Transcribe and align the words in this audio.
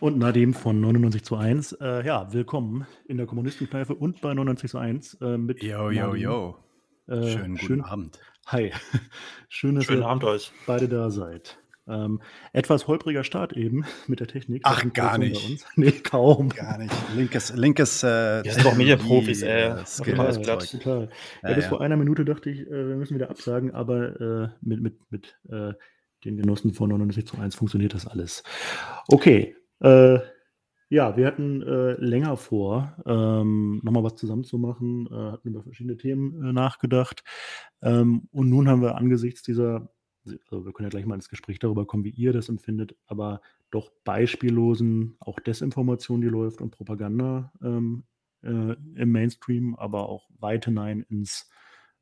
Und 0.00 0.18
Nadim 0.18 0.52
von 0.54 0.80
99 0.80 1.22
zu 1.24 1.36
1. 1.36 1.72
Äh, 1.80 2.06
ja, 2.06 2.32
willkommen 2.32 2.86
in 3.06 3.16
der 3.16 3.26
Kommunistenkneipe 3.26 3.94
und 3.94 4.20
bei 4.20 4.34
99 4.34 4.70
zu 4.70 4.78
1 4.78 5.14
äh, 5.20 5.38
mit. 5.38 5.62
Yo, 5.62 5.90
yo, 5.90 6.06
Nadim. 6.08 6.22
yo. 6.22 6.56
Äh, 7.08 7.14
Schönen 7.30 7.54
guten 7.54 7.58
schön, 7.66 7.80
Abend. 7.82 8.18
Hi. 8.46 8.72
schön, 9.48 9.74
dass 9.76 9.84
Schönen 9.84 10.02
ihr 10.02 10.08
Abend 10.08 10.24
euch. 10.24 10.52
beide 10.66 10.88
da 10.88 11.10
seid. 11.10 11.58
Ähm, 11.88 12.20
etwas 12.52 12.88
holpriger 12.88 13.22
Start 13.22 13.52
eben 13.52 13.84
mit 14.08 14.18
der 14.18 14.26
Technik. 14.26 14.62
Ach, 14.64 14.84
gar 14.92 15.18
nicht. 15.18 15.40
bei 15.46 15.52
uns. 15.52 15.66
Nee, 15.76 15.92
kaum. 15.92 16.48
Gar 16.48 16.78
nicht. 16.78 16.92
Linkes, 17.14 17.54
linkes. 17.54 18.02
Äh, 18.02 18.42
Wir 18.44 18.52
sind 18.52 18.66
doch 18.66 18.76
Medienprofis, 18.76 19.38
die, 19.40 19.46
ey. 19.46 19.66
äh, 19.66 19.68
das 19.76 19.98
Total, 19.98 20.36
glatt. 20.42 20.70
total. 20.70 21.08
Ja, 21.42 21.48
Ja, 21.50 21.54
bis 21.54 21.64
ja. 21.64 21.68
vor 21.70 21.80
einer 21.80 21.96
Minute 21.96 22.24
dachte 22.24 22.50
ich, 22.50 22.60
äh, 22.66 22.88
wir 22.88 22.96
müssen 22.96 23.14
wieder 23.14 23.30
absagen, 23.30 23.70
aber 23.72 24.20
äh, 24.20 24.48
mit, 24.60 24.80
mit, 24.80 24.98
mit 25.12 25.36
äh, 25.48 25.74
den 26.24 26.36
Genossen 26.36 26.72
von 26.74 26.88
99 26.90 27.24
zu 27.26 27.38
1 27.38 27.54
funktioniert 27.54 27.94
das 27.94 28.06
alles. 28.08 28.42
Okay. 29.06 29.54
Äh, 29.80 30.18
ja, 30.88 31.16
wir 31.16 31.26
hatten 31.26 31.62
äh, 31.62 31.92
länger 31.94 32.36
vor, 32.36 32.96
ähm, 33.06 33.80
nochmal 33.82 34.04
was 34.04 34.14
zusammenzumachen, 34.16 35.08
äh, 35.10 35.32
hatten 35.32 35.48
über 35.48 35.62
verschiedene 35.62 35.96
Themen 35.96 36.44
äh, 36.44 36.52
nachgedacht. 36.52 37.24
Ähm, 37.82 38.28
und 38.30 38.48
nun 38.50 38.68
haben 38.68 38.82
wir 38.82 38.96
angesichts 38.96 39.42
dieser, 39.42 39.90
also 40.50 40.64
wir 40.64 40.72
können 40.72 40.86
ja 40.86 40.90
gleich 40.90 41.06
mal 41.06 41.16
ins 41.16 41.28
Gespräch 41.28 41.58
darüber 41.58 41.86
kommen, 41.86 42.04
wie 42.04 42.10
ihr 42.10 42.32
das 42.32 42.48
empfindet, 42.48 42.96
aber 43.06 43.40
doch 43.72 43.90
beispiellosen, 44.04 45.16
auch 45.18 45.40
Desinformation, 45.40 46.20
die 46.20 46.28
läuft 46.28 46.60
und 46.60 46.70
Propaganda 46.70 47.52
ähm, 47.62 48.04
äh, 48.42 48.74
im 48.94 49.10
Mainstream, 49.10 49.74
aber 49.74 50.08
auch 50.08 50.28
weit 50.38 50.66
hinein 50.66 51.02
ins 51.08 51.48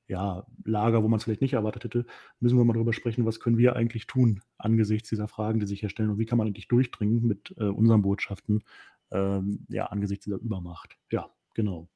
ja, 0.09 0.47
Lager, 0.65 1.03
wo 1.03 1.09
man 1.09 1.19
es 1.19 1.25
vielleicht 1.25 1.41
nicht 1.41 1.55
erwartet 1.55 1.85
hätte, 1.85 2.07
müssen 2.41 2.59
wir 2.59 2.65
mal 2.65 2.75
darüber 2.75 2.93
sprechen, 2.93 3.25
was 3.25 3.41
können 3.41 3.59
wir 3.59 3.77
eigentlich 3.77 4.07
tun 4.07 4.41
angesichts 4.59 5.09
dieser 5.09 5.29
Fragen, 5.29 5.61
die 5.61 5.67
sich 5.67 5.81
hier 5.81 5.89
stellen 5.89 6.11
und 6.11 6.19
wie 6.19 6.27
kann 6.27 6.39
man 6.39 6.47
eigentlich 6.47 6.69
durchdringen 6.69 7.27
mit 7.27 7.55
äh, 7.59 7.65
unseren 7.65 8.03
Botschaften, 8.03 8.63
ähm, 9.11 9.67
ja, 9.69 9.87
angesichts 9.87 10.25
dieser 10.25 10.39
Übermacht. 10.39 10.99
Ja, 11.11 11.31
genau. 11.55 11.89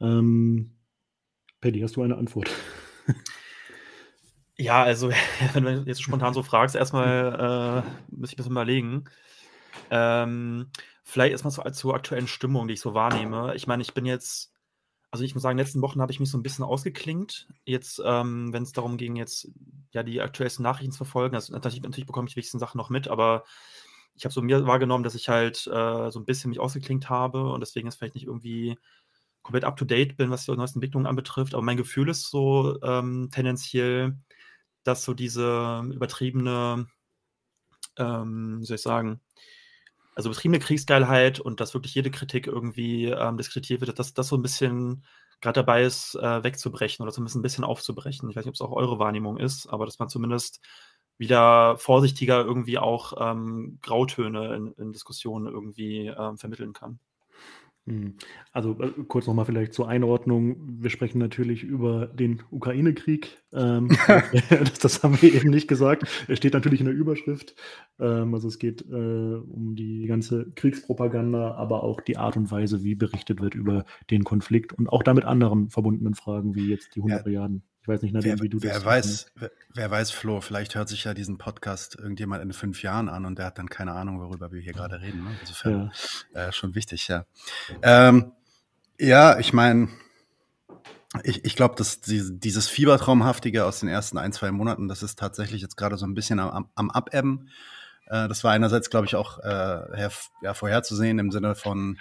Ähm, 0.00 0.72
Paddy, 1.60 1.80
hast 1.80 1.96
du 1.96 2.02
eine 2.02 2.16
Antwort? 2.16 2.50
Ja, 4.56 4.84
also, 4.84 5.10
wenn 5.52 5.64
du 5.64 5.84
jetzt 5.86 6.02
spontan 6.02 6.34
so 6.34 6.42
fragst, 6.42 6.76
erstmal 6.76 7.82
äh, 7.84 8.14
muss 8.14 8.30
ich 8.30 8.34
ein 8.34 8.36
bisschen 8.36 8.52
überlegen. 8.52 9.04
Ähm, 9.90 10.70
vielleicht 11.02 11.32
erstmal 11.32 11.50
so, 11.50 11.62
zur 11.70 11.94
aktuellen 11.94 12.28
Stimmung, 12.28 12.68
die 12.68 12.74
ich 12.74 12.80
so 12.80 12.94
wahrnehme. 12.94 13.54
Ich 13.56 13.66
meine, 13.66 13.82
ich 13.82 13.94
bin 13.94 14.06
jetzt, 14.06 14.53
also 15.14 15.22
ich 15.22 15.32
muss 15.32 15.44
sagen, 15.44 15.52
in 15.52 15.58
den 15.58 15.66
letzten 15.66 15.80
Wochen 15.80 16.00
habe 16.00 16.10
ich 16.10 16.18
mich 16.18 16.28
so 16.28 16.36
ein 16.36 16.42
bisschen 16.42 16.64
ausgeklingt. 16.64 17.46
Jetzt, 17.64 18.02
ähm, 18.04 18.52
wenn 18.52 18.64
es 18.64 18.72
darum 18.72 18.96
ging, 18.96 19.14
jetzt 19.14 19.48
ja 19.92 20.02
die 20.02 20.20
aktuellsten 20.20 20.64
Nachrichten 20.64 20.90
zu 20.90 20.96
verfolgen. 20.96 21.36
Also 21.36 21.52
natürlich, 21.52 21.80
natürlich 21.80 22.08
bekomme 22.08 22.26
ich 22.26 22.34
die 22.34 22.38
wichtigsten 22.38 22.58
Sachen 22.58 22.78
noch 22.78 22.90
mit, 22.90 23.06
aber 23.06 23.44
ich 24.16 24.24
habe 24.24 24.32
so 24.34 24.42
mir 24.42 24.66
wahrgenommen, 24.66 25.04
dass 25.04 25.14
ich 25.14 25.28
halt 25.28 25.68
äh, 25.68 26.10
so 26.10 26.18
ein 26.18 26.24
bisschen 26.24 26.50
mich 26.50 26.58
ausgeklinkt 26.58 27.10
habe 27.10 27.48
und 27.52 27.60
deswegen 27.60 27.86
ist 27.86 27.94
vielleicht 27.94 28.16
nicht 28.16 28.26
irgendwie 28.26 28.76
komplett 29.42 29.62
up 29.62 29.76
to 29.76 29.84
date 29.84 30.16
bin, 30.16 30.30
was 30.30 30.46
die 30.46 30.50
neuesten 30.50 30.78
Entwicklungen 30.78 31.06
anbetrifft. 31.06 31.54
Aber 31.54 31.62
mein 31.62 31.76
Gefühl 31.76 32.08
ist 32.08 32.28
so 32.28 32.82
ähm, 32.82 33.28
tendenziell, 33.30 34.18
dass 34.82 35.04
so 35.04 35.14
diese 35.14 35.80
übertriebene, 35.92 36.88
ähm, 37.98 38.56
wie 38.60 38.64
soll 38.64 38.74
ich 38.74 38.82
sagen, 38.82 39.20
also 40.14 40.30
übertriebene 40.30 40.60
Kriegsgeilheit 40.60 41.40
und 41.40 41.60
dass 41.60 41.74
wirklich 41.74 41.94
jede 41.94 42.10
Kritik 42.10 42.46
irgendwie 42.46 43.06
ähm, 43.06 43.36
diskreditiert 43.36 43.80
wird, 43.80 43.98
dass 43.98 44.14
das 44.14 44.28
so 44.28 44.36
ein 44.36 44.42
bisschen 44.42 45.04
gerade 45.40 45.60
dabei 45.60 45.82
ist, 45.82 46.14
äh, 46.14 46.42
wegzubrechen 46.44 47.02
oder 47.02 47.12
zumindest 47.12 47.36
ein 47.36 47.42
bisschen 47.42 47.64
aufzubrechen. 47.64 48.30
Ich 48.30 48.36
weiß 48.36 48.44
nicht, 48.44 48.50
ob 48.50 48.54
es 48.54 48.60
auch 48.60 48.72
eure 48.72 48.98
Wahrnehmung 48.98 49.38
ist, 49.38 49.66
aber 49.66 49.84
dass 49.86 49.98
man 49.98 50.08
zumindest 50.08 50.60
wieder 51.18 51.76
vorsichtiger 51.78 52.44
irgendwie 52.44 52.78
auch 52.78 53.12
ähm, 53.18 53.78
Grautöne 53.82 54.54
in, 54.54 54.72
in 54.72 54.92
Diskussionen 54.92 55.46
irgendwie 55.46 56.06
ähm, 56.06 56.38
vermitteln 56.38 56.72
kann. 56.72 56.98
Hm. 57.86 58.14
Also 58.52 58.80
äh, 58.80 58.92
kurz 59.08 59.26
nochmal 59.26 59.44
vielleicht 59.44 59.74
zur 59.74 59.88
Einordnung. 59.88 60.56
Wir 60.80 60.88
sprechen 60.88 61.18
natürlich 61.18 61.64
über 61.64 62.06
den 62.06 62.42
Ukraine-Krieg. 62.50 63.42
Ähm, 63.52 63.88
das, 64.06 64.72
das 64.80 65.02
haben 65.02 65.20
wir 65.20 65.34
eben 65.34 65.50
nicht 65.50 65.68
gesagt. 65.68 66.04
Es 66.28 66.38
steht 66.38 66.54
natürlich 66.54 66.80
in 66.80 66.86
der 66.86 66.94
Überschrift. 66.94 67.54
Ähm, 67.98 68.32
also 68.32 68.48
es 68.48 68.58
geht 68.58 68.82
äh, 68.88 68.94
um 68.94 69.74
die 69.76 70.06
ganze 70.06 70.50
Kriegspropaganda, 70.54 71.54
aber 71.54 71.82
auch 71.82 72.00
die 72.00 72.16
Art 72.16 72.36
und 72.36 72.50
Weise, 72.50 72.82
wie 72.84 72.94
berichtet 72.94 73.42
wird 73.42 73.54
über 73.54 73.84
den 74.10 74.24
Konflikt 74.24 74.72
und 74.72 74.88
auch 74.88 75.02
damit 75.02 75.24
anderen 75.26 75.68
verbundenen 75.68 76.14
Fragen, 76.14 76.54
wie 76.54 76.70
jetzt 76.70 76.94
die 76.96 77.00
100 77.00 77.20
Ja. 77.20 77.24
Milliarden. 77.26 77.62
Ich 77.84 77.88
weiß 77.88 78.00
nicht, 78.00 78.14
Nadine, 78.14 78.36
Wer, 78.38 78.42
wie 78.42 78.48
du 78.48 78.62
wer 78.62 78.72
das 78.72 78.84
weiß, 78.86 79.26
wer, 79.34 79.50
wer 79.74 79.90
weiß, 79.90 80.10
Flo, 80.10 80.40
vielleicht 80.40 80.74
hört 80.74 80.88
sich 80.88 81.04
ja 81.04 81.12
diesen 81.12 81.36
Podcast 81.36 81.96
irgendjemand 81.96 82.42
in 82.42 82.54
fünf 82.54 82.82
Jahren 82.82 83.10
an 83.10 83.26
und 83.26 83.38
der 83.38 83.44
hat 83.44 83.58
dann 83.58 83.68
keine 83.68 83.92
Ahnung, 83.92 84.20
worüber 84.20 84.50
wir 84.52 84.62
hier 84.62 84.72
gerade 84.72 85.02
reden. 85.02 85.22
Ne? 85.22 85.36
Insofern 85.42 85.92
äh, 86.32 86.50
schon 86.50 86.74
wichtig, 86.74 87.08
ja. 87.08 87.26
Ähm, 87.82 88.32
ja, 88.98 89.38
ich 89.38 89.52
meine, 89.52 89.90
ich, 91.24 91.44
ich 91.44 91.56
glaube, 91.56 91.74
dass 91.76 92.00
die, 92.00 92.22
dieses 92.40 92.70
Fiebertraumhaftige 92.70 93.66
aus 93.66 93.80
den 93.80 93.90
ersten 93.90 94.16
ein, 94.16 94.32
zwei 94.32 94.50
Monaten, 94.50 94.88
das 94.88 95.02
ist 95.02 95.18
tatsächlich 95.18 95.60
jetzt 95.60 95.76
gerade 95.76 95.98
so 95.98 96.06
ein 96.06 96.14
bisschen 96.14 96.40
am, 96.40 96.70
am, 96.74 96.90
Abebben. 96.90 97.50
Äh, 98.06 98.28
das 98.28 98.44
war 98.44 98.52
einerseits, 98.52 98.88
glaube 98.88 99.04
ich, 99.04 99.14
auch 99.14 99.40
äh, 99.40 100.08
ja, 100.40 100.54
vorherzusehen 100.54 101.18
im 101.18 101.30
Sinne 101.30 101.54
von, 101.54 101.98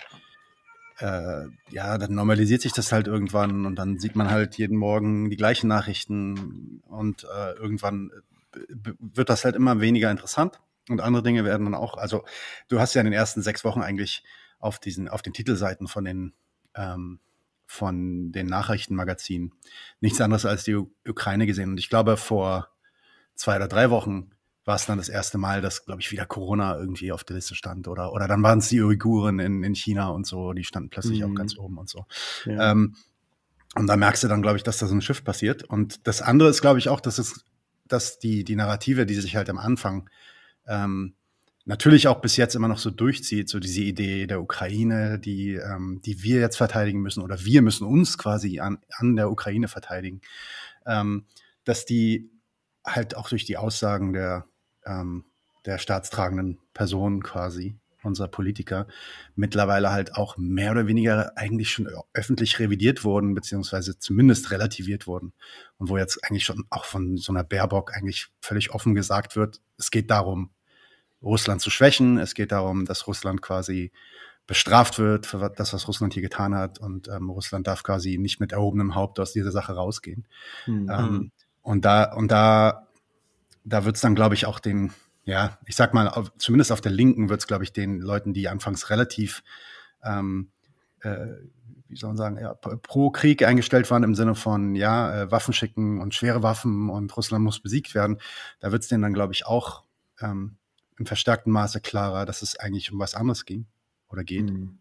äh, 1.03 1.47
ja, 1.69 1.97
dann 1.97 2.14
normalisiert 2.14 2.62
sich 2.62 2.72
das 2.72 2.94
halt 2.94 3.08
irgendwann 3.08 3.66
und 3.66 3.75
dann 3.75 4.00
sieht 4.00 4.16
man 4.16 4.31
halt 4.31 4.58
jeden 4.58 4.78
Morgen 4.78 5.30
die 5.30 5.36
gleichen 5.36 5.68
Nachrichten 5.68 6.81
und 6.88 7.25
äh, 7.25 7.52
irgendwann 7.53 8.09
äh, 8.56 8.94
wird 9.00 9.30
das 9.30 9.44
halt 9.44 9.58
immer 9.58 9.81
weniger 9.81 10.09
interessant 10.09 10.62
und 10.88 11.02
andere 11.02 11.22
Dinge 11.22 11.44
werden 11.44 11.66
dann 11.66 11.75
auch, 11.75 11.97
also 11.97 12.24
du 12.69 12.80
hast 12.80 12.94
ja 12.94 13.02
in 13.02 13.06
den 13.06 13.13
ersten 13.13 13.42
sechs 13.42 13.66
Wochen 13.66 13.81
eigentlich 13.81 14.24
auf 14.59 14.80
diesen, 14.80 15.09
auf 15.09 15.22
den 15.22 15.34
Titelseiten 15.34 15.90
von 15.90 16.06
den 16.06 16.34
ähm, 16.74 17.19
von 17.66 18.31
den 18.31 18.47
Nachrichtenmagazinen 18.47 19.52
nichts 20.00 20.22
anderes 20.22 20.46
als 20.46 20.63
die 20.63 20.75
Ukraine 21.08 21.47
gesehen. 21.47 21.72
Und 21.72 21.80
ich 21.80 21.90
glaube, 21.90 22.18
vor 22.18 22.69
zwei 23.36 23.56
oder 23.56 23.68
drei 23.68 23.90
Wochen 23.90 24.30
war 24.66 24.75
es 24.75 24.85
dann 24.85 24.97
das 24.97 25.09
erste 25.09 25.38
Mal, 25.38 25.62
dass, 25.62 25.85
glaube 25.85 26.01
ich, 26.01 26.12
wieder 26.12 26.25
Corona 26.25 26.78
irgendwie 26.78 27.12
auf 27.12 27.24
der 27.24 27.35
Liste 27.35 27.56
stand. 27.56 27.88
Oder, 27.88 28.13
oder 28.13 28.28
dann 28.28 28.44
waren 28.44 28.59
es 28.59 28.69
die 28.69 28.81
Uiguren 28.81 29.40
in, 29.40 29.63
in 29.63 29.75
China 29.75 30.07
und 30.09 30.25
so, 30.25 30.53
die 30.53 30.63
standen 30.63 30.90
plötzlich 30.90 31.24
auch 31.24 31.29
Mhm. 31.29 31.35
ganz 31.35 31.57
oben 31.57 31.78
und 31.78 31.90
so. 31.90 32.06
Ja. 32.46 32.72
Ähm, 32.72 32.96
und 33.75 33.88
da 33.88 33.97
merkst 33.97 34.24
du 34.24 34.28
dann, 34.28 34.41
glaube 34.41 34.57
ich, 34.57 34.63
dass 34.63 34.78
da 34.78 34.88
so 34.88 34.96
ein 34.96 35.01
Shift 35.01 35.25
passiert. 35.25 35.63
Und 35.63 36.07
das 36.07 36.22
andere 36.22 36.50
ist, 36.50 36.62
glaube 36.62 36.79
ich, 36.79 36.90
auch, 36.90 37.01
dass 37.01 37.18
es, 37.18 37.44
dass 37.88 38.19
die, 38.19 38.44
die 38.44 38.56
Narrative, 38.56 39.06
die 39.06 39.16
sich 39.16 39.35
halt 39.35 39.50
am 39.50 39.57
Anfang 39.57 40.09
ähm, 40.68 41.16
natürlich 41.66 42.07
auch 42.07 42.22
bis 42.22 42.38
jetzt 42.38 42.56
immer 42.56 42.68
noch 42.68 42.78
so 42.78 42.91
durchzieht, 42.91 43.50
so 43.50 43.59
diese 43.59 43.81
Idee 43.81 44.28
der 44.28 44.41
Ukraine, 44.41 45.18
die, 45.19 45.56
ähm, 45.56 46.01
die 46.06 46.22
wir 46.24 46.40
jetzt 46.40 46.57
verteidigen 46.57 47.01
müssen 47.01 47.22
oder 47.24 47.44
wir 47.44 47.62
müssen 47.62 47.88
uns 47.88 48.18
quasi 48.18 48.59
an, 48.59 48.80
an 48.97 49.16
der 49.16 49.31
Ukraine 49.31 49.68
verteidigen, 49.68 50.22
ähm, 50.85 51.25
dass 51.63 51.85
die 51.85 52.30
halt 52.85 53.16
auch 53.16 53.30
durch 53.30 53.45
die 53.45 53.57
Aussagen 53.57 54.13
der, 54.13 54.45
ähm, 54.85 55.25
der 55.66 55.77
staatstragenden 55.77 56.59
Personen 56.73 57.23
quasi, 57.23 57.77
unserer 58.03 58.27
Politiker, 58.27 58.88
mittlerweile 59.35 59.91
halt 59.91 60.16
auch 60.16 60.35
mehr 60.38 60.71
oder 60.71 60.88
weniger 60.88 61.38
eigentlich 61.38 61.71
schon 61.71 61.89
öffentlich 62.13 62.59
revidiert 62.59 63.03
wurden, 63.06 63.33
beziehungsweise 63.33 63.97
zumindest 63.97 64.51
relativiert 64.51 65.07
wurden. 65.07 65.33
Und 65.77 65.89
wo 65.89 65.97
jetzt 65.97 66.24
eigentlich 66.24 66.44
schon 66.44 66.65
auch 66.69 66.85
von 66.85 67.18
so 67.18 67.31
einer 67.31 67.45
Baerbock 67.45 67.95
eigentlich 67.95 68.27
völlig 68.41 68.71
offen 68.71 68.94
gesagt 68.94 69.35
wird, 69.35 69.62
es 69.77 69.89
geht 69.89 70.12
darum, 70.12 70.51
Russland 71.21 71.62
zu 71.62 71.69
schwächen. 71.69 72.18
Es 72.18 72.33
geht 72.33 72.51
darum, 72.51 72.86
dass 72.86 73.07
Russland 73.07 73.41
quasi 73.41 73.91
bestraft 74.45 75.00
wird 75.00 75.25
für 75.25 75.50
das, 75.56 75.74
was 75.74 75.88
Russland 75.88 76.13
hier 76.13 76.21
getan 76.21 76.53
hat. 76.53 76.79
Und 76.79 77.07
ähm, 77.07 77.29
Russland 77.29 77.65
darf 77.68 77.83
quasi 77.83 78.18
nicht 78.18 78.39
mit 78.39 78.51
erhobenem 78.51 78.95
Haupt 78.95 79.19
aus 79.19 79.31
dieser 79.31 79.51
Sache 79.51 79.74
rausgehen. 79.74 80.27
Hm. 80.65 80.89
Ähm, 80.89 81.31
und 81.62 81.86
da, 81.86 82.13
und 82.13 82.29
da, 82.29 82.88
da 83.63 83.86
wird 83.86 83.95
es 83.95 84.01
dann, 84.01 84.15
glaube 84.15 84.36
ich, 84.36 84.45
auch 84.45 84.60
den, 84.60 84.92
ja, 85.24 85.57
ich 85.65 85.75
sag 85.75 85.94
mal, 85.94 86.07
auf, 86.07 86.31
zumindest 86.38 86.71
auf 86.71 86.81
der 86.81 86.92
Linken 86.92 87.30
wird 87.30 87.42
es, 87.42 87.48
glaube 87.48 87.63
ich, 87.63 87.74
den 87.74 88.00
Leuten, 88.00 88.33
die 88.33 88.48
anfangs 88.50 88.89
relativ, 88.89 89.44
ähm, 90.04 90.51
äh, 91.01 91.27
wie 91.88 91.95
soll 91.95 92.10
man 92.10 92.18
sagen, 92.18 92.38
ja, 92.39 92.54
pro 92.54 93.12
Krieg 93.12 93.44
eingestellt 93.44 93.89
waren 93.92 94.04
im 94.04 94.15
Sinne 94.15 94.36
von, 94.36 94.75
ja, 94.75 95.24
äh, 95.24 95.31
Waffen 95.31 95.54
schicken 95.54 96.01
und 96.01 96.15
schwere 96.15 96.44
Waffen 96.44 96.89
und 96.89 97.15
Russland 97.15 97.44
muss 97.44 97.60
besiegt 97.60 97.95
werden, 97.95 98.19
da 98.60 98.71
wird 98.71 98.83
es 98.83 98.89
denen 98.89 99.04
dann, 99.04 99.13
glaube 99.13 99.33
ich, 99.33 99.45
auch 99.45 99.83
ähm, 100.19 100.57
im 100.98 101.06
verstärkten 101.06 101.51
Maße 101.51 101.81
klarer, 101.81 102.25
dass 102.25 102.42
es 102.42 102.60
eigentlich 102.60 102.92
um 102.92 103.00
was 103.00 103.15
anderes 103.15 103.45
ging 103.45 103.68
oder 104.10 104.24
geht. 104.24 104.50
Hm. 104.50 104.80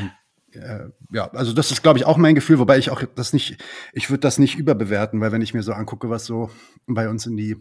Und 0.00 0.12
äh, 0.52 0.88
ja, 1.12 1.30
also 1.32 1.52
das 1.52 1.70
ist, 1.70 1.82
glaube 1.82 1.98
ich, 1.98 2.06
auch 2.06 2.16
mein 2.16 2.34
Gefühl, 2.34 2.58
wobei 2.58 2.78
ich 2.78 2.90
auch 2.90 3.02
das 3.14 3.32
nicht, 3.32 3.62
ich 3.92 4.10
würde 4.10 4.20
das 4.20 4.38
nicht 4.38 4.56
überbewerten, 4.56 5.20
weil 5.20 5.32
wenn 5.32 5.42
ich 5.42 5.54
mir 5.54 5.62
so 5.62 5.72
angucke, 5.72 6.10
was 6.10 6.24
so 6.24 6.50
bei 6.86 7.08
uns 7.08 7.26
in 7.26 7.36
die 7.36 7.56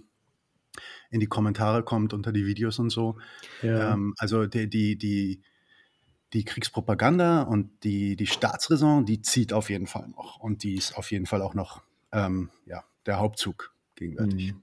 in 1.09 1.19
die 1.19 1.27
Kommentare 1.27 1.83
kommt 1.83 2.13
unter 2.13 2.31
die 2.31 2.45
Videos 2.45 2.79
und 2.79 2.89
so, 2.89 3.17
ja. 3.61 3.93
ähm, 3.93 4.13
also 4.17 4.45
die, 4.45 4.69
die, 4.69 4.97
die, 4.97 5.41
die 6.33 6.43
Kriegspropaganda 6.43 7.43
und 7.43 7.83
die, 7.83 8.15
die 8.15 8.27
Staatsräson, 8.27 9.05
die 9.05 9.21
zieht 9.21 9.53
auf 9.53 9.69
jeden 9.69 9.87
Fall 9.87 10.07
noch 10.09 10.39
und 10.39 10.63
die 10.63 10.75
ist 10.75 10.97
auf 10.97 11.11
jeden 11.11 11.25
Fall 11.25 11.41
auch 11.41 11.53
noch 11.53 11.81
ähm, 12.11 12.49
ja, 12.65 12.83
der 13.05 13.19
Hauptzug 13.19 13.73
gegenwärtig. 13.95 14.53
Mhm. 14.53 14.61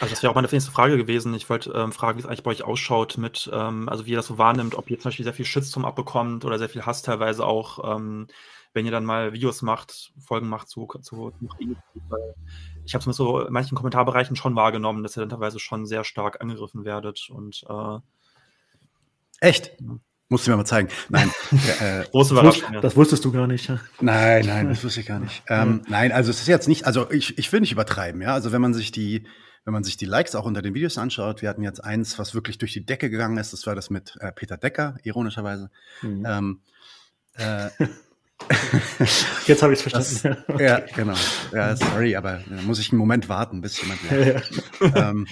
Also 0.00 0.10
das 0.10 0.22
wäre 0.22 0.30
auch 0.30 0.34
meine 0.34 0.48
nächste 0.50 0.70
Frage 0.70 0.96
gewesen. 0.96 1.32
Ich 1.34 1.48
wollte 1.48 1.70
ähm, 1.70 1.92
fragen, 1.92 2.18
wie 2.18 2.20
es 2.20 2.26
eigentlich 2.26 2.42
bei 2.42 2.50
euch 2.50 2.64
ausschaut 2.64 3.16
mit, 3.18 3.48
ähm, 3.52 3.88
also 3.88 4.04
wie 4.04 4.10
ihr 4.10 4.16
das 4.16 4.26
so 4.26 4.36
wahrnimmt, 4.36 4.74
ob 4.74 4.90
ihr 4.90 4.98
zum 4.98 5.08
Beispiel 5.08 5.24
sehr 5.24 5.32
viel 5.32 5.46
Shitstorm 5.46 5.84
abbekommt 5.84 6.44
oder 6.44 6.58
sehr 6.58 6.68
viel 6.68 6.84
Hass 6.84 7.02
teilweise 7.02 7.46
auch, 7.46 7.96
ähm, 7.96 8.26
wenn 8.76 8.84
ihr 8.84 8.92
dann 8.92 9.04
mal 9.04 9.32
Videos 9.32 9.62
macht, 9.62 10.12
Folgen 10.18 10.48
macht 10.48 10.68
zu, 10.68 10.86
zu, 11.00 11.32
zu 11.32 11.32
Ich 12.84 12.94
habe 12.94 13.00
es 13.00 13.06
mit 13.06 13.16
so 13.16 13.40
in 13.40 13.52
manchen 13.52 13.74
Kommentarbereichen 13.74 14.36
schon 14.36 14.54
wahrgenommen, 14.54 15.02
dass 15.02 15.16
ihr 15.16 15.20
dann 15.20 15.30
teilweise 15.30 15.58
schon 15.58 15.86
sehr 15.86 16.04
stark 16.04 16.40
angegriffen 16.40 16.84
werdet 16.84 17.28
und 17.30 17.64
äh, 17.68 17.98
Echt? 19.40 19.72
Ja. 19.80 19.98
Musst 20.28 20.46
du 20.46 20.50
mir 20.50 20.56
mal 20.56 20.64
zeigen. 20.64 20.88
Nein. 21.08 21.30
äh, 21.80 22.04
Große 22.10 22.34
Überraschung. 22.34 22.72
Das, 22.72 22.82
das 22.82 22.96
wusstest 22.96 23.24
du 23.24 23.32
gar 23.32 23.46
nicht. 23.46 23.68
Ja? 23.68 23.80
Nein, 24.00 24.44
nein, 24.44 24.68
das 24.68 24.82
wusste 24.84 25.00
ich 25.00 25.06
gar 25.06 25.20
nicht. 25.20 25.42
Ähm, 25.48 25.82
nein, 25.88 26.12
also 26.12 26.30
es 26.30 26.40
ist 26.40 26.48
jetzt 26.48 26.68
nicht, 26.68 26.84
also 26.84 27.10
ich, 27.10 27.38
ich 27.38 27.52
will 27.52 27.60
nicht 27.60 27.72
übertreiben, 27.72 28.20
ja. 28.20 28.34
Also 28.34 28.52
wenn 28.52 28.60
man 28.60 28.74
sich 28.74 28.90
die, 28.90 29.26
wenn 29.64 29.72
man 29.72 29.84
sich 29.84 29.96
die 29.96 30.04
Likes 30.04 30.34
auch 30.34 30.44
unter 30.44 30.62
den 30.62 30.74
Videos 30.74 30.98
anschaut, 30.98 31.42
wir 31.42 31.48
hatten 31.48 31.62
jetzt 31.62 31.82
eins, 31.82 32.18
was 32.18 32.34
wirklich 32.34 32.58
durch 32.58 32.72
die 32.72 32.84
Decke 32.84 33.08
gegangen 33.08 33.38
ist, 33.38 33.52
das 33.52 33.66
war 33.66 33.74
das 33.74 33.88
mit 33.88 34.16
äh, 34.20 34.32
Peter 34.32 34.56
Decker, 34.56 34.96
ironischerweise. 35.04 35.70
Mhm. 36.02 36.26
Ähm, 36.26 36.60
äh, 37.34 37.70
Jetzt 39.46 39.62
habe 39.62 39.72
ich 39.72 39.78
es 39.78 39.90
verstanden. 39.90 40.44
Das, 40.48 40.60
ja, 40.60 40.80
genau. 40.94 41.14
Ja, 41.52 41.76
sorry, 41.76 42.16
aber 42.16 42.40
da 42.46 42.62
muss 42.62 42.78
ich 42.78 42.90
einen 42.90 42.98
Moment 42.98 43.28
warten, 43.28 43.60
bis 43.60 43.80
jemand. 43.80 44.00
Ja, 44.10 44.16
ja. 44.16 44.42
ähm, 45.10 45.26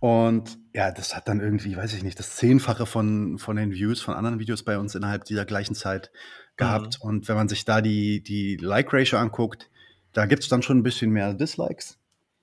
und 0.00 0.58
ja, 0.72 0.92
das 0.92 1.16
hat 1.16 1.28
dann 1.28 1.40
irgendwie, 1.40 1.76
weiß 1.76 1.94
ich 1.94 2.02
nicht, 2.02 2.18
das 2.18 2.36
Zehnfache 2.36 2.86
von, 2.86 3.38
von 3.38 3.56
den 3.56 3.72
Views 3.72 4.00
von 4.00 4.14
anderen 4.14 4.38
Videos 4.38 4.62
bei 4.62 4.78
uns 4.78 4.94
innerhalb 4.94 5.24
dieser 5.24 5.44
gleichen 5.44 5.74
Zeit 5.74 6.10
gehabt. 6.56 6.98
Mhm. 7.02 7.08
Und 7.08 7.28
wenn 7.28 7.36
man 7.36 7.48
sich 7.48 7.64
da 7.64 7.80
die, 7.80 8.22
die 8.22 8.56
Like-Ratio 8.56 9.18
anguckt, 9.18 9.70
da 10.12 10.26
gibt 10.26 10.42
es 10.42 10.48
dann 10.48 10.62
schon 10.62 10.78
ein 10.78 10.82
bisschen 10.82 11.10
mehr 11.10 11.34
Dislikes. 11.34 11.98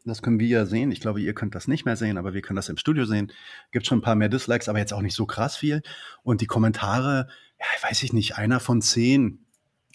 Das 0.06 0.22
können 0.22 0.40
wir 0.40 0.48
ja 0.48 0.66
sehen. 0.66 0.92
Ich 0.92 1.00
glaube, 1.00 1.20
ihr 1.20 1.34
könnt 1.34 1.56
das 1.56 1.68
nicht 1.68 1.86
mehr 1.86 1.96
sehen, 1.96 2.18
aber 2.18 2.34
wir 2.34 2.42
können 2.42 2.58
das 2.58 2.70
im 2.70 2.78
Studio 2.78 3.06
sehen. 3.06 3.32
Gibt 3.72 3.88
schon 3.88 4.00
ein 4.00 4.04
paar 4.04 4.16
mehr 4.16 4.30
Dislikes, 4.30 4.70
aber 4.70 4.78
jetzt 4.78 4.94
auch 4.94 5.02
nicht 5.02 5.16
so 5.16 5.26
krass 5.26 5.56
viel. 5.56 5.82
Und 6.22 6.42
die 6.42 6.46
Kommentare, 6.46 7.28
ja, 7.60 7.66
weiß 7.90 8.04
ich 8.04 8.14
nicht, 8.14 8.38
einer 8.38 8.60
von 8.60 8.82
zehn 8.82 9.46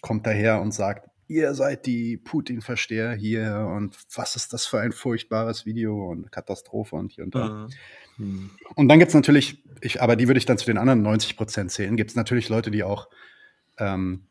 kommt 0.01 0.25
daher 0.25 0.61
und 0.61 0.73
sagt, 0.73 1.09
ihr 1.27 1.53
seid 1.53 1.85
die 1.85 2.17
Putin-Versteher 2.17 3.13
hier 3.13 3.71
und 3.73 3.97
was 4.15 4.35
ist 4.35 4.51
das 4.51 4.65
für 4.65 4.81
ein 4.81 4.91
furchtbares 4.91 5.65
Video 5.65 6.09
und 6.11 6.31
Katastrophe 6.31 6.95
und 6.95 7.13
hier 7.13 7.23
und 7.23 7.35
da. 7.35 7.67
Mhm. 8.17 8.51
Und 8.75 8.89
dann 8.89 8.99
gibt 8.99 9.09
es 9.09 9.15
natürlich, 9.15 9.63
ich, 9.79 10.01
aber 10.01 10.15
die 10.15 10.27
würde 10.27 10.39
ich 10.39 10.45
dann 10.45 10.57
zu 10.57 10.65
den 10.65 10.77
anderen 10.77 11.01
90 11.01 11.37
Prozent 11.37 11.71
zählen, 11.71 11.95
gibt 11.95 12.09
es 12.09 12.15
natürlich 12.15 12.49
Leute, 12.49 12.69
die 12.69 12.83
auch 12.83 13.07
ähm, 13.77 14.27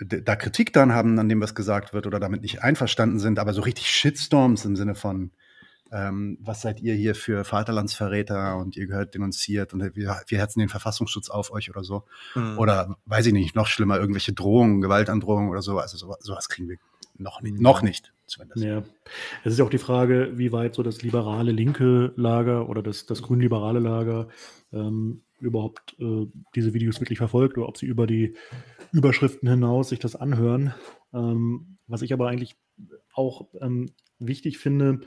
da 0.00 0.34
Kritik 0.34 0.72
dann 0.72 0.92
haben 0.92 1.18
an 1.20 1.28
dem, 1.28 1.40
was 1.40 1.54
gesagt 1.54 1.94
wird 1.94 2.08
oder 2.08 2.18
damit 2.18 2.42
nicht 2.42 2.62
einverstanden 2.62 3.20
sind, 3.20 3.38
aber 3.38 3.52
so 3.52 3.62
richtig 3.62 3.88
Shitstorms 3.88 4.64
im 4.64 4.74
Sinne 4.74 4.96
von, 4.96 5.30
ähm, 5.94 6.38
was 6.40 6.60
seid 6.60 6.80
ihr 6.80 6.94
hier 6.94 7.14
für 7.14 7.44
Vaterlandsverräter 7.44 8.56
und 8.56 8.76
ihr 8.76 8.88
gehört 8.88 9.14
denunziert 9.14 9.72
und 9.72 9.94
wir, 9.94 10.20
wir 10.26 10.40
hetzen 10.40 10.58
den 10.58 10.68
Verfassungsschutz 10.68 11.30
auf 11.30 11.52
euch 11.52 11.70
oder 11.70 11.84
so. 11.84 12.02
Mhm. 12.34 12.58
Oder 12.58 12.96
weiß 13.06 13.26
ich 13.26 13.32
nicht, 13.32 13.54
noch 13.54 13.68
schlimmer, 13.68 13.98
irgendwelche 13.98 14.32
Drohungen, 14.32 14.80
Gewaltandrohungen 14.80 15.50
oder 15.50 15.62
so. 15.62 15.78
Also 15.78 15.96
sowas, 15.96 16.18
sowas 16.20 16.48
kriegen 16.48 16.68
wir 16.68 16.78
noch 17.16 17.42
nicht, 17.42 17.60
noch 17.60 17.82
nicht 17.82 18.12
zumindest. 18.26 18.64
Ja. 18.64 18.82
Es 19.44 19.52
ist 19.52 19.58
ja 19.60 19.64
auch 19.64 19.70
die 19.70 19.78
Frage, 19.78 20.32
wie 20.34 20.50
weit 20.50 20.74
so 20.74 20.82
das 20.82 21.02
liberale 21.02 21.52
linke 21.52 22.12
Lager 22.16 22.68
oder 22.68 22.82
das, 22.82 23.06
das 23.06 23.22
grün-liberale 23.22 23.78
Lager 23.78 24.26
ähm, 24.72 25.22
überhaupt 25.38 25.94
äh, 26.00 26.26
diese 26.56 26.74
Videos 26.74 27.00
wirklich 27.00 27.18
verfolgt 27.18 27.56
oder 27.56 27.68
ob 27.68 27.76
sie 27.76 27.86
über 27.86 28.08
die 28.08 28.34
Überschriften 28.90 29.48
hinaus 29.48 29.90
sich 29.90 30.00
das 30.00 30.16
anhören. 30.16 30.74
Ähm, 31.12 31.78
was 31.86 32.02
ich 32.02 32.12
aber 32.12 32.28
eigentlich 32.28 32.56
auch 33.14 33.46
ähm, 33.60 33.90
wichtig 34.18 34.58
finde, 34.58 35.00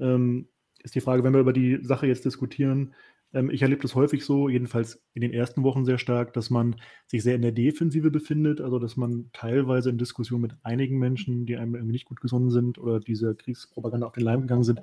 ähm, 0.00 0.48
ist 0.82 0.94
die 0.94 1.00
Frage, 1.00 1.24
wenn 1.24 1.32
wir 1.32 1.40
über 1.40 1.52
die 1.52 1.78
Sache 1.82 2.06
jetzt 2.06 2.24
diskutieren, 2.24 2.94
ähm, 3.32 3.50
ich 3.50 3.62
erlebe 3.62 3.82
das 3.82 3.94
häufig 3.94 4.24
so, 4.24 4.48
jedenfalls 4.48 5.02
in 5.14 5.20
den 5.20 5.32
ersten 5.32 5.62
Wochen 5.62 5.84
sehr 5.84 5.98
stark, 5.98 6.32
dass 6.32 6.50
man 6.50 6.76
sich 7.06 7.22
sehr 7.22 7.34
in 7.34 7.42
der 7.42 7.52
Defensive 7.52 8.10
befindet, 8.10 8.60
also 8.60 8.78
dass 8.78 8.96
man 8.96 9.30
teilweise 9.32 9.90
in 9.90 9.98
Diskussion 9.98 10.40
mit 10.40 10.52
einigen 10.62 10.98
Menschen, 10.98 11.46
die 11.46 11.56
einem 11.56 11.74
irgendwie 11.74 11.92
nicht 11.92 12.06
gut 12.06 12.20
gesonnen 12.20 12.50
sind 12.50 12.78
oder 12.78 13.00
diese 13.00 13.34
Kriegspropaganda 13.34 14.06
auf 14.06 14.12
den 14.12 14.24
Leim 14.24 14.42
gegangen 14.42 14.64
sind, 14.64 14.80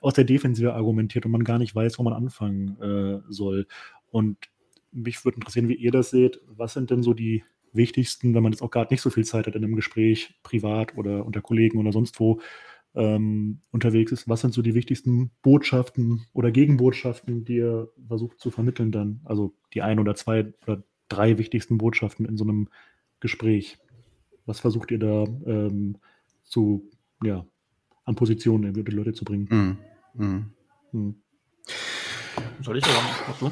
aus 0.00 0.14
der 0.14 0.24
Defensive 0.24 0.74
argumentiert 0.74 1.26
und 1.26 1.32
man 1.32 1.44
gar 1.44 1.58
nicht 1.58 1.74
weiß, 1.74 1.98
wo 1.98 2.04
man 2.04 2.12
anfangen 2.12 2.80
äh, 2.80 3.20
soll. 3.28 3.66
Und 4.10 4.38
mich 4.92 5.24
würde 5.24 5.36
interessieren, 5.36 5.68
wie 5.68 5.74
ihr 5.74 5.90
das 5.90 6.10
seht. 6.10 6.40
Was 6.46 6.74
sind 6.74 6.90
denn 6.90 7.02
so 7.02 7.14
die 7.14 7.42
wichtigsten, 7.72 8.34
wenn 8.34 8.42
man 8.42 8.52
jetzt 8.52 8.62
auch 8.62 8.70
gerade 8.70 8.92
nicht 8.92 9.02
so 9.02 9.10
viel 9.10 9.24
Zeit 9.24 9.46
hat 9.46 9.54
in 9.54 9.64
einem 9.64 9.76
Gespräch, 9.76 10.38
privat 10.42 10.96
oder 10.96 11.26
unter 11.26 11.40
Kollegen 11.40 11.78
oder 11.78 11.92
sonst 11.92 12.18
wo, 12.20 12.40
ähm, 12.98 13.60
unterwegs 13.70 14.12
ist. 14.12 14.28
Was 14.28 14.40
sind 14.40 14.52
so 14.52 14.60
die 14.60 14.74
wichtigsten 14.74 15.30
Botschaften 15.42 16.26
oder 16.32 16.50
Gegenbotschaften, 16.50 17.44
die 17.44 17.56
ihr 17.56 17.88
versucht 18.06 18.40
zu 18.40 18.50
vermitteln 18.50 18.90
dann? 18.90 19.20
Also 19.24 19.54
die 19.72 19.82
ein 19.82 20.00
oder 20.00 20.16
zwei 20.16 20.52
oder 20.66 20.82
drei 21.08 21.38
wichtigsten 21.38 21.78
Botschaften 21.78 22.26
in 22.26 22.36
so 22.36 22.44
einem 22.44 22.68
Gespräch. 23.20 23.78
Was 24.46 24.60
versucht 24.60 24.90
ihr 24.90 24.98
da 24.98 25.24
ähm, 25.46 25.96
zu, 26.42 26.90
ja, 27.22 27.46
an 28.04 28.16
Positionen 28.16 28.74
die 28.74 28.82
Leute 28.90 29.12
zu 29.12 29.24
bringen? 29.24 29.78
Mm, 30.16 30.22
mm. 30.22 30.50
Hm. 30.90 31.14
Soll 32.62 32.78
ich 32.78 32.84
oder 32.84 33.00
mach 33.28 33.38
du? 33.38 33.50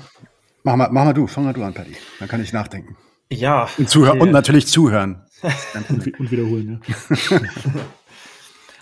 Mach 0.65 0.77
mal, 0.77 0.89
mach 0.91 1.05
mal 1.05 1.13
du, 1.13 1.27
fang 1.27 1.45
mal 1.45 1.53
du 1.53 1.63
an, 1.63 1.75
Paddy. 1.75 1.95
Dann 2.19 2.29
kann 2.29 2.43
ich 2.43 2.53
nachdenken. 2.53 2.97
Ja. 3.31 3.69
Und, 3.79 3.89
zuhören, 3.89 4.21
und 4.21 4.33
natürlich 4.33 4.67
zuhören. 4.67 5.23
und, 5.89 6.19
und 6.19 6.31
wiederholen, 6.31 6.81
ja. 6.83 7.39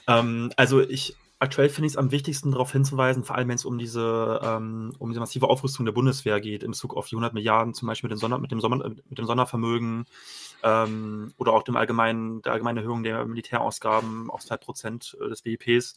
Ähm, 0.06 0.50
also 0.56 0.80
ich 0.80 1.16
aktuell 1.38 1.68
finde 1.68 1.86
ich 1.86 1.92
es 1.92 1.96
am 1.96 2.10
wichtigsten, 2.10 2.52
darauf 2.52 2.72
hinzuweisen, 2.72 3.24
vor 3.24 3.36
allem 3.36 3.48
wenn 3.48 3.56
es 3.56 3.64
um 3.64 3.78
diese, 3.78 4.40
ähm, 4.42 4.92
um 4.98 5.10
diese 5.10 5.20
massive 5.20 5.48
Aufrüstung 5.48 5.84
der 5.84 5.92
Bundeswehr 5.92 6.40
geht, 6.40 6.62
in 6.62 6.70
Bezug 6.70 6.96
auf 6.96 7.06
die 7.06 7.16
100 7.16 7.34
Milliarden, 7.34 7.74
zum 7.74 7.88
Beispiel 7.88 8.08
mit, 8.08 8.16
den 8.16 8.20
Sonder, 8.20 8.38
mit, 8.38 8.50
dem, 8.50 8.60
Sommer, 8.60 8.88
mit 8.88 9.18
dem 9.18 9.26
Sondervermögen 9.26 10.06
ähm, 10.62 11.34
oder 11.36 11.52
auch 11.52 11.62
dem 11.62 11.76
allgemeinen, 11.76 12.40
der 12.42 12.52
allgemeinen 12.52 12.78
Erhöhung 12.78 13.02
der 13.02 13.24
Militärausgaben 13.26 14.30
auf 14.30 14.42
2% 14.42 15.28
des 15.28 15.42
BIPs, 15.42 15.94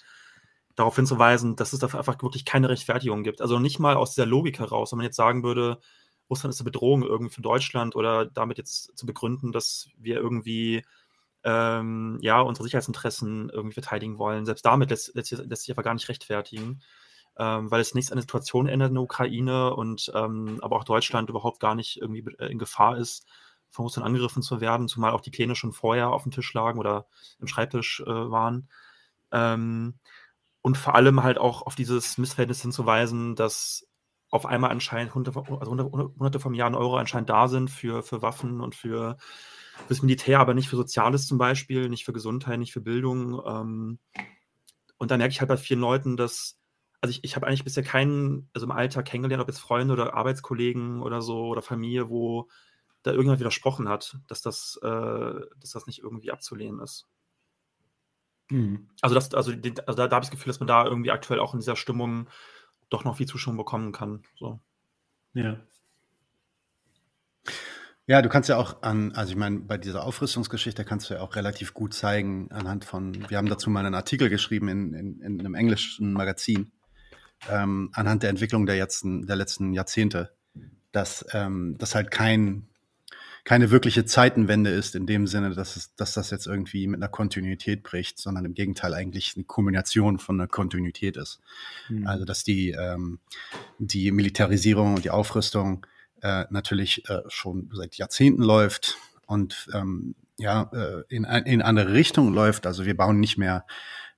darauf 0.75 0.95
hinzuweisen, 0.95 1.55
dass 1.55 1.73
es 1.73 1.79
dafür 1.79 1.99
einfach 1.99 2.21
wirklich 2.21 2.45
keine 2.45 2.69
Rechtfertigung 2.69 3.23
gibt. 3.23 3.41
Also 3.41 3.57
nicht 3.57 3.79
mal 3.79 3.95
aus 3.95 4.13
dieser 4.13 4.27
Logik 4.27 4.59
heraus, 4.59 4.91
wenn 4.91 4.97
man 4.97 5.05
jetzt 5.05 5.15
sagen 5.15 5.43
würde, 5.43 5.79
Russland 6.29 6.53
ist 6.53 6.59
eine 6.59 6.69
Bedrohung 6.69 7.03
irgendwie 7.03 7.33
für 7.33 7.41
Deutschland 7.41 7.95
oder 7.95 8.25
damit 8.25 8.57
jetzt 8.57 8.97
zu 8.97 9.05
begründen, 9.05 9.51
dass 9.51 9.89
wir 9.97 10.17
irgendwie 10.17 10.83
ähm, 11.47 12.17
ja, 12.21 12.41
unsere 12.41 12.65
Sicherheitsinteressen 12.65 13.49
irgendwie 13.49 13.75
verteidigen 13.75 14.17
wollen. 14.17 14.45
Selbst 14.45 14.65
damit 14.65 14.89
lässt, 14.89 15.15
lässt, 15.15 15.31
lässt 15.31 15.63
sich 15.63 15.71
aber 15.73 15.81
gar 15.81 15.93
nicht 15.93 16.09
rechtfertigen, 16.09 16.81
ähm, 17.37 17.71
weil 17.71 17.79
es 17.79 17.95
nichts 17.95 18.11
an 18.11 18.17
der 18.17 18.23
Situation 18.23 18.67
ändert 18.67 18.89
in 18.89 18.95
der 18.95 19.03
Ukraine 19.03 19.73
und 19.73 20.11
ähm, 20.13 20.59
aber 20.61 20.75
auch 20.75 20.83
Deutschland 20.83 21.29
überhaupt 21.29 21.61
gar 21.61 21.73
nicht 21.73 22.01
irgendwie 22.01 22.25
äh, 22.39 22.47
in 22.47 22.59
Gefahr 22.59 22.97
ist, 22.97 23.25
von 23.69 23.83
Russland 23.83 24.05
angegriffen 24.05 24.41
zu 24.41 24.59
werden, 24.59 24.89
zumal 24.89 25.11
auch 25.13 25.21
die 25.21 25.31
Pläne 25.31 25.55
schon 25.55 25.71
vorher 25.71 26.09
auf 26.09 26.23
dem 26.23 26.33
Tisch 26.33 26.53
lagen 26.53 26.79
oder 26.79 27.07
im 27.39 27.47
Schreibtisch 27.47 28.01
äh, 28.01 28.05
waren. 28.05 28.69
Ähm, 29.31 29.99
und 30.61 30.77
vor 30.77 30.95
allem 30.95 31.23
halt 31.23 31.37
auch 31.37 31.61
auf 31.61 31.75
dieses 31.75 32.17
Missverhältnis 32.17 32.61
hinzuweisen, 32.61 33.35
dass 33.35 33.87
auf 34.29 34.45
einmal 34.45 34.71
anscheinend 34.71 35.15
hunderte, 35.15 35.39
also 35.39 35.71
hunderte 35.71 36.41
von 36.41 36.51
Milliarden 36.51 36.75
Euro 36.77 36.97
anscheinend 36.97 37.29
da 37.29 37.47
sind 37.47 37.69
für, 37.69 38.03
für 38.03 38.21
Waffen 38.21 38.59
und 38.59 38.75
für 38.75 39.17
fürs 39.85 40.01
Militär, 40.01 40.39
aber 40.39 40.53
nicht 40.53 40.69
für 40.69 40.75
Soziales 40.75 41.27
zum 41.27 41.37
Beispiel, 41.37 41.89
nicht 41.89 42.05
für 42.05 42.13
Gesundheit, 42.13 42.59
nicht 42.59 42.73
für 42.73 42.81
Bildung. 42.81 43.41
Ähm, 43.45 43.99
und 44.97 45.11
da 45.11 45.17
merke 45.17 45.31
ich 45.31 45.39
halt 45.39 45.49
bei 45.49 45.57
vielen 45.57 45.79
Leuten, 45.79 46.17
dass, 46.17 46.59
also 47.01 47.11
ich, 47.11 47.23
ich 47.23 47.35
habe 47.35 47.47
eigentlich 47.47 47.63
bisher 47.63 47.83
keinen, 47.83 48.49
also 48.53 48.65
im 48.65 48.71
Alltag 48.71 49.05
kennengelernt, 49.05 49.41
ob 49.41 49.47
jetzt 49.47 49.59
Freunde 49.59 49.93
oder 49.93 50.13
Arbeitskollegen 50.13 51.01
oder 51.01 51.21
so 51.21 51.47
oder 51.47 51.61
Familie, 51.61 52.09
wo 52.09 52.49
da 53.03 53.11
irgendjemand 53.11 53.39
widersprochen 53.39 53.87
hat, 53.87 54.17
dass 54.27 54.41
das, 54.41 54.79
äh, 54.81 54.87
dass 55.59 55.71
das 55.71 55.85
nicht 55.87 55.99
irgendwie 55.99 56.31
abzulehnen 56.31 56.81
ist. 56.81 57.07
Mhm. 58.49 58.89
Also, 59.01 59.15
das, 59.15 59.33
also, 59.33 59.51
also 59.51 59.71
da, 59.75 60.07
da 60.07 60.15
habe 60.15 60.23
ich 60.23 60.29
das 60.29 60.31
Gefühl, 60.31 60.51
dass 60.51 60.59
man 60.59 60.67
da 60.67 60.85
irgendwie 60.85 61.11
aktuell 61.11 61.39
auch 61.39 61.53
in 61.53 61.59
dieser 61.59 61.75
Stimmung 61.75 62.29
doch 62.89 63.03
noch 63.03 63.17
viel 63.17 63.27
Zustimmung 63.27 63.57
bekommen 63.57 63.91
kann. 63.91 64.23
So. 64.35 64.59
Ja. 65.33 65.57
Ja, 68.09 68.21
du 68.21 68.29
kannst 68.29 68.47
ja 68.47 68.55
auch 68.55 68.83
an, 68.83 69.11
also 69.11 69.31
ich 69.31 69.37
meine, 69.37 69.59
bei 69.59 69.77
dieser 69.77 70.05
Aufrüstungsgeschichte 70.05 70.85
kannst 70.85 71.09
du 71.09 71.15
ja 71.15 71.19
auch 71.19 71.35
relativ 71.35 71.73
gut 71.73 71.93
zeigen, 71.93 72.49
anhand 72.51 72.85
von, 72.85 73.29
wir 73.29 73.37
haben 73.37 73.49
dazu 73.49 73.69
mal 73.69 73.85
einen 73.85 73.95
Artikel 73.95 74.29
geschrieben 74.29 74.69
in, 74.69 74.93
in, 74.93 75.21
in 75.21 75.39
einem 75.41 75.55
englischen 75.55 76.13
Magazin, 76.13 76.71
ähm, 77.49 77.89
anhand 77.91 78.23
der 78.23 78.29
Entwicklung 78.29 78.65
der, 78.65 78.77
letzten, 78.77 79.27
der 79.27 79.35
letzten 79.35 79.73
Jahrzehnte, 79.73 80.31
dass 80.93 81.25
das 81.29 81.95
halt 81.95 82.09
kein, 82.09 82.69
keine 83.43 83.71
wirkliche 83.71 84.05
Zeitenwende 84.05 84.71
ist 84.71 84.95
in 84.95 85.05
dem 85.05 85.27
Sinne, 85.27 85.53
dass, 85.53 85.75
es, 85.75 85.93
dass 85.95 86.13
das 86.13 86.31
jetzt 86.31 86.47
irgendwie 86.47 86.87
mit 86.87 87.01
einer 87.01 87.09
Kontinuität 87.09 87.83
bricht, 87.83 88.19
sondern 88.19 88.45
im 88.45 88.53
Gegenteil 88.53 88.93
eigentlich 88.93 89.33
eine 89.35 89.43
Kombination 89.43 90.17
von 90.17 90.39
einer 90.39 90.47
Kontinuität 90.47 91.17
ist. 91.17 91.39
Mhm. 91.89 92.07
Also 92.07 92.25
dass 92.25 92.43
die, 92.43 92.71
ähm, 92.71 93.19
die 93.79 94.11
Militarisierung 94.11 94.95
und 94.95 95.03
die 95.03 95.11
Aufrüstung 95.11 95.85
äh, 96.21 96.45
natürlich 96.49 97.07
äh, 97.09 97.21
schon 97.27 97.69
seit 97.73 97.95
Jahrzehnten 97.95 98.41
läuft 98.41 98.97
und 99.25 99.67
ähm, 99.73 100.15
ja, 100.37 100.69
äh, 100.73 101.03
in, 101.09 101.23
in 101.23 101.61
andere 101.61 101.93
Richtung 101.93 102.33
läuft. 102.33 102.67
Also 102.67 102.85
wir 102.85 102.95
bauen 102.95 103.19
nicht 103.19 103.37
mehr 103.37 103.65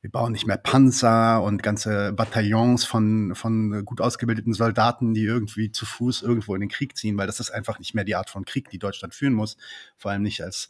wir 0.01 0.11
bauen 0.11 0.31
nicht 0.31 0.47
mehr 0.47 0.57
Panzer 0.57 1.43
und 1.43 1.61
ganze 1.61 2.13
Bataillons 2.13 2.85
von, 2.85 3.35
von 3.35 3.83
gut 3.83 3.99
ausgebildeten 3.99 4.53
Soldaten, 4.53 5.13
die 5.13 5.25
irgendwie 5.25 5.71
zu 5.71 5.85
Fuß 5.85 6.21
irgendwo 6.21 6.55
in 6.55 6.61
den 6.61 6.69
Krieg 6.69 6.95
ziehen, 6.95 7.17
weil 7.17 7.27
das 7.27 7.41
ist 7.41 7.51
einfach 7.51 7.79
nicht 7.79 7.93
mehr 7.93 8.05
die 8.05 8.15
Art 8.15 8.29
von 8.29 8.45
Krieg, 8.45 8.69
die 8.69 8.79
Deutschland 8.79 9.13
führen 9.13 9.33
muss. 9.33 9.57
Vor 9.97 10.11
allem 10.11 10.21
nicht 10.21 10.41
als 10.41 10.69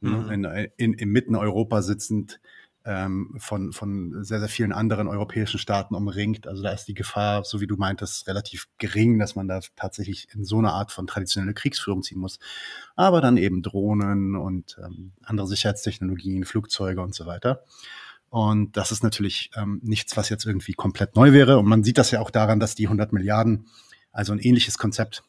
ne, 0.00 0.10
mhm. 0.10 0.30
in, 0.30 0.44
in, 0.76 0.92
in 0.92 1.08
mitten 1.08 1.36
Europa 1.36 1.80
sitzend 1.80 2.38
ähm, 2.86 3.34
von, 3.38 3.72
von 3.72 4.24
sehr, 4.24 4.38
sehr 4.38 4.48
vielen 4.48 4.72
anderen 4.72 5.08
europäischen 5.08 5.58
Staaten 5.58 5.94
umringt. 5.94 6.46
Also 6.46 6.62
da 6.62 6.70
ist 6.70 6.86
die 6.86 6.94
Gefahr, 6.94 7.44
so 7.44 7.60
wie 7.60 7.66
du 7.66 7.76
meintest, 7.76 8.28
relativ 8.28 8.68
gering, 8.78 9.18
dass 9.18 9.34
man 9.34 9.48
da 9.48 9.60
tatsächlich 9.74 10.28
in 10.32 10.44
so 10.44 10.58
eine 10.58 10.72
Art 10.72 10.92
von 10.92 11.08
traditionelle 11.08 11.52
Kriegsführung 11.52 12.04
ziehen 12.04 12.18
muss. 12.18 12.38
Aber 12.94 13.20
dann 13.20 13.36
eben 13.36 13.62
Drohnen 13.62 14.36
und 14.36 14.78
ähm, 14.82 15.12
andere 15.24 15.48
Sicherheitstechnologien, 15.48 16.44
Flugzeuge 16.44 17.00
und 17.00 17.14
so 17.14 17.26
weiter. 17.26 17.64
Und 18.30 18.76
das 18.76 18.92
ist 18.92 19.02
natürlich 19.02 19.50
ähm, 19.56 19.80
nichts, 19.82 20.16
was 20.16 20.28
jetzt 20.28 20.46
irgendwie 20.46 20.74
komplett 20.74 21.16
neu 21.16 21.32
wäre. 21.32 21.58
Und 21.58 21.66
man 21.66 21.82
sieht 21.82 21.98
das 21.98 22.12
ja 22.12 22.20
auch 22.20 22.30
daran, 22.30 22.60
dass 22.60 22.76
die 22.76 22.86
100 22.86 23.12
Milliarden, 23.12 23.66
also 24.12 24.32
ein 24.32 24.38
ähnliches 24.38 24.78
Konzept, 24.78 25.24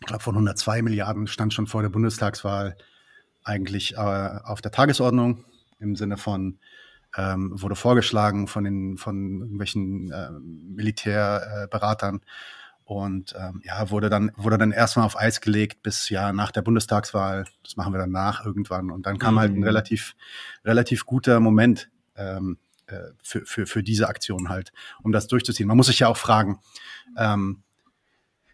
ich 0.00 0.06
glaube 0.06 0.22
von 0.22 0.34
102 0.34 0.82
Milliarden 0.82 1.26
stand 1.26 1.54
schon 1.54 1.66
vor 1.66 1.80
der 1.80 1.88
Bundestagswahl 1.88 2.76
eigentlich 3.44 3.94
äh, 3.94 3.96
auf 3.96 4.60
der 4.60 4.72
Tagesordnung 4.72 5.44
im 5.78 5.96
Sinne 5.96 6.16
von 6.16 6.58
ähm, 7.16 7.50
wurde 7.54 7.76
vorgeschlagen 7.76 8.46
von 8.46 8.64
den 8.64 8.96
von 8.96 9.40
irgendwelchen 9.40 10.10
äh, 10.10 10.30
Militärberatern 10.40 12.16
äh, 12.16 12.26
und 12.84 13.34
ähm, 13.38 13.60
ja 13.64 13.90
wurde 13.90 14.10
dann 14.10 14.32
wurde 14.36 14.58
dann 14.58 14.72
erstmal 14.72 15.06
auf 15.06 15.18
Eis 15.18 15.40
gelegt 15.40 15.82
bis 15.82 16.08
ja 16.08 16.32
nach 16.32 16.50
der 16.50 16.62
Bundestagswahl. 16.62 17.44
Das 17.62 17.76
machen 17.76 17.92
wir 17.92 17.98
dann 17.98 18.10
nach 18.10 18.44
irgendwann 18.44 18.90
und 18.90 19.06
dann 19.06 19.18
kam 19.18 19.34
mhm. 19.34 19.38
halt 19.40 19.52
ein 19.52 19.58
mhm. 19.58 19.64
relativ 19.64 20.14
relativ 20.64 21.06
guter 21.06 21.40
Moment 21.40 21.90
ähm, 22.16 22.58
äh, 22.86 23.12
für, 23.22 23.44
für, 23.46 23.66
für 23.66 23.82
diese 23.82 24.08
Aktion 24.08 24.48
halt, 24.48 24.72
um 25.02 25.12
das 25.12 25.26
durchzuziehen. 25.26 25.68
Man 25.68 25.76
muss 25.76 25.86
sich 25.86 26.00
ja 26.00 26.08
auch 26.08 26.16
fragen, 26.16 26.60
ähm, 27.16 27.62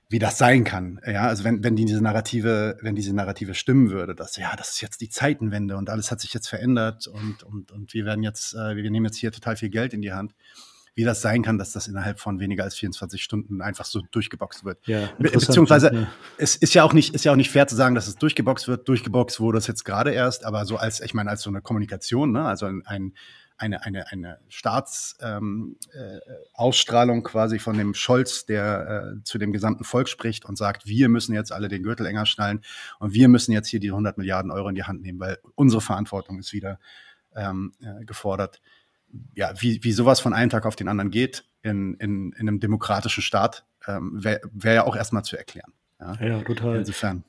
wie 0.09 0.19
das 0.19 0.39
sein 0.39 0.65
kann. 0.65 1.01
Ja, 1.07 1.29
also 1.29 1.45
wenn, 1.45 1.63
wenn 1.63 1.77
diese 1.77 2.01
Narrative, 2.01 2.79
wenn 2.81 2.95
diese 2.95 3.15
Narrative 3.15 3.55
stimmen 3.55 3.91
würde, 3.91 4.15
dass 4.15 4.37
ja, 4.37 4.57
das 4.57 4.71
ist 4.71 4.81
jetzt 4.81 5.01
die 5.03 5.11
Zeitenwende 5.11 5.77
und 5.77 5.91
alles 5.91 6.11
hat 6.11 6.21
sich 6.21 6.33
jetzt 6.33 6.49
verändert 6.49 7.07
und, 7.07 7.43
und, 7.43 7.71
und 7.73 7.93
wir 7.93 8.07
werden 8.07 8.23
jetzt, 8.23 8.55
äh, 8.55 8.77
wir 8.77 8.91
nehmen 8.91 9.07
jetzt 9.07 9.19
hier 9.19 9.33
total 9.33 9.57
viel 9.57 9.69
Geld 9.69 9.93
in 9.93 10.01
die 10.01 10.13
Hand. 10.13 10.35
Wie 10.95 11.05
das 11.05 11.21
sein 11.21 11.43
kann, 11.43 11.59
dass 11.59 11.71
das 11.71 11.87
innerhalb 11.87 12.19
von 12.19 12.41
weniger 12.41 12.65
als 12.65 12.75
24 12.75 13.23
Stunden 13.23 13.63
einfach 13.63 13.85
so 13.85 14.03
durchgeboxt 14.11 14.65
wird. 14.65 14.85
Ja, 14.89 15.09
Be 15.17 15.31
beziehungsweise 15.31 15.95
ja. 15.95 16.09
es 16.39 16.57
ist 16.57 16.75
ja 16.75 16.83
auch 16.83 16.93
nicht, 16.93 17.15
ist 17.15 17.25
ja 17.25 17.31
auch 17.31 17.37
nicht 17.37 17.53
fair 17.53 17.69
zu 17.69 17.77
sagen, 17.77 17.95
dass 17.95 18.09
es 18.09 18.17
durchgeboxt 18.17 18.67
wird. 18.67 18.89
Durchgeboxt 18.89 19.39
wurde 19.39 19.59
es 19.59 19.69
jetzt 19.69 19.85
gerade 19.85 20.11
erst, 20.11 20.45
aber 20.45 20.65
so 20.65 20.77
als, 20.77 21.01
ich 21.01 21.15
meine, 21.15 21.31
als 21.31 21.43
so 21.43 21.51
eine 21.51 21.63
Kommunikation, 21.63 22.33
ne? 22.33 22.45
also 22.47 22.67
ein, 22.67 22.83
ein 22.85 23.13
eine, 23.59 23.85
eine, 23.85 24.11
eine 24.11 24.39
Staatsausstrahlung 24.49 27.17
ähm, 27.17 27.25
äh, 27.25 27.29
quasi 27.29 27.59
von 27.59 27.77
dem 27.77 27.95
Scholz, 27.95 28.47
der 28.47 29.17
äh, 29.19 29.23
zu 29.25 29.39
dem 29.39 29.53
gesamten 29.53 29.85
Volk 29.85 30.09
spricht 30.09 30.45
und 30.45 30.57
sagt, 30.57 30.87
wir 30.87 31.09
müssen 31.09 31.35
jetzt 31.35 31.53
alle 31.53 31.69
den 31.69 31.83
Gürtel 31.83 32.07
enger 32.07 32.25
schnallen 32.25 32.63
und 32.99 33.15
wir 33.15 33.29
müssen 33.29 33.53
jetzt 33.53 33.69
hier 33.69 33.81
die 33.81 33.91
100 33.91 34.17
Milliarden 34.17 34.51
Euro 34.51 34.69
in 34.69 34.75
die 34.75 34.85
Hand 34.85 35.03
nehmen, 35.03 35.21
weil 35.21 35.39
unsere 35.55 35.83
Verantwortung 35.83 36.39
ist 36.39 36.53
wieder 36.53 36.79
ähm, 37.35 37.73
äh, 37.81 38.05
gefordert. 38.05 38.61
Ja, 39.35 39.53
wie, 39.59 39.83
wie 39.83 39.93
sowas 39.93 40.21
von 40.21 40.33
einem 40.33 40.51
Tag 40.51 40.67
auf 40.67 40.77
den 40.77 40.89
anderen 40.89 41.11
geht 41.11 41.45
in, 41.63 41.95
in, 41.95 42.33
in 42.33 42.49
einem 42.49 42.61
demokratischen 42.61 43.23
Staat, 43.23 43.65
ähm, 43.87 44.23
wäre 44.23 44.41
wär 44.53 44.75
ja 44.75 44.85
auch 44.85 44.97
erstmal 44.97 45.25
zu 45.25 45.37
erklären. 45.37 45.73
Ja, 46.01 46.15
ja 46.21 46.43
total. 46.43 46.79
Insofern 46.79 47.25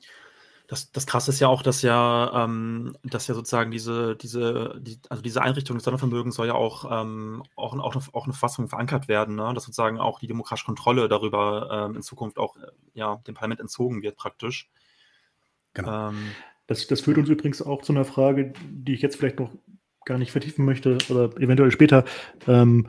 das, 0.70 0.92
das 0.92 1.04
krasse 1.04 1.32
ist 1.32 1.40
ja 1.40 1.48
auch, 1.48 1.64
dass 1.64 1.82
ja, 1.82 2.44
ähm, 2.44 2.96
dass 3.02 3.26
ja 3.26 3.34
sozusagen 3.34 3.72
diese, 3.72 4.14
diese, 4.14 4.78
die, 4.80 5.00
also 5.08 5.20
diese 5.20 5.42
Einrichtung 5.42 5.76
des 5.76 5.82
Sondervermögens 5.82 6.36
soll 6.36 6.46
ja 6.46 6.54
auch, 6.54 7.02
ähm, 7.02 7.42
auch, 7.56 7.76
auch, 7.76 7.96
eine, 7.96 8.04
auch 8.12 8.24
eine 8.24 8.32
Verfassung 8.32 8.68
verankert 8.68 9.08
werden, 9.08 9.34
ne? 9.34 9.52
dass 9.52 9.64
sozusagen 9.64 9.98
auch 9.98 10.20
die 10.20 10.28
demokratische 10.28 10.66
Kontrolle 10.66 11.08
darüber 11.08 11.88
ähm, 11.88 11.96
in 11.96 12.02
Zukunft 12.02 12.38
auch 12.38 12.56
äh, 12.56 12.68
ja, 12.94 13.16
dem 13.26 13.34
Parlament 13.34 13.60
entzogen 13.60 14.00
wird, 14.02 14.16
praktisch. 14.16 14.70
Genau. 15.74 16.10
Ähm, 16.10 16.30
das, 16.68 16.86
das 16.86 17.00
führt 17.00 17.18
uns 17.18 17.28
übrigens 17.28 17.60
auch 17.62 17.82
zu 17.82 17.92
einer 17.92 18.04
Frage, 18.04 18.52
die 18.70 18.94
ich 18.94 19.02
jetzt 19.02 19.16
vielleicht 19.16 19.40
noch 19.40 19.50
gar 20.04 20.18
nicht 20.18 20.30
vertiefen 20.30 20.64
möchte 20.64 20.98
oder 21.08 21.36
eventuell 21.40 21.72
später. 21.72 22.04
Ähm, 22.46 22.86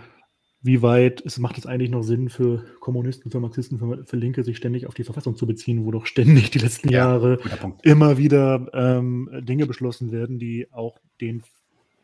wie 0.63 0.81
weit 0.81 1.21
es 1.25 1.39
macht 1.39 1.57
es 1.57 1.65
eigentlich 1.65 1.89
noch 1.89 2.03
Sinn 2.03 2.29
für 2.29 2.63
Kommunisten, 2.79 3.31
für 3.31 3.39
Marxisten, 3.39 3.79
für, 3.79 4.05
für, 4.05 4.17
Linke, 4.17 4.43
sich 4.43 4.57
ständig 4.57 4.85
auf 4.87 4.93
die 4.93 5.03
Verfassung 5.03 5.35
zu 5.35 5.47
beziehen, 5.47 5.85
wo 5.85 5.91
doch 5.91 6.05
ständig 6.05 6.51
die 6.51 6.59
letzten 6.59 6.89
ja, 6.89 6.99
Jahre 6.99 7.39
immer 7.81 8.17
wieder 8.17 8.67
ähm, 8.73 9.29
Dinge 9.41 9.65
beschlossen 9.65 10.11
werden, 10.11 10.37
die 10.37 10.71
auch 10.71 10.99
den, 11.19 11.43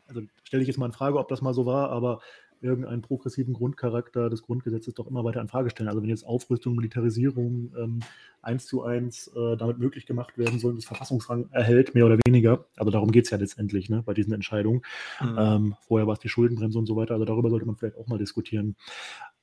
also 0.08 0.22
stelle 0.42 0.62
ich 0.62 0.68
jetzt 0.68 0.78
mal 0.78 0.86
in 0.86 0.92
Frage, 0.92 1.18
ob 1.18 1.28
das 1.28 1.40
mal 1.40 1.54
so 1.54 1.66
war, 1.66 1.90
aber 1.90 2.20
irgendeinen 2.60 3.02
progressiven 3.02 3.54
Grundcharakter 3.54 4.30
des 4.30 4.42
Grundgesetzes 4.42 4.94
doch 4.94 5.06
immer 5.06 5.24
weiter 5.24 5.40
in 5.40 5.48
Frage 5.48 5.70
stellen. 5.70 5.88
Also 5.88 6.02
wenn 6.02 6.08
jetzt 6.08 6.24
Aufrüstung, 6.24 6.74
Militarisierung 6.76 7.72
ähm, 7.78 8.00
eins 8.42 8.66
zu 8.66 8.82
eins 8.82 9.28
äh, 9.28 9.56
damit 9.56 9.78
möglich 9.78 10.06
gemacht 10.06 10.38
werden 10.38 10.58
sollen, 10.58 10.76
das 10.76 10.84
Verfassungsrang 10.84 11.48
erhält, 11.50 11.94
mehr 11.94 12.06
oder 12.06 12.18
weniger. 12.26 12.66
Also 12.76 12.90
darum 12.90 13.10
geht 13.10 13.24
es 13.24 13.30
ja 13.30 13.38
letztendlich 13.38 13.88
ne, 13.88 14.02
bei 14.04 14.14
diesen 14.14 14.32
Entscheidungen. 14.32 14.82
Mhm. 15.20 15.36
Ähm, 15.38 15.74
vorher 15.86 16.06
war 16.06 16.14
es 16.14 16.20
die 16.20 16.28
Schuldenbremse 16.28 16.78
und 16.78 16.86
so 16.86 16.96
weiter. 16.96 17.14
Also 17.14 17.24
darüber 17.24 17.50
sollte 17.50 17.66
man 17.66 17.76
vielleicht 17.76 17.96
auch 17.96 18.06
mal 18.06 18.18
diskutieren. 18.18 18.76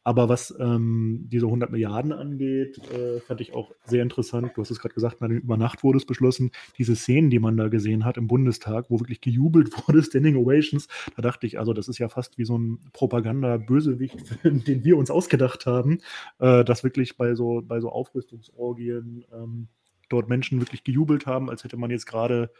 Aber 0.05 0.29
was 0.29 0.53
ähm, 0.59 1.25
diese 1.31 1.47
100 1.47 1.71
Milliarden 1.71 2.13
angeht, 2.13 2.77
äh, 2.91 3.19
fand 3.21 3.41
ich 3.41 3.55
auch 3.55 3.71
sehr 3.85 4.03
interessant. 4.03 4.51
Du 4.53 4.61
hast 4.61 4.69
es 4.69 4.79
gerade 4.79 4.93
gesagt, 4.93 5.19
über 5.19 5.57
Nacht 5.57 5.83
wurde 5.83 5.97
es 5.97 6.05
beschlossen. 6.05 6.51
Diese 6.77 6.95
Szenen, 6.95 7.31
die 7.31 7.39
man 7.39 7.57
da 7.57 7.69
gesehen 7.69 8.05
hat 8.05 8.17
im 8.17 8.27
Bundestag, 8.27 8.85
wo 8.91 8.99
wirklich 8.99 9.19
gejubelt 9.19 9.71
wurde, 9.87 10.03
Standing 10.03 10.35
Ovations, 10.35 10.87
da 11.15 11.23
dachte 11.23 11.47
ich, 11.47 11.57
also 11.57 11.73
das 11.73 11.87
ist 11.87 11.97
ja 11.97 12.07
fast 12.07 12.37
wie 12.37 12.45
so 12.45 12.55
ein 12.55 12.79
Propaganda-Bösewicht, 12.93 14.43
den 14.43 14.83
wir 14.83 14.95
uns 14.95 15.09
ausgedacht 15.09 15.65
haben, 15.65 15.97
äh, 16.37 16.63
dass 16.63 16.83
wirklich 16.83 17.17
bei 17.17 17.33
so, 17.33 17.63
bei 17.65 17.79
so 17.79 17.89
Aufrüstungsorgien 17.89 19.25
ähm, 19.33 19.69
dort 20.09 20.29
Menschen 20.29 20.61
wirklich 20.61 20.83
gejubelt 20.83 21.25
haben, 21.25 21.49
als 21.49 21.63
hätte 21.63 21.77
man 21.77 21.89
jetzt 21.89 22.05
gerade, 22.05 22.51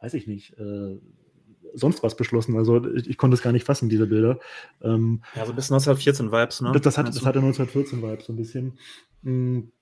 weiß 0.00 0.14
ich 0.14 0.26
nicht, 0.26 0.58
äh, 0.58 0.98
sonst 1.74 2.02
was 2.02 2.16
beschlossen. 2.16 2.56
Also 2.56 2.84
ich, 2.94 3.08
ich, 3.08 3.18
konnte 3.18 3.34
es 3.34 3.42
gar 3.42 3.52
nicht 3.52 3.64
fassen, 3.64 3.88
diese 3.88 4.06
Bilder. 4.06 4.38
Ähm, 4.82 5.22
ja, 5.34 5.44
so 5.46 5.52
ein 5.52 5.56
bisschen 5.56 5.76
1914-Vibes, 5.76 6.62
ne? 6.62 6.72
Das, 6.72 6.82
das, 6.82 6.98
hat, 6.98 7.08
das 7.08 7.24
hatte 7.24 7.40
1914-Vibes 7.40 8.26
so 8.26 8.32
ein 8.32 8.36
bisschen. 8.36 8.78
Mhm. 9.22 9.72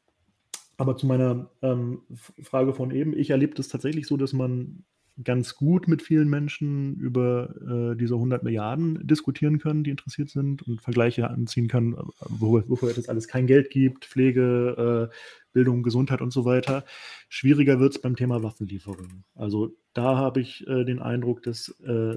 Aber 0.77 0.97
zu 0.97 1.07
meiner 1.07 1.51
ähm, 1.61 2.03
Frage 2.43 2.73
von 2.73 2.91
eben, 2.91 3.17
ich 3.17 3.31
erlebe 3.31 3.55
das 3.55 3.69
tatsächlich 3.69 4.07
so, 4.07 4.17
dass 4.17 4.33
man 4.33 4.85
ganz 5.25 5.55
gut 5.55 5.89
mit 5.89 6.03
vielen 6.03 6.29
Menschen 6.29 6.97
über 6.97 7.55
äh, 7.93 7.97
diese 7.97 8.15
100 8.15 8.43
Milliarden 8.43 9.07
diskutieren 9.07 9.59
kann, 9.59 9.85
die 9.85 9.91
interessiert 9.91 10.31
sind 10.31 10.63
und 10.63 10.81
Vergleiche 10.81 11.29
anziehen 11.29 11.69
kann, 11.69 11.97
wo, 12.29 12.63
wofür 12.69 12.97
es 12.97 13.09
alles 13.09 13.29
kein 13.29 13.47
Geld 13.47 13.71
gibt, 13.71 14.07
Pflege, 14.07 15.11
äh, 15.11 15.15
Bildung, 15.53 15.83
Gesundheit 15.83 16.21
und 16.21 16.33
so 16.33 16.45
weiter. 16.45 16.85
Schwieriger 17.29 17.81
wird 17.81 17.95
es 17.95 18.01
beim 18.01 18.17
Thema 18.17 18.43
Waffenlieferungen. 18.43 19.25
Also 19.35 19.77
da 19.95 20.17
habe 20.17 20.41
ich 20.41 20.67
äh, 20.67 20.85
den 20.85 21.01
Eindruck, 21.01 21.43
dass 21.43 21.69
äh, 21.81 22.17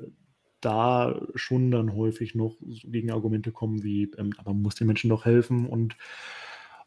da 0.62 1.20
schon 1.36 1.72
dann 1.72 1.96
häufig 1.96 2.36
noch 2.36 2.58
Gegenargumente 2.62 3.52
kommen 3.52 3.84
wie, 3.84 4.12
ähm, 4.18 4.34
aber 4.38 4.54
man 4.54 4.62
muss 4.62 4.76
den 4.76 4.88
Menschen 4.88 5.10
doch 5.10 5.26
helfen 5.26 5.66
und 5.66 5.98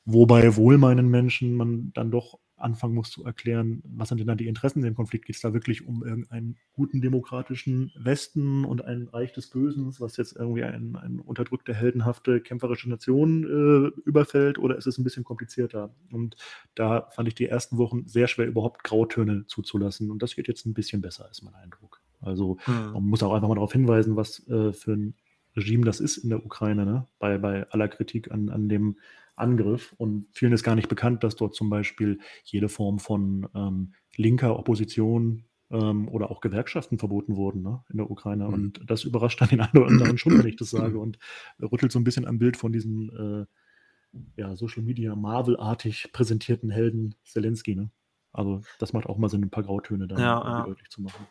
wobei 0.04 0.56
wohlmeinen 0.56 1.08
Menschen 1.10 1.54
man 1.54 1.90
dann 1.94 2.10
doch 2.10 2.38
anfangen 2.56 2.94
muss 2.94 3.10
zu 3.10 3.24
erklären, 3.24 3.82
was 3.84 4.08
sind 4.08 4.18
denn 4.18 4.26
da 4.26 4.34
die 4.34 4.46
Interessen 4.46 4.80
in 4.80 4.86
dem 4.86 4.94
Konflikt? 4.94 5.26
Geht 5.26 5.36
es 5.36 5.42
da 5.42 5.52
wirklich 5.52 5.86
um 5.86 6.04
irgendeinen 6.04 6.56
guten 6.72 7.00
demokratischen 7.00 7.92
Westen 7.96 8.64
und 8.64 8.84
ein 8.84 9.08
Reich 9.08 9.32
des 9.32 9.48
Bösen, 9.48 9.94
was 9.98 10.16
jetzt 10.16 10.36
irgendwie 10.36 10.64
eine 10.64 11.00
ein 11.00 11.20
unterdrückte, 11.20 11.74
heldenhafte, 11.74 12.40
kämpferische 12.40 12.88
Nation 12.88 13.44
äh, 13.44 14.00
überfällt 14.08 14.58
oder 14.58 14.76
ist 14.76 14.86
es 14.86 14.98
ein 14.98 15.04
bisschen 15.04 15.24
komplizierter? 15.24 15.94
Und 16.10 16.36
da 16.74 17.08
fand 17.10 17.28
ich 17.28 17.34
die 17.34 17.46
ersten 17.46 17.78
Wochen 17.78 18.06
sehr 18.06 18.28
schwer, 18.28 18.46
überhaupt 18.46 18.84
Grautöne 18.84 19.46
zuzulassen. 19.46 20.10
Und 20.10 20.22
das 20.22 20.34
geht 20.34 20.48
jetzt 20.48 20.66
ein 20.66 20.74
bisschen 20.74 21.00
besser, 21.02 21.28
ist 21.30 21.42
mein 21.42 21.54
Eindruck. 21.54 22.00
Also 22.20 22.58
hm. 22.64 22.92
man 22.92 23.04
muss 23.04 23.22
auch 23.22 23.32
einfach 23.32 23.48
mal 23.48 23.54
darauf 23.54 23.72
hinweisen, 23.72 24.16
was 24.16 24.46
äh, 24.48 24.72
für 24.72 24.92
ein 24.92 25.14
Regime 25.56 25.84
das 25.84 26.00
ist 26.00 26.18
in 26.18 26.30
der 26.30 26.44
Ukraine, 26.44 26.84
ne? 26.84 27.06
bei, 27.18 27.38
bei 27.38 27.68
aller 27.70 27.88
Kritik 27.88 28.30
an, 28.30 28.50
an 28.50 28.68
dem 28.68 28.96
Angriff. 29.36 29.94
Und 29.98 30.26
vielen 30.32 30.52
ist 30.52 30.64
gar 30.64 30.74
nicht 30.74 30.88
bekannt, 30.88 31.22
dass 31.22 31.36
dort 31.36 31.54
zum 31.54 31.70
Beispiel 31.70 32.18
jede 32.44 32.68
Form 32.68 32.98
von 32.98 33.48
ähm, 33.54 33.92
linker 34.16 34.58
Opposition 34.58 35.44
ähm, 35.70 36.08
oder 36.08 36.30
auch 36.30 36.40
Gewerkschaften 36.40 36.98
verboten 36.98 37.36
wurden 37.36 37.62
ne, 37.62 37.84
in 37.90 37.98
der 37.98 38.10
Ukraine. 38.10 38.48
Mhm. 38.48 38.54
Und 38.54 38.80
das 38.86 39.04
überrascht 39.04 39.40
dann 39.40 39.48
den 39.48 39.60
einen 39.60 39.76
oder 39.76 39.88
anderen 39.88 40.18
schon, 40.18 40.38
wenn 40.38 40.46
ich 40.46 40.56
das 40.56 40.70
sage, 40.70 40.98
und 40.98 41.18
rüttelt 41.60 41.92
so 41.92 41.98
ein 41.98 42.04
bisschen 42.04 42.26
am 42.26 42.38
Bild 42.38 42.56
von 42.56 42.72
diesem 42.72 43.10
äh, 43.10 44.40
ja, 44.40 44.56
Social 44.56 44.82
Media 44.82 45.14
Marvel-artig 45.14 46.10
präsentierten 46.12 46.70
Helden 46.70 47.14
Zelensky. 47.24 47.74
Ne? 47.74 47.90
Also 48.32 48.62
das 48.78 48.92
macht 48.92 49.06
auch 49.06 49.18
mal 49.18 49.28
Sinn, 49.28 49.42
ein 49.42 49.50
paar 49.50 49.64
Grautöne 49.64 50.06
dann 50.06 50.18
ja, 50.18 50.42
ja. 50.42 50.64
deutlich 50.64 50.88
zu 50.88 51.02
machen. 51.02 51.26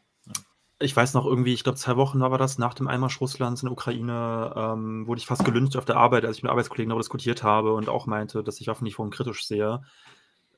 Ich 0.80 0.96
weiß 0.96 1.14
noch 1.14 1.26
irgendwie, 1.26 1.54
ich 1.54 1.64
glaube, 1.64 1.78
zwei 1.78 1.96
Wochen 1.96 2.20
war 2.20 2.38
das 2.38 2.58
nach 2.58 2.74
dem 2.74 2.88
Einmarsch 2.88 3.22
Russlands 3.22 3.62
in 3.62 3.68
der 3.68 3.74
Ukraine, 3.74 4.54
ähm, 4.56 5.08
wurde 5.08 5.20
ich 5.20 5.26
fast 5.26 5.46
gelüncht 5.46 5.78
auf 5.78 5.86
der 5.86 5.96
Arbeit, 5.96 6.26
als 6.26 6.38
ich 6.38 6.44
mit 6.44 6.52
Arbeitskollegen 6.52 6.90
darüber 6.90 7.02
diskutiert 7.02 7.44
habe 7.44 7.74
und 7.74 7.88
auch 7.88 8.08
meinte, 8.08 8.44
dass 8.44 8.60
ich 8.60 8.68
Waffenlieferungen 8.68 9.12
kritisch 9.12 9.46
sehe. 9.46 9.82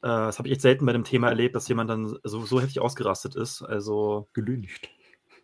Äh, 0.02 0.08
das 0.08 0.40
habe 0.40 0.48
ich 0.48 0.54
echt 0.54 0.62
selten 0.62 0.86
bei 0.86 0.94
dem 0.94 1.04
Thema 1.04 1.30
erlebt, 1.30 1.56
dass 1.56 1.68
jemand 1.68 1.90
dann 1.90 2.18
so, 2.24 2.46
so 2.46 2.60
heftig 2.60 2.80
ausgerastet 2.82 3.36
ist. 3.36 3.62
Also 3.62 4.28
gelüncht. 4.34 4.90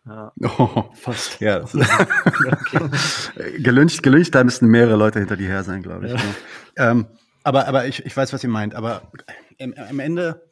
Ja. 0.06 0.32
Oh, 0.58 0.84
fast. 0.94 1.40
Ja. 1.40 1.62
okay. 1.62 3.60
gelüncht, 3.60 4.02
gelüncht, 4.02 4.34
da 4.34 4.44
müssten 4.44 4.66
mehrere 4.66 4.96
Leute 4.96 5.18
hinter 5.18 5.36
dir 5.36 5.48
her 5.48 5.64
sein, 5.64 5.82
glaube 5.82 6.06
ich. 6.06 6.12
Ja. 6.12 6.18
Ne? 6.18 6.34
Ähm, 6.76 7.06
aber, 7.42 7.68
aber 7.68 7.86
ich, 7.86 8.04
ich 8.04 8.16
weiß, 8.16 8.32
was 8.32 8.42
ihr 8.42 8.50
meint. 8.50 8.74
Aber 8.74 9.02
im, 9.58 9.74
am 9.74 10.00
Ende, 10.00 10.42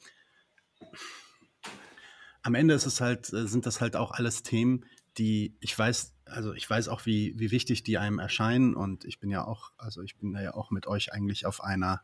am 2.42 2.54
Ende 2.54 2.74
ist 2.74 2.86
es 2.86 3.00
halt, 3.00 3.26
sind 3.26 3.66
das 3.66 3.80
halt 3.80 3.96
auch 3.96 4.10
alles 4.12 4.42
Themen, 4.42 4.84
die 5.18 5.54
ich 5.60 5.78
weiß, 5.78 6.14
also 6.24 6.54
ich 6.54 6.68
weiß 6.68 6.88
auch, 6.88 7.06
wie, 7.06 7.34
wie 7.38 7.50
wichtig 7.50 7.82
die 7.82 7.98
einem 7.98 8.18
erscheinen. 8.18 8.74
Und 8.74 9.04
ich 9.04 9.20
bin 9.20 9.30
ja 9.30 9.44
auch, 9.44 9.72
also 9.78 10.02
ich 10.02 10.16
bin 10.16 10.34
ja 10.34 10.54
auch 10.54 10.70
mit 10.70 10.86
euch 10.86 11.12
eigentlich 11.12 11.46
auf 11.46 11.62
einer 11.62 12.02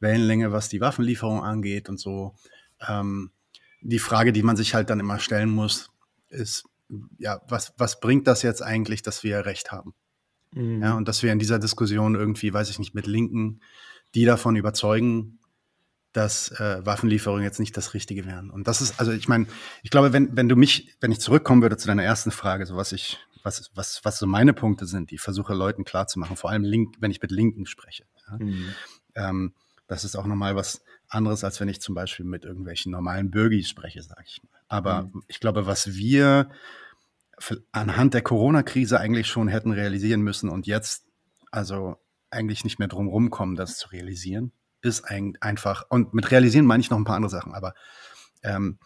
Wellenlänge, 0.00 0.52
was 0.52 0.68
die 0.68 0.80
Waffenlieferung 0.80 1.42
angeht 1.42 1.88
und 1.88 1.98
so. 1.98 2.34
Ähm, 2.86 3.30
die 3.80 3.98
Frage, 3.98 4.32
die 4.32 4.42
man 4.42 4.56
sich 4.56 4.74
halt 4.74 4.90
dann 4.90 5.00
immer 5.00 5.18
stellen 5.18 5.50
muss, 5.50 5.90
ist, 6.28 6.64
ja, 7.18 7.40
was, 7.48 7.74
was 7.76 8.00
bringt 8.00 8.26
das 8.26 8.42
jetzt 8.42 8.62
eigentlich, 8.62 9.02
dass 9.02 9.22
wir 9.22 9.44
Recht 9.46 9.72
haben? 9.72 9.94
Mhm. 10.52 10.82
Ja, 10.82 10.94
und 10.94 11.08
dass 11.08 11.22
wir 11.22 11.32
in 11.32 11.38
dieser 11.38 11.58
Diskussion 11.58 12.14
irgendwie, 12.14 12.52
weiß 12.52 12.70
ich 12.70 12.78
nicht, 12.78 12.94
mit 12.94 13.06
Linken, 13.06 13.60
die 14.14 14.24
davon 14.24 14.56
überzeugen, 14.56 15.38
dass 16.14 16.52
äh, 16.60 16.86
Waffenlieferungen 16.86 17.42
jetzt 17.42 17.58
nicht 17.58 17.76
das 17.76 17.92
Richtige 17.92 18.24
wären. 18.24 18.48
Und 18.48 18.68
das 18.68 18.80
ist, 18.80 19.00
also 19.00 19.10
ich 19.10 19.26
meine, 19.28 19.46
ich 19.82 19.90
glaube, 19.90 20.12
wenn, 20.12 20.36
wenn 20.36 20.48
du 20.48 20.54
mich, 20.54 20.96
wenn 21.00 21.10
ich 21.10 21.20
zurückkommen 21.20 21.60
würde 21.60 21.76
zu 21.76 21.88
deiner 21.88 22.04
ersten 22.04 22.30
Frage, 22.30 22.64
so 22.66 22.76
was 22.76 22.92
ich, 22.92 23.18
was, 23.42 23.72
was, 23.74 24.00
was 24.04 24.18
so 24.18 24.26
meine 24.26 24.54
Punkte 24.54 24.86
sind, 24.86 25.10
die 25.10 25.16
ich 25.16 25.20
versuche 25.20 25.54
Leuten 25.54 25.84
klarzumachen, 25.84 26.36
vor 26.36 26.50
allem 26.50 26.62
Link, 26.62 26.94
wenn 27.00 27.10
ich 27.10 27.20
mit 27.20 27.32
Linken 27.32 27.66
spreche. 27.66 28.04
Ja? 28.28 28.38
Mhm. 28.38 28.74
Ähm, 29.16 29.54
das 29.88 30.04
ist 30.04 30.14
auch 30.14 30.26
nochmal 30.26 30.54
was 30.54 30.84
anderes, 31.08 31.42
als 31.42 31.60
wenn 31.60 31.68
ich 31.68 31.80
zum 31.80 31.96
Beispiel 31.96 32.24
mit 32.24 32.44
irgendwelchen 32.44 32.92
normalen 32.92 33.32
Bürgis 33.32 33.68
spreche, 33.68 34.02
sage 34.02 34.22
ich 34.24 34.40
mal. 34.44 34.60
Aber 34.68 35.02
mhm. 35.02 35.24
ich 35.26 35.40
glaube, 35.40 35.66
was 35.66 35.94
wir 35.94 36.48
anhand 37.72 38.14
der 38.14 38.22
Corona-Krise 38.22 39.00
eigentlich 39.00 39.26
schon 39.26 39.48
hätten 39.48 39.72
realisieren 39.72 40.22
müssen 40.22 40.48
und 40.48 40.68
jetzt 40.68 41.06
also 41.50 41.96
eigentlich 42.30 42.62
nicht 42.62 42.78
mehr 42.78 42.88
drum 42.88 43.08
rumkommen, 43.08 43.56
das 43.56 43.78
zu 43.78 43.88
realisieren, 43.88 44.52
ist 44.84 45.04
ein, 45.04 45.36
einfach, 45.40 45.86
und 45.88 46.14
mit 46.14 46.30
realisieren 46.30 46.66
meine 46.66 46.80
ich 46.80 46.90
noch 46.90 46.98
ein 46.98 47.04
paar 47.04 47.16
andere 47.16 47.30
Sachen, 47.30 47.54
aber 47.54 47.74
ähm, 48.42 48.78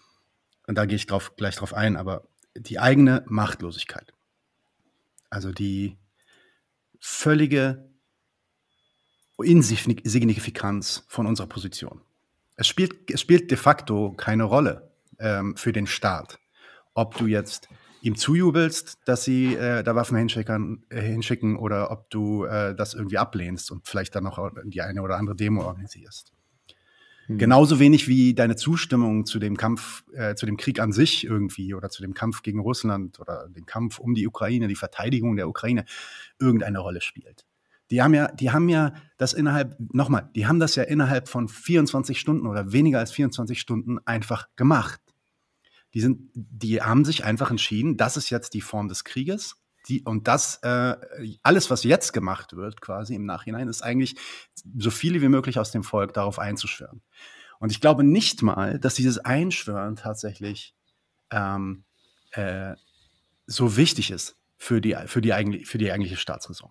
und 0.66 0.76
da 0.76 0.84
gehe 0.84 0.96
ich 0.96 1.06
drauf, 1.06 1.34
gleich 1.36 1.56
drauf 1.56 1.72
ein, 1.74 1.96
aber 1.96 2.28
die 2.54 2.78
eigene 2.78 3.24
Machtlosigkeit. 3.26 4.12
Also 5.30 5.50
die 5.50 5.96
völlige 7.00 7.88
Insignifikanz 9.38 11.04
von 11.08 11.26
unserer 11.26 11.46
Position. 11.46 12.02
Es 12.56 12.66
spielt, 12.66 13.10
es 13.10 13.20
spielt 13.20 13.50
de 13.50 13.56
facto 13.56 14.12
keine 14.12 14.44
Rolle 14.44 14.90
ähm, 15.18 15.56
für 15.56 15.72
den 15.72 15.86
Staat, 15.86 16.38
ob 16.94 17.16
du 17.16 17.26
jetzt 17.26 17.68
ihm 18.02 18.16
zujubelst, 18.16 18.98
dass 19.04 19.24
sie 19.24 19.54
äh, 19.54 19.82
da 19.82 19.94
Waffen 19.94 20.16
hinschicken, 20.16 20.84
äh, 20.88 21.00
hinschicken 21.00 21.56
oder 21.56 21.90
ob 21.90 22.10
du 22.10 22.44
äh, 22.44 22.74
das 22.74 22.94
irgendwie 22.94 23.18
ablehnst 23.18 23.70
und 23.70 23.86
vielleicht 23.86 24.14
dann 24.14 24.24
noch 24.24 24.52
die 24.64 24.82
eine 24.82 25.02
oder 25.02 25.16
andere 25.16 25.36
Demo 25.36 25.64
organisierst. 25.64 26.32
Hm. 27.26 27.38
Genauso 27.38 27.78
wenig 27.78 28.08
wie 28.08 28.34
deine 28.34 28.56
Zustimmung 28.56 29.26
zu 29.26 29.38
dem 29.38 29.56
Kampf, 29.56 30.04
äh, 30.14 30.34
zu 30.34 30.46
dem 30.46 30.56
Krieg 30.56 30.80
an 30.80 30.92
sich 30.92 31.24
irgendwie 31.24 31.74
oder 31.74 31.90
zu 31.90 32.02
dem 32.02 32.14
Kampf 32.14 32.42
gegen 32.42 32.60
Russland 32.60 33.20
oder 33.20 33.48
dem 33.48 33.66
Kampf 33.66 33.98
um 33.98 34.14
die 34.14 34.26
Ukraine, 34.26 34.66
die 34.66 34.76
Verteidigung 34.76 35.36
der 35.36 35.48
Ukraine 35.48 35.84
irgendeine 36.38 36.78
Rolle 36.78 37.00
spielt. 37.00 37.44
Die 37.90 38.02
haben 38.02 38.14
ja, 38.14 38.28
die 38.28 38.50
haben 38.50 38.68
ja 38.68 38.92
das 39.16 39.32
innerhalb, 39.32 39.76
nochmal, 39.92 40.30
die 40.34 40.46
haben 40.46 40.58
das 40.58 40.74
ja 40.74 40.82
innerhalb 40.82 41.28
von 41.28 41.48
24 41.48 42.18
Stunden 42.18 42.46
oder 42.46 42.72
weniger 42.72 42.98
als 42.98 43.12
24 43.12 43.60
Stunden 43.60 43.98
einfach 44.04 44.48
gemacht. 44.56 45.00
Die 45.94 46.00
sind, 46.00 46.30
die 46.34 46.82
haben 46.82 47.04
sich 47.04 47.24
einfach 47.24 47.50
entschieden, 47.50 47.96
das 47.96 48.16
ist 48.16 48.30
jetzt 48.30 48.54
die 48.54 48.60
Form 48.60 48.88
des 48.88 49.04
Krieges. 49.04 49.56
Die, 49.88 50.02
und 50.02 50.28
das, 50.28 50.58
äh, 50.62 50.96
alles, 51.42 51.70
was 51.70 51.82
jetzt 51.82 52.12
gemacht 52.12 52.54
wird, 52.54 52.80
quasi 52.80 53.14
im 53.14 53.24
Nachhinein, 53.24 53.68
ist 53.68 53.82
eigentlich 53.82 54.16
so 54.76 54.90
viele 54.90 55.22
wie 55.22 55.28
möglich 55.28 55.58
aus 55.58 55.70
dem 55.70 55.82
Volk 55.82 56.12
darauf 56.12 56.38
einzuschwören. 56.38 57.02
Und 57.58 57.72
ich 57.72 57.80
glaube 57.80 58.04
nicht 58.04 58.42
mal, 58.42 58.78
dass 58.78 58.94
dieses 58.94 59.18
Einschwören 59.18 59.96
tatsächlich 59.96 60.74
ähm, 61.30 61.84
äh, 62.32 62.74
so 63.46 63.76
wichtig 63.76 64.10
ist 64.10 64.36
für 64.56 64.80
die, 64.80 64.96
für 65.06 65.20
die, 65.20 65.32
eigentlich, 65.32 65.66
für 65.66 65.78
die 65.78 65.90
eigentliche 65.90 66.16
Staatsräson. 66.16 66.70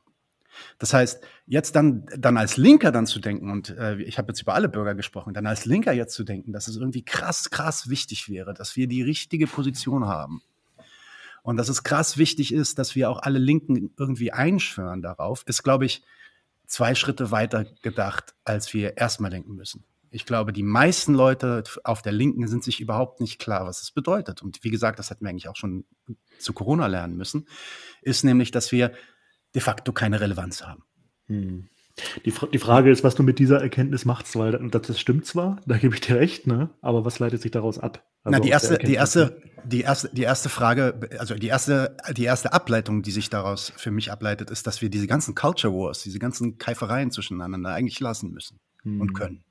Das 0.80 0.94
heißt, 0.94 1.24
jetzt 1.46 1.76
dann, 1.76 2.06
dann 2.18 2.38
als 2.38 2.58
Linker 2.58 2.92
dann 2.92 3.06
zu 3.06 3.20
denken, 3.20 3.50
und 3.50 3.70
äh, 3.70 3.98
ich 4.02 4.18
habe 4.18 4.30
jetzt 4.30 4.42
über 4.42 4.54
alle 4.54 4.70
Bürger 4.70 4.96
gesprochen, 4.96 5.34
dann 5.34 5.48
als 5.48 5.66
Linker 5.66 5.94
jetzt 5.94 6.14
zu 6.14 6.24
denken, 6.24 6.54
dass 6.54 6.68
es 6.68 6.78
irgendwie 6.78 7.04
krass, 7.04 7.50
krass 7.50 7.90
wichtig 7.90 8.30
wäre, 8.30 8.54
dass 8.54 8.76
wir 8.76 8.88
die 8.88 9.02
richtige 9.02 9.48
Position 9.48 10.06
haben. 10.06 10.42
Und 11.44 11.58
dass 11.58 11.70
es 11.70 11.84
krass 11.84 12.18
wichtig 12.18 12.54
ist, 12.54 12.78
dass 12.78 12.96
wir 12.96 13.10
auch 13.10 13.20
alle 13.20 13.40
Linken 13.40 13.94
irgendwie 13.98 14.34
einschwören 14.34 15.02
darauf, 15.02 15.44
ist, 15.48 15.64
glaube 15.64 15.86
ich, 15.86 16.04
zwei 16.66 16.94
Schritte 16.94 17.32
weiter 17.32 17.66
gedacht, 17.82 18.36
als 18.44 18.74
wir 18.74 18.98
erstmal 18.98 19.32
denken 19.32 19.56
müssen. 19.56 19.86
Ich 20.10 20.26
glaube, 20.26 20.54
die 20.54 20.64
meisten 20.64 21.14
Leute 21.14 21.64
auf 21.84 22.02
der 22.02 22.12
Linken 22.12 22.48
sind 22.48 22.64
sich 22.64 22.80
überhaupt 22.80 23.20
nicht 23.20 23.40
klar, 23.40 23.66
was 23.66 23.82
es 23.82 23.92
bedeutet. 23.92 24.42
Und 24.42 24.64
wie 24.64 24.70
gesagt, 24.70 25.00
das 25.00 25.10
hätten 25.10 25.26
wir 25.26 25.30
eigentlich 25.30 25.50
auch 25.50 25.56
schon 25.56 25.86
zu 26.40 26.54
Corona 26.54 26.88
lernen 26.88 27.18
müssen, 27.18 27.48
ist 28.02 28.24
nämlich, 28.24 28.52
dass 28.52 28.72
wir 28.72 28.94
de 29.56 29.62
facto 29.62 29.92
keine 29.92 30.20
Relevanz 30.20 30.64
haben. 30.64 30.84
Hm. 31.28 31.70
Die, 32.26 32.34
die, 32.54 32.60
Frage 32.60 32.92
ist, 32.92 33.04
was 33.04 33.16
du 33.16 33.24
mit 33.24 33.40
dieser 33.40 33.60
Erkenntnis 33.60 34.06
machst, 34.06 34.36
weil 34.36 34.52
das, 34.70 34.84
das 34.84 35.00
stimmt 35.00 35.26
zwar, 35.26 35.60
da 35.66 35.78
gebe 35.78 35.96
ich 35.96 36.02
dir 36.02 36.18
recht, 36.18 36.46
ne? 36.46 36.70
aber 36.82 37.06
was 37.06 37.18
leitet 37.18 37.42
sich 37.42 37.50
daraus 37.50 37.80
ab? 37.80 38.06
Also 38.24 38.38
Na, 38.38 38.40
die 38.40 38.50
erste, 38.50 38.78
die 38.78 38.94
erste, 38.94 39.42
die 39.64 39.82
erste, 39.82 40.10
die 40.14 40.22
erste 40.22 40.50
Frage, 40.50 41.00
also 41.18 41.34
die 41.34 41.48
erste, 41.48 41.98
die 42.16 42.26
erste 42.26 42.54
Ableitung, 42.54 43.02
die 43.02 43.12
sich 43.12 43.32
daraus 43.32 43.74
für 43.78 43.90
mich 43.90 44.12
ableitet, 44.12 44.52
ist, 44.52 44.68
dass 44.68 44.82
wir 44.82 44.90
diese 44.90 45.08
ganzen 45.08 45.34
Culture 45.34 45.74
Wars, 45.74 46.04
diese 46.04 46.20
ganzen 46.20 46.60
Keifereien 46.60 47.10
zwischeneinander 47.10 47.72
eigentlich 47.72 48.00
lassen 48.00 48.32
müssen 48.32 48.60
hm. 48.84 49.02
und 49.02 49.14
können. 49.14 49.44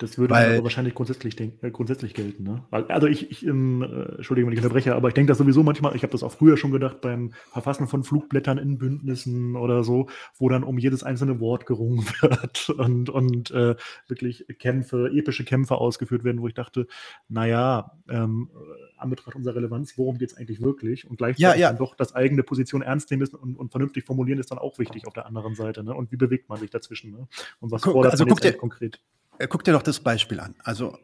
Das 0.00 0.16
würde 0.16 0.32
Weil, 0.32 0.54
aber 0.54 0.64
wahrscheinlich 0.64 0.94
grundsätzlich, 0.94 1.36
denk, 1.36 1.62
äh, 1.62 1.70
grundsätzlich 1.70 2.14
gelten. 2.14 2.42
Ne? 2.42 2.64
Also 2.70 3.06
ich, 3.06 3.30
ich 3.30 3.46
ähm, 3.46 3.82
äh, 3.82 4.16
Entschuldigung, 4.16 4.50
wenn 4.50 4.56
ich 4.56 4.64
unterbreche, 4.64 4.94
aber 4.94 5.08
ich 5.08 5.14
denke 5.14 5.28
das 5.28 5.36
sowieso 5.36 5.62
manchmal, 5.62 5.94
ich 5.94 6.02
habe 6.02 6.12
das 6.12 6.22
auch 6.22 6.32
früher 6.32 6.56
schon 6.56 6.70
gedacht 6.70 7.02
beim 7.02 7.34
Verfassen 7.52 7.86
von 7.86 8.02
Flugblättern 8.02 8.56
in 8.56 8.78
Bündnissen 8.78 9.56
oder 9.56 9.84
so, 9.84 10.08
wo 10.38 10.48
dann 10.48 10.64
um 10.64 10.78
jedes 10.78 11.02
einzelne 11.02 11.38
Wort 11.38 11.66
gerungen 11.66 11.98
wird 12.22 12.70
und, 12.70 13.10
und 13.10 13.50
äh, 13.50 13.76
wirklich 14.08 14.46
Kämpfe, 14.58 15.10
epische 15.12 15.44
Kämpfe 15.44 15.74
ausgeführt 15.74 16.24
werden, 16.24 16.40
wo 16.40 16.48
ich 16.48 16.54
dachte, 16.54 16.86
naja, 17.28 17.92
ähm, 18.08 18.48
an 18.96 19.10
Betracht 19.10 19.36
unserer 19.36 19.56
Relevanz, 19.56 19.98
worum 19.98 20.16
geht 20.16 20.30
es 20.30 20.36
eigentlich 20.36 20.62
wirklich? 20.62 21.08
Und 21.08 21.16
gleichzeitig 21.18 21.42
ja, 21.42 21.54
ja. 21.54 21.68
dann 21.68 21.78
doch 21.78 21.94
das 21.94 22.14
eigene 22.14 22.42
Position 22.42 22.80
ernst 22.80 23.10
nehmen 23.10 23.28
und, 23.28 23.56
und, 23.56 23.70
vernünftig 23.70 24.04
formulieren 24.04 24.38
ist 24.38 24.50
dann 24.50 24.58
auch 24.58 24.78
wichtig 24.78 25.06
auf 25.06 25.12
der 25.12 25.26
anderen 25.26 25.54
Seite. 25.54 25.82
Ne? 25.84 25.94
Und 25.94 26.10
wie 26.10 26.16
bewegt 26.16 26.48
man 26.48 26.58
sich 26.58 26.70
dazwischen? 26.70 27.10
Ne? 27.12 27.28
Und 27.60 27.70
was 27.70 27.82
fordert 27.82 28.12
also 28.12 28.24
man 28.24 28.36
jetzt 28.42 28.58
konkret? 28.58 29.00
Äh, 29.40 29.48
guck 29.48 29.64
dir 29.64 29.72
doch 29.72 29.82
das 29.82 30.00
Beispiel 30.00 30.38
an. 30.38 30.54
Also, 30.62 30.96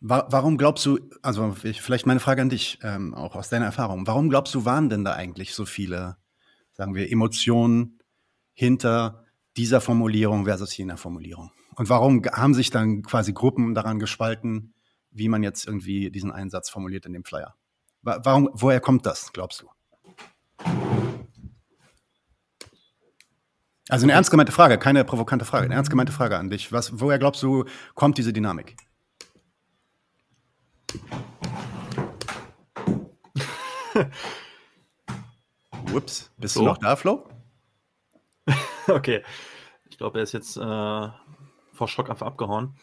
wa 0.00 0.26
warum 0.28 0.58
glaubst 0.58 0.84
du, 0.86 0.98
also 1.22 1.52
vielleicht 1.52 2.06
meine 2.06 2.20
Frage 2.20 2.42
an 2.42 2.50
dich, 2.50 2.78
ähm, 2.82 3.14
auch 3.14 3.36
aus 3.36 3.48
deiner 3.48 3.66
Erfahrung, 3.66 4.06
warum 4.06 4.28
glaubst 4.28 4.54
du, 4.54 4.64
waren 4.64 4.88
denn 4.90 5.04
da 5.04 5.12
eigentlich 5.12 5.54
so 5.54 5.64
viele, 5.64 6.16
sagen 6.72 6.94
wir, 6.94 7.10
Emotionen 7.10 8.00
hinter 8.52 9.24
dieser 9.56 9.80
Formulierung 9.80 10.46
versus 10.46 10.76
jener 10.76 10.96
Formulierung? 10.96 11.52
Und 11.76 11.88
warum 11.88 12.22
haben 12.24 12.54
sich 12.54 12.70
dann 12.70 13.02
quasi 13.02 13.32
Gruppen 13.32 13.74
daran 13.74 14.00
gespalten, 14.00 14.74
wie 15.12 15.28
man 15.28 15.44
jetzt 15.44 15.66
irgendwie 15.66 16.10
diesen 16.10 16.32
Einsatz 16.32 16.70
formuliert 16.70 17.06
in 17.06 17.12
dem 17.12 17.24
Flyer? 17.24 17.54
Warum, 18.02 18.50
woher 18.52 18.80
kommt 18.80 19.06
das, 19.06 19.32
glaubst 19.32 19.62
du? 19.62 20.89
Also 23.90 24.06
eine 24.06 24.12
ernst 24.12 24.30
gemeinte 24.30 24.52
Frage, 24.52 24.78
keine 24.78 25.04
provokante 25.04 25.44
Frage, 25.44 25.64
eine 25.64 25.74
ernst 25.74 25.90
gemeinte 25.90 26.12
Frage 26.12 26.38
an 26.38 26.48
dich. 26.48 26.70
Was, 26.72 27.00
woher 27.00 27.18
glaubst 27.18 27.42
du, 27.42 27.64
kommt 27.94 28.18
diese 28.18 28.32
Dynamik? 28.32 28.76
Ups, 35.92 36.30
bist 36.38 36.54
so. 36.54 36.60
du 36.60 36.66
noch 36.66 36.78
da, 36.78 36.94
Flo? 36.94 37.28
okay. 38.86 39.24
Ich 39.88 39.98
glaube, 39.98 40.18
er 40.20 40.22
ist 40.22 40.32
jetzt 40.32 40.56
äh, 40.56 40.60
vor 40.60 41.88
Schock 41.88 42.10
einfach 42.10 42.28
abgehauen. 42.28 42.76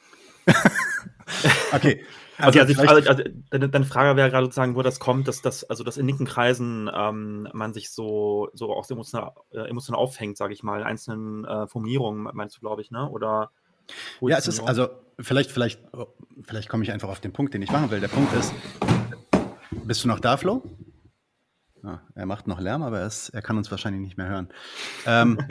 okay. 1.74 2.04
Also, 2.40 2.60
okay, 2.60 2.62
also, 2.70 2.82
also, 2.82 3.10
also 3.10 3.24
deine, 3.50 3.68
deine, 3.68 3.86
Frage 3.86 4.16
wäre 4.16 4.30
gerade 4.30 4.46
sozusagen, 4.46 4.76
wo 4.76 4.84
das 4.84 5.00
kommt, 5.00 5.28
dass 5.28 5.42
das, 5.42 5.64
also 5.64 5.84
dass 5.84 5.98
in 5.98 6.06
linken 6.06 6.26
Kreisen 6.26 6.88
ähm, 6.94 7.48
man 7.52 7.74
sich 7.74 7.90
so, 7.90 8.50
so 8.54 8.76
auch 8.76 8.88
emotional, 8.92 9.32
äh, 9.50 9.62
emotional 9.62 10.00
aufhängt, 10.00 10.38
sage 10.38 10.54
ich 10.54 10.62
mal, 10.62 10.82
in 10.82 10.86
einzelnen 10.86 11.46
äh, 11.46 11.66
Formulierungen, 11.66 12.30
meinst 12.36 12.56
du, 12.56 12.60
glaube 12.60 12.84
ich, 12.84 12.92
ne? 12.92 13.10
Oder 13.10 13.50
Ja, 14.22 14.38
es 14.38 14.48
ist, 14.48 14.60
also 14.60 14.88
vielleicht, 15.20 15.50
vielleicht, 15.50 15.82
oh, 15.94 16.14
vielleicht 16.44 16.70
komme 16.70 16.84
ich 16.84 16.92
einfach 16.92 17.10
auf 17.10 17.20
den 17.20 17.34
Punkt, 17.34 17.56
den 17.56 17.64
ich 17.64 17.72
machen 17.72 17.90
will. 17.90 18.02
Der 18.02 18.08
Punkt 18.08 18.32
ist, 18.34 18.54
bist 19.72 20.04
du 20.04 20.08
noch 20.08 20.20
da, 20.20 20.38
Flo? 20.38 20.62
Ah, 21.84 22.02
er 22.14 22.28
macht 22.28 22.48
noch 22.48 22.60
Lärm, 22.60 22.84
aber 22.84 23.00
er, 23.00 23.08
ist, 23.08 23.30
er 23.30 23.42
kann 23.42 23.58
uns 23.58 23.72
wahrscheinlich 23.72 24.02
nicht 24.02 24.18
mehr 24.18 24.28
hören. 24.28 24.50
Ähm, 25.06 25.40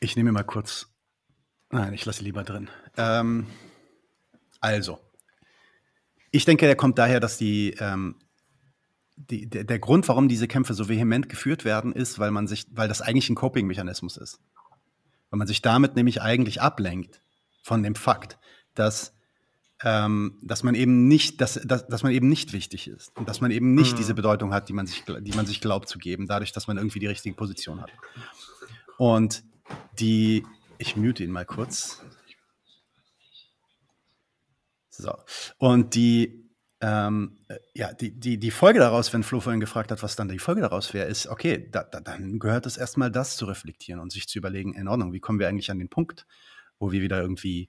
ich 0.00 0.16
nehme 0.16 0.32
mal 0.32 0.42
kurz. 0.42 0.88
Nein, 1.76 1.92
ich 1.92 2.06
lasse 2.06 2.24
lieber 2.24 2.42
drin. 2.42 2.70
Ähm, 2.96 3.46
also, 4.60 4.98
ich 6.30 6.46
denke, 6.46 6.66
er 6.66 6.74
kommt 6.74 6.98
daher, 6.98 7.20
dass 7.20 7.36
die, 7.36 7.76
ähm, 7.78 8.16
die, 9.16 9.46
der, 9.46 9.64
der, 9.64 9.78
Grund, 9.78 10.08
warum 10.08 10.26
diese 10.26 10.48
Kämpfe 10.48 10.72
so 10.72 10.88
vehement 10.88 11.28
geführt 11.28 11.66
werden, 11.66 11.92
ist, 11.92 12.18
weil 12.18 12.30
man 12.30 12.46
sich, 12.46 12.64
weil 12.70 12.88
das 12.88 13.02
eigentlich 13.02 13.28
ein 13.28 13.34
Coping-Mechanismus 13.34 14.16
ist. 14.16 14.40
Weil 15.28 15.36
man 15.36 15.46
sich 15.46 15.60
damit 15.60 15.96
nämlich 15.96 16.22
eigentlich 16.22 16.62
ablenkt 16.62 17.20
von 17.62 17.82
dem 17.82 17.94
Fakt, 17.94 18.38
dass 18.74 19.12
ähm, 19.84 20.38
dass 20.40 20.62
man 20.62 20.74
eben 20.74 21.06
nicht, 21.06 21.42
dass, 21.42 21.60
dass, 21.62 21.86
dass 21.86 22.02
man 22.02 22.12
eben 22.12 22.30
nicht 22.30 22.54
wichtig 22.54 22.88
ist 22.88 23.14
und 23.18 23.28
dass 23.28 23.42
man 23.42 23.50
eben 23.50 23.74
nicht 23.74 23.92
mhm. 23.92 23.96
diese 23.98 24.14
Bedeutung 24.14 24.54
hat, 24.54 24.70
die 24.70 24.72
man 24.72 24.86
sich, 24.86 25.04
die 25.04 25.32
man 25.32 25.44
sich 25.44 25.60
glaubt 25.60 25.90
zu 25.90 25.98
geben, 25.98 26.26
dadurch, 26.26 26.52
dass 26.52 26.66
man 26.68 26.78
irgendwie 26.78 27.00
die 27.00 27.06
richtige 27.06 27.36
Position 27.36 27.82
hat. 27.82 27.90
Und 28.96 29.44
die, 29.98 30.46
ich 30.78 30.96
mute 30.96 31.24
ihn 31.24 31.30
mal 31.30 31.44
kurz. 31.44 32.02
So. 34.90 35.14
Und 35.58 35.94
die, 35.94 36.50
ähm, 36.80 37.38
ja, 37.74 37.92
die, 37.92 38.18
die, 38.18 38.38
die 38.38 38.50
Folge 38.50 38.78
daraus, 38.78 39.12
wenn 39.12 39.22
Flo 39.22 39.40
vorhin 39.40 39.60
gefragt 39.60 39.90
hat, 39.90 40.02
was 40.02 40.16
dann 40.16 40.28
die 40.28 40.38
Folge 40.38 40.62
daraus 40.62 40.94
wäre, 40.94 41.08
ist, 41.08 41.26
okay, 41.26 41.68
da, 41.70 41.84
da, 41.84 42.00
dann 42.00 42.38
gehört 42.38 42.66
es 42.66 42.76
erstmal, 42.76 43.10
das 43.10 43.36
zu 43.36 43.46
reflektieren 43.46 44.00
und 44.00 44.10
sich 44.10 44.28
zu 44.28 44.38
überlegen, 44.38 44.74
in 44.74 44.88
Ordnung, 44.88 45.12
wie 45.12 45.20
kommen 45.20 45.38
wir 45.38 45.48
eigentlich 45.48 45.70
an 45.70 45.78
den 45.78 45.90
Punkt, 45.90 46.26
wo 46.78 46.92
wir 46.92 47.02
wieder 47.02 47.20
irgendwie 47.20 47.68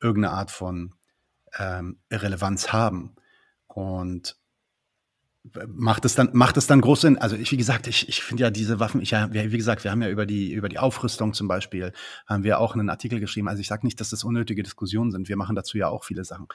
irgendeine 0.00 0.34
Art 0.34 0.50
von 0.50 0.94
ähm, 1.58 2.00
Relevanz 2.10 2.72
haben. 2.72 3.14
Und 3.66 4.36
macht 5.66 6.04
es 6.04 6.14
dann 6.14 6.30
macht 6.32 6.56
es 6.56 6.66
dann 6.68 6.80
groß 6.80 7.00
Sinn? 7.00 7.18
Also 7.18 7.34
ich 7.34 7.50
wie 7.50 7.56
gesagt 7.56 7.88
ich, 7.88 8.08
ich 8.08 8.22
finde 8.22 8.44
ja 8.44 8.50
diese 8.50 8.78
Waffen 8.78 9.00
ich 9.00 9.10
ja 9.10 9.32
wie 9.32 9.56
gesagt 9.56 9.82
wir 9.82 9.90
haben 9.90 10.00
ja 10.00 10.08
über 10.08 10.24
die 10.24 10.52
über 10.52 10.68
die 10.68 10.78
Aufrüstung 10.78 11.34
zum 11.34 11.48
Beispiel 11.48 11.92
haben 12.26 12.44
wir 12.44 12.60
auch 12.60 12.74
einen 12.74 12.88
Artikel 12.88 13.18
geschrieben. 13.18 13.48
Also 13.48 13.60
ich 13.60 13.66
sage 13.66 13.84
nicht 13.84 14.00
dass 14.00 14.10
das 14.10 14.22
unnötige 14.22 14.62
Diskussionen 14.62 15.10
sind. 15.10 15.28
Wir 15.28 15.36
machen 15.36 15.56
dazu 15.56 15.78
ja 15.78 15.88
auch 15.88 16.04
viele 16.04 16.24
Sachen. 16.24 16.46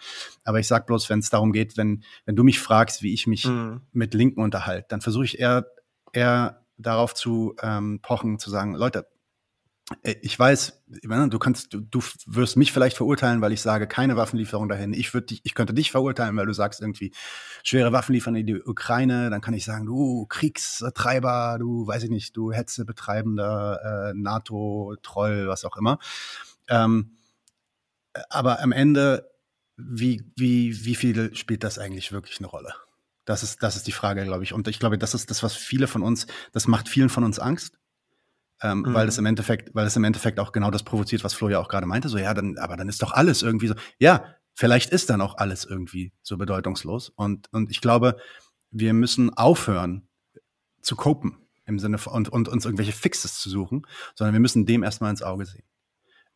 Aber 0.45 0.59
ich 0.59 0.67
sage 0.67 0.85
bloß 0.85 1.09
wenn 1.09 1.19
es 1.19 1.29
darum 1.29 1.51
geht 1.51 1.75
wenn 1.75 2.03
wenn 2.25 2.35
du 2.35 2.43
mich 2.43 2.59
fragst 2.59 3.03
wie 3.03 3.13
ich 3.13 3.27
mich 3.27 3.45
mhm. 3.45 3.81
mit 3.91 4.13
Linken 4.13 4.41
unterhalte 4.41 4.87
dann 4.89 5.01
versuche 5.01 5.25
ich 5.25 5.39
eher 5.39 5.65
eher 6.13 6.63
darauf 6.77 7.13
zu 7.13 7.55
ähm, 7.61 7.99
pochen 8.01 8.39
zu 8.39 8.49
sagen 8.49 8.73
Leute 8.73 9.07
ich 10.03 10.37
weiß, 10.37 10.83
du 10.89 11.39
kannst, 11.39 11.73
du, 11.73 11.79
du, 11.79 12.01
wirst 12.25 12.57
mich 12.57 12.73
vielleicht 12.73 12.97
verurteilen, 12.97 13.39
weil 13.39 13.53
ich 13.53 13.61
sage, 13.61 13.87
keine 13.87 14.17
Waffenlieferung 14.17 14.67
dahin. 14.67 14.93
Ich 14.93 15.13
würde 15.13 15.27
dich, 15.27 15.41
ich 15.43 15.55
könnte 15.55 15.73
dich 15.73 15.91
verurteilen, 15.91 16.35
weil 16.35 16.45
du 16.45 16.53
sagst 16.53 16.81
irgendwie 16.81 17.13
schwere 17.63 17.93
Waffen 17.93 18.13
liefern 18.13 18.35
in 18.35 18.45
die 18.45 18.61
Ukraine. 18.61 19.29
Dann 19.29 19.39
kann 19.39 19.53
ich 19.53 19.63
sagen, 19.63 19.85
du 19.85 20.25
Kriegstreiber, 20.25 21.55
du 21.59 21.87
weiß 21.87 22.03
ich 22.03 22.09
nicht, 22.09 22.35
du 22.35 22.51
Hetzebetreibender, 22.51 24.09
äh, 24.09 24.13
NATO-Troll, 24.13 25.47
was 25.47 25.63
auch 25.63 25.77
immer. 25.77 25.99
Ähm, 26.67 27.17
aber 28.29 28.61
am 28.61 28.73
Ende, 28.73 29.31
wie, 29.77 30.21
wie, 30.35 30.83
wie 30.83 30.95
viel 30.95 31.33
spielt 31.33 31.63
das 31.63 31.79
eigentlich 31.79 32.11
wirklich 32.11 32.39
eine 32.39 32.47
Rolle? 32.47 32.73
Das 33.23 33.41
ist, 33.41 33.63
das 33.63 33.77
ist 33.77 33.87
die 33.87 33.93
Frage, 33.93 34.25
glaube 34.25 34.43
ich. 34.43 34.51
Und 34.51 34.67
ich 34.67 34.79
glaube, 34.79 34.97
das 34.97 35.13
ist 35.13 35.29
das, 35.29 35.43
was 35.43 35.53
viele 35.53 35.87
von 35.87 36.01
uns, 36.01 36.27
das 36.51 36.67
macht 36.67 36.89
vielen 36.89 37.09
von 37.09 37.23
uns 37.23 37.39
Angst 37.39 37.77
ähm, 38.61 38.79
mhm. 38.79 38.93
weil 38.93 39.07
es 39.07 39.17
im 39.17 39.25
Endeffekt, 39.25 39.73
weil 39.75 39.85
es 39.85 39.95
im 39.95 40.03
Endeffekt 40.03 40.39
auch 40.39 40.51
genau 40.51 40.71
das 40.71 40.83
provoziert, 40.83 41.23
was 41.23 41.33
Flo 41.33 41.49
ja 41.49 41.59
auch 41.59 41.69
gerade 41.69 41.85
meinte. 41.85 42.09
So, 42.09 42.17
ja, 42.17 42.33
dann, 42.33 42.57
aber 42.57 42.77
dann 42.77 42.89
ist 42.89 43.01
doch 43.01 43.11
alles 43.11 43.43
irgendwie 43.43 43.67
so. 43.67 43.75
Ja, 43.99 44.35
vielleicht 44.53 44.91
ist 44.91 45.09
dann 45.09 45.21
auch 45.21 45.37
alles 45.37 45.65
irgendwie 45.65 46.13
so 46.21 46.37
bedeutungslos. 46.37 47.09
Und, 47.09 47.51
und 47.53 47.69
ich 47.69 47.81
glaube, 47.81 48.17
wir 48.71 48.93
müssen 48.93 49.33
aufhören 49.35 50.07
zu 50.81 50.95
copen 50.95 51.37
im 51.65 51.79
Sinne 51.79 51.97
von 51.97 52.13
und, 52.13 52.29
und 52.29 52.47
uns 52.47 52.65
irgendwelche 52.65 52.93
Fixes 52.93 53.39
zu 53.39 53.49
suchen, 53.49 53.85
sondern 54.15 54.33
wir 54.33 54.39
müssen 54.39 54.65
dem 54.65 54.83
erstmal 54.83 55.11
ins 55.11 55.21
Auge 55.21 55.45
sehen. 55.45 55.65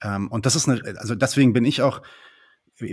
Ähm, 0.04 0.30
und 0.30 0.46
das 0.46 0.56
ist 0.56 0.68
eine, 0.68 0.82
also 1.00 1.16
deswegen 1.16 1.54
bin 1.54 1.66
ich 1.66 1.82
auch, 1.82 2.02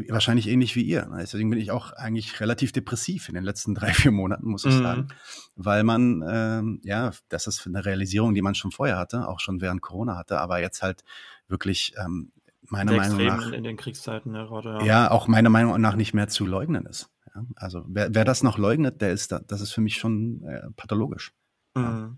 wahrscheinlich 0.09 0.49
ähnlich 0.49 0.77
wie 0.77 0.83
ihr. 0.83 1.09
Deswegen 1.19 1.51
bin 1.51 1.59
ich 1.59 1.71
auch 1.71 1.93
eigentlich 1.93 2.41
relativ 2.41 2.73
depressiv 2.73 3.29
in 3.29 3.35
den 3.35 3.45
letzten 3.45 3.75
drei, 3.77 3.93
vier 3.93 4.13
Monaten, 4.13 4.49
muss 4.49 4.65
ich 4.65 4.75
mhm. 4.75 4.83
sagen. 4.83 5.09
Weil 5.57 5.85
man, 5.85 6.25
ähm, 6.29 6.81
ja, 6.85 7.13
das 7.29 7.47
ist 7.47 7.67
eine 7.67 7.85
Realisierung, 7.85 8.35
die 8.35 8.43
man 8.43 8.55
schon 8.55 8.71
vorher 8.71 8.99
hatte, 8.99 9.29
auch 9.29 9.41
schon 9.41 9.61
während 9.61 9.83
Corona 9.83 10.17
hatte, 10.17 10.41
aber 10.41 10.61
jetzt 10.61 10.83
halt 10.83 11.05
wirklich 11.49 11.95
ähm, 12.03 12.33
meiner 12.63 12.93
Sehr 12.93 13.01
Meinung 13.01 13.27
nach. 13.27 13.53
In 13.53 13.65
den 13.65 13.77
Kriegszeiten, 13.77 14.35
ja, 14.35 14.45
gerade, 14.45 14.79
ja. 14.81 14.85
ja, 14.85 15.11
auch 15.11 15.29
meiner 15.29 15.51
Meinung 15.51 15.81
nach 15.81 15.97
nicht 15.97 16.15
mehr 16.15 16.29
zu 16.29 16.47
leugnen 16.47 16.87
ist. 16.87 17.11
Ja? 17.35 17.45
Also 17.57 17.85
wer, 17.89 18.15
wer 18.15 18.25
das 18.25 18.43
noch 18.43 18.59
leugnet, 18.59 19.01
der 19.01 19.13
ist 19.13 19.33
da, 19.33 19.41
das 19.41 19.61
ist 19.61 19.73
für 19.73 19.81
mich 19.81 19.97
schon 19.97 20.43
äh, 20.43 20.71
pathologisch. 20.77 21.33
Mhm. 21.75 21.83
Ja. 21.83 22.17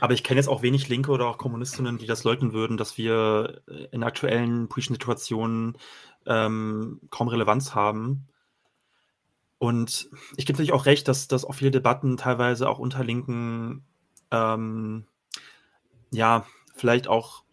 Aber 0.00 0.14
ich 0.14 0.24
kenne 0.24 0.38
jetzt 0.38 0.48
auch 0.48 0.62
wenig 0.62 0.88
Linke 0.88 1.10
oder 1.10 1.26
auch 1.26 1.38
Kommunistinnen, 1.38 1.98
die 1.98 2.06
das 2.06 2.24
leugnen 2.24 2.52
würden, 2.52 2.76
dass 2.76 2.96
wir 2.96 3.62
in 3.92 4.02
aktuellen 4.02 4.68
politischen 4.68 4.94
Situationen 4.94 5.76
ähm, 6.26 7.00
kaum 7.10 7.28
Relevanz 7.28 7.74
haben. 7.74 8.28
Und 9.58 10.10
ich 10.36 10.44
gebe 10.44 10.54
natürlich 10.54 10.72
auch 10.72 10.86
recht, 10.86 11.08
dass, 11.08 11.28
dass 11.28 11.44
auch 11.44 11.54
viele 11.54 11.70
Debatten 11.70 12.16
teilweise 12.16 12.68
auch 12.68 12.78
unter 12.78 13.04
Linken 13.04 13.84
ähm, 14.30 15.06
ja, 16.10 16.46
vielleicht 16.74 17.08
auch 17.08 17.44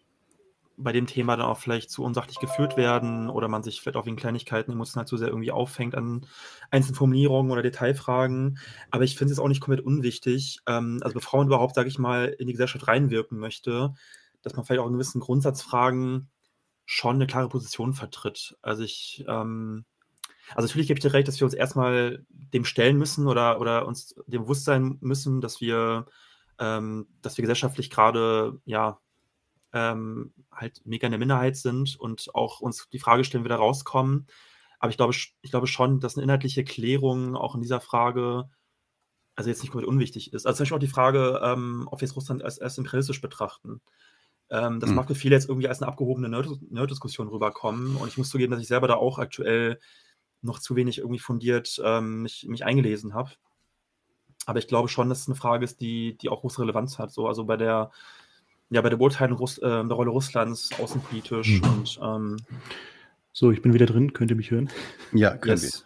bei 0.76 0.92
dem 0.92 1.06
Thema 1.06 1.36
dann 1.36 1.46
auch 1.46 1.58
vielleicht 1.58 1.90
zu 1.90 2.02
unsachlich 2.02 2.40
geführt 2.40 2.76
werden 2.76 3.30
oder 3.30 3.48
man 3.48 3.62
sich 3.62 3.80
vielleicht 3.80 3.96
auch 3.96 4.06
wegen 4.06 4.16
Kleinigkeiten 4.16 4.72
emotional 4.72 5.06
zu 5.06 5.16
sehr 5.16 5.28
irgendwie 5.28 5.52
aufhängt 5.52 5.94
an 5.94 6.26
einzelnen 6.70 6.96
Formulierungen 6.96 7.52
oder 7.52 7.62
Detailfragen. 7.62 8.58
Aber 8.90 9.04
ich 9.04 9.16
finde 9.16 9.32
es 9.32 9.38
auch 9.38 9.48
nicht 9.48 9.60
komplett 9.60 9.84
unwichtig, 9.84 10.60
ähm, 10.66 10.98
also 11.02 11.14
bevor 11.14 11.38
man 11.38 11.46
überhaupt, 11.46 11.76
sage 11.76 11.88
ich 11.88 11.98
mal, 11.98 12.26
in 12.26 12.48
die 12.48 12.52
Gesellschaft 12.54 12.88
reinwirken 12.88 13.38
möchte, 13.38 13.94
dass 14.42 14.54
man 14.54 14.64
vielleicht 14.64 14.80
auch 14.80 14.86
in 14.88 14.94
gewissen 14.94 15.20
Grundsatzfragen 15.20 16.28
schon 16.84 17.16
eine 17.16 17.26
klare 17.26 17.48
Position 17.48 17.94
vertritt. 17.94 18.56
Also 18.62 18.82
ich, 18.82 19.24
ähm, 19.28 19.84
also 20.54 20.66
natürlich 20.66 20.88
gebe 20.88 20.98
ich 20.98 21.02
dir 21.02 21.12
recht, 21.12 21.28
dass 21.28 21.40
wir 21.40 21.46
uns 21.46 21.54
erstmal 21.54 22.24
dem 22.28 22.64
stellen 22.64 22.98
müssen 22.98 23.26
oder, 23.26 23.60
oder 23.60 23.86
uns 23.86 24.14
dem 24.26 24.42
bewusst 24.42 24.64
sein 24.64 24.98
müssen, 25.00 25.40
dass 25.40 25.60
wir, 25.60 26.06
ähm, 26.58 27.08
dass 27.22 27.36
wir 27.36 27.42
gesellschaftlich 27.42 27.90
gerade, 27.90 28.60
ja, 28.64 29.00
ähm, 29.72 30.32
halt 30.52 30.82
mega 30.84 31.06
in 31.06 31.12
der 31.12 31.18
Minderheit 31.18 31.56
sind 31.56 31.98
und 31.98 32.28
auch 32.34 32.60
uns 32.60 32.88
die 32.90 33.00
Frage 33.00 33.24
stellen, 33.24 33.42
wie 33.42 33.46
wir 33.46 33.56
da 33.56 33.56
rauskommen. 33.56 34.26
Aber 34.78 34.90
ich 34.90 34.96
glaube, 34.96 35.14
ich 35.14 35.50
glaube 35.50 35.66
schon, 35.66 36.00
dass 36.00 36.16
eine 36.16 36.24
inhaltliche 36.24 36.64
Klärung 36.64 37.36
auch 37.36 37.54
in 37.54 37.62
dieser 37.62 37.80
Frage 37.80 38.48
also 39.36 39.50
jetzt 39.50 39.62
nicht 39.62 39.72
komplett 39.72 39.88
unwichtig 39.88 40.32
ist. 40.32 40.46
Also 40.46 40.58
zum 40.58 40.62
Beispiel 40.64 40.76
auch 40.76 40.80
die 40.80 40.86
Frage, 40.86 41.40
ähm, 41.42 41.88
ob 41.90 42.00
wir 42.00 42.06
jetzt 42.06 42.16
Russland 42.16 42.42
als, 42.42 42.60
als 42.60 42.78
imperialistisch 42.78 43.20
betrachten. 43.20 43.80
Ähm, 44.54 44.78
das 44.78 44.90
mhm. 44.90 44.96
mag 44.96 45.06
für 45.08 45.14
viele 45.14 45.34
jetzt 45.34 45.48
irgendwie 45.48 45.68
als 45.68 45.82
eine 45.82 45.90
abgehobene 45.90 46.28
Nerd-Diskussion 46.28 47.28
rüberkommen. 47.28 47.96
Und 47.96 48.08
ich 48.08 48.16
muss 48.16 48.30
zugeben, 48.30 48.52
dass 48.52 48.60
ich 48.62 48.68
selber 48.68 48.86
da 48.86 48.94
auch 48.94 49.18
aktuell 49.18 49.80
noch 50.42 50.60
zu 50.60 50.76
wenig 50.76 50.98
irgendwie 50.98 51.18
fundiert 51.18 51.80
ähm, 51.84 52.22
mich, 52.22 52.46
mich 52.48 52.64
eingelesen 52.64 53.14
habe. 53.14 53.30
Aber 54.46 54.58
ich 54.58 54.68
glaube 54.68 54.88
schon, 54.88 55.08
dass 55.08 55.22
es 55.22 55.28
eine 55.28 55.36
Frage 55.36 55.64
ist, 55.64 55.80
die, 55.80 56.16
die 56.18 56.28
auch 56.28 56.42
große 56.42 56.62
Relevanz 56.62 56.98
hat. 56.98 57.10
So, 57.10 57.26
also 57.26 57.44
bei 57.44 57.56
der, 57.56 57.90
ja, 58.70 58.80
bei 58.82 58.90
der 58.90 58.98
Beurteilung 58.98 59.38
Russ, 59.38 59.58
äh, 59.58 59.62
der 59.62 59.84
Rolle 59.84 60.10
Russlands 60.10 60.70
außenpolitisch 60.78 61.60
mhm. 61.60 61.68
und 61.68 62.00
ähm, 62.02 62.36
so, 63.32 63.50
ich 63.50 63.62
bin 63.62 63.72
wieder 63.72 63.86
drin. 63.86 64.12
Könnt 64.12 64.30
ihr 64.30 64.36
mich 64.36 64.52
hören? 64.52 64.70
Ja, 65.12 65.36
können 65.36 65.60
yes. 65.60 65.84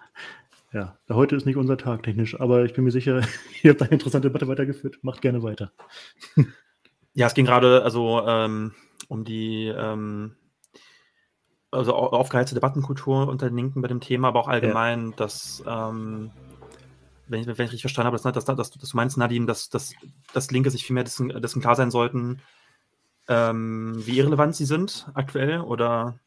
Ja, 0.71 0.99
heute 1.09 1.35
ist 1.35 1.47
nicht 1.47 1.57
unser 1.57 1.79
Tag 1.79 2.03
technisch, 2.03 2.39
aber 2.39 2.67
ich 2.67 2.75
bin 2.75 2.85
mir 2.85 2.91
sicher, 2.91 3.23
ihr 3.63 3.71
habt 3.71 3.81
eine 3.81 3.93
interessante 3.93 4.29
Debatte 4.29 4.49
weitergeführt. 4.49 4.99
Macht 5.03 5.23
gerne 5.23 5.43
weiter. 5.43 5.73
Ja, 7.19 7.27
es 7.27 7.35
ging 7.35 7.47
gerade 7.47 7.83
also 7.83 8.23
ähm, 8.25 8.75
um 9.09 9.25
die 9.25 9.67
ähm, 9.67 10.37
also 11.69 11.93
aufgeheizte 11.93 12.55
Debattenkultur 12.55 13.27
unter 13.27 13.49
den 13.49 13.57
Linken 13.57 13.83
bei 13.83 13.89
dem 13.89 14.01
Thema, 14.01 14.29
aber 14.29 14.39
auch 14.39 14.47
allgemein, 14.47 15.09
ja. 15.09 15.17
dass, 15.17 15.61
ähm, 15.67 16.31
wenn, 17.27 17.41
ich, 17.41 17.47
wenn 17.49 17.55
ich 17.55 17.61
richtig 17.61 17.81
verstanden 17.81 18.07
habe, 18.07 18.17
dass, 18.17 18.45
dass, 18.45 18.45
dass, 18.45 18.71
dass 18.71 18.91
du 18.91 18.97
meinst, 18.97 19.19
Nadine, 19.19 19.47
dass, 19.47 19.69
dass, 19.69 19.95
dass 20.33 20.53
Linke 20.53 20.71
sich 20.71 20.87
viel 20.87 20.95
mehr 20.95 21.03
dessen, 21.03 21.31
dessen 21.43 21.61
klar 21.61 21.75
sein 21.75 21.91
sollten, 21.91 22.41
ähm, 23.27 24.01
wie 24.07 24.19
irrelevant 24.19 24.55
sie 24.55 24.65
sind 24.65 25.11
aktuell 25.15 25.59
oder 25.63 26.21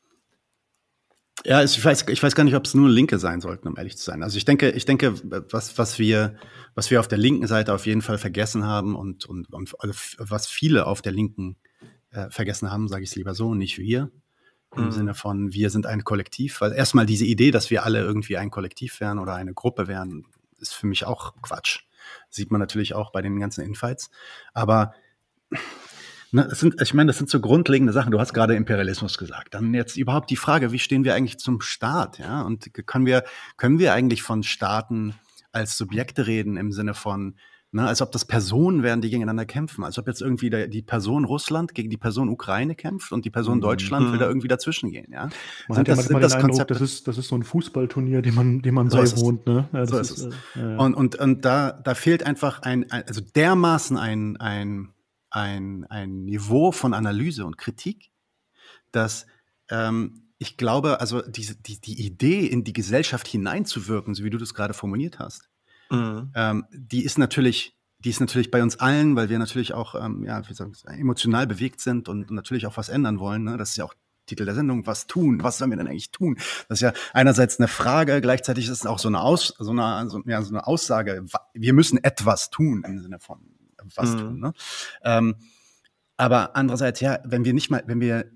ja, 1.45 1.63
ich 1.63 1.83
weiß, 1.83 2.05
ich 2.09 2.21
weiß 2.21 2.35
gar 2.35 2.43
nicht, 2.43 2.55
ob 2.55 2.65
es 2.65 2.73
nur 2.73 2.89
Linke 2.89 3.17
sein 3.19 3.41
sollten, 3.41 3.67
um 3.67 3.77
ehrlich 3.77 3.97
zu 3.97 4.03
sein. 4.03 4.23
Also 4.23 4.37
ich 4.37 4.45
denke, 4.45 4.69
ich 4.71 4.85
denke, 4.85 5.15
was, 5.51 5.77
was 5.77 5.97
wir, 5.97 6.35
was 6.75 6.91
wir 6.91 6.99
auf 6.99 7.07
der 7.07 7.17
linken 7.17 7.47
Seite 7.47 7.73
auf 7.73 7.85
jeden 7.85 8.01
Fall 8.01 8.17
vergessen 8.17 8.65
haben 8.65 8.95
und, 8.95 9.25
und, 9.25 9.51
und 9.51 9.73
was 10.17 10.47
viele 10.47 10.85
auf 10.85 11.01
der 11.01 11.11
Linken 11.11 11.57
äh, 12.11 12.29
vergessen 12.29 12.71
haben, 12.71 12.87
sage 12.87 13.03
ich 13.03 13.09
es 13.09 13.15
lieber 13.15 13.33
so, 13.33 13.55
nicht 13.55 13.77
wir. 13.77 14.11
Im 14.75 14.85
mhm. 14.85 14.91
Sinne 14.91 15.13
von, 15.13 15.51
wir 15.51 15.69
sind 15.69 15.85
ein 15.85 16.03
Kollektiv. 16.03 16.61
Weil 16.61 16.71
erstmal 16.71 17.05
diese 17.05 17.25
Idee, 17.25 17.51
dass 17.51 17.69
wir 17.69 17.83
alle 17.83 18.01
irgendwie 18.01 18.37
ein 18.37 18.51
Kollektiv 18.51 18.99
wären 18.99 19.19
oder 19.19 19.33
eine 19.33 19.53
Gruppe 19.53 19.87
wären, 19.87 20.25
ist 20.59 20.73
für 20.73 20.87
mich 20.87 21.05
auch 21.05 21.33
Quatsch. 21.41 21.81
Sieht 22.29 22.51
man 22.51 22.59
natürlich 22.59 22.93
auch 22.93 23.11
bei 23.11 23.21
den 23.21 23.39
ganzen 23.39 23.65
Infights. 23.65 24.09
Aber 24.53 24.93
Ne, 26.31 26.47
das 26.49 26.59
sind, 26.59 26.81
ich 26.81 26.93
meine, 26.93 27.07
das 27.07 27.17
sind 27.17 27.29
so 27.29 27.39
grundlegende 27.39 27.93
Sachen. 27.93 28.11
Du 28.11 28.19
hast 28.19 28.33
gerade 28.33 28.55
Imperialismus 28.55 29.17
gesagt. 29.17 29.53
Dann 29.53 29.73
jetzt 29.73 29.97
überhaupt 29.97 30.29
die 30.29 30.37
Frage, 30.37 30.71
wie 30.71 30.79
stehen 30.79 31.03
wir 31.03 31.13
eigentlich 31.13 31.39
zum 31.39 31.61
Staat? 31.61 32.19
Ja, 32.19 32.41
und 32.41 32.73
können 32.87 33.05
wir, 33.05 33.23
können 33.57 33.79
wir 33.79 33.93
eigentlich 33.93 34.23
von 34.23 34.43
Staaten 34.43 35.15
als 35.51 35.77
Subjekte 35.77 36.27
reden 36.27 36.55
im 36.55 36.71
Sinne 36.71 36.93
von, 36.93 37.35
Ne, 37.73 37.87
als 37.87 38.01
ob 38.01 38.11
das 38.11 38.25
Personen 38.25 38.83
wären, 38.83 38.99
die 38.99 39.09
gegeneinander 39.09 39.45
kämpfen. 39.45 39.85
Als 39.85 39.97
ob 39.97 40.05
jetzt 40.05 40.21
irgendwie 40.21 40.49
der, 40.49 40.67
die 40.67 40.81
Person 40.81 41.23
Russland 41.23 41.73
gegen 41.73 41.89
die 41.89 41.95
Person 41.95 42.27
Ukraine 42.27 42.75
kämpft 42.75 43.13
und 43.13 43.23
die 43.23 43.29
Person 43.29 43.59
mhm. 43.59 43.61
Deutschland 43.61 44.07
mhm. 44.07 44.11
will 44.11 44.19
da 44.19 44.27
irgendwie 44.27 44.49
dazwischen 44.49 44.91
gehen. 44.91 45.07
Ja? 45.09 45.21
Man 45.21 45.31
sind 45.69 45.77
hat 45.77 45.87
ja 45.87 45.95
das, 45.95 46.09
manchmal 46.09 46.21
das 46.21 46.33
den 46.33 46.41
Eindruck, 46.41 46.67
das 46.67 46.81
ist, 46.81 47.07
das 47.07 47.17
ist 47.17 47.29
so 47.29 47.35
ein 47.35 47.43
Fußballturnier, 47.43 48.21
dem 48.21 48.35
man, 48.35 48.61
dem 48.61 48.75
man 48.75 48.89
so 48.89 48.97
beiwohnt. 48.97 49.47
Ne? 49.47 49.69
Ja, 49.71 49.85
so 49.85 49.99
ist, 49.99 50.11
ist 50.11 50.17
es. 50.17 50.35
Äh, 50.57 50.59
ja. 50.59 50.77
Und, 50.79 50.95
und, 50.95 51.15
und 51.15 51.45
da, 51.45 51.71
da 51.71 51.95
fehlt 51.95 52.25
einfach 52.25 52.61
ein, 52.63 52.91
ein 52.91 53.03
also 53.07 53.21
dermaßen 53.21 53.95
ein, 53.95 54.35
ein, 54.35 54.89
ein, 55.31 55.85
ein 55.85 56.25
Niveau 56.25 56.71
von 56.71 56.93
Analyse 56.93 57.45
und 57.45 57.57
Kritik, 57.57 58.11
dass 58.91 59.25
ähm, 59.69 60.27
ich 60.37 60.57
glaube, 60.57 60.99
also 60.99 61.21
diese, 61.21 61.55
die, 61.55 61.79
die 61.79 62.05
Idee, 62.05 62.45
in 62.45 62.63
die 62.63 62.73
Gesellschaft 62.73 63.27
hineinzuwirken, 63.27 64.13
so 64.13 64.23
wie 64.23 64.29
du 64.29 64.37
das 64.37 64.53
gerade 64.53 64.73
formuliert 64.73 65.19
hast, 65.19 65.51
Mhm. 65.91 66.31
Ähm, 66.35 66.65
die 66.71 67.03
ist 67.03 67.17
natürlich, 67.17 67.77
die 67.99 68.09
ist 68.09 68.21
natürlich 68.21 68.49
bei 68.49 68.63
uns 68.63 68.79
allen, 68.79 69.15
weil 69.15 69.29
wir 69.29 69.37
natürlich 69.37 69.73
auch 69.73 69.93
ähm, 69.93 70.23
ja, 70.23 70.47
wie 70.47 70.53
sagen, 70.53 70.73
emotional 70.87 71.45
bewegt 71.45 71.81
sind 71.81 72.09
und 72.09 72.31
natürlich 72.31 72.65
auch 72.65 72.77
was 72.77 72.89
ändern 72.89 73.19
wollen. 73.19 73.43
Ne? 73.43 73.57
Das 73.57 73.71
ist 73.71 73.77
ja 73.77 73.85
auch 73.85 73.93
Titel 74.25 74.45
der 74.45 74.55
Sendung, 74.55 74.87
was 74.87 75.07
tun, 75.07 75.43
was 75.43 75.57
sollen 75.57 75.71
wir 75.71 75.77
denn 75.77 75.87
eigentlich 75.87 76.11
tun? 76.11 76.37
Das 76.69 76.77
ist 76.77 76.81
ja 76.81 76.93
einerseits 77.11 77.59
eine 77.59 77.67
Frage, 77.67 78.21
gleichzeitig 78.21 78.65
ist 78.65 78.71
es 78.71 78.85
auch 78.85 78.99
so 78.99 79.09
eine, 79.09 79.21
Aus, 79.21 79.53
so 79.59 79.71
eine, 79.71 80.09
so, 80.09 80.21
ja, 80.25 80.41
so 80.41 80.53
eine 80.53 80.65
Aussage, 80.65 81.25
wir 81.53 81.73
müssen 81.73 82.01
etwas 82.01 82.49
tun 82.49 82.83
im 82.85 82.99
Sinne 83.01 83.19
von 83.19 83.39
was 83.95 84.13
mhm. 84.13 84.17
tun. 84.19 84.39
Ne? 84.39 84.53
Ähm, 85.03 85.35
aber 86.17 86.55
andererseits, 86.55 86.99
ja, 86.99 87.19
wenn 87.23 87.45
wir 87.45 87.53
nicht 87.53 87.69
mal, 87.69 87.83
wenn 87.87 87.99
wir 87.99 88.31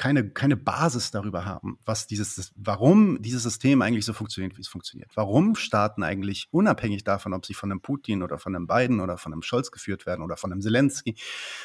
keine, 0.00 0.30
keine 0.30 0.56
Basis 0.56 1.10
darüber 1.10 1.44
haben, 1.44 1.78
was 1.84 2.06
dieses, 2.06 2.54
warum 2.56 3.20
dieses 3.20 3.42
System 3.42 3.82
eigentlich 3.82 4.06
so 4.06 4.14
funktioniert, 4.14 4.56
wie 4.56 4.62
es 4.62 4.68
funktioniert. 4.68 5.10
Warum 5.14 5.56
Staaten 5.56 6.02
eigentlich 6.02 6.48
unabhängig 6.52 7.04
davon, 7.04 7.34
ob 7.34 7.44
sie 7.44 7.52
von 7.52 7.70
einem 7.70 7.82
Putin 7.82 8.22
oder 8.22 8.38
von 8.38 8.56
einem 8.56 8.66
Biden 8.66 9.00
oder 9.00 9.18
von 9.18 9.34
einem 9.34 9.42
Scholz 9.42 9.70
geführt 9.70 10.06
werden 10.06 10.22
oder 10.22 10.38
von 10.38 10.50
einem 10.50 10.62
Zelensky, 10.62 11.16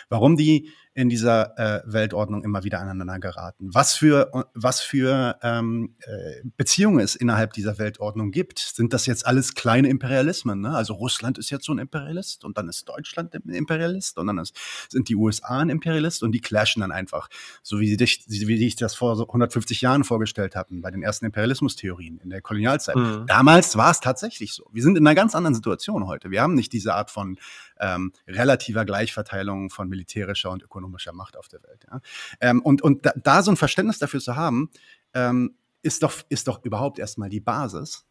warum 0.09 0.35
die 0.35 0.69
in 0.95 1.09
dieser 1.09 1.59
äh, 1.59 1.81
Weltordnung 1.85 2.43
immer 2.45 2.63
wieder 2.63 2.79
aneinander 2.79 3.19
geraten. 3.19 3.69
Was 3.73 3.95
für, 3.95 4.31
was 4.53 4.79
für 4.79 5.37
ähm, 5.43 5.93
äh, 5.99 6.41
Beziehungen 6.55 7.01
es 7.01 7.15
innerhalb 7.15 7.51
dieser 7.51 7.77
Weltordnung 7.77 8.31
gibt. 8.31 8.59
Sind 8.59 8.93
das 8.93 9.05
jetzt 9.05 9.27
alles 9.27 9.55
kleine 9.55 9.89
Imperialismen? 9.89 10.61
Ne? 10.61 10.73
Also 10.73 10.93
Russland 10.93 11.37
ist 11.37 11.49
jetzt 11.49 11.65
so 11.65 11.73
ein 11.73 11.79
Imperialist 11.79 12.45
und 12.45 12.57
dann 12.57 12.69
ist 12.69 12.87
Deutschland 12.87 13.33
ein 13.33 13.49
Imperialist 13.49 14.17
und 14.17 14.27
dann 14.27 14.37
ist, 14.37 14.55
sind 14.87 15.09
die 15.09 15.17
USA 15.17 15.59
ein 15.59 15.69
Imperialist 15.69 16.23
und 16.23 16.31
die 16.31 16.39
clashen 16.39 16.79
dann 16.79 16.93
einfach, 16.93 17.27
so 17.61 17.81
wie, 17.81 17.93
sie, 17.93 18.47
wie 18.47 18.65
ich 18.65 18.77
das 18.77 18.95
vor 18.95 19.19
150 19.19 19.81
Jahren 19.81 20.05
vorgestellt 20.05 20.55
hatten, 20.55 20.81
bei 20.81 20.91
den 20.91 21.03
ersten 21.03 21.25
Imperialismustheorien 21.25 22.19
in 22.19 22.29
der 22.29 22.41
Kolonialzeit. 22.41 22.95
Mhm. 22.95 23.25
Damals 23.27 23.75
war 23.75 23.91
es 23.91 23.99
tatsächlich 23.99 24.53
so. 24.53 24.69
Wir 24.71 24.81
sind 24.81 24.97
in 24.97 25.05
einer 25.05 25.15
ganz 25.15 25.35
anderen 25.35 25.55
Situation 25.55 26.07
heute. 26.07 26.31
Wir 26.31 26.41
haben 26.41 26.53
nicht 26.53 26.71
diese 26.71 26.93
Art 26.93 27.11
von 27.11 27.37
ähm, 27.81 28.13
relativer 28.27 28.85
Gleichverteilung 28.85 29.69
von 29.69 29.89
militärischer 29.89 30.51
und 30.51 30.63
ökonomischer 30.85 31.13
Macht 31.13 31.37
auf 31.37 31.47
der 31.47 31.63
Welt. 31.63 31.85
Ja? 31.89 32.01
Ähm, 32.39 32.61
und 32.61 32.81
und 32.81 33.05
da, 33.05 33.13
da, 33.15 33.43
so 33.43 33.51
ein 33.51 33.57
Verständnis 33.57 33.99
dafür 33.99 34.19
zu 34.19 34.35
haben, 34.35 34.69
ähm, 35.13 35.55
ist, 35.81 36.03
doch, 36.03 36.13
ist 36.29 36.47
doch 36.47 36.63
überhaupt 36.63 36.99
erstmal 36.99 37.29
die 37.29 37.39
Basis, 37.39 38.05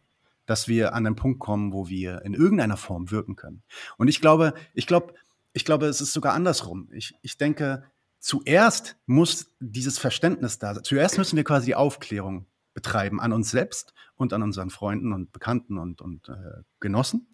dass 0.46 0.68
wir 0.68 0.94
an 0.94 1.04
den 1.04 1.16
Punkt 1.16 1.40
kommen, 1.40 1.72
wo 1.72 1.88
wir 1.88 2.22
in 2.22 2.34
irgendeiner 2.34 2.76
Form 2.76 3.10
wirken 3.10 3.37
können. 3.37 3.62
Und 3.96 4.08
ich 4.08 4.20
glaube, 4.20 4.54
ich 4.74 4.87
glaube, 4.87 5.14
ich 5.52 5.64
glaube, 5.64 5.87
es 5.87 6.00
ist 6.00 6.12
sogar 6.12 6.34
andersrum. 6.34 6.88
Ich, 6.92 7.14
ich 7.22 7.38
denke, 7.38 7.84
zuerst 8.18 8.96
muss 9.06 9.52
dieses 9.60 9.98
Verständnis 9.98 10.58
da 10.58 10.74
sein. 10.74 10.84
Zuerst 10.84 11.16
müssen 11.16 11.37
wir 11.37 11.44
quasi 11.44 11.66
die 11.66 11.74
Aufklärung 11.74 12.46
betreiben 12.74 13.20
an 13.20 13.32
uns 13.32 13.52
selbst 13.52 13.94
und 14.16 14.32
an 14.32 14.42
unseren 14.42 14.70
Freunden 14.70 15.12
und 15.12 15.32
Bekannten 15.32 15.78
und, 15.78 16.00
und 16.00 16.28
äh, 16.28 16.62
Genossen. 16.80 17.28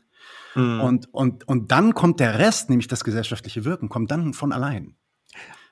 Mhm. 0.55 0.81
Und, 0.81 1.14
und, 1.14 1.48
und 1.48 1.72
dann 1.72 1.94
kommt 1.94 2.20
der 2.20 2.38
Rest, 2.38 2.68
nämlich 2.68 2.88
das 2.88 3.05
gesellschaftliche 3.05 3.64
Wirken, 3.64 3.88
kommt 3.88 4.11
dann 4.11 4.35
von 4.35 4.53
allein. 4.53 4.96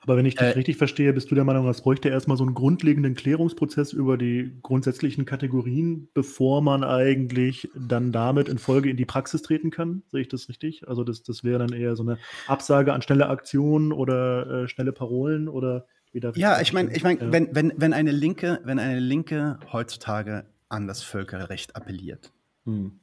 Aber 0.01 0.15
wenn 0.15 0.25
ich 0.25 0.35
dich 0.35 0.47
äh, 0.47 0.51
richtig 0.51 0.77
verstehe, 0.77 1.11
bist 1.13 1.29
du 1.29 1.35
der 1.35 1.43
Meinung, 1.43 1.67
es 1.67 1.81
bräuchte 1.81 2.09
erstmal 2.09 2.37
so 2.37 2.43
einen 2.43 2.53
grundlegenden 2.53 3.15
Klärungsprozess 3.15 3.91
über 3.91 4.17
die 4.17 4.57
grundsätzlichen 4.61 5.25
Kategorien, 5.25 6.09
bevor 6.13 6.61
man 6.61 6.83
eigentlich 6.83 7.69
dann 7.75 8.11
damit 8.11 8.47
in 8.47 8.57
Folge 8.57 8.89
in 8.89 8.97
die 8.97 9.05
Praxis 9.05 9.41
treten 9.41 9.71
kann? 9.71 10.03
Sehe 10.07 10.21
ich 10.21 10.29
das 10.29 10.47
richtig? 10.47 10.87
Also 10.87 11.03
das, 11.03 11.23
das 11.23 11.43
wäre 11.43 11.59
dann 11.59 11.73
eher 11.73 11.95
so 11.95 12.03
eine 12.03 12.17
Absage 12.47 12.93
an 12.93 13.01
schnelle 13.01 13.27
Aktionen 13.27 13.91
oder 13.91 14.63
äh, 14.63 14.67
schnelle 14.67 14.93
Parolen 14.93 15.49
oder 15.49 15.85
wie 16.11 16.19
darf 16.21 16.37
Ja, 16.37 16.61
ich 16.61 16.71
meine, 16.71 16.95
ich 16.95 17.03
mein, 17.03 17.19
ja. 17.19 17.31
wenn, 17.31 17.53
wenn, 17.53 17.73
wenn 17.75 17.93
eine 17.93 18.11
Linke, 18.11 18.61
wenn 18.63 18.79
eine 18.79 18.99
Linke 18.99 19.59
heutzutage 19.71 20.45
an 20.69 20.87
das 20.87 21.03
Völkerrecht 21.03 21.75
appelliert, 21.75 22.31
hm 22.65 22.99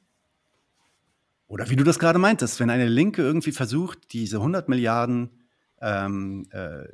oder 1.49 1.71
wie 1.71 1.77
du 1.77 1.85
das 1.85 1.99
gerade 1.99 2.19
meintest, 2.19 2.59
wenn 2.59 2.71
eine 2.71 2.89
Linke 2.89 3.23
irgendwie 3.23 3.53
versucht, 3.53 4.13
diese 4.13 4.39
100 4.39 4.69
Milliarden 4.69 5.31
ähm, 5.81 6.47
äh, 6.51 6.85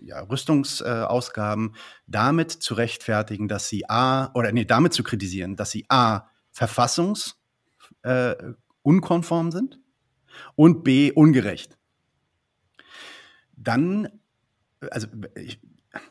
ja, 0.00 0.20
Rüstungsausgaben 0.20 1.74
damit 2.06 2.52
zu 2.52 2.74
rechtfertigen, 2.74 3.48
dass 3.48 3.68
sie 3.68 3.88
A, 3.88 4.30
oder 4.34 4.52
nee, 4.52 4.64
damit 4.64 4.92
zu 4.92 5.02
kritisieren, 5.02 5.56
dass 5.56 5.70
sie 5.70 5.86
A, 5.88 6.28
verfassungsunkonform 6.52 9.48
äh, 9.48 9.52
sind 9.52 9.80
und 10.54 10.84
B, 10.84 11.12
ungerecht. 11.12 11.76
Dann, 13.56 14.08
also 14.90 15.08
ich, 15.34 15.60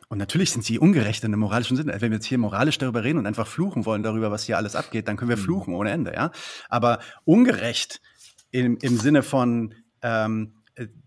und 0.07 0.17
natürlich 0.17 0.51
sind 0.51 0.63
sie 0.63 0.79
ungerecht 0.79 1.23
in 1.23 1.31
einem 1.31 1.41
moralischen 1.41 1.77
Sinne. 1.77 1.93
Wenn 2.01 2.11
wir 2.11 2.17
jetzt 2.17 2.25
hier 2.25 2.37
moralisch 2.37 2.77
darüber 2.77 3.03
reden 3.03 3.19
und 3.19 3.27
einfach 3.27 3.47
fluchen 3.47 3.85
wollen 3.85 4.03
darüber, 4.03 4.31
was 4.31 4.43
hier 4.43 4.57
alles 4.57 4.75
abgeht, 4.75 5.07
dann 5.07 5.17
können 5.17 5.29
wir 5.29 5.37
mhm. 5.37 5.41
fluchen 5.41 5.73
ohne 5.73 5.91
Ende, 5.91 6.13
ja. 6.13 6.31
Aber 6.69 6.99
ungerecht 7.23 8.01
im, 8.51 8.77
im 8.77 8.97
Sinne 8.97 9.21
von, 9.21 9.75
ähm, 10.01 10.53
äh, 10.53 10.54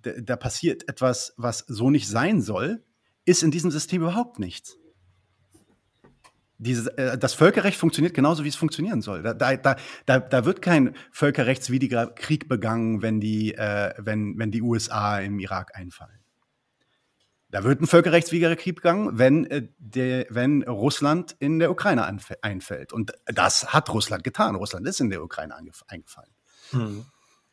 da 0.03 0.37
passiert 0.37 0.89
etwas, 0.89 1.35
was 1.37 1.65
so 1.69 1.91
nicht 1.91 2.09
sein 2.09 2.41
soll, 2.41 2.85
ist 3.25 3.43
in 3.43 3.51
diesem 3.51 3.71
System 3.71 4.03
überhaupt 4.03 4.39
nichts. 4.39 4.79
Dieses, 6.61 6.89
äh, 6.89 7.17
das 7.17 7.35
Völkerrecht 7.35 7.79
funktioniert 7.79 8.15
genauso, 8.15 8.43
wie 8.43 8.49
es 8.49 8.57
funktionieren 8.57 9.01
soll. 9.01 9.23
Da, 9.23 9.33
da, 9.35 9.77
da, 10.07 10.19
da 10.19 10.45
wird 10.45 10.61
kein 10.61 10.97
völkerrechtswidriger 11.13 12.09
Krieg 12.09 12.49
begangen, 12.49 13.01
wenn 13.01 13.21
die, 13.21 13.55
äh, 13.55 13.95
wenn, 13.99 14.37
wenn 14.39 14.51
die 14.51 14.63
USA 14.63 15.21
im 15.21 15.39
Irak 15.39 15.77
einfallen. 15.77 16.19
Da 17.51 17.65
wird 17.65 17.81
ein 17.81 17.87
völkerrechtswidriger 17.87 18.57
Krieg 18.57 18.77
begangen, 18.77 19.19
wenn, 19.19 19.47
äh, 19.47 19.69
der, 19.79 20.27
wenn 20.31 20.63
Russland 20.65 21.37
in 21.39 21.61
der 21.61 21.71
Ukraine 21.71 22.05
einfällt. 22.43 22.93
Und 22.93 23.13
das 23.27 23.73
hat 23.73 23.89
Russland 23.91 24.25
getan. 24.25 24.57
Russland 24.57 24.87
ist 24.89 25.01
in 25.01 25.11
der 25.11 25.23
Ukraine 25.23 25.55
eingefallen. 25.57 26.33
Mhm. 26.73 27.07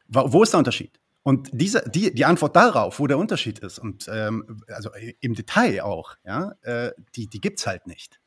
Wo, 0.08 0.34
wo 0.34 0.44
ist 0.44 0.54
der 0.54 0.58
Unterschied? 0.58 1.00
Und 1.26 1.50
diese, 1.54 1.82
die, 1.90 2.14
die 2.14 2.24
Antwort 2.24 2.56
darauf, 2.56 3.00
wo 3.00 3.08
der 3.08 3.18
Unterschied 3.18 3.58
ist, 3.58 3.80
und 3.80 4.08
ähm, 4.14 4.62
also 4.68 4.92
im 5.22 5.34
Detail 5.34 5.82
auch, 5.82 6.16
ja, 6.24 6.52
äh, 6.62 6.92
die, 7.16 7.26
die 7.28 7.42
gibt's 7.42 7.66
halt 7.66 7.88
nicht. 7.88 8.20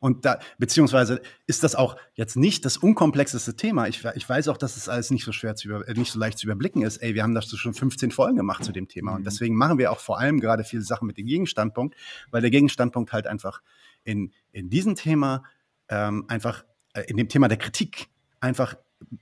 Und 0.00 0.24
da, 0.24 0.40
beziehungsweise 0.58 1.22
ist 1.46 1.62
das 1.62 1.76
auch 1.76 1.96
jetzt 2.14 2.36
nicht 2.36 2.64
das 2.64 2.78
unkomplexeste 2.78 3.54
Thema. 3.54 3.86
Ich, 3.86 4.04
ich 4.16 4.28
weiß 4.28 4.48
auch, 4.48 4.56
dass 4.56 4.76
es 4.76 4.88
alles 4.88 5.12
nicht 5.12 5.24
so 5.24 5.30
schwer 5.30 5.54
zu 5.54 5.68
über, 5.68 5.86
äh, 5.86 5.94
nicht 5.94 6.10
so 6.10 6.18
leicht 6.18 6.36
zu 6.36 6.46
überblicken 6.46 6.82
ist. 6.82 6.96
Ey, 6.96 7.14
wir 7.14 7.22
haben 7.22 7.36
das 7.36 7.48
schon 7.48 7.74
15 7.74 8.10
Folgen 8.10 8.36
gemacht 8.36 8.64
zu 8.64 8.72
dem 8.72 8.88
Thema. 8.88 9.12
Und 9.12 9.20
mhm. 9.20 9.24
deswegen 9.24 9.54
machen 9.54 9.78
wir 9.78 9.92
auch 9.92 10.00
vor 10.00 10.18
allem 10.18 10.40
gerade 10.40 10.64
viele 10.64 10.82
Sachen 10.82 11.06
mit 11.06 11.18
dem 11.18 11.26
Gegenstandpunkt, 11.26 11.94
weil 12.32 12.40
der 12.40 12.50
Gegenstandpunkt 12.50 13.12
halt 13.12 13.28
einfach 13.28 13.62
in, 14.02 14.32
in 14.50 14.68
diesem 14.68 14.96
Thema 14.96 15.44
ähm, 15.88 16.24
einfach, 16.26 16.64
äh, 16.94 17.02
in 17.02 17.16
dem 17.16 17.28
Thema 17.28 17.46
der 17.46 17.58
Kritik 17.58 18.08
einfach 18.40 18.74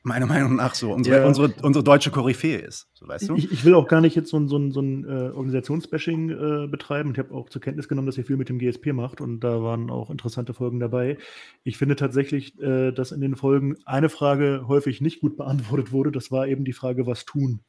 meiner 0.02 0.26
Meinung 0.26 0.56
nach 0.56 0.74
so 0.74 0.92
unsere, 0.92 1.20
ja. 1.20 1.26
unsere, 1.26 1.52
unsere 1.62 1.84
deutsche 1.84 2.10
Koryphäe 2.10 2.58
ist. 2.58 2.88
So, 2.94 3.08
weißt 3.08 3.28
du? 3.28 3.36
ich, 3.36 3.50
ich, 3.50 3.64
will 3.64 3.74
auch 3.74 3.88
gar 3.88 4.00
nicht 4.00 4.16
jetzt 4.16 4.30
so 4.30 4.38
ein, 4.38 4.48
so 4.48 4.56
ein, 4.56 4.72
so 4.72 4.80
ein 4.80 5.04
äh, 5.04 5.30
Organisationsbashing 5.30 6.30
äh, 6.30 6.66
betreiben. 6.68 7.12
Ich 7.12 7.18
habe 7.18 7.34
auch 7.34 7.48
zur 7.48 7.60
Kenntnis 7.60 7.88
genommen, 7.88 8.06
dass 8.06 8.18
ihr 8.18 8.24
viel 8.24 8.36
mit 8.36 8.48
dem 8.48 8.58
GSP 8.58 8.92
macht 8.92 9.20
und 9.20 9.40
da 9.40 9.62
waren 9.62 9.90
auch 9.90 10.10
interessante 10.10 10.54
Folgen 10.54 10.80
dabei. 10.80 11.18
Ich 11.64 11.78
finde 11.78 11.96
tatsächlich, 11.96 12.60
äh, 12.60 12.92
dass 12.92 13.12
in 13.12 13.20
den 13.20 13.36
Folgen 13.36 13.76
eine 13.84 14.08
Frage 14.08 14.64
häufig 14.68 15.00
nicht 15.00 15.20
gut 15.20 15.36
beantwortet 15.36 15.92
wurde. 15.92 16.12
Das 16.12 16.30
war 16.30 16.46
eben 16.46 16.64
die 16.64 16.72
Frage, 16.72 17.06
was 17.06 17.24
tun. 17.24 17.60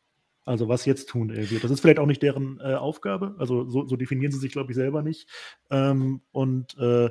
Also 0.43 0.67
was 0.67 0.85
jetzt 0.85 1.09
tun 1.09 1.29
irgendwie. 1.29 1.59
Das 1.59 1.69
ist 1.69 1.81
vielleicht 1.81 1.99
auch 1.99 2.07
nicht 2.07 2.23
deren 2.23 2.59
äh, 2.59 2.73
Aufgabe. 2.73 3.35
Also 3.37 3.69
so, 3.69 3.87
so, 3.87 3.95
definieren 3.95 4.31
sie 4.31 4.39
sich, 4.39 4.51
glaube 4.51 4.71
ich, 4.71 4.75
selber 4.75 5.03
nicht. 5.03 5.29
Ähm, 5.69 6.21
und 6.31 6.75
äh, 6.79 7.09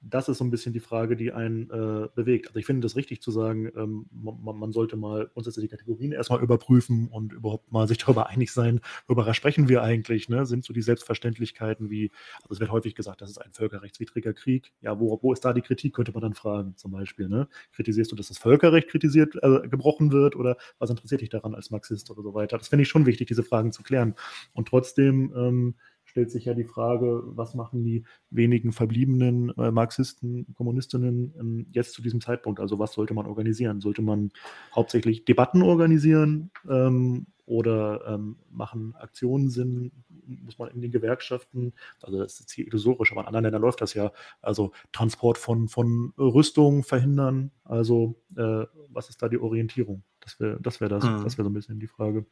das 0.00 0.28
ist 0.28 0.38
so 0.38 0.44
ein 0.44 0.50
bisschen 0.50 0.72
die 0.72 0.80
Frage, 0.80 1.16
die 1.16 1.32
einen 1.32 1.70
äh, 1.70 2.08
bewegt. 2.14 2.48
Also 2.48 2.58
ich 2.58 2.66
finde 2.66 2.82
das 2.82 2.94
richtig 2.94 3.20
zu 3.20 3.30
sagen, 3.30 3.70
ähm, 3.76 4.06
man, 4.10 4.58
man, 4.58 4.72
sollte 4.72 4.96
mal 4.96 5.28
grundsätzlich 5.32 5.64
die 5.64 5.68
Kategorien 5.68 6.12
erstmal 6.12 6.40
überprüfen 6.40 7.08
und 7.08 7.32
überhaupt 7.32 7.72
mal 7.72 7.88
sich 7.88 7.98
darüber 8.04 8.28
einig 8.28 8.52
sein, 8.52 8.80
worüber 9.06 9.32
sprechen 9.34 9.68
wir 9.68 9.82
eigentlich, 9.82 10.28
ne? 10.28 10.46
Sind 10.46 10.64
so 10.64 10.72
die 10.72 10.82
Selbstverständlichkeiten 10.82 11.90
wie, 11.90 12.12
also 12.42 12.54
es 12.54 12.60
wird 12.60 12.70
häufig 12.70 12.94
gesagt, 12.94 13.20
das 13.22 13.30
ist 13.30 13.38
ein 13.38 13.52
völkerrechtswidriger 13.52 14.34
Krieg. 14.34 14.72
Ja, 14.82 14.98
wo, 15.00 15.18
wo 15.20 15.32
ist 15.32 15.44
da 15.44 15.52
die 15.52 15.62
Kritik, 15.62 15.94
könnte 15.94 16.12
man 16.12 16.22
dann 16.22 16.34
fragen, 16.34 16.76
zum 16.76 16.92
Beispiel. 16.92 17.28
Ne? 17.28 17.48
Kritisierst 17.72 18.12
du, 18.12 18.16
dass 18.16 18.28
das 18.28 18.38
Völkerrecht 18.38 18.88
kritisiert, 18.88 19.34
äh, 19.42 19.68
gebrochen 19.68 20.12
wird 20.12 20.36
oder 20.36 20.56
was 20.78 20.90
interessiert 20.90 21.22
dich 21.22 21.28
daran 21.30 21.54
als 21.54 21.70
Marxist 21.70 22.10
oder 22.10 22.22
so 22.22 22.34
weiter? 22.34 22.56
Das 22.58 22.68
finde 22.68 22.82
ich 22.82 22.88
schon 22.88 23.06
wichtig, 23.06 23.26
diese 23.26 23.42
Fragen 23.42 23.72
zu 23.72 23.82
klären. 23.82 24.14
Und 24.52 24.68
trotzdem 24.68 25.32
ähm, 25.36 25.74
stellt 26.18 26.32
sich 26.32 26.46
ja 26.46 26.54
die 26.54 26.64
Frage, 26.64 27.22
was 27.26 27.54
machen 27.54 27.84
die 27.84 28.02
wenigen 28.30 28.72
verbliebenen 28.72 29.50
äh, 29.56 29.70
Marxisten, 29.70 30.52
Kommunistinnen 30.54 31.32
ähm, 31.38 31.66
jetzt 31.70 31.92
zu 31.92 32.02
diesem 32.02 32.20
Zeitpunkt? 32.20 32.58
Also 32.58 32.80
was 32.80 32.92
sollte 32.92 33.14
man 33.14 33.26
organisieren? 33.26 33.80
Sollte 33.80 34.02
man 34.02 34.32
hauptsächlich 34.74 35.24
Debatten 35.24 35.62
organisieren 35.62 36.50
ähm, 36.68 37.28
oder 37.46 38.04
ähm, 38.08 38.36
machen 38.50 38.96
Aktionen 38.96 39.48
Sinn? 39.48 39.92
Muss 40.26 40.58
man 40.58 40.70
in 40.70 40.82
den 40.82 40.90
Gewerkschaften, 40.90 41.72
also 42.02 42.18
das 42.18 42.32
ist 42.32 42.40
jetzt 42.40 42.52
hier 42.52 42.66
illusorisch, 42.66 43.12
aber 43.12 43.20
in 43.20 43.28
anderen 43.28 43.44
Ländern 43.44 43.62
läuft 43.62 43.80
das 43.80 43.94
ja, 43.94 44.10
also 44.42 44.72
Transport 44.90 45.38
von, 45.38 45.68
von 45.68 46.14
Rüstung 46.18 46.82
verhindern. 46.82 47.52
Also 47.62 48.16
äh, 48.36 48.64
was 48.88 49.08
ist 49.08 49.22
da 49.22 49.28
die 49.28 49.38
Orientierung? 49.38 50.02
Das 50.18 50.40
wäre 50.40 50.58
das, 50.60 50.80
wär 50.80 50.88
das, 50.88 51.04
mhm. 51.04 51.22
das 51.22 51.38
wäre 51.38 51.44
so 51.44 51.50
ein 51.50 51.54
bisschen 51.54 51.78
die 51.78 51.86
Frage. 51.86 52.26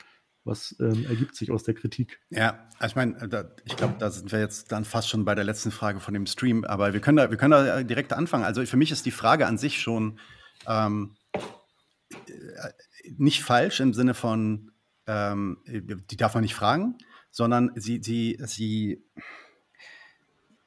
Was 0.46 0.76
ähm, 0.78 1.04
ergibt 1.09 1.35
sich 1.35 1.50
aus 1.50 1.64
der 1.64 1.74
Kritik? 1.74 2.20
Ja, 2.30 2.68
also 2.78 2.92
ich 2.92 2.96
meine, 2.96 3.28
da, 3.28 3.50
ich 3.64 3.76
glaube, 3.76 3.96
da 3.98 4.11
sind 4.11 4.30
wir 4.30 4.38
jetzt 4.38 4.70
dann 4.70 4.85
fast 4.85 5.09
schon 5.09 5.24
bei 5.24 5.35
der 5.35 5.42
letzten 5.42 5.72
Frage 5.72 5.98
von 5.98 6.14
dem 6.14 6.24
Stream, 6.26 6.64
aber 6.64 6.92
wir 6.92 7.00
können 7.00 7.16
da, 7.16 7.30
wir 7.30 7.37
können 7.37 7.50
da 7.50 7.82
direkt 7.82 8.12
anfangen. 8.12 8.44
Also 8.44 8.64
für 8.64 8.76
mich 8.76 8.92
ist 8.92 9.04
die 9.06 9.11
Frage 9.11 9.48
an 9.48 9.59
sich 9.59 9.80
schon 9.80 10.20
ähm, 10.68 11.16
äh, 12.12 12.70
nicht 13.18 13.42
falsch 13.42 13.80
im 13.80 13.92
Sinne 13.92 14.14
von, 14.14 14.70
ähm, 15.09 15.59
die 15.66 16.16
darf 16.16 16.35
man 16.35 16.44
nicht 16.44 16.54
fragen, 16.54 16.96
sondern 17.32 17.72
sie, 17.74 18.00
sie, 18.00 18.38
sie, 18.44 19.04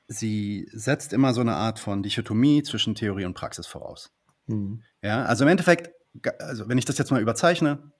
sie 0.07 0.67
setzt 0.73 1.13
immer 1.13 1.33
so 1.33 1.39
eine 1.39 1.55
Art 1.55 1.79
von 1.79 2.03
Dichotomie 2.03 2.63
zwischen 2.63 2.95
Theorie 2.95 3.25
und 3.25 3.33
Praxis 3.33 3.65
voraus. 3.65 4.11
Mhm. 4.47 4.83
Ja, 5.01 5.23
also 5.23 5.45
im 5.45 5.49
Endeffekt, 5.49 5.91
also 6.39 6.67
wenn 6.67 6.77
ich 6.77 6.85
das 6.85 6.97
jetzt 6.97 7.11
mal 7.11 7.21
überzeichne, 7.21 7.93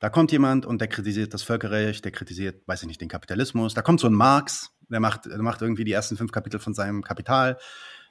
da 0.00 0.08
kommt 0.08 0.32
jemand 0.32 0.66
und 0.66 0.80
der 0.80 0.88
kritisiert 0.88 1.32
das 1.34 1.42
Völkerrecht, 1.42 2.04
der 2.04 2.10
kritisiert, 2.10 2.66
weiß 2.66 2.82
ich 2.82 2.88
nicht, 2.88 3.00
den 3.00 3.08
Kapitalismus. 3.08 3.74
Da 3.74 3.82
kommt 3.82 4.00
so 4.00 4.08
ein 4.08 4.14
Marx, 4.14 4.72
der 4.88 4.98
macht, 4.98 5.26
der 5.26 5.42
macht 5.42 5.60
irgendwie 5.60 5.84
die 5.84 5.92
ersten 5.92 6.16
fünf 6.16 6.32
Kapitel 6.32 6.58
von 6.58 6.74
seinem 6.74 7.02
Kapital 7.04 7.58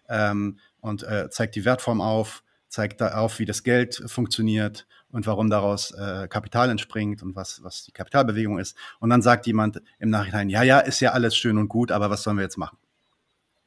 ähm, 0.08 0.60
und 0.80 1.04
äh, 1.04 1.30
zeigt 1.32 1.56
die 1.56 1.65
Wertform 1.65 1.99
auf, 1.99 2.43
zeigt 2.67 3.02
da 3.02 3.17
auf, 3.17 3.39
wie 3.39 3.45
das 3.45 3.63
Geld 3.63 4.04
funktioniert 4.06 4.88
und 5.12 5.25
warum 5.25 5.49
daraus 5.49 5.89
äh, 5.91 6.28
Kapital 6.28 6.69
entspringt 6.69 7.23
und 7.23 7.36
was, 7.36 7.63
was 7.63 7.86
die 7.86 7.91
Kapitalbewegung 7.91 8.60
ist. 8.60 8.78
Und 8.99 9.10
dann 9.10 9.23
sagt 9.23 9.47
jemand 9.47 9.82
im 9.97 10.12
Nachhinein, 10.12 10.49
ja, 10.49 10.62
ja, 10.62 10.80
ist 10.80 10.99
ja 10.99 11.13
alles 11.13 11.36
schön 11.36 11.58
und 11.58 11.69
gut, 11.69 11.91
aber 11.91 12.12
was 12.12 12.21
sollen 12.21 12.38
wir 12.38 12.43
jetzt 12.43 12.58
machen? 12.58 12.78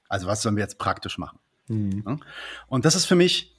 Also 0.09 0.29
was 0.29 0.43
sollen 0.43 0.55
wir 0.55 0.63
jetzt 0.63 0.79
praktisch 0.79 1.19
machen? 1.19 1.41
Mhm. 1.67 2.21
Und 2.69 2.85
das 2.85 2.95
ist 2.95 3.07
für 3.07 3.17
mich, 3.17 3.57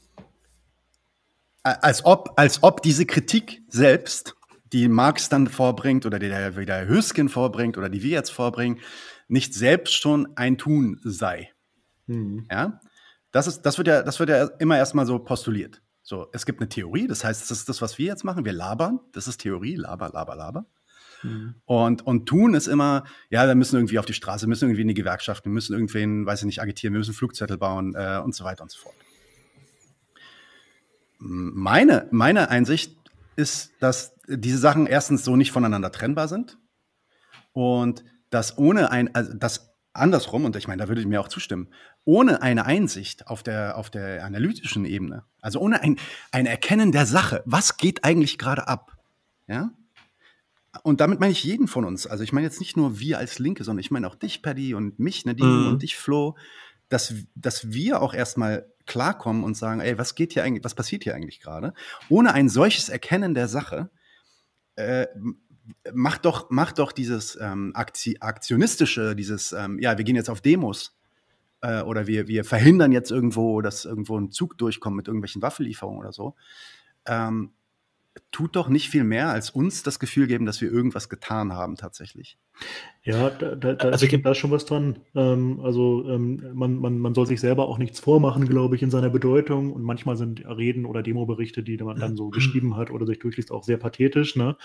als 1.64 2.06
ob, 2.06 2.34
als 2.38 2.64
ob 2.64 2.82
diese 2.82 3.06
Kritik 3.06 3.62
selbst 3.68 4.36
die 4.74 4.88
Marx 4.88 5.30
dann 5.30 5.48
vorbringt 5.48 6.06
oder 6.06 6.20
die 6.20 6.28
der, 6.28 6.58
wie 6.58 6.66
der 6.66 6.88
Hösken 6.88 7.30
vorbringt 7.30 7.78
oder 7.78 7.90
die 7.90 8.04
wir 8.04 8.12
jetzt 8.12 8.32
vorbringen, 8.32 8.80
nicht 9.28 9.54
selbst 9.54 9.94
schon 9.94 10.36
ein 10.36 10.58
Tun 10.58 11.00
sei. 11.04 11.52
Mhm. 12.08 12.48
Ja, 12.52 12.80
das 13.32 13.48
ist, 13.48 13.62
das 13.62 13.78
wird 13.78 13.88
ja, 13.88 14.02
das 14.02 14.20
wird 14.20 14.30
ja 14.30 14.46
immer 14.60 14.78
erstmal 14.78 15.06
so 15.06 15.20
postuliert. 15.20 15.82
So, 16.02 16.28
es 16.34 16.46
gibt 16.46 16.60
eine 16.60 16.68
Theorie, 16.68 17.08
das 17.08 17.24
heißt, 17.24 17.42
das 17.42 17.60
ist 17.60 17.70
das, 17.70 17.82
was 17.82 17.98
wir 17.98 18.08
jetzt 18.08 18.26
machen. 18.26 18.44
Wir 18.44 18.52
labern, 18.52 19.00
das 19.14 19.28
ist 19.28 19.38
Theorie, 19.38 19.76
laber, 19.76 20.10
laber, 20.10 20.36
laber. 20.36 20.66
Mhm. 21.24 21.56
Und, 21.66 22.06
und 22.06 22.26
tun 22.26 22.56
ist 22.56 22.68
immer, 22.68 23.06
ja, 23.30 23.48
wir 23.48 23.56
müssen 23.56 23.78
irgendwie 23.78 24.00
auf 24.00 24.06
die 24.06 24.14
Straße, 24.14 24.46
müssen 24.48 24.66
irgendwie 24.66 24.82
in 24.82 24.90
die 24.90 24.94
Gewerkschaft, 24.94 25.46
wir 25.46 25.52
müssen 25.52 25.74
irgendwen, 25.74 26.26
weiß 26.26 26.40
ich 26.40 26.46
nicht, 26.46 26.62
agitieren, 26.62 26.94
wir 26.94 27.00
müssen 27.00 27.14
Flugzettel 27.14 27.58
bauen 27.58 27.96
äh, 27.96 28.20
und 28.24 28.36
so 28.36 28.44
weiter 28.44 28.64
und 28.64 28.72
so 28.72 28.80
fort. 28.80 28.96
Meine, 31.20 32.08
meine 32.12 32.50
Einsicht 32.50 32.98
ist, 33.38 33.72
dass 33.80 34.13
diese 34.28 34.58
Sachen 34.58 34.88
erstens 34.88 35.24
so 35.24 35.36
nicht 35.36 35.52
voneinander 35.52 35.92
trennbar 35.92 36.28
sind 36.28 36.58
und 37.52 38.04
dass 38.30 38.58
ohne 38.58 38.92
ein, 38.92 39.14
also 39.14 39.34
das 39.34 39.76
andersrum, 39.94 40.46
und 40.46 40.56
ich 40.56 40.68
meine, 40.68 40.82
da 40.82 40.88
würde 40.88 41.02
ich 41.02 41.08
mir 41.08 41.22
auch 41.22 41.28
zustimmen, 41.28 41.70
ohne 42.04 42.42
eine 42.42 42.66
Einsicht 42.66 43.28
auf 43.28 43.44
der, 43.44 43.78
auf 43.78 43.90
der 43.90 44.26
analytischen 44.26 44.86
Ebene, 44.86 45.24
also 45.42 45.60
ohne 45.60 45.82
ein, 45.82 45.98
ein 46.32 46.46
Erkennen 46.46 46.92
der 46.92 47.06
Sache, 47.06 47.44
was 47.46 47.78
geht 47.78 48.04
eigentlich 48.04 48.38
gerade 48.38 48.68
ab, 48.68 48.98
ja, 49.48 49.72
und 50.82 51.02
damit 51.02 51.20
meine 51.20 51.32
ich 51.32 51.44
jeden 51.44 51.68
von 51.68 51.86
uns. 51.86 52.08
Also 52.08 52.24
ich 52.24 52.34
meine 52.34 52.48
jetzt 52.48 52.60
nicht 52.60 52.76
nur 52.76 53.00
wir 53.00 53.20
als 53.20 53.38
Linke, 53.38 53.64
sondern 53.64 53.82
ich 53.82 53.92
meine 53.92 54.08
auch 54.08 54.16
dich, 54.16 54.42
Paddy, 54.42 54.74
und 54.74 54.98
mich, 54.98 55.24
Nadine, 55.24 55.48
mhm. 55.48 55.68
und 55.68 55.84
dich, 55.84 55.96
Flo, 55.96 56.36
dass, 56.90 57.14
dass 57.36 57.72
wir 57.72 58.02
auch 58.02 58.14
erstmal 58.14 58.68
klarkommen 58.86 59.44
und 59.44 59.56
sagen, 59.56 59.82
ey, 59.82 59.98
was 59.98 60.16
geht 60.16 60.34
hier 60.34 60.44
eigentlich, 60.44 60.64
was 60.64 60.74
passiert 60.74 61.04
hier 61.04 61.14
eigentlich 61.14 61.40
gerade? 61.40 61.74
Ohne 62.10 62.34
ein 62.34 62.50
solches 62.50 62.90
Erkennen 62.90 63.36
der 63.36 63.48
Sache, 63.48 63.92
äh, 64.76 65.08
macht 65.94 66.26
doch, 66.26 66.50
macht 66.50 66.80
doch 66.80 66.92
dieses 66.92 67.38
ähm, 67.40 67.74
aktionistische, 67.76 69.16
dieses, 69.16 69.54
ähm, 69.54 69.80
ja, 69.80 69.98
wir 69.98 70.06
gehen 70.06 70.16
jetzt 70.16 70.30
auf 70.30 70.42
Demos 70.42 70.98
äh, 71.62 71.82
oder 71.82 72.08
wir, 72.08 72.28
wir 72.28 72.44
verhindern 72.44 72.92
jetzt 72.92 73.12
irgendwo, 73.12 73.62
dass 73.62 73.86
irgendwo 73.86 74.18
ein 74.18 74.32
Zug 74.32 74.58
durchkommt 74.58 74.96
mit 74.96 75.08
irgendwelchen 75.08 75.42
Waffenlieferungen 75.42 76.00
oder 76.00 76.12
so. 76.12 76.36
Ähm, 77.06 77.52
tut 78.32 78.56
doch 78.56 78.70
nicht 78.70 78.90
viel 78.90 79.04
mehr, 79.04 79.30
als 79.30 79.50
uns 79.50 79.84
das 79.84 80.00
Gefühl 80.00 80.28
geben, 80.28 80.46
dass 80.46 80.62
wir 80.62 80.72
irgendwas 80.72 81.10
getan 81.10 81.54
haben 81.54 81.76
tatsächlich. 81.76 82.38
Ja, 83.04 83.30
da, 83.30 83.56
da, 83.56 83.74
da, 83.74 83.90
also, 83.90 84.06
ist, 84.06 84.26
da 84.26 84.32
ist 84.32 84.38
schon 84.38 84.52
was 84.52 84.66
dran. 84.66 85.00
Ähm, 85.16 85.60
also 85.62 86.08
ähm, 86.10 86.42
man, 86.54 86.78
man, 86.78 87.00
man 87.00 87.14
soll 87.14 87.26
sich 87.26 87.40
selber 87.40 87.68
auch 87.68 87.78
nichts 87.78 88.00
vormachen, 88.00 88.48
glaube 88.48 88.76
ich, 88.76 88.84
in 88.84 88.92
seiner 88.92 89.10
Bedeutung. 89.10 89.74
Und 89.74 89.84
manchmal 89.84 90.16
sind 90.16 90.46
Reden 90.46 90.86
oder 90.86 91.04
Demoberichte, 91.04 91.64
die 91.64 91.78
man 91.78 92.00
dann 92.00 92.16
so 92.16 92.30
geschrieben 92.30 92.76
hat 92.78 92.92
oder 92.92 93.06
sich 93.06 93.20
durchliest, 93.20 93.52
auch 93.52 93.64
sehr 93.64 93.78
pathetisch. 93.78 94.36
Ne? 94.36 94.56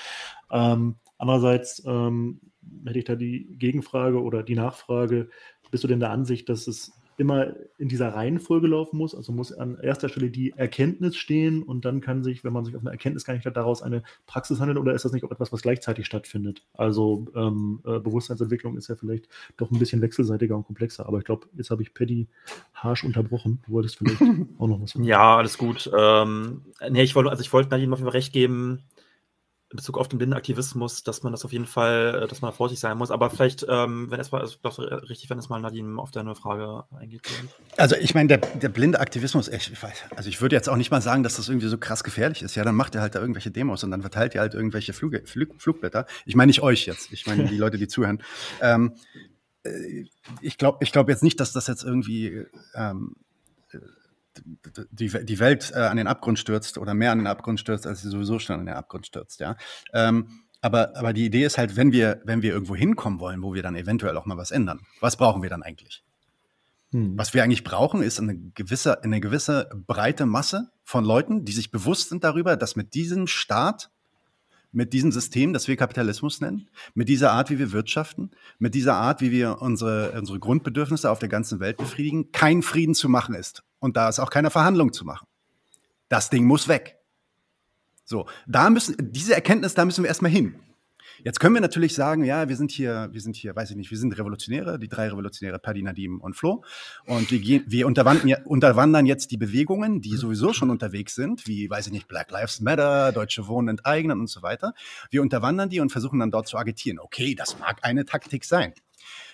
Ähm, 0.51 0.97
andererseits 1.17 1.83
ähm, 1.87 2.41
hätte 2.87 2.99
ich 2.99 3.05
da 3.07 3.17
die 3.17 3.49
Gegenfrage 3.59 4.23
oder 4.23 4.43
die 4.43 4.55
Nachfrage, 4.55 5.31
bist 5.71 5.85
du 5.85 5.89
denn 5.89 6.01
der 6.01 6.11
Ansicht, 6.11 6.49
dass 6.49 6.67
es 6.67 6.93
immer 7.19 7.55
in 7.79 7.89
dieser 7.89 8.15
Reihenfolge 8.15 8.69
laufen 8.69 8.97
muss. 8.97 9.15
Also 9.15 9.33
muss 9.33 9.53
an 9.53 9.77
erster 9.83 10.09
Stelle 10.09 10.31
die 10.31 10.53
Erkenntnis 10.57 11.17
stehen 11.17 11.65
und 11.65 11.85
dann 11.85 12.01
kann 12.01 12.23
sich, 12.23 12.45
wenn 12.45 12.53
man 12.53 12.65
sich 12.65 12.77
auf 12.77 12.83
eine 12.83 12.93
Erkenntnis 12.93 13.25
gar 13.25 13.35
nicht 13.35 13.45
hat, 13.45 13.57
daraus 13.57 13.83
eine 13.83 14.05
Praxis 14.27 14.61
handeln 14.61 14.79
oder 14.79 14.95
ist 14.95 15.05
das 15.05 15.13
nicht 15.13 15.25
auch 15.25 15.33
etwas, 15.33 15.53
was 15.53 15.63
gleichzeitig 15.63 16.07
stattfindet? 16.07 16.65
Also 16.75 17.27
ähm, 17.35 17.81
äh, 17.85 17.99
Bewusstseinsentwicklung 17.99 18.77
ist 18.77 18.89
ja 18.89 18.95
vielleicht 18.95 19.29
doch 19.57 19.71
ein 19.73 19.81
bisschen 19.81 20.01
wechselseitiger 20.01 20.57
und 20.57 20.65
komplexer. 20.65 21.07
Aber 21.07 21.19
ich 21.19 21.25
glaube, 21.25 21.49
jetzt 21.57 21.71
habe 21.71 21.83
ich 21.83 21.93
Paddy 21.93 22.29
harsch 22.73 23.03
unterbrochen. 23.03 23.61
Du 23.67 23.73
wolltest 23.73 23.99
vielleicht 23.99 24.23
auch 24.59 24.69
noch 24.69 24.81
was 24.81 24.93
sagen. 24.93 25.05
Ja, 25.05 25.37
alles 25.37 25.59
gut. 25.59 25.91
Ähm, 25.99 26.63
nee, 26.89 27.03
ich 27.03 27.17
wollte, 27.17 27.31
also 27.31 27.41
ich 27.41 27.53
wollte 27.53 27.71
Nadine 27.71 27.93
auf 27.93 27.99
jeden 27.99 28.11
Fall 28.11 28.17
recht 28.17 28.33
geben 28.33 28.85
in 29.71 29.77
Bezug 29.77 29.99
auf 29.99 30.09
den 30.09 30.19
Blindenaktivismus, 30.19 31.03
dass 31.03 31.23
man 31.23 31.33
das 31.33 31.45
auf 31.45 31.53
jeden 31.53 31.67
Fall, 31.67 32.23
äh, 32.23 32.27
dass 32.27 32.41
man 32.41 32.53
vorsichtig 32.55 32.81
sein 32.81 32.97
muss. 32.97 33.11
Aber 33.11 33.29
vielleicht, 33.29 33.67
ähm, 33.69 34.11
wenn 34.11 34.19
es 34.19 34.33
mal, 34.33 34.41
also, 34.41 34.57
richtig, 34.83 35.29
wenn 35.29 35.39
es 35.39 35.51
mal 35.51 35.61
Nadine 35.61 36.01
auf 36.01 36.11
deine 36.11 36.35
Frage 36.35 36.85
eingeht. 36.99 37.23
Also 37.77 37.95
ich 37.97 38.15
meine, 38.15 38.29
der, 38.29 38.39
der 38.39 38.71
blinde 38.71 38.99
Aktivismus, 38.99 39.49
ich, 39.49 39.71
ich 39.71 39.83
weiß, 39.83 40.05
also 40.17 40.29
ich 40.29 40.41
würde 40.41 40.57
jetzt 40.57 40.71
auch 40.71 40.77
nicht 40.77 40.91
mal 40.91 41.03
sagen, 41.03 41.23
dass 41.23 41.37
das 41.37 41.49
irgendwie 41.49 41.69
so 41.69 41.77
krass 41.77 42.03
gefährlich 42.03 42.43
ist. 42.43 42.55
Ja, 42.55 42.65
dann 42.65 42.77
macht 42.77 42.95
er 42.95 43.03
halt 43.03 43.15
da 43.15 43.21
irgendwelche 43.21 43.51
Demos 43.51 43.85
und 43.85 43.91
dann 43.91 44.01
verteilt 44.01 44.35
ihr 44.35 44.41
halt 44.41 44.55
irgendwelche 44.55 44.95
Flug, 44.95 45.15
Flug, 45.27 45.61
Flugblätter. 45.61 46.07
Ich 46.25 46.35
meine 46.35 46.49
nicht 46.49 46.63
euch 46.63 46.87
jetzt, 46.87 47.13
ich 47.13 47.27
meine 47.27 47.45
die 47.45 47.57
Leute, 47.59 47.77
die 47.77 47.89
zuhören. 47.89 48.23
Ähm, 48.63 48.95
äh, 49.65 50.07
ich 50.41 50.57
glaube 50.57 50.79
ich 50.81 50.93
glaub 50.93 51.11
jetzt 51.11 51.23
nicht, 51.23 51.41
dass 51.41 51.53
das 51.53 51.67
jetzt 51.67 51.85
irgendwie 51.85 52.47
ähm, 52.75 53.17
die, 54.91 55.25
die 55.25 55.38
Welt 55.38 55.73
äh, 55.75 55.81
an 55.81 55.97
den 55.97 56.07
Abgrund 56.07 56.38
stürzt 56.38 56.79
oder 56.79 56.95
mehr 56.95 57.12
an 57.12 57.19
den 57.19 57.27
Abgrund 57.27 57.61
stürzt, 57.61 57.87
als 57.87 58.03
sie 58.03 58.11
sowieso 58.11 58.38
schon 58.38 58.61
an 58.61 58.67
den 58.67 58.75
Abgrund 58.75 59.07
stürzt, 59.07 59.41
ja. 59.41 59.57
Ähm, 59.93 60.29
aber, 60.61 60.97
aber 60.97 61.12
die 61.12 61.27
Idee 61.27 61.45
ist 61.45 61.57
halt, 61.57 61.77
wenn 61.77 61.93
wir, 61.93 62.21
wenn 62.25 62.43
wir 62.43 62.53
irgendwo 62.53 62.75
hinkommen 62.75 63.21
wollen, 63.21 63.43
wo 63.43 63.55
wir 63.55 63.62
dann 63.62 63.77
eventuell 63.77 64.17
auch 64.17 64.27
mal 64.27 64.37
was 64.37 64.51
ändern, 64.51 64.81
was 65.01 65.17
brauchen 65.17 65.43
wir 65.43 65.51
dann 65.51 65.62
eigentlich? 65.62 66.03
Hm. 66.93 67.17
Was 67.17 67.35
wir 67.35 67.45
eigentlich 67.45 67.64
brauchen, 67.64 68.03
ist 68.03 68.19
eine 68.19 68.37
gewisse, 68.37 69.03
eine 69.05 69.21
gewisse 69.21 69.69
breite 69.87 70.27
Masse 70.27 70.71
von 70.83 71.05
Leuten, 71.05 71.45
die 71.45 71.53
sich 71.53 71.71
bewusst 71.71 72.09
sind 72.09 72.25
darüber, 72.25 72.57
dass 72.57 72.77
mit 72.77 72.95
diesem 72.95 73.27
Staat 73.27 73.91
mit 74.71 74.93
diesem 74.93 75.12
System, 75.12 75.53
das 75.53 75.67
wir 75.67 75.77
Kapitalismus 75.77 76.41
nennen, 76.41 76.69
mit 76.95 77.09
dieser 77.09 77.33
Art, 77.33 77.51
wie 77.51 77.59
wir 77.59 77.73
wirtschaften, 77.73 78.31
mit 78.59 78.75
dieser 78.75 78.97
Art, 78.97 79.21
wie 79.21 79.31
wir 79.31 79.62
unsere, 79.62 80.12
unsere 80.12 80.39
Grundbedürfnisse 80.39 81.11
auf 81.11 81.18
der 81.18 81.29
ganzen 81.29 81.61
Welt 81.61 81.79
befriedigen, 81.79 82.33
kein 82.33 82.62
Frieden 82.62 82.95
zu 82.95 83.09
machen 83.09 83.35
ist. 83.35 83.62
Und 83.79 83.97
da 83.97 84.09
ist 84.09 84.18
auch 84.18 84.31
keine 84.31 84.51
Verhandlung 84.51 84.93
zu 84.93 85.05
machen. 85.05 85.26
Das 86.09 86.31
Ding 86.31 86.45
muss 86.45 86.68
weg. 86.68 86.99
So, 88.05 88.26
da 88.47 88.70
müssen, 88.70 88.97
diese 88.99 89.35
Erkenntnis, 89.35 89.74
da 89.74 89.85
müssen 89.85 90.03
wir 90.03 90.09
erstmal 90.09 90.31
hin. 90.31 90.59
Jetzt 91.24 91.41
können 91.41 91.55
wir 91.55 91.61
natürlich 91.61 91.95
sagen, 91.95 92.24
ja, 92.24 92.49
wir 92.49 92.57
sind 92.57 92.70
hier, 92.70 93.09
wir 93.12 93.20
sind 93.20 93.35
hier, 93.35 93.55
weiß 93.55 93.70
ich 93.70 93.76
nicht, 93.76 93.91
wir 93.91 93.99
sind 93.99 94.16
Revolutionäre, 94.16 94.79
die 94.79 94.89
drei 94.89 95.09
Revolutionäre, 95.09 95.59
Paddy, 95.59 95.83
Nadim 95.83 96.20
und 96.20 96.35
Flo. 96.35 96.62
Und 97.07 97.31
wir, 97.31 97.41
gehen, 97.41 97.64
wir 97.66 97.87
unterwandern, 97.87 99.07
jetzt 99.07 99.31
die 99.31 99.37
Bewegungen, 99.37 100.01
die 100.01 100.16
sowieso 100.16 100.53
schon 100.53 100.70
unterwegs 100.70 101.14
sind, 101.14 101.47
wie, 101.47 101.68
weiß 101.68 101.87
ich 101.89 101.93
nicht, 101.93 102.09
Black 102.09 102.31
Lives 102.31 102.61
Matter, 102.61 103.12
Deutsche 103.12 103.49
Wohnen 103.49 103.68
enteignen 103.68 104.20
und 104.20 104.29
so 104.29 104.43
weiter. 104.43 104.74
Wir 105.11 105.22
unterwandern 105.22 105.68
die 105.68 105.81
und 105.81 105.91
versuchen 105.91 106.20
dann 106.20 106.31
dort 106.31 106.47
zu 106.47 106.57
agitieren. 106.57 106.99
Okay, 107.01 107.35
das 107.35 107.59
mag 107.59 107.79
eine 107.83 108.05
Taktik 108.05 108.45
sein. 108.45 108.72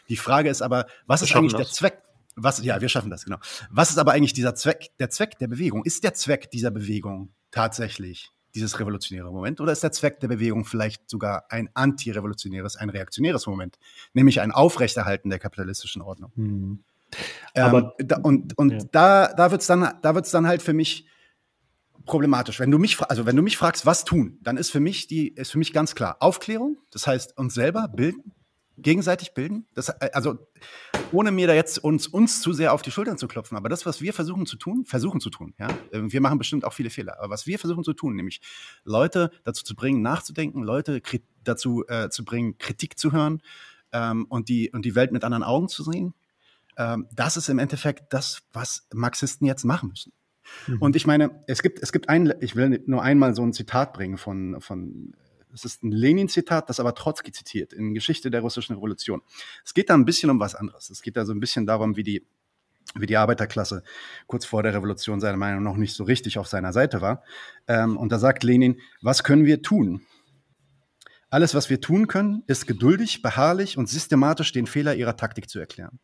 Die 0.08 0.16
Frage 0.16 0.48
ist 0.48 0.62
aber, 0.62 0.86
was 1.06 1.22
ist 1.22 1.36
eigentlich 1.36 1.52
das. 1.52 1.68
der 1.68 1.70
Zweck? 1.70 2.03
Was, 2.36 2.62
ja, 2.64 2.80
wir 2.80 2.88
schaffen 2.88 3.10
das, 3.10 3.24
genau. 3.24 3.38
Was 3.70 3.90
ist 3.90 3.98
aber 3.98 4.12
eigentlich 4.12 4.32
dieser 4.32 4.54
Zweck, 4.54 4.90
der 4.98 5.10
Zweck 5.10 5.38
der 5.38 5.48
Bewegung? 5.48 5.84
Ist 5.84 6.04
der 6.04 6.14
Zweck 6.14 6.50
dieser 6.50 6.70
Bewegung 6.70 7.32
tatsächlich 7.50 8.30
dieses 8.54 8.78
revolutionäre 8.78 9.30
Moment? 9.30 9.60
Oder 9.60 9.72
ist 9.72 9.82
der 9.82 9.92
Zweck 9.92 10.20
der 10.20 10.28
Bewegung 10.28 10.64
vielleicht 10.64 11.08
sogar 11.08 11.44
ein 11.50 11.68
antirevolutionäres, 11.74 12.76
ein 12.76 12.90
reaktionäres 12.90 13.46
Moment, 13.46 13.78
nämlich 14.12 14.40
ein 14.40 14.52
Aufrechterhalten 14.52 15.30
der 15.30 15.38
kapitalistischen 15.38 16.02
Ordnung? 16.02 16.32
Mhm. 16.34 16.84
Aber 17.54 17.94
ähm, 17.98 18.08
da, 18.08 18.16
und 18.18 18.58
und 18.58 18.72
ja. 18.72 18.78
da, 18.90 19.32
da 19.34 19.50
wird 19.50 19.60
es 19.60 19.66
dann, 19.66 19.98
da 20.02 20.14
wird's 20.14 20.30
dann 20.30 20.46
halt 20.46 20.62
für 20.62 20.72
mich 20.72 21.06
problematisch. 22.06 22.60
Wenn 22.60 22.70
du 22.70 22.78
mich, 22.78 23.00
also 23.00 23.26
wenn 23.26 23.36
du 23.36 23.42
mich 23.42 23.56
fragst, 23.56 23.86
was 23.86 24.04
tun, 24.04 24.38
dann 24.42 24.56
ist 24.56 24.70
für 24.70 24.80
mich 24.80 25.06
die, 25.06 25.28
ist 25.28 25.52
für 25.52 25.58
mich 25.58 25.72
ganz 25.72 25.94
klar 25.94 26.16
Aufklärung. 26.20 26.78
Das 26.90 27.06
heißt, 27.06 27.36
uns 27.38 27.54
selber 27.54 27.88
bilden, 27.88 28.32
gegenseitig 28.78 29.34
bilden. 29.34 29.66
Das, 29.74 29.88
äh, 29.88 30.10
also 30.12 30.38
ohne 31.12 31.30
mir 31.30 31.46
da 31.46 31.54
jetzt 31.54 31.78
uns, 31.78 32.06
uns 32.06 32.40
zu 32.40 32.52
sehr 32.52 32.72
auf 32.72 32.82
die 32.82 32.90
Schultern 32.90 33.18
zu 33.18 33.28
klopfen, 33.28 33.56
aber 33.56 33.68
das, 33.68 33.86
was 33.86 34.00
wir 34.00 34.12
versuchen 34.12 34.46
zu 34.46 34.56
tun, 34.56 34.84
versuchen 34.84 35.20
zu 35.20 35.30
tun, 35.30 35.54
ja, 35.58 35.68
äh, 35.92 36.00
wir 36.02 36.20
machen 36.20 36.38
bestimmt 36.38 36.64
auch 36.64 36.72
viele 36.72 36.90
Fehler, 36.90 37.18
aber 37.18 37.30
was 37.30 37.46
wir 37.46 37.58
versuchen 37.58 37.84
zu 37.84 37.92
tun, 37.92 38.14
nämlich 38.14 38.40
Leute 38.84 39.30
dazu 39.44 39.64
zu 39.64 39.74
bringen, 39.74 40.02
nachzudenken, 40.02 40.62
Leute 40.62 41.00
dazu 41.44 41.84
äh, 41.88 42.08
zu 42.08 42.24
bringen, 42.24 42.58
Kritik 42.58 42.98
zu 42.98 43.12
hören 43.12 43.42
ähm, 43.92 44.26
und, 44.28 44.48
die, 44.48 44.70
und 44.70 44.84
die 44.84 44.94
Welt 44.94 45.12
mit 45.12 45.24
anderen 45.24 45.44
Augen 45.44 45.68
zu 45.68 45.82
sehen, 45.82 46.14
ähm, 46.76 47.06
das 47.12 47.36
ist 47.36 47.48
im 47.48 47.58
Endeffekt 47.58 48.12
das, 48.12 48.42
was 48.52 48.86
Marxisten 48.92 49.46
jetzt 49.46 49.64
machen 49.64 49.90
müssen. 49.90 50.12
Mhm. 50.66 50.78
Und 50.78 50.96
ich 50.96 51.06
meine, 51.06 51.42
es 51.46 51.62
gibt, 51.62 51.82
es 51.82 51.92
gibt 51.92 52.08
ein, 52.08 52.32
ich 52.40 52.56
will 52.56 52.82
nur 52.86 53.02
einmal 53.02 53.34
so 53.34 53.42
ein 53.42 53.52
Zitat 53.52 53.92
bringen 53.92 54.18
von, 54.18 54.60
von 54.60 55.14
es 55.54 55.64
ist 55.64 55.84
ein 55.84 55.92
Lenin-Zitat, 55.92 56.68
das 56.68 56.80
aber 56.80 56.94
Trotzki 56.94 57.32
zitiert 57.32 57.72
in 57.72 57.94
Geschichte 57.94 58.30
der 58.30 58.40
russischen 58.40 58.74
Revolution. 58.74 59.22
Es 59.64 59.72
geht 59.72 59.88
da 59.88 59.94
ein 59.94 60.04
bisschen 60.04 60.30
um 60.30 60.40
was 60.40 60.54
anderes. 60.54 60.90
Es 60.90 61.00
geht 61.00 61.16
da 61.16 61.24
so 61.24 61.32
ein 61.32 61.40
bisschen 61.40 61.64
darum, 61.64 61.96
wie 61.96 62.02
die, 62.02 62.26
wie 62.96 63.06
die 63.06 63.16
Arbeiterklasse 63.16 63.82
kurz 64.26 64.44
vor 64.44 64.62
der 64.62 64.74
Revolution 64.74 65.20
seiner 65.20 65.36
Meinung 65.36 65.62
noch 65.62 65.76
nicht 65.76 65.94
so 65.94 66.04
richtig 66.04 66.38
auf 66.38 66.48
seiner 66.48 66.72
Seite 66.72 67.00
war. 67.00 67.22
Ähm, 67.68 67.96
und 67.96 68.10
da 68.10 68.18
sagt 68.18 68.42
Lenin, 68.42 68.80
was 69.00 69.22
können 69.22 69.46
wir 69.46 69.62
tun? 69.62 70.02
Alles, 71.30 71.54
was 71.54 71.70
wir 71.70 71.80
tun 71.80 72.06
können, 72.06 72.42
ist 72.46 72.66
geduldig, 72.66 73.22
beharrlich 73.22 73.78
und 73.78 73.88
systematisch 73.88 74.52
den 74.52 74.66
Fehler 74.66 74.94
ihrer 74.94 75.16
Taktik 75.16 75.48
zu 75.48 75.58
erklären. 75.58 75.98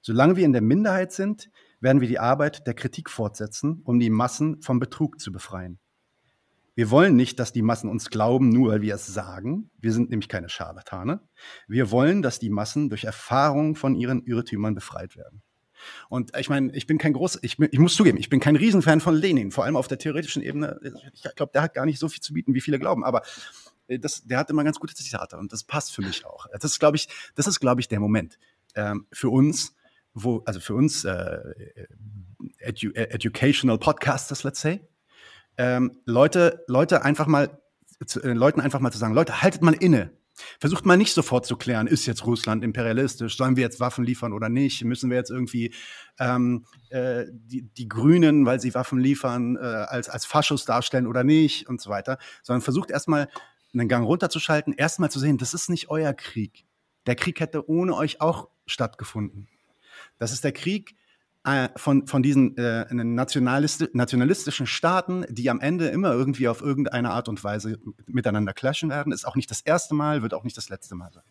Solange 0.00 0.36
wir 0.36 0.44
in 0.44 0.52
der 0.52 0.62
Minderheit 0.62 1.12
sind, 1.12 1.50
werden 1.80 2.00
wir 2.00 2.08
die 2.08 2.18
Arbeit 2.18 2.66
der 2.66 2.74
Kritik 2.74 3.10
fortsetzen, 3.10 3.82
um 3.84 4.00
die 4.00 4.10
Massen 4.10 4.62
vom 4.62 4.80
Betrug 4.80 5.20
zu 5.20 5.32
befreien. 5.32 5.78
Wir 6.78 6.92
wollen 6.92 7.16
nicht, 7.16 7.40
dass 7.40 7.52
die 7.52 7.62
Massen 7.62 7.90
uns 7.90 8.08
glauben, 8.08 8.50
nur 8.50 8.70
weil 8.70 8.82
wir 8.82 8.94
es 8.94 9.04
sagen. 9.04 9.68
Wir 9.80 9.92
sind 9.92 10.10
nämlich 10.10 10.28
keine 10.28 10.48
Scharlatane. 10.48 11.20
Wir 11.66 11.90
wollen, 11.90 12.22
dass 12.22 12.38
die 12.38 12.50
Massen 12.50 12.88
durch 12.88 13.02
Erfahrung 13.02 13.74
von 13.74 13.96
ihren 13.96 14.22
Irrtümern 14.22 14.76
befreit 14.76 15.16
werden. 15.16 15.42
Und 16.08 16.36
ich 16.38 16.48
meine, 16.48 16.72
ich 16.76 16.86
bin 16.86 16.98
kein 16.98 17.14
groß, 17.14 17.40
ich, 17.42 17.58
ich, 17.58 17.78
muss 17.80 17.96
zugeben, 17.96 18.16
ich 18.16 18.28
bin 18.28 18.38
kein 18.38 18.54
Riesenfan 18.54 19.00
von 19.00 19.16
Lenin, 19.16 19.50
vor 19.50 19.64
allem 19.64 19.74
auf 19.74 19.88
der 19.88 19.98
theoretischen 19.98 20.40
Ebene. 20.40 20.78
Ich 21.14 21.34
glaube, 21.34 21.50
der 21.52 21.62
hat 21.62 21.74
gar 21.74 21.84
nicht 21.84 21.98
so 21.98 22.08
viel 22.08 22.20
zu 22.20 22.32
bieten, 22.32 22.54
wie 22.54 22.60
viele 22.60 22.78
glauben. 22.78 23.02
Aber 23.02 23.22
äh, 23.88 23.98
das, 23.98 24.22
der 24.22 24.38
hat 24.38 24.48
immer 24.48 24.62
ganz 24.62 24.78
gute 24.78 24.94
Zitate 24.94 25.36
und 25.36 25.52
das 25.52 25.64
passt 25.64 25.92
für 25.92 26.02
mich 26.02 26.24
auch. 26.26 26.46
Das 26.52 26.62
ist, 26.62 26.78
glaube 26.78 26.96
ich, 26.96 27.08
das 27.34 27.48
ich, 27.48 27.88
der 27.88 27.98
Moment 27.98 28.38
ähm, 28.76 29.08
für 29.10 29.30
uns, 29.30 29.74
wo, 30.14 30.44
also 30.46 30.60
für 30.60 30.76
uns 30.76 31.04
äh, 31.04 31.10
äh 31.10 31.86
edu 32.58 32.92
educational 32.92 33.78
Podcasters, 33.78 34.44
let's 34.44 34.60
say, 34.60 34.80
ähm, 35.58 36.00
Leute, 36.04 36.64
Leute 36.68 37.02
einfach 37.02 37.26
mal, 37.26 37.60
zu, 38.06 38.22
äh, 38.22 38.32
Leuten 38.32 38.60
einfach 38.60 38.80
mal 38.80 38.92
zu 38.92 38.98
sagen, 38.98 39.14
Leute, 39.14 39.42
haltet 39.42 39.62
mal 39.62 39.74
inne. 39.74 40.12
Versucht 40.60 40.86
mal 40.86 40.96
nicht 40.96 41.12
sofort 41.12 41.46
zu 41.46 41.56
klären, 41.56 41.88
ist 41.88 42.06
jetzt 42.06 42.24
Russland 42.24 42.62
imperialistisch, 42.62 43.36
sollen 43.36 43.56
wir 43.56 43.64
jetzt 43.64 43.80
Waffen 43.80 44.04
liefern 44.04 44.32
oder 44.32 44.48
nicht? 44.48 44.84
Müssen 44.84 45.10
wir 45.10 45.16
jetzt 45.16 45.30
irgendwie 45.30 45.74
ähm, 46.20 46.64
äh, 46.90 47.24
die, 47.28 47.62
die 47.62 47.88
Grünen, 47.88 48.46
weil 48.46 48.60
sie 48.60 48.72
Waffen 48.72 49.00
liefern, 49.00 49.56
äh, 49.56 49.60
als, 49.60 50.08
als 50.08 50.24
Faschos 50.24 50.64
darstellen 50.64 51.08
oder 51.08 51.24
nicht 51.24 51.68
und 51.68 51.80
so 51.80 51.90
weiter, 51.90 52.18
sondern 52.44 52.62
versucht 52.62 52.92
erstmal 52.92 53.28
einen 53.74 53.88
Gang 53.88 54.06
runterzuschalten, 54.06 54.72
erstmal 54.72 55.10
zu 55.10 55.18
sehen, 55.18 55.38
das 55.38 55.54
ist 55.54 55.68
nicht 55.70 55.90
euer 55.90 56.14
Krieg. 56.14 56.66
Der 57.06 57.16
Krieg 57.16 57.40
hätte 57.40 57.68
ohne 57.68 57.94
euch 57.94 58.20
auch 58.20 58.48
stattgefunden. 58.66 59.48
Das 60.18 60.32
ist 60.32 60.44
der 60.44 60.52
Krieg 60.52 60.94
äh, 61.48 61.68
von, 61.76 62.06
von 62.06 62.22
diesen 62.22 62.56
äh, 62.56 62.92
nationalist 62.92 63.94
nationalistischen 63.94 64.66
Staaten, 64.66 65.24
die 65.30 65.48
am 65.50 65.60
Ende 65.60 65.88
immer 65.88 66.12
irgendwie 66.12 66.48
auf 66.48 66.60
irgendeine 66.60 67.10
Art 67.10 67.28
und 67.28 67.42
Weise 67.42 67.78
miteinander 68.06 68.52
clashen 68.52 68.90
werden, 68.90 69.12
ist 69.12 69.26
auch 69.26 69.36
nicht 69.36 69.50
das 69.50 69.60
erste 69.60 69.94
Mal, 69.94 70.22
wird 70.22 70.34
auch 70.34 70.44
nicht 70.44 70.56
das 70.56 70.68
letzte 70.68 70.94
Mal 70.94 71.12
sein. 71.12 71.24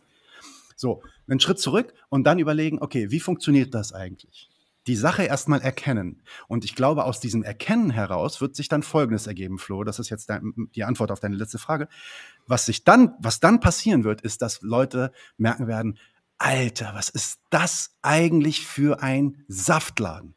So, 0.75 1.03
einen 1.27 1.39
Schritt 1.39 1.59
zurück 1.59 1.93
und 2.09 2.25
dann 2.25 2.39
überlegen, 2.39 2.79
okay, 2.81 3.11
wie 3.11 3.19
funktioniert 3.19 3.73
das 3.73 3.93
eigentlich? 3.93 4.49
Die 4.87 4.95
Sache 4.95 5.23
erstmal 5.23 5.61
erkennen. 5.61 6.21
Und 6.47 6.63
ich 6.63 6.73
glaube, 6.73 7.03
aus 7.03 7.19
diesem 7.19 7.43
Erkennen 7.43 7.89
heraus 7.89 8.39
wird 8.39 8.55
sich 8.55 8.69
dann 8.69 8.83
Folgendes 8.83 9.27
ergeben, 9.27 9.59
Flo. 9.59 9.83
Das 9.83 9.99
ist 9.99 10.09
jetzt 10.09 10.31
die 10.75 10.83
Antwort 10.83 11.11
auf 11.11 11.19
deine 11.19 11.35
letzte 11.35 11.57
Frage. 11.57 11.89
Was 12.45 12.65
sich 12.65 12.85
dann, 12.85 13.13
was 13.19 13.39
dann 13.39 13.59
passieren 13.59 14.03
wird, 14.03 14.21
ist, 14.21 14.41
dass 14.41 14.61
Leute 14.61 15.11
merken 15.37 15.67
werden, 15.67 15.97
Alter, 16.37 16.91
was 16.93 17.09
ist 17.09 17.39
das 17.49 17.95
eigentlich 18.01 18.65
für 18.65 19.01
ein 19.01 19.43
Saftladen? 19.47 20.35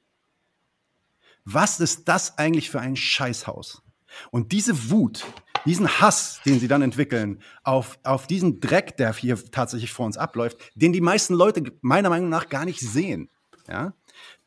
Was 1.44 1.80
ist 1.80 2.08
das 2.08 2.38
eigentlich 2.38 2.70
für 2.70 2.80
ein 2.80 2.96
Scheißhaus? 2.96 3.82
Und 4.30 4.52
diese 4.52 4.90
Wut, 4.90 5.26
diesen 5.66 5.88
Hass, 6.00 6.40
den 6.44 6.58
sie 6.58 6.68
dann 6.68 6.82
entwickeln, 6.82 7.42
auf, 7.62 7.98
auf 8.02 8.26
diesen 8.26 8.60
Dreck, 8.60 8.96
der 8.96 9.12
hier 9.14 9.36
tatsächlich 9.50 9.92
vor 9.92 10.06
uns 10.06 10.16
abläuft, 10.16 10.58
den 10.74 10.92
die 10.92 11.00
meisten 11.00 11.34
Leute 11.34 11.72
meiner 11.80 12.10
Meinung 12.10 12.28
nach 12.28 12.48
gar 12.48 12.64
nicht 12.64 12.80
sehen. 12.80 13.30
Ja? 13.68 13.94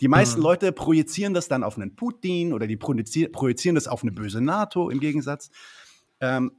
Die 0.01 0.08
meisten 0.08 0.39
mhm. 0.39 0.43
Leute 0.43 0.72
projizieren 0.72 1.34
das 1.34 1.47
dann 1.47 1.64
auf 1.64 1.78
einen 1.78 1.95
Putin 1.95 2.54
oder 2.54 2.68
die 2.68 2.78
projizieren 2.78 3.76
das 3.76 3.88
auf 3.88 4.04
eine 4.04 4.12
böse 4.12 4.41
NATO 4.41 4.89
im 4.89 4.99
Gegensatz. 4.99 5.49
Ähm, 6.20 6.51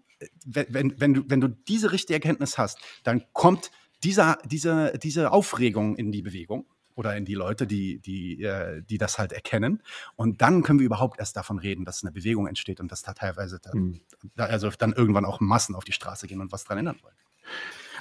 wenn, 0.47 0.99
wenn, 1.01 1.15
du, 1.15 1.23
wenn 1.29 1.41
du 1.41 1.49
diese 1.49 1.93
richtige 1.93 2.15
Erkenntnis 2.15 2.57
hast, 2.57 2.79
dann 3.03 3.25
kommt 3.33 3.71
dieser, 4.05 4.39
diese, 4.45 4.99
diese 5.03 5.33
Aufregung 5.33 5.97
in 5.97 6.13
die 6.13 6.23
Bewegung 6.23 6.67
oder 6.95 7.17
in 7.17 7.25
die 7.25 7.35
Leute, 7.35 7.67
die, 7.67 7.99
die, 7.99 8.43
äh, 8.43 8.83
die 8.83 8.99
das 8.99 9.19
halt 9.19 9.33
erkennen. 9.33 9.83
Und 10.17 10.43
dann 10.43 10.63
können 10.63 10.79
wir 10.79 10.87
überhaupt 10.87 11.19
erst 11.19 11.37
davon 11.37 11.59
reden, 11.59 11.85
dass 11.85 12.05
eine 12.05 12.13
Bewegung 12.13 12.47
entsteht 12.47 12.81
und 12.81 12.93
dass 12.93 13.03
da 13.03 13.15
teilweise 13.15 13.59
dann, 13.61 13.79
mhm. 13.79 14.01
also 14.37 14.71
dann 14.71 14.93
irgendwann 14.93 15.25
auch 15.25 15.41
Massen 15.41 15.75
auf 15.75 15.85
die 15.85 15.93
Straße 15.93 16.27
gehen 16.27 16.41
und 16.41 16.53
was 16.53 16.65
dran 16.65 16.79
ändern 16.79 16.99
wollen. 17.03 17.15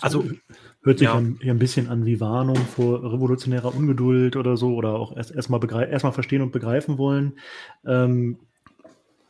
Also 0.02 0.26
hört 0.82 1.00
sich 1.00 1.08
ja. 1.08 1.16
ein, 1.16 1.40
ein, 1.42 1.60
bisschen 1.60 1.88
an 1.88 2.06
wie 2.06 2.20
Warnung 2.20 2.58
vor 2.58 3.04
revolutionärer 3.04 3.74
Ungeduld 3.74 4.36
oder 4.36 4.58
so 4.58 4.76
oder 4.76 4.96
auch 4.96 5.16
erst 5.16 5.32
erstmal 5.32 5.62
erst 5.90 6.06
verstehen 6.06 6.42
und 6.42 6.52
begreifen 6.52 6.98
wollen. 6.98 7.40
Ähm, 7.86 8.40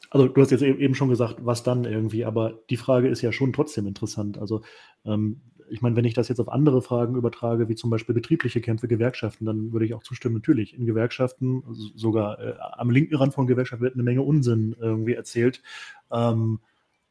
also 0.09 0.28
du 0.28 0.41
hast 0.41 0.51
jetzt 0.51 0.63
e-, 0.63 0.71
eben 0.71 0.95
schon 0.95 1.09
gesagt, 1.09 1.38
was 1.41 1.63
dann 1.63 1.86
irgendwie, 1.86 2.26
aber 2.26 2.59
die 2.69 2.78
Frage 2.78 3.07
ist 3.07 3.21
ja 3.21 3.32
schon 3.32 3.53
trotzdem 3.53 3.88
interessant. 3.88 4.38
Also 4.38 4.61
ähm, 5.05 5.41
ich 5.74 5.82
meine, 5.82 5.95
wenn 5.95 6.05
ich 6.05 6.13
das 6.13 6.28
jetzt 6.28 6.39
auf 6.39 6.49
andere 6.49 6.84
Fragen 6.84 7.15
übertrage, 7.15 7.67
wie 7.67 7.74
zum 7.74 7.89
Beispiel 7.89 8.13
betriebliche 8.13 8.61
Kämpfe, 8.61 8.88
Gewerkschaften, 8.88 9.45
dann 9.45 9.74
würde 9.74 9.88
ich 9.88 9.95
auch 9.95 10.03
zustimmen, 10.03 10.36
natürlich. 10.36 10.78
In 10.78 10.86
Gewerkschaften, 10.86 11.63
sogar 11.95 12.39
äh, 12.39 12.53
am 12.59 12.91
linken 12.91 13.15
Rand 13.15 13.34
von 13.34 13.47
Gewerkschaften 13.47 13.84
wird 13.84 13.95
eine 13.95 14.03
Menge 14.03 14.21
Unsinn 14.21 14.76
irgendwie 14.80 15.15
erzählt. 15.15 15.63
Ähm, 16.11 16.59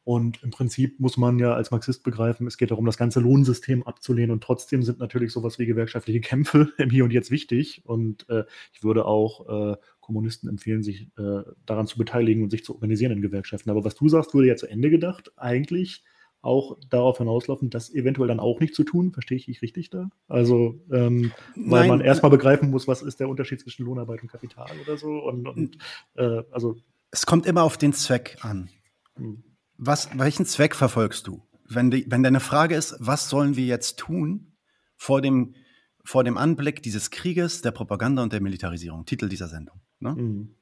und 0.05 0.41
im 0.43 0.51
Prinzip 0.51 0.97
muss 1.01 1.17
man 1.17 1.39
ja 1.39 1.53
als 1.53 1.71
Marxist 1.71 2.03
begreifen, 2.03 2.47
es 2.47 2.57
geht 2.57 2.71
darum, 2.71 2.85
das 2.85 2.97
ganze 2.97 3.19
Lohnsystem 3.19 3.83
abzulehnen. 3.83 4.31
Und 4.31 4.43
trotzdem 4.43 4.81
sind 4.81 4.99
natürlich 4.99 5.33
sowas 5.33 5.59
wie 5.59 5.65
gewerkschaftliche 5.65 6.21
Kämpfe 6.21 6.71
im 6.77 6.89
Hier 6.89 7.03
und 7.03 7.11
Jetzt 7.11 7.31
wichtig. 7.31 7.81
Und 7.85 8.29
äh, 8.29 8.45
ich 8.71 8.81
würde 8.81 9.05
auch 9.05 9.73
äh, 9.73 9.77
Kommunisten 9.99 10.47
empfehlen, 10.47 10.83
sich 10.83 11.09
äh, 11.17 11.41
daran 11.65 11.87
zu 11.87 11.97
beteiligen 11.97 12.43
und 12.43 12.49
sich 12.49 12.63
zu 12.63 12.75
organisieren 12.75 13.11
in 13.11 13.21
Gewerkschaften. 13.21 13.69
Aber 13.69 13.83
was 13.83 13.95
du 13.95 14.07
sagst, 14.07 14.33
wurde 14.33 14.47
ja 14.47 14.55
zu 14.55 14.67
Ende 14.67 14.89
gedacht. 14.89 15.33
Eigentlich 15.35 16.03
auch 16.43 16.77
darauf 16.89 17.17
hinauslaufen, 17.17 17.69
das 17.69 17.89
eventuell 17.93 18.27
dann 18.27 18.41
auch 18.41 18.59
nicht 18.59 18.75
zu 18.75 18.83
tun. 18.83 19.13
Verstehe 19.13 19.37
ich 19.37 19.45
dich 19.45 19.61
richtig 19.61 19.89
da? 19.89 20.09
Also, 20.27 20.79
ähm, 20.91 21.31
weil 21.55 21.81
Nein. 21.81 21.89
man 21.89 22.01
erstmal 22.01 22.31
begreifen 22.31 22.69
muss, 22.69 22.87
was 22.87 23.01
ist 23.01 23.19
der 23.19 23.29
Unterschied 23.29 23.61
zwischen 23.61 23.85
Lohnarbeit 23.85 24.21
und 24.21 24.27
Kapital 24.29 24.69
oder 24.81 24.97
so. 24.97 25.07
Und, 25.07 25.47
und 25.47 25.77
äh, 26.15 26.43
also. 26.51 26.75
Es 27.11 27.25
kommt 27.25 27.45
immer 27.45 27.63
auf 27.63 27.77
den 27.77 27.93
Zweck 27.93 28.37
an. 28.41 28.69
Hm. 29.15 29.43
Was, 29.77 30.09
welchen 30.17 30.45
Zweck 30.45 30.75
verfolgst 30.75 31.27
du? 31.27 31.41
Wenn, 31.67 31.89
die, 31.89 32.05
wenn 32.09 32.23
deine 32.23 32.41
Frage 32.41 32.75
ist, 32.75 32.95
was 32.99 33.29
sollen 33.29 33.55
wir 33.55 33.65
jetzt 33.65 33.97
tun 33.97 34.53
vor 34.97 35.21
dem, 35.21 35.55
vor 36.03 36.25
dem 36.25 36.37
Anblick 36.37 36.83
dieses 36.83 37.09
Krieges, 37.09 37.61
der 37.61 37.71
Propaganda 37.71 38.21
und 38.21 38.33
der 38.33 38.41
Militarisierung, 38.41 39.05
Titel 39.05 39.29
dieser 39.29 39.47
Sendung, 39.47 39.79
ne? 39.99 40.13
mhm. 40.13 40.55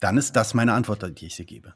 dann 0.00 0.16
ist 0.16 0.32
das 0.36 0.54
meine 0.54 0.72
Antwort, 0.72 1.18
die 1.20 1.26
ich 1.26 1.36
dir 1.36 1.44
gebe. 1.44 1.74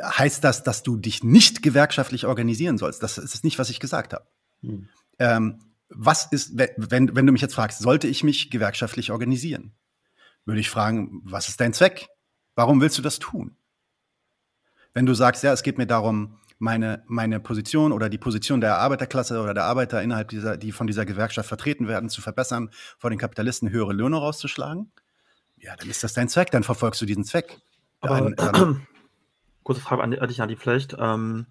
Heißt 0.00 0.44
das, 0.44 0.62
dass 0.62 0.82
du 0.82 0.96
dich 0.96 1.24
nicht 1.24 1.62
gewerkschaftlich 1.62 2.26
organisieren 2.26 2.78
sollst. 2.78 3.02
Das 3.02 3.18
ist 3.18 3.44
nicht, 3.44 3.58
was 3.58 3.70
ich 3.70 3.80
gesagt 3.80 4.12
habe. 4.12 4.26
Hm. 4.62 4.88
Ähm, 5.18 5.58
was 5.88 6.26
ist, 6.30 6.56
wenn, 6.56 7.14
wenn 7.16 7.26
du 7.26 7.32
mich 7.32 7.42
jetzt 7.42 7.54
fragst, 7.54 7.80
sollte 7.80 8.06
ich 8.06 8.22
mich 8.22 8.50
gewerkschaftlich 8.50 9.10
organisieren? 9.10 9.72
Würde 10.44 10.60
ich 10.60 10.70
fragen, 10.70 11.20
was 11.24 11.48
ist 11.48 11.60
dein 11.60 11.72
Zweck? 11.72 12.08
Warum 12.54 12.80
willst 12.80 12.96
du 12.98 13.02
das 13.02 13.18
tun? 13.18 13.56
Wenn 14.94 15.06
du 15.06 15.14
sagst, 15.14 15.42
ja, 15.42 15.52
es 15.52 15.62
geht 15.62 15.78
mir 15.78 15.86
darum, 15.86 16.38
meine, 16.58 17.02
meine 17.06 17.40
Position 17.40 17.90
oder 17.92 18.08
die 18.08 18.18
Position 18.18 18.60
der 18.60 18.78
Arbeiterklasse 18.78 19.40
oder 19.40 19.54
der 19.54 19.64
Arbeiter 19.64 20.02
innerhalb 20.02 20.28
dieser, 20.28 20.56
die 20.56 20.72
von 20.72 20.86
dieser 20.86 21.06
Gewerkschaft 21.06 21.48
vertreten 21.48 21.88
werden, 21.88 22.10
zu 22.10 22.20
verbessern, 22.20 22.70
vor 22.98 23.10
den 23.10 23.18
Kapitalisten 23.18 23.70
höhere 23.70 23.92
Löhne 23.92 24.18
rauszuschlagen, 24.18 24.92
ja, 25.56 25.74
dann 25.76 25.90
ist 25.90 26.04
das 26.04 26.12
dein 26.12 26.28
Zweck, 26.28 26.50
dann 26.50 26.62
verfolgst 26.62 27.00
du 27.00 27.06
diesen 27.06 27.24
Zweck. 27.24 27.60
Aber, 28.00 28.16
Ein, 28.16 28.34
ähm, 28.38 28.86
kurze 29.70 29.82
Frage 29.82 30.02
an, 30.02 30.10
dich, 30.10 30.42
Adi, 30.42 30.56
vielleicht. 30.56 30.96
Ähm, 30.98 31.46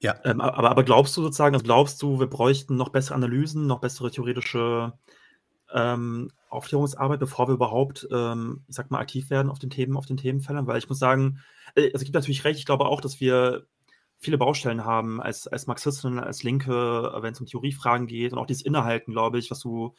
ja. 0.00 0.16
Ähm, 0.24 0.42
aber, 0.42 0.70
aber 0.70 0.84
glaubst 0.84 1.16
du 1.16 1.22
sozusagen, 1.22 1.54
also 1.54 1.64
glaubst 1.64 2.02
du, 2.02 2.20
wir 2.20 2.26
bräuchten 2.26 2.76
noch 2.76 2.90
bessere 2.90 3.14
Analysen, 3.14 3.66
noch 3.66 3.80
bessere 3.80 4.10
theoretische 4.10 4.92
ähm, 5.72 6.30
Aufklärungsarbeit, 6.50 7.18
bevor 7.18 7.48
wir 7.48 7.54
überhaupt, 7.54 8.06
ähm, 8.12 8.64
ich 8.68 8.76
sag 8.76 8.90
mal, 8.90 8.98
aktiv 9.00 9.30
werden 9.30 9.50
auf 9.50 9.58
den 9.58 9.70
Themen, 9.70 9.96
auf 9.96 10.04
den 10.04 10.18
Themenfeldern? 10.18 10.66
Weil 10.66 10.76
ich 10.76 10.90
muss 10.90 10.98
sagen, 10.98 11.40
äh, 11.74 11.84
also 11.84 11.96
es 11.96 12.04
gibt 12.04 12.14
natürlich 12.14 12.44
recht, 12.44 12.58
ich 12.58 12.66
glaube 12.66 12.84
auch, 12.84 13.00
dass 13.00 13.18
wir 13.18 13.64
viele 14.18 14.36
Baustellen 14.36 14.84
haben 14.84 15.22
als, 15.22 15.48
als 15.48 15.66
Marxisten, 15.66 16.18
als 16.18 16.42
Linke, 16.42 17.10
wenn 17.22 17.32
es 17.32 17.40
um 17.40 17.46
Theoriefragen 17.46 18.06
geht 18.06 18.34
und 18.34 18.38
auch 18.38 18.46
dieses 18.46 18.64
Innehalten, 18.64 19.12
glaube 19.12 19.38
ich, 19.38 19.50
was 19.50 19.60
du, 19.60 19.94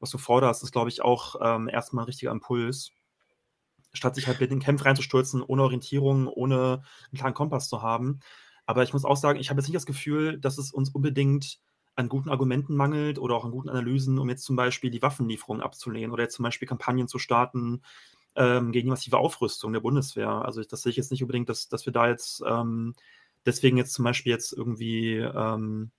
was 0.00 0.10
du 0.10 0.18
forderst, 0.18 0.62
ist, 0.62 0.72
glaube 0.72 0.90
ich, 0.90 1.00
auch 1.00 1.36
ähm, 1.42 1.66
erstmal 1.66 2.04
ein 2.04 2.08
richtiger 2.08 2.30
Impuls. 2.30 2.92
Statt 3.92 4.14
sich 4.14 4.26
halt 4.26 4.40
mit 4.40 4.50
den 4.50 4.60
Kämpfen 4.60 4.84
reinzustürzen, 4.84 5.42
ohne 5.42 5.62
Orientierung, 5.62 6.26
ohne 6.28 6.82
einen 7.10 7.18
klaren 7.18 7.34
Kompass 7.34 7.68
zu 7.68 7.82
haben. 7.82 8.20
Aber 8.66 8.82
ich 8.82 8.92
muss 8.92 9.04
auch 9.04 9.16
sagen, 9.16 9.40
ich 9.40 9.50
habe 9.50 9.60
jetzt 9.60 9.68
nicht 9.68 9.76
das 9.76 9.86
Gefühl, 9.86 10.38
dass 10.38 10.58
es 10.58 10.72
uns 10.72 10.90
unbedingt 10.90 11.58
an 11.96 12.08
guten 12.08 12.30
Argumenten 12.30 12.76
mangelt 12.76 13.18
oder 13.18 13.34
auch 13.34 13.44
an 13.44 13.50
guten 13.50 13.68
Analysen, 13.68 14.18
um 14.18 14.28
jetzt 14.28 14.44
zum 14.44 14.56
Beispiel 14.56 14.90
die 14.90 15.02
Waffenlieferung 15.02 15.60
abzulehnen 15.60 16.12
oder 16.12 16.22
jetzt 16.22 16.36
zum 16.36 16.44
Beispiel 16.44 16.68
Kampagnen 16.68 17.08
zu 17.08 17.18
starten 17.18 17.82
ähm, 18.36 18.72
gegen 18.72 18.86
die 18.86 18.90
massive 18.90 19.18
Aufrüstung 19.18 19.72
der 19.72 19.80
Bundeswehr. 19.80 20.30
Also 20.30 20.62
das 20.62 20.82
sehe 20.82 20.90
ich 20.90 20.96
jetzt 20.96 21.10
nicht 21.10 21.22
unbedingt, 21.22 21.48
dass, 21.48 21.68
dass 21.68 21.86
wir 21.86 21.92
da 21.92 22.08
jetzt 22.08 22.42
ähm, 22.46 22.94
deswegen 23.44 23.76
jetzt 23.76 23.92
zum 23.92 24.04
Beispiel 24.04 24.32
jetzt 24.32 24.52
irgendwie 24.52 25.16
ähm, 25.16 25.90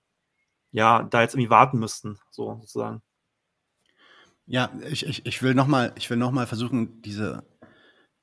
ja 0.70 1.02
da 1.02 1.22
jetzt 1.22 1.34
irgendwie 1.34 1.50
warten 1.50 1.78
müssten, 1.78 2.18
so 2.30 2.58
sozusagen. 2.60 3.02
Ja, 4.46 4.72
ich, 4.90 5.06
ich, 5.06 5.24
ich 5.24 5.42
will 5.42 5.54
nochmal 5.54 5.94
noch 6.10 6.46
versuchen, 6.46 7.00
diese 7.02 7.44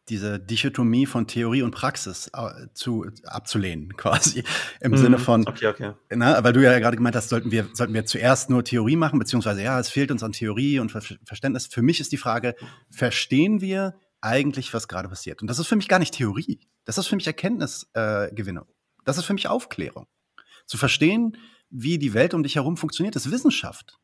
diese 0.09 0.39
Dichotomie 0.39 1.05
von 1.05 1.27
Theorie 1.27 1.61
und 1.61 1.71
Praxis 1.71 2.29
äh, 2.33 2.67
zu, 2.73 3.05
abzulehnen, 3.25 3.93
quasi. 3.97 4.43
Im 4.81 4.91
mm, 4.91 4.97
Sinne 4.97 5.17
von, 5.19 5.47
okay, 5.47 5.67
okay. 5.67 5.93
Na, 6.09 6.43
weil 6.43 6.53
du 6.53 6.63
ja 6.63 6.77
gerade 6.79 6.97
gemeint 6.97 7.15
hast, 7.15 7.29
sollten 7.29 7.51
wir, 7.51 7.67
sollten 7.73 7.93
wir 7.93 8.05
zuerst 8.05 8.49
nur 8.49 8.63
Theorie 8.63 8.95
machen, 8.95 9.19
beziehungsweise 9.19 9.63
ja, 9.63 9.79
es 9.79 9.89
fehlt 9.89 10.11
uns 10.11 10.23
an 10.23 10.31
Theorie 10.31 10.79
und 10.79 10.91
Ver 10.91 11.01
Verständnis. 11.23 11.67
Für 11.67 11.81
mich 11.81 11.99
ist 11.99 12.11
die 12.11 12.17
Frage, 12.17 12.55
verstehen 12.89 13.61
wir 13.61 13.95
eigentlich, 14.21 14.73
was 14.73 14.87
gerade 14.87 15.07
passiert? 15.07 15.41
Und 15.41 15.47
das 15.47 15.59
ist 15.59 15.67
für 15.67 15.75
mich 15.75 15.87
gar 15.87 15.99
nicht 15.99 16.13
Theorie. 16.13 16.59
Das 16.85 16.97
ist 16.97 17.07
für 17.07 17.15
mich 17.15 17.27
Erkenntnisgewinnung. 17.27 18.65
Äh, 18.65 18.73
das 19.05 19.17
ist 19.17 19.25
für 19.25 19.33
mich 19.33 19.47
Aufklärung. 19.47 20.07
Zu 20.65 20.77
verstehen, 20.77 21.37
wie 21.69 21.97
die 21.97 22.13
Welt 22.13 22.33
um 22.33 22.43
dich 22.43 22.55
herum 22.55 22.77
funktioniert, 22.77 23.15
ist 23.15 23.31
Wissenschaft. 23.31 23.99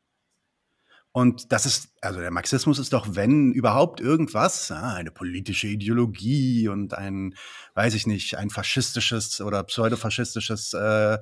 Und 1.16 1.54
das 1.54 1.66
ist, 1.66 1.94
also 2.02 2.20
der 2.20 2.30
Marxismus 2.30 2.78
ist 2.78 2.92
doch, 2.92 3.08
wenn 3.12 3.54
überhaupt 3.54 4.02
irgendwas, 4.02 4.70
eine 4.70 5.12
politische 5.12 5.68
Ideologie 5.68 6.68
und 6.68 6.94
ein, 6.94 7.36
weiß 7.74 7.94
ich 7.94 8.06
nicht, 8.06 8.38
ein 8.38 8.50
faschistisches 8.50 9.40
oder 9.40 9.64
pseudofaschistisches 9.64 10.74
äh, 10.74 11.20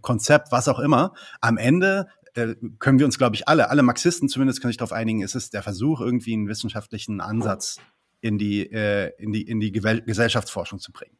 Konzept, 0.00 0.52
was 0.52 0.68
auch 0.68 0.78
immer. 0.78 1.12
Am 1.40 1.56
Ende 1.56 2.06
äh, 2.34 2.54
können 2.78 3.00
wir 3.00 3.06
uns, 3.06 3.18
glaube 3.18 3.34
ich, 3.34 3.48
alle, 3.48 3.68
alle 3.68 3.82
Marxisten 3.82 4.28
zumindest 4.28 4.60
können 4.60 4.70
sich 4.70 4.78
darauf 4.78 4.92
einigen, 4.92 5.22
ist 5.22 5.34
es 5.34 5.50
der 5.50 5.64
Versuch, 5.64 6.00
irgendwie 6.00 6.34
einen 6.34 6.46
wissenschaftlichen 6.46 7.20
Ansatz 7.20 7.78
in 8.20 8.38
die, 8.38 8.70
äh, 8.70 9.10
in 9.18 9.32
die, 9.32 9.42
in 9.42 9.58
die 9.58 9.72
Gesellschaftsforschung 9.72 10.78
zu 10.78 10.92
bringen. 10.92 11.18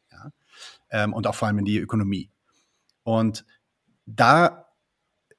Ähm, 0.91 1.13
und 1.13 1.27
auch 1.27 1.35
vor 1.35 1.49
allem 1.49 1.59
in 1.59 1.65
die 1.65 1.79
Ökonomie. 1.79 2.31
Und 3.03 3.45
da 4.07 4.62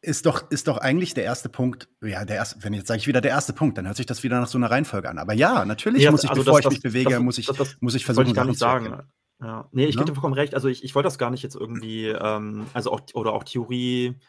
ist 0.04 0.26
doch, 0.26 0.52
ist 0.52 0.68
doch 0.68 0.78
eigentlich 0.78 1.14
der 1.14 1.24
erste 1.24 1.48
Punkt, 1.48 1.88
ja, 2.02 2.26
der 2.26 2.36
erste, 2.36 2.62
wenn 2.64 2.74
jetzt 2.74 2.88
sage 2.88 3.00
ich 3.00 3.08
wieder 3.08 3.22
der 3.22 3.32
erste 3.32 3.54
Punkt, 3.54 3.78
dann 3.78 3.88
hört 3.88 3.96
sich 3.96 4.06
das 4.06 4.22
wieder 4.22 4.40
nach 4.40 4.48
so 4.48 4.58
einer 4.58 4.70
Reihenfolge 4.70 5.10
an. 5.10 5.18
Aber 5.18 5.34
ja, 5.34 5.64
natürlich 5.64 6.04
ja, 6.04 6.12
muss 6.12 6.26
ich, 6.26 6.30
also 6.30 6.44
bevor 6.44 6.62
das, 6.62 6.66
ich 6.66 6.78
mich 6.78 6.84
bewege, 6.84 7.12
das, 7.12 7.22
muss 7.22 7.38
ich, 7.38 7.48
das, 7.48 7.78
muss 7.80 7.96
ich 7.96 8.06
versuchen, 8.06 8.28
ich 8.28 8.34
gar 8.34 8.46
nicht 8.46 8.60
sagen. 8.60 9.04
Ja. 9.42 9.70
Nee, 9.72 9.86
ich 9.86 9.96
ja? 9.96 10.02
gebe 10.02 10.12
dir 10.12 10.16
vollkommen 10.16 10.34
recht. 10.34 10.56
Also 10.56 10.68
ich, 10.68 10.84
ich 10.84 10.94
wollte 10.94 11.08
das 11.08 11.18
gar 11.18 11.32
nicht 11.32 11.42
jetzt 11.42 11.56
irgendwie, 11.56 12.08
ähm, 12.08 12.68
also 12.74 12.92
auch, 12.92 13.02
oder 13.14 13.34
auch 13.34 13.46
Theorie 13.46 14.20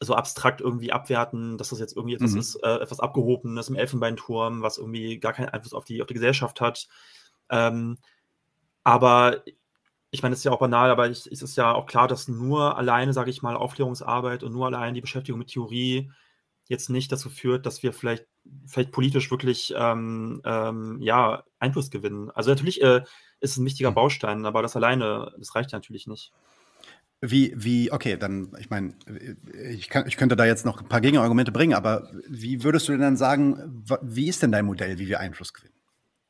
so 0.00 0.14
abstrakt 0.14 0.60
irgendwie 0.60 0.92
abwerten, 0.92 1.58
dass 1.58 1.70
das 1.70 1.80
jetzt 1.80 1.96
irgendwie 1.96 2.14
etwas 2.14 2.32
mhm. 2.32 2.38
ist, 2.38 2.54
äh, 2.62 2.76
etwas 2.76 3.00
Abgehobenes 3.00 3.68
im 3.68 3.74
Elfenbeinturm, 3.74 4.62
was 4.62 4.78
irgendwie 4.78 5.18
gar 5.18 5.32
keinen 5.32 5.48
Einfluss 5.48 5.74
auf 5.74 5.84
die, 5.84 6.00
auf 6.00 6.06
die 6.06 6.14
Gesellschaft 6.14 6.60
hat. 6.60 6.88
Ähm, 7.50 7.98
aber 8.84 9.42
ich 10.10 10.22
meine, 10.22 10.32
es 10.32 10.40
ist 10.40 10.44
ja 10.44 10.52
auch 10.52 10.60
banal, 10.60 10.90
aber 10.90 11.08
es 11.08 11.26
ist 11.26 11.56
ja 11.56 11.74
auch 11.74 11.86
klar, 11.86 12.08
dass 12.08 12.28
nur 12.28 12.78
alleine, 12.78 13.12
sage 13.12 13.30
ich 13.30 13.42
mal, 13.42 13.56
Aufklärungsarbeit 13.56 14.42
und 14.42 14.52
nur 14.52 14.66
allein 14.66 14.94
die 14.94 15.00
Beschäftigung 15.00 15.38
mit 15.38 15.48
Theorie 15.48 16.10
jetzt 16.66 16.88
nicht 16.90 17.10
dazu 17.12 17.30
führt, 17.30 17.66
dass 17.66 17.82
wir 17.82 17.92
vielleicht, 17.92 18.26
vielleicht 18.66 18.90
politisch 18.90 19.30
wirklich 19.30 19.74
ähm, 19.76 20.40
ähm, 20.44 20.98
ja, 21.00 21.44
Einfluss 21.58 21.90
gewinnen. 21.90 22.30
Also 22.30 22.50
natürlich 22.50 22.82
äh, 22.82 23.02
ist 23.40 23.52
es 23.52 23.56
ein 23.58 23.64
wichtiger 23.64 23.88
hm. 23.88 23.94
Baustein, 23.94 24.46
aber 24.46 24.62
das 24.62 24.76
alleine, 24.76 25.32
das 25.38 25.54
reicht 25.54 25.72
ja 25.72 25.78
natürlich 25.78 26.06
nicht. 26.06 26.32
Wie, 27.20 27.52
wie, 27.56 27.90
okay, 27.90 28.16
dann, 28.16 28.52
ich 28.60 28.70
meine, 28.70 28.94
ich, 29.70 29.90
ich 30.06 30.16
könnte 30.16 30.36
da 30.36 30.44
jetzt 30.44 30.64
noch 30.64 30.80
ein 30.80 30.88
paar 30.88 31.00
Gegenargumente 31.00 31.50
bringen, 31.50 31.74
aber 31.74 32.08
wie 32.28 32.62
würdest 32.62 32.86
du 32.86 32.92
denn 32.92 33.00
dann 33.00 33.16
sagen, 33.16 33.84
wie 34.02 34.28
ist 34.28 34.42
denn 34.42 34.52
dein 34.52 34.66
Modell, 34.66 34.98
wie 34.98 35.08
wir 35.08 35.18
Einfluss 35.18 35.52
gewinnen? 35.52 35.74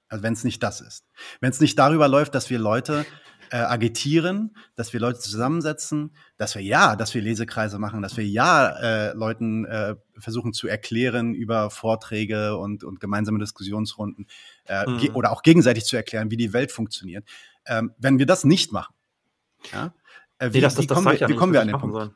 Also 0.08 0.22
wenn 0.22 0.32
es 0.32 0.44
nicht 0.44 0.62
das 0.62 0.80
ist. 0.80 1.04
Wenn 1.40 1.50
es 1.50 1.60
nicht 1.60 1.78
darüber 1.78 2.08
läuft, 2.08 2.34
dass 2.34 2.48
wir 2.48 2.58
Leute 2.58 3.04
äh, 3.50 3.56
agitieren, 3.56 4.56
dass 4.74 4.92
wir 4.92 5.00
Leute 5.00 5.18
zusammensetzen, 5.18 6.14
dass 6.36 6.54
wir 6.54 6.62
ja, 6.62 6.96
dass 6.96 7.14
wir 7.14 7.22
Lesekreise 7.22 7.78
machen, 7.78 8.02
dass 8.02 8.16
wir 8.16 8.26
ja 8.26 8.68
äh, 8.78 9.12
Leuten 9.14 9.64
äh, 9.64 9.96
versuchen 10.16 10.52
zu 10.52 10.68
erklären 10.68 11.34
über 11.34 11.70
Vorträge 11.70 12.56
und, 12.56 12.84
und 12.84 13.00
gemeinsame 13.00 13.38
Diskussionsrunden 13.38 14.26
äh, 14.66 14.86
mhm. 14.86 15.14
oder 15.14 15.32
auch 15.32 15.42
gegenseitig 15.42 15.84
zu 15.84 15.96
erklären, 15.96 16.30
wie 16.30 16.36
die 16.36 16.52
Welt 16.52 16.72
funktioniert. 16.72 17.24
Ähm, 17.66 17.92
wenn 17.98 18.18
wir 18.18 18.26
das 18.26 18.44
nicht 18.44 18.72
machen, 18.72 18.94
ja, 19.72 19.92
äh, 20.38 20.52
wie, 20.52 20.58
nee, 20.58 20.60
das, 20.60 20.74
das, 20.74 20.84
wie, 20.84 20.86
kommen, 20.86 21.06
wir, 21.06 21.28
wie 21.28 21.36
kommen 21.36 21.52
wir 21.52 21.60
an 21.60 21.68
den 21.68 21.78
Punkt? 21.78 21.94
Sollen. 21.94 22.14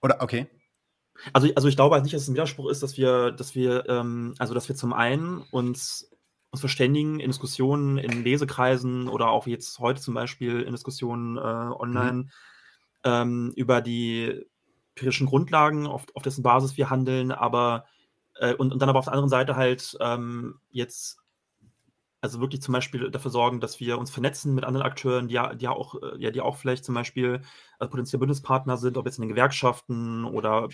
Oder 0.00 0.20
okay. 0.20 0.48
Also, 1.32 1.48
also 1.54 1.68
ich 1.68 1.76
glaube 1.76 1.94
halt 1.94 2.04
nicht, 2.04 2.14
dass 2.14 2.22
es 2.22 2.28
ein 2.28 2.34
Widerspruch 2.34 2.70
ist, 2.70 2.82
dass 2.82 2.96
wir, 2.96 3.30
dass 3.30 3.54
wir, 3.54 3.88
ähm, 3.88 4.34
also 4.38 4.54
dass 4.54 4.68
wir 4.68 4.74
zum 4.74 4.92
einen 4.92 5.42
uns 5.50 6.10
uns 6.52 6.60
verständigen 6.60 7.18
in 7.18 7.30
Diskussionen, 7.30 7.96
in 7.96 8.22
Lesekreisen 8.24 9.08
oder 9.08 9.30
auch 9.30 9.46
jetzt 9.46 9.78
heute 9.78 10.00
zum 10.00 10.14
Beispiel 10.14 10.60
in 10.60 10.72
Diskussionen 10.72 11.38
äh, 11.38 11.40
online 11.40 12.12
mhm. 12.12 12.30
ähm, 13.04 13.52
über 13.56 13.80
die 13.80 14.44
empirischen 14.94 15.26
Grundlagen, 15.26 15.86
auf, 15.86 16.04
auf 16.14 16.22
dessen 16.22 16.42
Basis 16.42 16.76
wir 16.76 16.90
handeln, 16.90 17.32
aber 17.32 17.86
äh, 18.36 18.54
und, 18.54 18.70
und 18.70 18.80
dann 18.80 18.90
aber 18.90 18.98
auf 18.98 19.06
der 19.06 19.14
anderen 19.14 19.30
Seite 19.30 19.56
halt 19.56 19.96
ähm, 20.00 20.60
jetzt 20.70 21.18
also 22.20 22.40
wirklich 22.40 22.60
zum 22.62 22.72
Beispiel 22.72 23.10
dafür 23.10 23.30
sorgen, 23.30 23.60
dass 23.60 23.80
wir 23.80 23.98
uns 23.98 24.10
vernetzen 24.10 24.54
mit 24.54 24.64
anderen 24.64 24.86
Akteuren, 24.86 25.28
die 25.28 25.34
ja, 25.34 25.54
die 25.54 25.64
ja 25.64 25.72
auch, 25.72 25.96
ja, 26.18 26.30
die 26.30 26.40
auch 26.42 26.56
vielleicht 26.56 26.84
zum 26.84 26.94
Beispiel 26.94 27.40
äh, 27.80 27.88
potenzielle 27.88 28.20
Bündnispartner 28.20 28.76
sind, 28.76 28.96
ob 28.98 29.06
jetzt 29.06 29.18
in 29.18 29.22
den 29.22 29.30
Gewerkschaften 29.30 30.24
oder 30.24 30.68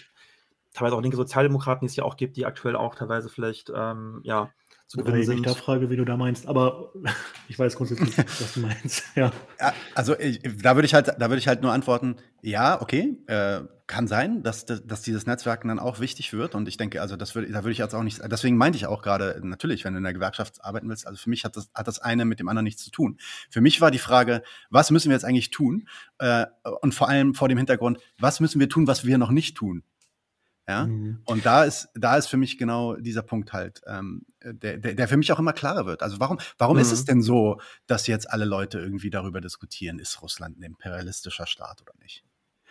teilweise 0.75 0.97
auch 0.97 1.01
linke 1.01 1.17
Sozialdemokraten, 1.17 1.87
die 1.87 1.91
es 1.91 1.97
ja 1.97 2.05
auch 2.05 2.17
gibt, 2.17 2.37
die 2.37 2.45
aktuell 2.45 2.77
auch 2.77 2.97
teilweise 2.97 3.31
vielleicht 3.31 3.73
ähm, 3.75 4.21
ja 4.25 4.51
zu 4.89 4.99
gewinnen 4.99 5.23
sind. 5.23 5.37
Ich 5.37 5.43
da 5.43 5.55
frage, 5.55 5.91
wie 5.91 5.97
du 5.97 6.05
da 6.05 6.17
meinst, 6.17 6.49
aber 6.49 6.93
ich 7.49 7.59
weiß 7.59 7.77
grundsätzlich, 7.77 8.17
was 8.17 8.55
du 8.55 8.61
meinst. 8.61 9.05
Ja. 9.15 9.33
Also 9.95 10.19
ich, 10.19 10.41
da 10.63 10.77
würde 10.77 10.87
ich 10.87 10.95
halt, 10.95 11.09
da 11.09 11.29
würde 11.29 11.39
ich 11.39 11.49
halt 11.49 11.63
nur 11.63 11.73
antworten, 11.73 12.17
ja, 12.41 12.81
okay, 12.81 13.19
äh, 13.27 13.61
kann 13.87 14.07
sein, 14.07 14.43
dass, 14.43 14.65
dass 14.65 15.03
dieses 15.03 15.27
Netzwerken 15.27 15.69
dann 15.69 15.79
auch 15.79 15.99
wichtig 15.99 16.33
wird. 16.33 16.55
Und 16.55 16.69
ich 16.69 16.77
denke, 16.77 17.01
also 17.01 17.17
das 17.17 17.35
würde, 17.35 17.51
da 17.51 17.65
würde 17.65 17.73
ich 17.73 17.79
jetzt 17.79 17.95
auch 17.95 18.03
nicht, 18.03 18.21
deswegen 18.31 18.57
meinte 18.57 18.77
ich 18.77 18.87
auch 18.87 19.03
gerade, 19.03 19.41
natürlich, 19.43 19.85
wenn 19.85 19.95
du 19.95 19.99
in 19.99 20.05
der 20.05 20.13
Gewerkschaft 20.13 20.65
arbeiten 20.65 20.89
willst, 20.89 21.07
also 21.07 21.19
für 21.19 21.31
mich 21.31 21.45
hat 21.45 21.57
das, 21.57 21.71
hat 21.75 21.89
das 21.89 21.99
eine 21.99 22.25
mit 22.25 22.39
dem 22.39 22.49
anderen 22.49 22.65
nichts 22.65 22.85
zu 22.85 22.91
tun. 22.91 23.19
Für 23.51 23.61
mich 23.61 23.81
war 23.81 23.91
die 23.91 23.99
Frage, 23.99 24.43
was 24.71 24.91
müssen 24.91 25.09
wir 25.09 25.17
jetzt 25.17 25.25
eigentlich 25.25 25.51
tun? 25.51 25.89
Äh, 26.19 26.47
und 26.81 26.95
vor 26.95 27.09
allem 27.09 27.35
vor 27.35 27.49
dem 27.49 27.59
Hintergrund, 27.59 27.99
was 28.19 28.41
müssen 28.41 28.61
wir 28.61 28.69
tun, 28.69 28.87
was 28.87 29.05
wir 29.05 29.19
noch 29.19 29.31
nicht 29.31 29.57
tun? 29.57 29.83
Ja? 30.69 30.87
Mhm. 30.87 31.23
Und 31.25 31.47
da 31.47 31.65
ist, 31.65 31.89
da 31.95 32.17
ist 32.17 32.27
für 32.27 32.37
mich 32.37 32.59
genau 32.59 32.97
dieser 32.97 33.23
Punkt 33.23 33.55
halt, 33.55 33.81
ähm, 33.87 34.27
der, 34.45 34.77
der, 34.77 34.95
der 34.95 35.09
für 35.09 35.17
mich 35.17 35.33
auch 35.33 35.39
immer 35.39 35.55
klarer 35.55 35.87
wird. 35.87 36.03
Also 36.03 36.21
warum, 36.21 36.39
warum 36.59 36.77
mhm. 36.77 36.83
ist 36.83 36.93
es 36.93 37.03
mhm. 37.03 37.07
denn 37.07 37.23
so, 37.23 37.61
dass 37.87 38.07
jetzt 38.07 38.31
alle 38.31 38.45
Leute 38.45 38.79
irgendwie 38.79 39.11
darüber 39.11 39.41
diskutieren, 39.41 39.99
ist 39.99 40.21
Russland 40.21 40.59
ein 40.59 40.63
imperialistischer 40.63 41.47
Staat 41.47 41.81
oder 41.81 41.95
nicht? 42.03 42.23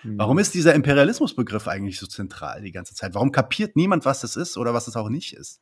Mhm. 0.03 0.19
Warum 0.19 0.37
ist 0.37 0.53
dieser 0.53 0.75
Imperialismusbegriff 0.75 1.67
eigentlich 1.67 1.99
so 1.99 2.05
zentral 2.05 2.61
die 2.61 2.71
ganze 2.71 2.93
Zeit? 2.93 3.15
Warum 3.15 3.31
kapiert 3.31 3.75
niemand, 3.75 4.05
was 4.05 4.21
das 4.21 4.35
ist 4.35 4.57
oder 4.57 4.75
was 4.75 4.87
es 4.87 4.95
auch 4.95 5.09
nicht 5.09 5.33
ist? 5.33 5.59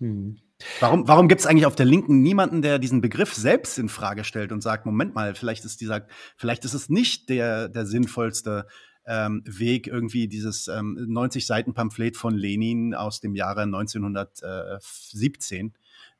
Hm. 0.00 0.38
Warum, 0.80 1.06
warum 1.06 1.28
gibt 1.28 1.40
es 1.40 1.46
eigentlich 1.46 1.66
auf 1.66 1.76
der 1.76 1.86
Linken 1.86 2.20
niemanden, 2.20 2.62
der 2.62 2.78
diesen 2.78 3.00
Begriff 3.00 3.34
selbst 3.34 3.78
in 3.78 3.88
Frage 3.88 4.24
stellt 4.24 4.52
und 4.52 4.60
sagt, 4.60 4.86
Moment 4.86 5.14
mal, 5.14 5.34
vielleicht 5.34 5.64
ist 5.64 5.80
dieser, 5.80 6.06
vielleicht 6.36 6.64
ist 6.64 6.74
es 6.74 6.88
nicht 6.88 7.28
der, 7.28 7.68
der 7.68 7.86
sinnvollste 7.86 8.66
ähm, 9.08 9.42
Weg, 9.44 9.86
irgendwie 9.86 10.28
dieses 10.28 10.68
ähm, 10.68 10.98
90 11.08 11.46
Seiten 11.46 11.74
Pamphlet 11.74 12.16
von 12.16 12.34
Lenin 12.34 12.94
aus 12.94 13.20
dem 13.20 13.34
Jahre 13.34 13.62
1917 13.62 15.74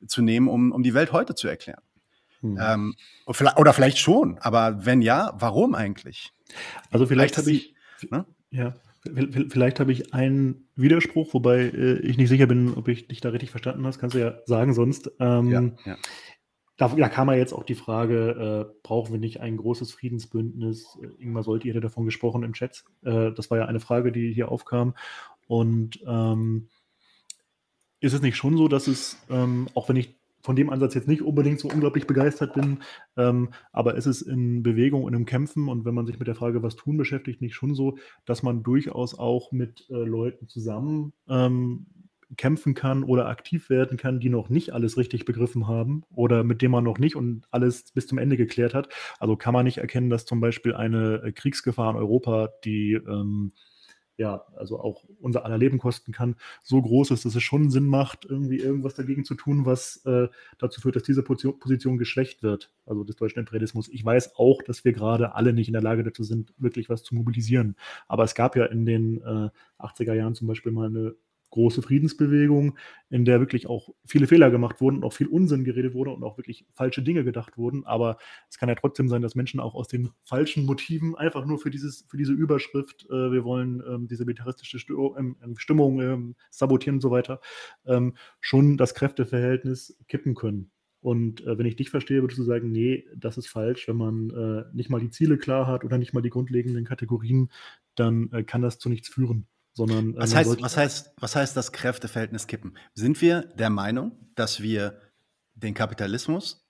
zu 0.07 0.21
nehmen, 0.21 0.47
um, 0.47 0.71
um 0.71 0.83
die 0.83 0.93
Welt 0.93 1.11
heute 1.11 1.35
zu 1.35 1.47
erklären. 1.47 1.81
Hm. 2.41 2.57
Ähm, 2.61 2.95
oder 3.25 3.73
vielleicht 3.73 3.99
schon, 3.99 4.37
aber 4.39 4.85
wenn 4.85 5.01
ja, 5.01 5.33
warum 5.37 5.75
eigentlich? 5.75 6.31
Also 6.89 7.05
vielleicht, 7.05 7.37
habe 7.37 7.51
ich, 7.51 7.75
ne? 8.09 8.25
ja, 8.49 8.73
Vielleicht 9.49 9.79
habe 9.79 9.93
ich 9.93 10.13
einen 10.13 10.67
Widerspruch, 10.75 11.33
wobei 11.33 11.59
äh, 11.59 11.99
ich 11.99 12.17
nicht 12.17 12.27
sicher 12.27 12.47
bin, 12.47 12.73
ob 12.73 12.89
ich 12.89 13.07
dich 13.07 13.21
da 13.21 13.29
richtig 13.29 13.49
verstanden 13.49 13.85
habe. 13.85 13.97
Kannst 13.97 14.15
du 14.15 14.19
ja 14.19 14.39
sagen 14.45 14.73
sonst. 14.73 15.09
Ähm, 15.19 15.49
ja, 15.49 15.61
ja. 15.85 15.97
Da, 16.79 16.87
da, 16.87 17.09
kam 17.09 17.27
ja 17.27 17.35
jetzt 17.35 17.51
auch 17.51 17.63
die 17.63 17.75
Frage, 17.75 18.69
äh, 18.71 18.79
brauchen 18.83 19.11
wir 19.11 19.19
nicht 19.19 19.41
ein 19.41 19.57
großes 19.57 19.91
Friedensbündnis? 19.91 20.97
Äh, 21.03 21.21
Ingmar 21.21 21.43
Solti 21.43 21.67
hätte 21.67 21.81
davon 21.81 22.05
gesprochen 22.05 22.41
im 22.41 22.53
Chat. 22.53 22.85
Äh, 23.03 23.33
das 23.33 23.51
war 23.51 23.57
ja 23.57 23.65
eine 23.65 23.81
Frage, 23.81 24.13
die 24.13 24.33
hier 24.33 24.49
aufkam. 24.49 24.95
Und 25.47 25.99
ähm, 26.07 26.69
ist 27.99 28.13
es 28.13 28.21
nicht 28.21 28.37
schon 28.37 28.55
so, 28.55 28.69
dass 28.69 28.87
es, 28.87 29.17
ähm, 29.29 29.67
auch 29.75 29.89
wenn 29.89 29.97
ich 29.97 30.17
von 30.41 30.55
dem 30.55 30.69
Ansatz 30.69 30.93
jetzt 30.93 31.09
nicht 31.09 31.21
unbedingt 31.21 31.59
so 31.59 31.67
unglaublich 31.67 32.07
begeistert 32.07 32.53
bin, 32.53 32.79
ähm, 33.17 33.49
aber 33.73 33.97
es 33.97 34.05
ist 34.05 34.21
in 34.21 34.63
Bewegung 34.63 35.03
und 35.03 35.13
im 35.13 35.25
Kämpfen 35.25 35.67
und 35.67 35.83
wenn 35.83 35.93
man 35.93 36.05
sich 36.05 36.17
mit 36.17 36.29
der 36.29 36.35
Frage, 36.35 36.63
was 36.63 36.77
tun, 36.77 36.95
beschäftigt, 36.95 37.41
nicht 37.41 37.55
schon 37.55 37.75
so, 37.75 37.97
dass 38.23 38.41
man 38.41 38.63
durchaus 38.63 39.19
auch 39.19 39.51
mit 39.51 39.85
äh, 39.89 39.95
Leuten 39.95 40.47
zusammen 40.47 41.11
ähm, 41.27 41.87
kämpfen 42.37 42.73
kann 42.73 43.03
oder 43.03 43.27
aktiv 43.27 43.69
werden 43.69 43.97
kann, 43.97 44.19
die 44.19 44.29
noch 44.29 44.49
nicht 44.49 44.71
alles 44.71 44.97
richtig 44.97 45.25
begriffen 45.25 45.67
haben 45.67 46.03
oder 46.13 46.43
mit 46.43 46.61
dem 46.61 46.71
man 46.71 46.83
noch 46.83 46.99
nicht 46.99 47.15
und 47.15 47.45
alles 47.51 47.91
bis 47.91 48.07
zum 48.07 48.17
Ende 48.17 48.37
geklärt 48.37 48.73
hat. 48.73 48.89
Also 49.19 49.35
kann 49.35 49.53
man 49.53 49.65
nicht 49.65 49.79
erkennen, 49.79 50.09
dass 50.09 50.25
zum 50.25 50.39
Beispiel 50.39 50.75
eine 50.75 51.21
äh, 51.23 51.31
Kriegsgefahr 51.31 51.91
in 51.91 51.97
Europa, 51.97 52.49
die 52.63 52.93
ähm, 52.93 53.53
ja, 54.19 54.43
also 54.57 54.81
auch 54.81 55.05
unser 55.21 55.45
aller 55.45 55.57
Leben 55.57 55.77
kosten 55.77 56.11
kann, 56.11 56.35
so 56.61 56.81
groß 56.81 57.11
ist, 57.11 57.23
dass 57.23 57.35
es 57.35 57.41
schon 57.41 57.69
Sinn 57.69 57.87
macht, 57.87 58.25
irgendwie 58.25 58.57
irgendwas 58.57 58.93
dagegen 58.93 59.23
zu 59.23 59.33
tun, 59.33 59.65
was 59.65 60.05
äh, 60.05 60.27
dazu 60.57 60.81
führt, 60.81 60.97
dass 60.97 61.03
diese 61.03 61.23
Position 61.23 61.97
geschwächt 61.97 62.43
wird, 62.43 62.69
also 62.85 63.05
des 63.05 63.15
deutschen 63.15 63.39
Imperialismus. 63.39 63.87
Ich 63.87 64.03
weiß 64.03 64.35
auch, 64.35 64.61
dass 64.61 64.83
wir 64.83 64.91
gerade 64.91 65.35
alle 65.35 65.53
nicht 65.53 65.69
in 65.69 65.73
der 65.73 65.81
Lage 65.81 66.03
dazu 66.03 66.23
sind, 66.23 66.53
wirklich 66.57 66.89
was 66.89 67.03
zu 67.03 67.15
mobilisieren. 67.15 67.77
Aber 68.09 68.25
es 68.25 68.35
gab 68.35 68.57
ja 68.57 68.65
in 68.65 68.85
den 68.85 69.21
äh, 69.21 69.49
80er 69.79 70.13
Jahren 70.13 70.35
zum 70.35 70.49
Beispiel 70.49 70.73
mal 70.73 70.87
eine 70.87 71.15
große 71.49 71.81
Friedensbewegung, 71.81 72.77
in 73.09 73.25
der 73.25 73.39
wirklich 73.39 73.67
auch 73.67 73.89
viele 74.05 74.27
Fehler 74.27 74.51
gemacht 74.51 74.81
wurden 74.81 74.97
und 74.97 75.03
auch 75.03 75.13
viel 75.13 75.27
Unsinn 75.27 75.63
geredet 75.63 75.93
wurde 75.93 76.11
und 76.11 76.23
auch 76.23 76.37
wirklich 76.37 76.65
falsche 76.73 77.01
Dinge 77.01 77.23
gedacht 77.23 77.57
wurden. 77.57 77.85
Aber 77.85 78.17
es 78.49 78.57
kann 78.57 78.69
ja 78.69 78.75
trotzdem 78.75 79.09
sein, 79.09 79.21
dass 79.21 79.35
Menschen 79.35 79.59
auch 79.59 79.75
aus 79.75 79.87
den 79.87 80.09
falschen 80.23 80.65
Motiven 80.65 81.15
einfach 81.15 81.45
nur 81.45 81.59
für, 81.59 81.69
dieses, 81.69 82.05
für 82.09 82.17
diese 82.17 82.33
Überschrift, 82.33 83.05
äh, 83.09 83.31
wir 83.31 83.43
wollen 83.43 83.81
ähm, 83.87 84.07
diese 84.07 84.25
militaristische 84.25 84.77
ähm, 85.17 85.37
ähm, 85.43 85.57
Stimmung 85.57 86.01
ähm, 86.01 86.35
sabotieren 86.51 86.97
und 86.97 87.01
so 87.01 87.11
weiter, 87.11 87.39
ähm, 87.85 88.15
schon 88.39 88.77
das 88.77 88.93
Kräfteverhältnis 88.93 89.97
kippen 90.07 90.35
können. 90.35 90.71
Und 91.01 91.41
äh, 91.45 91.57
wenn 91.57 91.65
ich 91.65 91.77
dich 91.77 91.89
verstehe, 91.89 92.21
würdest 92.21 92.39
du 92.39 92.43
sagen, 92.43 92.71
nee, 92.71 93.05
das 93.15 93.37
ist 93.37 93.47
falsch. 93.47 93.87
Wenn 93.87 93.95
man 93.95 94.29
äh, 94.31 94.65
nicht 94.73 94.89
mal 94.89 94.99
die 94.99 95.09
Ziele 95.09 95.37
klar 95.37 95.65
hat 95.65 95.85
oder 95.85 95.97
nicht 95.97 96.13
mal 96.13 96.21
die 96.21 96.29
grundlegenden 96.29 96.83
Kategorien, 96.85 97.49
dann 97.95 98.29
äh, 98.33 98.43
kann 98.43 98.61
das 98.61 98.79
zu 98.79 98.89
nichts 98.89 99.07
führen. 99.07 99.47
Sondern, 99.79 100.13
äh, 100.13 100.17
was, 100.17 100.35
heißt, 100.35 100.61
was, 100.61 100.75
heißt, 100.75 101.13
was 101.21 101.35
heißt 101.37 101.55
das 101.55 101.71
Kräfteverhältnis 101.71 102.47
kippen? 102.47 102.77
Sind 102.95 103.21
wir 103.21 103.43
der 103.43 103.69
Meinung, 103.69 104.11
dass 104.35 104.61
wir 104.61 104.99
den 105.53 105.73
Kapitalismus 105.73 106.67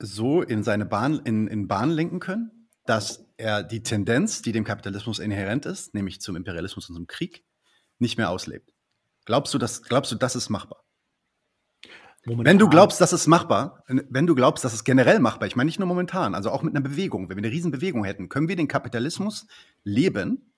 so 0.00 0.42
in 0.42 0.64
seine 0.64 0.84
Bahn, 0.84 1.20
in, 1.24 1.46
in 1.46 1.68
Bahn 1.68 1.90
lenken 1.90 2.18
können, 2.18 2.68
dass 2.86 3.24
er 3.36 3.62
die 3.62 3.84
Tendenz, 3.84 4.42
die 4.42 4.50
dem 4.50 4.64
Kapitalismus 4.64 5.20
inhärent 5.20 5.64
ist, 5.64 5.94
nämlich 5.94 6.20
zum 6.20 6.34
Imperialismus 6.34 6.88
und 6.88 6.96
zum 6.96 7.06
Krieg, 7.06 7.44
nicht 8.00 8.18
mehr 8.18 8.30
auslebt? 8.30 8.74
Glaubst 9.24 9.54
du, 9.54 9.58
dass, 9.58 9.82
glaubst 9.82 10.10
du, 10.10 10.16
das 10.16 10.34
ist 10.34 10.48
machbar? 10.48 10.84
Momentan. 12.26 12.50
Wenn 12.50 12.58
du 12.58 12.68
glaubst, 12.68 13.00
das 13.00 13.12
ist 13.12 13.28
machbar, 13.28 13.84
wenn 13.86 14.26
du 14.26 14.34
glaubst, 14.34 14.64
das 14.64 14.74
ist 14.74 14.82
generell 14.82 15.20
machbar, 15.20 15.46
ich 15.46 15.54
meine 15.54 15.68
nicht 15.68 15.78
nur 15.78 15.86
momentan, 15.86 16.34
also 16.34 16.50
auch 16.50 16.62
mit 16.62 16.74
einer 16.74 16.82
Bewegung, 16.82 17.28
wenn 17.28 17.36
wir 17.36 17.44
eine 17.44 17.52
Riesenbewegung 17.52 18.02
hätten, 18.02 18.28
können 18.28 18.48
wir 18.48 18.56
den 18.56 18.66
Kapitalismus 18.66 19.46
leben 19.84 20.48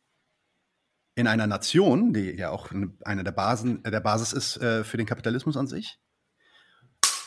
in 1.20 1.26
einer 1.26 1.46
Nation, 1.46 2.12
die 2.12 2.32
ja 2.32 2.50
auch 2.50 2.70
eine 3.04 3.24
der, 3.24 3.32
Basen, 3.32 3.82
der 3.82 4.00
Basis 4.00 4.32
ist 4.32 4.56
äh, 4.56 4.84
für 4.84 4.96
den 4.96 5.06
Kapitalismus 5.06 5.56
an 5.56 5.66
sich, 5.66 5.98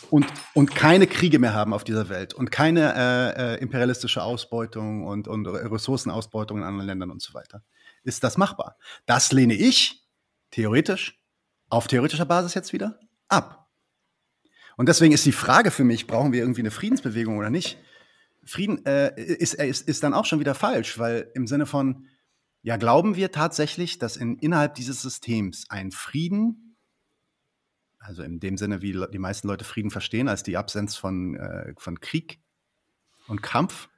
und, 0.10 0.28
und 0.54 0.76
keine 0.76 1.08
Kriege 1.08 1.39
mehr 1.39 1.56
haben 1.56 1.74
auf 1.74 1.84
dieser 1.84 2.08
Welt 2.10 2.36
und 2.36 2.52
keine 2.52 2.94
äh, 2.94 3.56
äh, 3.56 3.62
imperialistische 3.62 4.22
Ausbeutung 4.22 5.08
und, 5.08 5.28
und 5.28 5.48
Ressourcenausbeutung 5.48 6.60
in 6.60 6.64
anderen 6.64 6.86
Ländern 6.86 7.10
und 7.10 7.22
so 7.22 7.34
weiter. 7.34 7.64
Ist 8.04 8.24
das 8.24 8.38
machbar? 8.38 8.78
Das 9.06 9.32
lehne 9.32 9.56
ich 9.56 10.06
theoretisch, 10.52 11.20
auf 11.70 11.88
theoretischer 11.88 12.26
Basis 12.26 12.54
jetzt 12.54 12.74
wieder, 12.74 13.00
ab. 13.28 13.72
Und 14.78 14.88
deswegen 14.88 15.14
ist 15.14 15.26
die 15.26 15.32
Frage 15.32 15.72
für 15.72 15.84
mich, 15.84 16.06
brauchen 16.06 16.32
wir 16.32 16.41
irgendwie 16.41 16.62
eine 16.62 16.72
Friedensbewegung 16.72 17.38
oder 17.38 17.50
nicht? 17.50 17.80
Frieden 18.46 18.86
äh, 18.86 19.20
ist, 19.20 19.56
ist, 19.56 19.88
ist 19.88 20.04
dann 20.04 20.14
auch 20.14 20.26
schon 20.26 20.39
wieder 20.39 20.54
falsch, 20.54 21.00
weil 21.00 21.32
im 21.34 21.48
Sinne 21.48 21.66
von, 21.66 22.06
ja, 22.64 22.78
glauben 22.78 23.16
wir 23.18 23.32
tatsächlich, 23.32 23.99
dass 23.99 24.16
in, 24.16 24.38
innerhalb 24.38 24.76
dieses 24.76 25.01
Systems 25.01 25.66
ein 25.70 25.91
Frieden, 25.91 26.78
also 27.99 28.24
in 28.24 28.39
dem 28.39 28.57
Sinne, 28.57 28.82
wie 28.82 28.93
die 29.11 29.20
meisten 29.20 29.49
Leute 29.49 29.66
Frieden 29.66 29.91
verstehen, 29.91 30.30
als 30.30 30.43
die 30.43 30.55
Absenz 30.55 30.95
von, 30.95 31.36
äh, 31.36 31.74
von 31.78 31.99
Krieg 31.99 32.39
und 33.28 33.43
Kampf, 33.43 33.89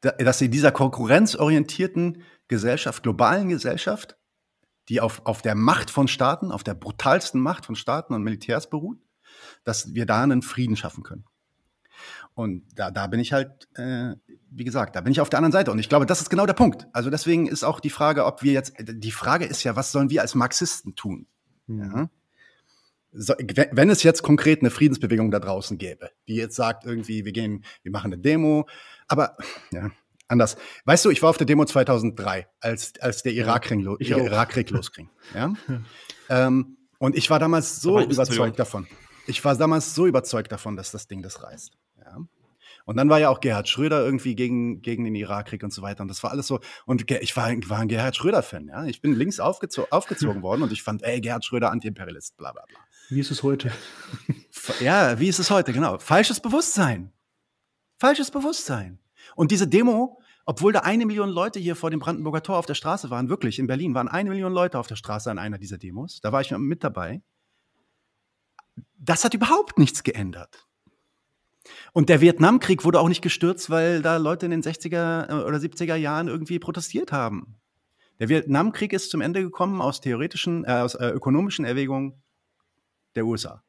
da, 0.00 0.12
dass 0.12 0.40
in 0.40 0.50
dieser 0.50 0.72
konkurrenzorientierten 0.72 2.22
Gesellschaft, 2.48 3.02
globalen 3.02 3.50
Gesellschaft, 3.50 4.16
die 4.88 5.02
auf, 5.02 5.26
auf 5.26 5.42
der 5.42 5.54
Macht 5.54 5.90
von 5.90 6.08
Staaten, 6.08 6.52
auf 6.52 6.64
der 6.64 6.74
brutalsten 6.74 7.40
Macht 7.40 7.66
von 7.66 7.76
Staaten 7.76 8.14
und 8.14 8.22
Militärs 8.22 8.70
beruht, 8.70 9.00
dass 9.64 9.94
wir 9.94 10.06
da 10.06 10.22
einen 10.22 10.40
Frieden 10.42 10.76
schaffen 10.76 11.02
können. 11.02 11.26
Und 12.34 12.64
da, 12.74 12.90
da 12.90 13.06
bin 13.06 13.20
ich 13.20 13.32
halt, 13.32 13.68
äh, 13.76 14.14
wie 14.50 14.64
gesagt, 14.64 14.96
da 14.96 15.00
bin 15.00 15.12
ich 15.12 15.20
auf 15.20 15.30
der 15.30 15.38
anderen 15.38 15.52
Seite. 15.52 15.70
Und 15.70 15.78
ich 15.78 15.88
glaube, 15.88 16.06
das 16.06 16.20
ist 16.20 16.30
genau 16.30 16.46
der 16.46 16.54
Punkt. 16.54 16.86
Also 16.92 17.10
deswegen 17.10 17.46
ist 17.46 17.64
auch 17.64 17.80
die 17.80 17.90
Frage, 17.90 18.24
ob 18.24 18.42
wir 18.42 18.52
jetzt, 18.52 18.74
die 18.78 19.10
Frage 19.10 19.44
ist 19.44 19.64
ja, 19.64 19.76
was 19.76 19.92
sollen 19.92 20.10
wir 20.10 20.22
als 20.22 20.34
Marxisten 20.34 20.94
tun? 20.94 21.26
Mhm. 21.66 21.78
Ja? 21.78 22.10
So, 23.18 23.34
wenn 23.72 23.88
es 23.88 24.02
jetzt 24.02 24.22
konkret 24.22 24.60
eine 24.60 24.70
Friedensbewegung 24.70 25.30
da 25.30 25.38
draußen 25.38 25.78
gäbe, 25.78 26.10
die 26.28 26.34
jetzt 26.34 26.54
sagt 26.54 26.84
irgendwie, 26.84 27.24
wir 27.24 27.32
gehen, 27.32 27.64
wir 27.82 27.90
machen 27.90 28.12
eine 28.12 28.20
Demo, 28.20 28.68
aber 29.08 29.38
ja, 29.70 29.90
anders. 30.28 30.56
Weißt 30.84 31.04
du, 31.04 31.10
ich 31.10 31.22
war 31.22 31.30
auf 31.30 31.38
der 31.38 31.46
Demo 31.46 31.64
2003, 31.64 32.46
als, 32.60 32.92
als 33.00 33.22
der 33.22 33.32
Irakkrieg 33.32 33.80
lo 33.80 33.96
Irak 33.98 34.54
losging. 34.70 35.08
Ja? 35.34 35.54
ähm, 36.28 36.76
und 36.98 37.16
ich 37.16 37.30
war 37.30 37.38
damals 37.38 37.80
so 37.80 38.00
überzeugt 38.00 38.58
davon. 38.58 38.86
Ich 39.26 39.44
war 39.44 39.56
damals 39.56 39.94
so 39.94 40.06
überzeugt 40.06 40.52
davon, 40.52 40.76
dass 40.76 40.90
das 40.92 41.08
Ding 41.08 41.22
das 41.22 41.42
reißt. 41.42 41.76
Und 42.86 42.96
dann 42.96 43.10
war 43.10 43.18
ja 43.18 43.28
auch 43.30 43.40
Gerhard 43.40 43.68
Schröder 43.68 44.04
irgendwie 44.04 44.36
gegen, 44.36 44.80
gegen 44.80 45.04
den 45.04 45.14
Irakkrieg 45.16 45.62
und 45.64 45.72
so 45.72 45.82
weiter. 45.82 46.02
Und 46.02 46.08
das 46.08 46.22
war 46.22 46.30
alles 46.30 46.46
so. 46.46 46.60
Und 46.86 47.10
ich 47.10 47.36
war, 47.36 47.48
war 47.68 47.78
ein 47.80 47.88
Gerhard 47.88 48.16
Schröder-Fan. 48.16 48.68
Ja. 48.68 48.84
Ich 48.86 49.02
bin 49.02 49.12
links 49.12 49.40
aufgezo 49.40 49.88
aufgezogen 49.90 50.40
worden 50.42 50.62
und 50.62 50.72
ich 50.72 50.82
fand, 50.82 51.02
ey, 51.02 51.20
Gerhard 51.20 51.44
Schröder, 51.44 51.72
Antiimperialist, 51.72 52.36
bla 52.36 52.52
bla 52.52 52.64
bla. 52.66 52.78
Wie 53.08 53.20
ist 53.20 53.30
es 53.30 53.42
heute? 53.42 53.70
Ja, 54.80 55.20
wie 55.20 55.28
ist 55.28 55.38
es 55.38 55.50
heute, 55.50 55.72
genau. 55.72 55.98
Falsches 55.98 56.40
Bewusstsein. 56.40 57.12
Falsches 57.98 58.32
Bewusstsein. 58.32 58.98
Und 59.36 59.52
diese 59.52 59.68
Demo, 59.68 60.20
obwohl 60.44 60.72
da 60.72 60.80
eine 60.80 61.06
Million 61.06 61.28
Leute 61.28 61.60
hier 61.60 61.76
vor 61.76 61.90
dem 61.90 62.00
Brandenburger 62.00 62.42
Tor 62.42 62.58
auf 62.58 62.66
der 62.66 62.74
Straße 62.74 63.08
waren, 63.10 63.28
wirklich 63.28 63.60
in 63.60 63.68
Berlin 63.68 63.94
waren 63.94 64.08
eine 64.08 64.30
Million 64.30 64.52
Leute 64.52 64.78
auf 64.78 64.88
der 64.88 64.96
Straße 64.96 65.30
an 65.30 65.38
einer 65.38 65.58
dieser 65.58 65.78
Demos. 65.78 66.20
Da 66.20 66.32
war 66.32 66.40
ich 66.40 66.50
mit 66.50 66.82
dabei 66.82 67.22
das 68.98 69.24
hat 69.24 69.34
überhaupt 69.34 69.78
nichts 69.78 70.02
geändert. 70.02 70.65
Und 71.92 72.08
der 72.08 72.20
Vietnamkrieg 72.20 72.84
wurde 72.84 73.00
auch 73.00 73.08
nicht 73.08 73.22
gestürzt, 73.22 73.70
weil 73.70 74.02
da 74.02 74.16
Leute 74.16 74.46
in 74.46 74.50
den 74.50 74.62
60er 74.62 75.28
äh, 75.28 75.44
oder 75.44 75.58
70er 75.58 75.96
Jahren 75.96 76.28
irgendwie 76.28 76.58
protestiert 76.58 77.12
haben. 77.12 77.56
Der 78.18 78.28
Vietnamkrieg 78.28 78.92
ist 78.92 79.10
zum 79.10 79.20
Ende 79.20 79.42
gekommen 79.42 79.80
aus 79.80 80.00
theoretischen, 80.00 80.64
äh, 80.64 80.72
aus 80.72 80.94
äh, 80.94 81.08
ökonomischen 81.08 81.64
Erwägungen 81.64 82.22
der 83.14 83.26
USA. 83.26 83.62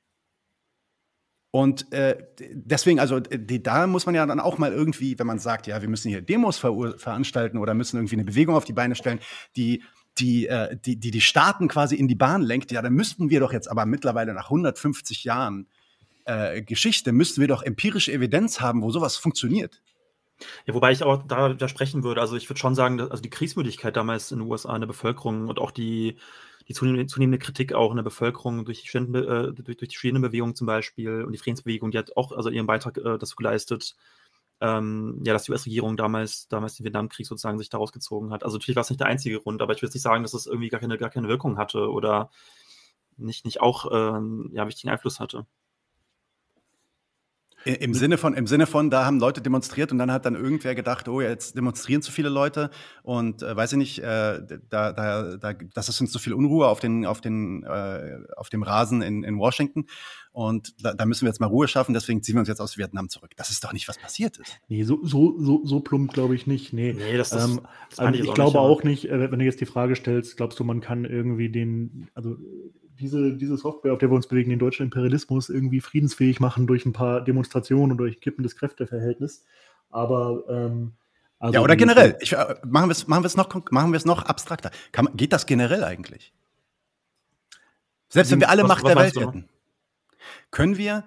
Und 1.51 1.91
äh, 1.93 2.17
deswegen, 2.51 2.99
also 2.99 3.19
die, 3.19 3.63
da 3.63 3.87
muss 3.87 4.05
man 4.05 4.13
ja 4.13 4.25
dann 4.25 4.39
auch 4.39 4.57
mal 4.57 4.71
irgendwie, 4.71 5.17
wenn 5.17 5.27
man 5.27 5.39
sagt, 5.39 5.65
ja, 5.65 5.81
wir 5.81 5.89
müssen 5.89 6.09
hier 6.09 6.21
Demos 6.21 6.57
ver 6.57 6.93
veranstalten 6.97 7.57
oder 7.57 7.73
müssen 7.73 7.97
irgendwie 7.97 8.15
eine 8.15 8.25
Bewegung 8.25 8.55
auf 8.55 8.65
die 8.65 8.73
Beine 8.73 8.95
stellen, 8.95 9.19
die 9.55 9.83
die, 10.19 10.47
äh, 10.47 10.77
die, 10.77 10.99
die 10.99 11.11
die 11.11 11.21
Staaten 11.21 11.67
quasi 11.67 11.95
in 11.95 12.07
die 12.07 12.15
Bahn 12.15 12.41
lenkt, 12.41 12.71
ja, 12.71 12.81
dann 12.81 12.93
müssten 12.93 13.29
wir 13.29 13.39
doch 13.39 13.53
jetzt 13.53 13.69
aber 13.69 13.85
mittlerweile 13.85 14.33
nach 14.33 14.45
150 14.45 15.23
Jahren 15.23 15.67
äh, 16.27 16.61
Geschichte, 16.61 17.11
müssten 17.11 17.41
wir 17.41 17.47
doch 17.47 17.63
empirische 17.63 18.11
Evidenz 18.11 18.59
haben, 18.59 18.81
wo 18.81 18.91
sowas 18.91 19.17
funktioniert. 19.17 19.81
Ja, 20.65 20.73
wobei 20.73 20.91
ich 20.91 21.01
auch 21.03 21.23
da 21.23 21.49
widersprechen 21.49 22.03
würde. 22.03 22.21
Also 22.21 22.35
ich 22.35 22.47
würde 22.49 22.59
schon 22.59 22.75
sagen, 22.75 22.97
dass, 22.97 23.09
also 23.09 23.23
die 23.23 23.29
Kriegsmüdigkeit 23.29 23.95
damals 23.95 24.31
in 24.31 24.39
den 24.39 24.47
USA 24.47 24.75
in 24.75 24.81
der 24.81 24.87
Bevölkerung 24.87 25.47
und 25.47 25.57
auch 25.57 25.71
die, 25.71 26.17
die 26.67 26.73
zunehmende, 26.73 27.07
zunehmende 27.07 27.39
Kritik 27.39 27.73
auch 27.73 27.91
in 27.91 27.97
der 27.97 28.03
Bevölkerung 28.03 28.65
durch 28.65 28.83
die, 28.83 28.97
äh, 28.97 29.53
durch, 29.53 29.77
durch 29.77 29.89
die 29.89 29.95
Studentenbewegung 29.95 30.53
zum 30.53 30.67
Beispiel 30.67 31.23
und 31.23 31.31
die 31.31 31.39
Friedensbewegung, 31.39 31.91
die 31.91 31.97
hat 31.97 32.15
auch 32.17 32.31
also 32.33 32.49
ihren 32.49 32.67
Beitrag 32.67 32.97
äh, 32.97 33.17
dazu 33.17 33.35
geleistet, 33.35 33.95
ähm, 34.59 35.21
ja, 35.23 35.33
dass 35.33 35.43
die 35.43 35.51
US-Regierung 35.51 35.97
damals, 35.97 36.47
damals 36.49 36.75
den 36.75 36.83
Vietnamkrieg 36.83 37.25
sozusagen 37.25 37.57
sich 37.57 37.69
daraus 37.69 37.91
gezogen 37.91 38.31
hat. 38.31 38.43
Also 38.43 38.57
natürlich 38.57 38.75
war 38.75 38.81
es 38.81 38.89
nicht 38.89 38.99
der 38.99 39.07
einzige 39.07 39.39
Grund, 39.39 39.61
aber 39.61 39.73
ich 39.73 39.81
würde 39.81 39.93
nicht 39.93 40.03
sagen, 40.03 40.23
dass 40.23 40.33
es 40.33 40.47
irgendwie 40.47 40.69
gar 40.69 40.79
keine, 40.79 40.97
gar 40.97 41.09
keine 41.09 41.27
Wirkung 41.27 41.57
hatte 41.57 41.89
oder 41.89 42.31
nicht, 43.17 43.45
nicht 43.45 43.61
auch 43.61 43.87
ähm, 43.91 44.49
ja, 44.53 44.67
wichtigen 44.67 44.91
Einfluss 44.91 45.19
hatte. 45.19 45.45
Im 47.65 47.93
Sinne 47.93 48.17
von, 48.17 48.33
im 48.33 48.47
Sinne 48.47 48.65
von, 48.65 48.89
da 48.89 49.05
haben 49.05 49.19
Leute 49.19 49.41
demonstriert 49.41 49.91
und 49.91 49.97
dann 49.97 50.11
hat 50.11 50.25
dann 50.25 50.35
irgendwer 50.35 50.75
gedacht, 50.75 51.09
oh, 51.09 51.21
jetzt 51.21 51.57
demonstrieren 51.57 52.01
zu 52.01 52.11
viele 52.11 52.29
Leute 52.29 52.69
und 53.03 53.41
äh, 53.41 53.55
weiß 53.55 53.73
ich 53.73 53.77
nicht, 53.77 53.99
äh, 53.99 54.41
da, 54.69 54.93
da, 54.93 55.37
da, 55.37 55.53
das 55.73 55.89
ist 55.89 55.99
uns 55.99 56.11
zu 56.11 56.19
viel 56.19 56.33
Unruhe 56.33 56.67
auf 56.67 56.79
den, 56.79 57.05
auf 57.05 57.19
den, 57.19 57.63
äh, 57.63 58.19
auf 58.35 58.49
dem 58.49 58.63
Rasen 58.63 59.01
in, 59.01 59.23
in 59.23 59.37
Washington 59.37 59.85
und 60.37 60.75
da, 60.83 60.93
da 60.93 61.07
müssen 61.07 61.25
wir 61.25 61.29
jetzt 61.29 61.39
mal 61.39 61.47
Ruhe 61.47 61.67
schaffen, 61.67 61.93
deswegen 61.93 62.21
ziehen 62.21 62.35
wir 62.35 62.41
uns 62.41 62.47
jetzt 62.47 62.61
aus 62.61 62.77
Vietnam 62.77 63.09
zurück. 63.09 63.31
Das 63.37 63.49
ist 63.49 63.63
doch 63.63 63.73
nicht, 63.73 63.87
was 63.87 63.97
passiert 63.97 64.37
ist. 64.37 64.59
Nee, 64.67 64.83
so, 64.83 64.99
so, 65.03 65.35
so, 65.39 65.65
so 65.65 65.79
plump 65.79 66.13
glaube 66.13 66.35
ich 66.35 66.45
nicht. 66.45 66.73
Nee, 66.73 66.93
nee 66.93 67.17
das, 67.17 67.31
ist, 67.31 67.43
ähm, 67.43 67.61
das 67.89 67.97
also 67.97 68.13
ich, 68.13 68.25
ich 68.27 68.33
glaube 68.35 68.51
nicht, 68.51 68.57
auch 68.57 68.83
nicht, 68.83 69.09
äh, 69.09 69.31
wenn 69.31 69.39
du 69.39 69.45
jetzt 69.45 69.59
die 69.61 69.65
Frage 69.65 69.95
stellst, 69.95 70.37
glaubst 70.37 70.59
du, 70.59 70.63
man 70.63 70.79
kann 70.79 71.05
irgendwie 71.05 71.49
den, 71.49 72.07
also 72.13 72.37
diese, 72.99 73.33
diese 73.33 73.57
Software, 73.57 73.93
auf 73.93 73.99
der 73.99 74.09
wir 74.09 74.15
uns 74.15 74.27
bewegen, 74.27 74.49
den 74.49 74.59
deutschen 74.59 74.83
Imperialismus 74.83 75.49
irgendwie 75.49 75.81
friedensfähig 75.81 76.39
machen 76.39 76.67
durch 76.67 76.85
ein 76.85 76.93
paar 76.93 77.21
Demonstrationen 77.21 77.91
und 77.91 77.97
durch 77.97 78.17
ein 78.17 78.19
kippendes 78.19 78.55
Kräfteverhältnis. 78.55 79.45
Aber 79.89 80.43
ähm, 80.49 80.93
also 81.39 81.53
ja, 81.53 81.61
oder 81.61 81.75
generell. 81.75 82.17
Ich, 82.19 82.33
äh, 82.33 82.55
machen 82.65 82.89
wir 82.89 82.91
es 82.91 83.07
machen 83.07 83.23
noch, 83.35 83.71
machen 83.71 83.91
noch 84.05 84.23
abstrakter. 84.23 84.71
Kann, 84.91 85.09
geht 85.15 85.33
das 85.33 85.45
generell 85.45 85.83
eigentlich? 85.83 86.33
Selbst 88.09 88.31
wenn 88.31 88.39
wir 88.39 88.49
alle 88.49 88.63
was, 88.63 88.69
Macht 88.69 88.83
was 88.83 88.93
der 88.93 89.03
Welt 89.03 89.15
hätten, 89.15 89.49
können 90.49 90.77
wir, 90.77 91.03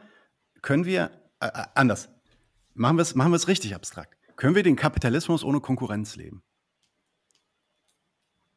können 0.62 0.84
wir, 0.84 1.10
äh, 1.40 1.46
äh 1.46 1.64
anders, 1.74 2.08
machen 2.74 2.96
wir 2.96 3.02
es 3.02 3.14
machen 3.14 3.34
richtig 3.34 3.74
abstrakt. 3.74 4.16
Können 4.36 4.54
wir 4.54 4.62
den 4.62 4.76
Kapitalismus 4.76 5.44
ohne 5.44 5.60
Konkurrenz 5.60 6.16
leben? 6.16 6.42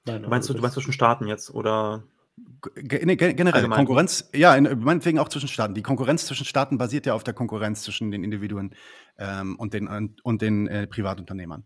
Nein, 0.06 0.24
du 0.24 0.30
meinst, 0.30 0.50
du, 0.50 0.54
du 0.54 0.62
meinst 0.62 0.76
zwischen 0.76 0.94
Staaten 0.94 1.28
jetzt, 1.28 1.54
oder? 1.54 2.04
Nee, 2.36 3.16
generell, 3.16 3.54
Allgemein. 3.54 3.78
Konkurrenz, 3.78 4.30
ja, 4.34 4.56
in, 4.56 4.80
meinetwegen 4.80 5.20
auch 5.20 5.30
zwischen 5.30 5.48
Staaten. 5.48 5.76
Die 5.76 5.84
Konkurrenz 5.84 6.26
zwischen 6.26 6.46
Staaten 6.46 6.78
basiert 6.78 7.06
ja 7.06 7.14
auf 7.14 7.24
der 7.24 7.34
Konkurrenz 7.34 7.84
zwischen 7.84 8.10
den 8.10 8.24
Individuen 8.24 8.74
ähm, 9.18 9.56
und 9.58 9.74
den, 9.74 10.16
und 10.24 10.42
den 10.42 10.68
äh, 10.68 10.88
Privatunternehmern. 10.88 11.66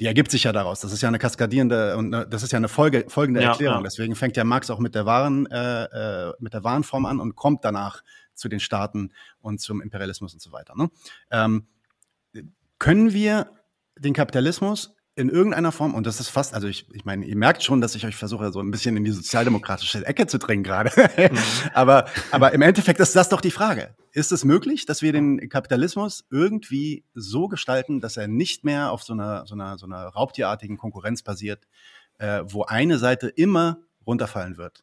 Die 0.00 0.06
ergibt 0.06 0.30
sich 0.30 0.44
ja 0.44 0.52
daraus. 0.52 0.80
Das 0.80 0.92
ist 0.92 1.02
ja 1.02 1.08
eine 1.08 1.18
kaskadierende 1.18 1.96
und 1.96 2.10
ne, 2.10 2.26
das 2.28 2.42
ist 2.42 2.52
ja 2.52 2.56
eine 2.56 2.68
Folge, 2.68 3.04
folgende 3.08 3.42
ja, 3.42 3.50
Erklärung. 3.50 3.78
Ja. 3.78 3.82
Deswegen 3.82 4.14
fängt 4.16 4.36
ja 4.36 4.44
Marx 4.44 4.70
auch 4.70 4.78
mit 4.78 4.94
der 4.94 5.04
Waren, 5.04 5.46
äh, 5.46 5.84
äh, 5.84 6.32
mit 6.38 6.54
der 6.54 6.64
Warenform 6.64 7.04
an 7.04 7.20
und 7.20 7.36
kommt 7.36 7.64
danach 7.64 8.02
zu 8.34 8.48
den 8.48 8.60
Staaten 8.60 9.12
und 9.40 9.60
zum 9.60 9.82
Imperialismus 9.82 10.32
und 10.32 10.40
so 10.40 10.52
weiter. 10.52 10.74
Ne? 10.76 10.90
Ähm, 11.30 11.66
können 12.78 13.12
wir 13.12 13.50
den 13.96 14.14
Kapitalismus 14.14 14.96
in 15.14 15.28
irgendeiner 15.28 15.72
Form, 15.72 15.94
und 15.94 16.06
das 16.06 16.20
ist 16.20 16.28
fast, 16.28 16.54
also 16.54 16.66
ich, 16.66 16.86
ich 16.92 17.04
meine, 17.04 17.26
ihr 17.26 17.36
merkt 17.36 17.62
schon, 17.62 17.82
dass 17.82 17.94
ich 17.94 18.06
euch 18.06 18.16
versuche, 18.16 18.50
so 18.50 18.60
ein 18.60 18.70
bisschen 18.70 18.96
in 18.96 19.04
die 19.04 19.10
sozialdemokratische 19.10 20.06
Ecke 20.06 20.26
zu 20.26 20.38
drängen 20.38 20.64
gerade. 20.64 20.90
Mhm. 21.16 21.38
aber, 21.74 22.06
aber 22.30 22.52
im 22.52 22.62
Endeffekt 22.62 22.98
ist 22.98 23.14
das 23.14 23.28
doch 23.28 23.42
die 23.42 23.50
Frage. 23.50 23.94
Ist 24.12 24.32
es 24.32 24.44
möglich, 24.44 24.86
dass 24.86 25.02
wir 25.02 25.12
den 25.12 25.48
Kapitalismus 25.50 26.24
irgendwie 26.30 27.04
so 27.14 27.48
gestalten, 27.48 28.00
dass 28.00 28.16
er 28.16 28.26
nicht 28.26 28.64
mehr 28.64 28.90
auf 28.90 29.02
so 29.02 29.12
einer, 29.12 29.44
so 29.46 29.54
einer, 29.54 29.76
so 29.76 29.86
einer 29.86 30.06
raubtierartigen 30.06 30.78
Konkurrenz 30.78 31.22
basiert, 31.22 31.66
äh, 32.18 32.42
wo 32.46 32.64
eine 32.64 32.98
Seite 32.98 33.28
immer 33.28 33.78
runterfallen 34.06 34.56
wird? 34.56 34.82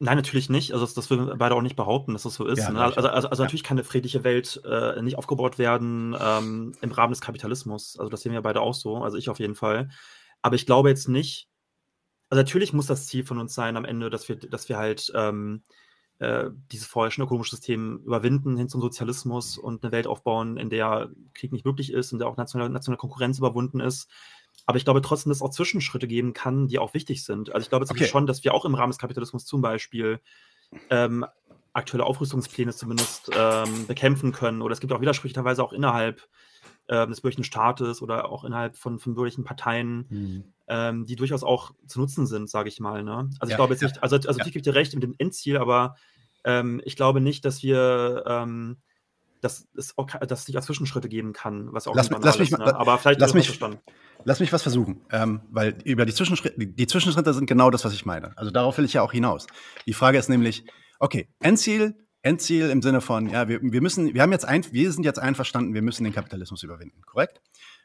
Nein, 0.00 0.16
natürlich 0.16 0.50
nicht. 0.50 0.72
Also 0.72 0.84
das, 0.84 0.94
das 0.94 1.08
würden 1.08 1.26
wir 1.26 1.36
beide 1.36 1.54
auch 1.54 1.62
nicht 1.62 1.76
behaupten, 1.76 2.12
dass 2.12 2.24
das 2.24 2.34
so 2.34 2.46
ist. 2.46 2.58
Ja, 2.58 2.70
ne? 2.70 2.80
Also, 2.80 3.08
also, 3.08 3.28
also 3.28 3.42
ja. 3.42 3.46
natürlich 3.46 3.62
kann 3.62 3.78
eine 3.78 3.84
friedliche 3.84 4.24
Welt 4.24 4.60
äh, 4.64 5.00
nicht 5.00 5.16
aufgebaut 5.16 5.58
werden 5.58 6.16
ähm, 6.20 6.72
im 6.80 6.92
Rahmen 6.92 7.12
des 7.12 7.20
Kapitalismus. 7.20 7.96
Also 7.98 8.10
das 8.10 8.22
sehen 8.22 8.32
wir 8.32 8.42
beide 8.42 8.60
auch 8.60 8.74
so, 8.74 8.98
also 8.98 9.16
ich 9.16 9.28
auf 9.28 9.38
jeden 9.38 9.54
Fall. 9.54 9.90
Aber 10.42 10.56
ich 10.56 10.66
glaube 10.66 10.88
jetzt 10.88 11.08
nicht, 11.08 11.48
also 12.28 12.40
natürlich 12.40 12.72
muss 12.72 12.86
das 12.86 13.06
Ziel 13.06 13.24
von 13.24 13.38
uns 13.38 13.54
sein 13.54 13.76
am 13.76 13.84
Ende, 13.84 14.10
dass 14.10 14.28
wir, 14.28 14.36
dass 14.36 14.68
wir 14.68 14.76
halt 14.76 15.12
ähm, 15.14 15.62
äh, 16.18 16.50
dieses 16.72 16.86
vorherrschende 16.86 17.26
ökonomische 17.26 17.56
System 17.56 17.98
überwinden 18.04 18.56
hin 18.56 18.68
zum 18.68 18.80
Sozialismus 18.80 19.58
und 19.58 19.84
eine 19.84 19.92
Welt 19.92 20.06
aufbauen, 20.06 20.56
in 20.56 20.70
der 20.70 21.10
Krieg 21.34 21.52
nicht 21.52 21.64
möglich 21.64 21.92
ist, 21.92 22.12
in 22.12 22.18
der 22.18 22.28
auch 22.28 22.36
nationale, 22.36 22.70
nationale 22.70 22.98
Konkurrenz 22.98 23.38
überwunden 23.38 23.80
ist. 23.80 24.10
Aber 24.66 24.78
ich 24.78 24.84
glaube 24.84 25.02
trotzdem, 25.02 25.30
dass 25.30 25.38
es 25.38 25.42
auch 25.42 25.50
Zwischenschritte 25.50 26.06
geben 26.06 26.32
kann, 26.32 26.68
die 26.68 26.78
auch 26.78 26.94
wichtig 26.94 27.24
sind. 27.24 27.52
Also 27.52 27.64
ich 27.64 27.68
glaube 27.68 27.86
okay. 27.88 28.06
schon, 28.06 28.26
dass 28.26 28.44
wir 28.44 28.54
auch 28.54 28.64
im 28.64 28.74
Rahmen 28.74 28.90
des 28.90 28.98
Kapitalismus 28.98 29.44
zum 29.44 29.60
Beispiel 29.60 30.20
ähm, 30.90 31.26
aktuelle 31.74 32.04
Aufrüstungspläne 32.04 32.72
zumindest 32.72 33.30
ähm, 33.36 33.86
bekämpfen 33.86 34.32
können. 34.32 34.62
Oder 34.62 34.72
es 34.72 34.80
gibt 34.80 34.92
auch 34.92 35.00
Widersprüche 35.00 35.34
teilweise 35.34 35.62
auch 35.62 35.72
innerhalb 35.72 36.26
ähm, 36.88 37.10
des 37.10 37.20
bürgerlichen 37.20 37.44
Staates 37.44 38.00
oder 38.00 38.30
auch 38.30 38.44
innerhalb 38.44 38.76
von, 38.76 38.98
von 38.98 39.14
bürgerlichen 39.14 39.44
Parteien, 39.44 40.06
mhm. 40.08 40.44
ähm, 40.68 41.04
die 41.04 41.16
durchaus 41.16 41.42
auch 41.42 41.72
zu 41.86 42.00
nutzen 42.00 42.26
sind, 42.26 42.48
sage 42.48 42.68
ich 42.68 42.80
mal. 42.80 43.02
Ne? 43.02 43.30
Also 43.38 43.38
ja, 43.42 43.48
ich 43.50 43.56
glaube 43.56 43.74
jetzt 43.74 43.82
nicht, 43.82 44.02
also, 44.02 44.16
also 44.16 44.38
ja. 44.38 44.46
ich 44.46 44.52
gebe 44.52 44.62
dir 44.62 44.74
recht 44.74 44.94
mit 44.94 45.02
dem 45.02 45.14
Endziel, 45.18 45.56
aber 45.56 45.96
ähm, 46.44 46.80
ich 46.84 46.96
glaube 46.96 47.20
nicht, 47.20 47.44
dass 47.44 47.62
wir 47.62 48.24
ähm, 48.26 48.78
dass 49.44 49.68
es, 49.76 49.96
auch, 49.98 50.06
dass 50.06 50.40
es 50.40 50.48
nicht 50.48 50.56
als 50.56 50.66
Zwischenschritte 50.66 51.08
geben 51.08 51.32
kann, 51.32 51.72
was 51.72 51.86
auch 51.86 51.94
lass, 51.94 52.10
lass 52.10 52.38
mich, 52.38 52.50
ist, 52.50 52.58
ne? 52.58 52.74
aber 52.74 52.98
vielleicht 52.98 53.20
lass 53.20 53.34
mich, 53.34 53.46
verstanden. 53.46 53.78
Lass 54.24 54.40
mich 54.40 54.52
was 54.52 54.62
versuchen, 54.62 55.02
ähm, 55.10 55.42
weil 55.50 55.76
über 55.84 56.06
die 56.06 56.14
Zwischenschritte, 56.14 56.66
die 56.66 56.86
Zwischenschritte 56.86 57.34
sind 57.34 57.46
genau 57.46 57.70
das, 57.70 57.84
was 57.84 57.92
ich 57.92 58.06
meine. 58.06 58.36
Also 58.38 58.50
darauf 58.50 58.78
will 58.78 58.86
ich 58.86 58.94
ja 58.94 59.02
auch 59.02 59.12
hinaus. 59.12 59.46
Die 59.86 59.92
Frage 59.92 60.18
ist 60.18 60.30
nämlich, 60.30 60.64
okay, 60.98 61.28
Endziel, 61.40 61.94
Endziel 62.22 62.70
im 62.70 62.80
Sinne 62.80 63.02
von, 63.02 63.28
ja, 63.28 63.48
wir, 63.48 63.60
wir 63.60 63.82
müssen, 63.82 64.14
wir 64.14 64.22
haben 64.22 64.32
jetzt 64.32 64.46
ein, 64.46 64.64
wir 64.72 64.90
sind 64.92 65.04
jetzt 65.04 65.18
einverstanden, 65.18 65.74
wir 65.74 65.82
müssen 65.82 66.04
den 66.04 66.14
Kapitalismus 66.14 66.62
überwinden, 66.62 67.02
korrekt? 67.02 67.42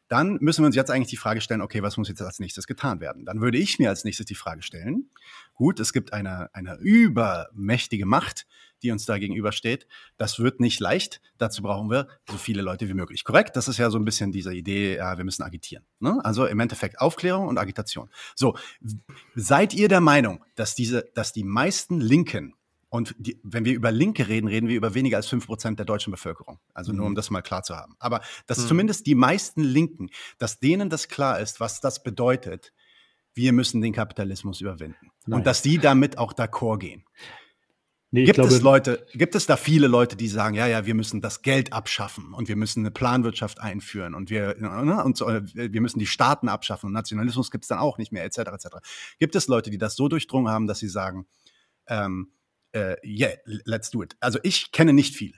Dann 0.07 0.37
müssen 0.39 0.63
wir 0.63 0.67
uns 0.67 0.75
jetzt 0.75 0.89
eigentlich 0.89 1.09
die 1.09 1.17
Frage 1.17 1.41
stellen, 1.41 1.61
okay, 1.61 1.83
was 1.83 1.97
muss 1.97 2.07
jetzt 2.07 2.21
als 2.21 2.39
nächstes 2.39 2.65
getan 2.65 2.99
werden? 2.99 3.25
Dann 3.25 3.41
würde 3.41 3.57
ich 3.57 3.77
mir 3.77 3.89
als 3.89 4.05
nächstes 4.05 4.25
die 4.25 4.35
Frage 4.35 4.63
stellen, 4.63 5.11
gut, 5.53 5.79
es 5.79 5.93
gibt 5.93 6.13
eine, 6.13 6.49
eine 6.53 6.77
übermächtige 6.77 8.07
Macht, 8.07 8.47
die 8.83 8.91
uns 8.91 9.05
da 9.05 9.17
gegenübersteht. 9.17 9.87
Das 10.17 10.39
wird 10.39 10.59
nicht 10.59 10.79
leicht. 10.79 11.21
Dazu 11.37 11.61
brauchen 11.61 11.89
wir 11.89 12.07
so 12.29 12.37
viele 12.37 12.61
Leute 12.61 12.87
wie 12.87 12.93
möglich. 12.93 13.23
Korrekt? 13.23 13.55
Das 13.55 13.67
ist 13.67 13.77
ja 13.77 13.89
so 13.89 13.97
ein 13.97 14.05
bisschen 14.05 14.31
diese 14.31 14.53
Idee, 14.53 14.97
ja, 14.97 15.17
wir 15.17 15.25
müssen 15.25 15.43
agitieren. 15.43 15.85
Ne? 15.99 16.19
Also 16.23 16.45
im 16.45 16.59
Endeffekt 16.59 16.99
Aufklärung 16.99 17.47
und 17.47 17.57
Agitation. 17.57 18.09
So, 18.35 18.57
seid 19.35 19.73
ihr 19.73 19.87
der 19.87 20.01
Meinung, 20.01 20.43
dass 20.55 20.75
diese, 20.75 21.09
dass 21.13 21.33
die 21.33 21.43
meisten 21.43 21.99
Linken 21.99 22.55
und 22.89 23.15
die, 23.19 23.39
wenn 23.43 23.65
wir 23.65 23.73
über 23.73 23.91
Linke 23.91 24.27
reden, 24.27 24.47
reden 24.47 24.67
wir 24.67 24.75
über 24.75 24.95
weniger 24.95 25.17
als 25.17 25.27
fünf 25.27 25.45
Prozent 25.45 25.77
der 25.77 25.85
deutschen 25.85 26.11
Bevölkerung. 26.11 26.59
Also 26.73 26.91
nur 26.91 27.05
um 27.05 27.11
mhm. 27.11 27.15
das 27.15 27.29
mal 27.29 27.41
klar 27.41 27.61
zu 27.63 27.75
haben. 27.75 27.95
Aber 27.99 28.21
dass 28.47 28.57
mhm. 28.59 28.67
zumindest 28.67 29.05
die 29.05 29.15
meisten 29.15 29.61
Linken, 29.61 30.09
dass 30.39 30.59
denen 30.59 30.89
das 30.89 31.07
klar 31.07 31.39
ist, 31.39 31.59
was 31.59 31.81
das 31.81 32.01
bedeutet, 32.01 32.73
wir 33.35 33.53
müssen 33.53 33.81
den 33.81 33.93
Kapitalismus 33.93 34.59
überwinden. 34.59 35.11
Nein. 35.25 35.39
Und 35.39 35.47
dass 35.47 35.61
die 35.61 35.77
damit 35.77 36.17
auch 36.17 36.33
d'accord 36.33 36.79
gehen. 36.79 37.05
Nee, 38.11 38.23
gibt 38.23 38.35
glaube, 38.35 38.53
es 38.53 38.61
Leute, 38.61 39.05
gibt 39.13 39.35
es 39.35 39.45
da 39.45 39.55
viele 39.55 39.87
Leute, 39.87 40.15
die 40.15 40.27
sagen, 40.27 40.55
ja, 40.55 40.65
ja, 40.65 40.85
wir 40.87 40.95
müssen 40.95 41.21
das 41.21 41.43
Geld 41.43 41.73
abschaffen 41.73 42.33
und 42.33 42.47
wir 42.47 42.55
müssen 42.55 42.79
eine 42.79 42.89
Planwirtschaft 42.89 43.59
einführen 43.61 44.15
und 44.15 44.31
wir, 44.31 44.55
ne, 44.57 45.03
und 45.03 45.15
so, 45.15 45.27
wir 45.27 45.81
müssen 45.81 45.99
die 45.99 46.07
Staaten 46.07 46.49
abschaffen 46.49 46.87
und 46.87 46.93
Nationalismus 46.93 47.51
gibt 47.51 47.65
es 47.65 47.67
dann 47.67 47.77
auch 47.77 47.99
nicht 47.99 48.11
mehr, 48.11 48.23
etc., 48.25 48.39
etc. 48.39 48.67
Gibt 49.19 49.35
es 49.35 49.47
Leute, 49.47 49.69
die 49.69 49.77
das 49.77 49.95
so 49.95 50.07
durchdrungen 50.07 50.51
haben, 50.51 50.65
dass 50.65 50.79
sie 50.79 50.89
sagen, 50.89 51.27
ähm, 51.87 52.31
äh, 52.71 52.95
yeah, 53.05 53.31
let's 53.45 53.91
do 53.91 54.01
it? 54.01 54.15
Also 54.19 54.39
ich 54.41 54.71
kenne 54.71 54.93
nicht 54.93 55.15
viele. 55.15 55.37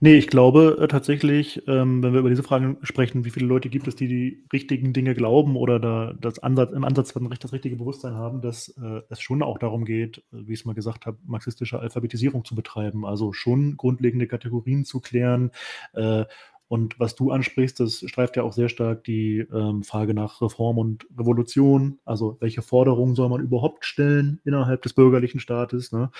Nee, 0.00 0.14
ich 0.14 0.28
glaube 0.28 0.78
äh, 0.80 0.88
tatsächlich, 0.88 1.66
ähm, 1.66 2.02
wenn 2.02 2.12
wir 2.12 2.20
über 2.20 2.28
diese 2.28 2.42
Fragen 2.42 2.78
sprechen, 2.82 3.24
wie 3.24 3.30
viele 3.30 3.46
Leute 3.46 3.68
gibt 3.68 3.88
es, 3.88 3.96
die 3.96 4.06
die 4.06 4.44
richtigen 4.52 4.92
Dinge 4.92 5.14
glauben 5.14 5.56
oder 5.56 5.80
da 5.80 6.14
das 6.20 6.38
Ansatz, 6.38 6.72
im 6.72 6.84
Ansatz 6.84 7.12
das 7.12 7.52
richtige 7.52 7.76
Bewusstsein 7.76 8.14
haben, 8.14 8.40
dass 8.40 8.68
äh, 8.68 9.00
es 9.08 9.20
schon 9.20 9.42
auch 9.42 9.58
darum 9.58 9.84
geht, 9.84 10.18
äh, 10.32 10.46
wie 10.46 10.52
ich 10.52 10.60
es 10.60 10.64
mal 10.64 10.74
gesagt 10.74 11.06
habe, 11.06 11.18
marxistische 11.26 11.80
Alphabetisierung 11.80 12.44
zu 12.44 12.54
betreiben, 12.54 13.04
also 13.04 13.32
schon 13.32 13.76
grundlegende 13.76 14.28
Kategorien 14.28 14.84
zu 14.84 15.00
klären. 15.00 15.50
Äh, 15.94 16.24
und 16.68 17.00
was 17.00 17.14
du 17.14 17.30
ansprichst, 17.30 17.80
das 17.80 18.04
streift 18.06 18.36
ja 18.36 18.42
auch 18.42 18.52
sehr 18.52 18.68
stark 18.68 19.02
die 19.04 19.38
ähm, 19.38 19.82
Frage 19.82 20.12
nach 20.12 20.42
Reform 20.42 20.76
und 20.76 21.06
Revolution. 21.18 21.98
Also 22.04 22.36
welche 22.40 22.60
Forderungen 22.60 23.14
soll 23.14 23.30
man 23.30 23.40
überhaupt 23.40 23.86
stellen 23.86 24.40
innerhalb 24.44 24.82
des 24.82 24.92
bürgerlichen 24.92 25.40
Staates? 25.40 25.92
Ne? 25.92 26.10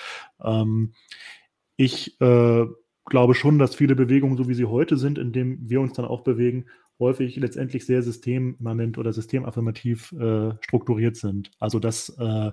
Ähm, 0.43 0.93
ich 1.77 2.19
äh, 2.19 2.65
glaube 3.05 3.35
schon, 3.35 3.59
dass 3.59 3.75
viele 3.75 3.95
Bewegungen, 3.95 4.37
so 4.37 4.47
wie 4.47 4.53
sie 4.53 4.65
heute 4.65 4.97
sind, 4.97 5.17
in 5.17 5.31
denen 5.31 5.69
wir 5.69 5.81
uns 5.81 5.93
dann 5.93 6.05
auch 6.05 6.21
bewegen, 6.21 6.65
häufig 6.99 7.35
letztendlich 7.37 7.85
sehr 7.85 8.03
systemimmanent 8.03 8.97
oder 8.97 9.13
systemaffirmativ 9.13 10.11
äh, 10.13 10.51
strukturiert 10.61 11.15
sind. 11.15 11.51
Also 11.59 11.79
dass 11.79 12.09
äh, 12.19 12.51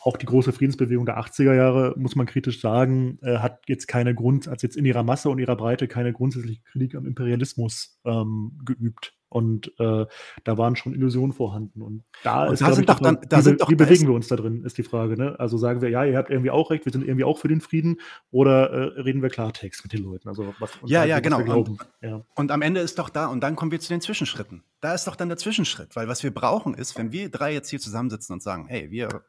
auch 0.00 0.16
die 0.16 0.26
große 0.26 0.52
Friedensbewegung 0.52 1.06
der 1.06 1.18
80er 1.18 1.54
Jahre, 1.54 1.94
muss 1.96 2.16
man 2.16 2.26
kritisch 2.26 2.60
sagen, 2.60 3.18
äh, 3.22 3.38
hat 3.38 3.62
jetzt 3.68 3.86
keine 3.86 4.14
Grund, 4.14 4.46
hat 4.46 4.62
jetzt 4.62 4.76
in 4.76 4.84
ihrer 4.84 5.02
Masse 5.02 5.28
und 5.28 5.38
ihrer 5.38 5.56
Breite 5.56 5.88
keine 5.88 6.12
grundsätzliche 6.12 6.62
Kritik 6.62 6.94
am 6.94 7.06
Imperialismus 7.06 8.00
ähm, 8.04 8.58
geübt. 8.64 9.14
Und 9.34 9.72
äh, 9.80 10.06
da 10.44 10.58
waren 10.58 10.76
schon 10.76 10.94
Illusionen 10.94 11.32
vorhanden. 11.32 11.82
Und 11.82 12.04
da 12.22 12.46
und 12.46 12.52
ist, 12.52 12.62
da 12.62 12.72
sind 12.72 12.88
doch 12.88 13.00
dann, 13.00 13.18
da 13.28 13.38
wie, 13.38 13.42
sind 13.42 13.60
doch, 13.60 13.68
wie 13.68 13.74
bewegen 13.74 14.06
wir 14.06 14.14
uns 14.14 14.28
da 14.28 14.36
drin, 14.36 14.62
ist 14.62 14.78
die 14.78 14.84
Frage. 14.84 15.16
Ne? 15.18 15.34
Also 15.40 15.58
sagen 15.58 15.80
wir, 15.80 15.88
ja, 15.88 16.04
ihr 16.04 16.16
habt 16.16 16.30
irgendwie 16.30 16.52
auch 16.52 16.70
recht, 16.70 16.84
wir 16.84 16.92
sind 16.92 17.02
irgendwie 17.02 17.24
auch 17.24 17.36
für 17.38 17.48
den 17.48 17.60
Frieden, 17.60 17.96
oder 18.30 18.70
äh, 18.70 19.00
reden 19.00 19.22
wir 19.22 19.30
Klartext 19.30 19.82
mit 19.82 19.92
den 19.92 20.04
Leuten? 20.04 20.28
Also 20.28 20.54
was, 20.60 20.78
ja, 20.84 21.04
ja, 21.04 21.18
genau. 21.18 21.40
Und, 21.40 21.84
ja. 22.00 22.24
und 22.36 22.52
am 22.52 22.62
Ende 22.62 22.78
ist 22.78 22.96
doch 23.00 23.08
da, 23.08 23.26
und 23.26 23.40
dann 23.40 23.56
kommen 23.56 23.72
wir 23.72 23.80
zu 23.80 23.88
den 23.88 24.00
Zwischenschritten. 24.00 24.62
Da 24.80 24.94
ist 24.94 25.08
doch 25.08 25.16
dann 25.16 25.28
der 25.28 25.38
Zwischenschritt, 25.38 25.96
weil 25.96 26.06
was 26.06 26.22
wir 26.22 26.32
brauchen 26.32 26.74
ist, 26.74 26.96
wenn 26.96 27.10
wir 27.10 27.28
drei 27.28 27.52
jetzt 27.52 27.70
hier 27.70 27.80
zusammensitzen 27.80 28.34
und 28.34 28.40
sagen, 28.40 28.66
hey, 28.68 28.92
wir, 28.92 29.24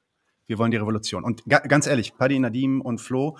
wir 0.45 0.59
wollen 0.59 0.69
die 0.69 0.77
Revolution. 0.77 1.23
Und 1.23 1.43
ga, 1.45 1.61
ganz 1.61 1.87
ehrlich, 1.87 2.15
Paddy, 2.15 2.37
Nadim 2.37 2.79
und 2.79 3.01
Flo, 3.01 3.39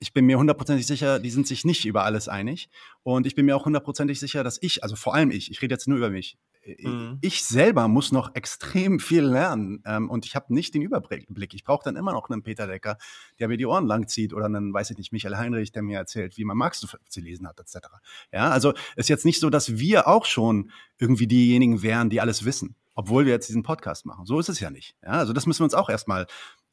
ich 0.00 0.12
bin 0.12 0.26
mir 0.26 0.38
hundertprozentig 0.38 0.86
sicher, 0.86 1.18
die 1.18 1.30
sind 1.30 1.46
sich 1.46 1.64
nicht 1.64 1.84
über 1.84 2.04
alles 2.04 2.28
einig. 2.28 2.68
Und 3.02 3.26
ich 3.26 3.34
bin 3.34 3.46
mir 3.46 3.56
auch 3.56 3.64
hundertprozentig 3.64 4.18
sicher, 4.18 4.44
dass 4.44 4.58
ich, 4.60 4.82
also 4.82 4.96
vor 4.96 5.14
allem 5.14 5.30
ich, 5.30 5.50
ich 5.50 5.62
rede 5.62 5.74
jetzt 5.74 5.88
nur 5.88 5.98
über 5.98 6.10
mich, 6.10 6.36
äh, 6.62 6.88
mhm. 6.88 7.18
ich 7.20 7.44
selber 7.44 7.88
muss 7.88 8.12
noch 8.12 8.34
extrem 8.34 9.00
viel 9.00 9.24
lernen 9.24 9.82
ähm, 9.86 10.10
und 10.10 10.26
ich 10.26 10.34
habe 10.34 10.52
nicht 10.52 10.74
den 10.74 10.82
Überblick. 10.82 11.54
Ich 11.54 11.64
brauche 11.64 11.84
dann 11.84 11.96
immer 11.96 12.12
noch 12.12 12.28
einen 12.28 12.42
Peter 12.42 12.66
Decker, 12.66 12.98
der 13.38 13.48
mir 13.48 13.56
die 13.56 13.66
Ohren 13.66 13.86
lang 13.86 14.08
zieht 14.08 14.32
oder 14.32 14.46
einen, 14.46 14.72
weiß 14.72 14.90
ich 14.90 14.98
nicht, 14.98 15.12
Michael 15.12 15.36
Heinrich, 15.36 15.72
der 15.72 15.82
mir 15.82 15.98
erzählt, 15.98 16.36
wie 16.36 16.44
man 16.44 16.56
Marx 16.56 16.86
zu 17.08 17.20
lesen 17.20 17.48
hat, 17.48 17.60
etc. 17.60 17.88
Ja, 18.32 18.50
also 18.50 18.74
ist 18.96 19.08
jetzt 19.08 19.24
nicht 19.24 19.40
so, 19.40 19.50
dass 19.50 19.78
wir 19.78 20.08
auch 20.08 20.24
schon 20.24 20.70
irgendwie 20.98 21.26
diejenigen 21.26 21.82
wären, 21.82 22.10
die 22.10 22.20
alles 22.20 22.44
wissen 22.44 22.76
obwohl 22.98 23.26
wir 23.26 23.32
jetzt 23.32 23.48
diesen 23.48 23.62
Podcast 23.62 24.06
machen. 24.06 24.26
So 24.26 24.40
ist 24.40 24.48
es 24.48 24.58
ja 24.58 24.70
nicht. 24.70 24.96
Ja, 25.04 25.10
also 25.10 25.32
das 25.32 25.46
müssen 25.46 25.60
wir 25.60 25.66
uns 25.66 25.74
auch 25.74 25.88
erstmal 25.88 26.26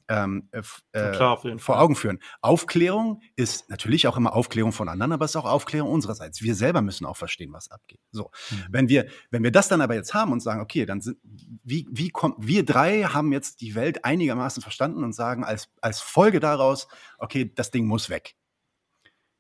ähm, 0.08 0.50
äh, 0.52 0.62
klar, 0.92 1.42
vor 1.58 1.80
Augen 1.80 1.96
führen. 1.96 2.20
Aufklärung 2.42 3.22
ist 3.36 3.70
natürlich 3.70 4.08
auch 4.08 4.18
immer 4.18 4.36
Aufklärung 4.36 4.72
von 4.72 4.88
anderen, 4.88 5.12
aber 5.12 5.26
es 5.26 5.32
ist 5.32 5.36
auch 5.38 5.46
Aufklärung 5.46 5.90
unsererseits. 5.92 6.42
Wir 6.42 6.56
selber 6.56 6.82
müssen 6.82 7.06
auch 7.06 7.18
verstehen, 7.18 7.52
was 7.54 7.72
abgeht. 7.72 8.00
So, 8.12 8.32
mhm. 8.52 8.66
wenn 8.70 8.90
wir, 8.90 9.08
wenn 9.32 9.44
wir 9.44 9.52
das 9.52 9.68
dann 9.68 9.82
aber 9.82 9.96
jetzt 9.96 10.14
haben 10.14 10.32
und 10.32 10.42
sagen, 10.42 10.62
okay, 10.62 10.86
dann 10.86 11.02
sind, 11.02 11.18
wie, 11.24 11.88
wie 11.92 12.10
kommt, 12.10 12.36
wir 12.40 12.66
drei 12.66 13.04
haben 13.04 13.32
jetzt 13.32 13.62
die 13.62 13.76
Welt 13.76 14.06
einigermaßen 14.06 14.62
verstanden 14.62 15.04
und 15.04 15.14
sagen 15.14 15.44
als, 15.44 15.70
als 15.82 16.00
Folge 16.00 16.40
daraus, 16.40 16.88
okay, 17.18 17.52
das 17.54 17.72
Ding 17.72 17.88
muss 17.88 18.10
weg. 18.10 18.36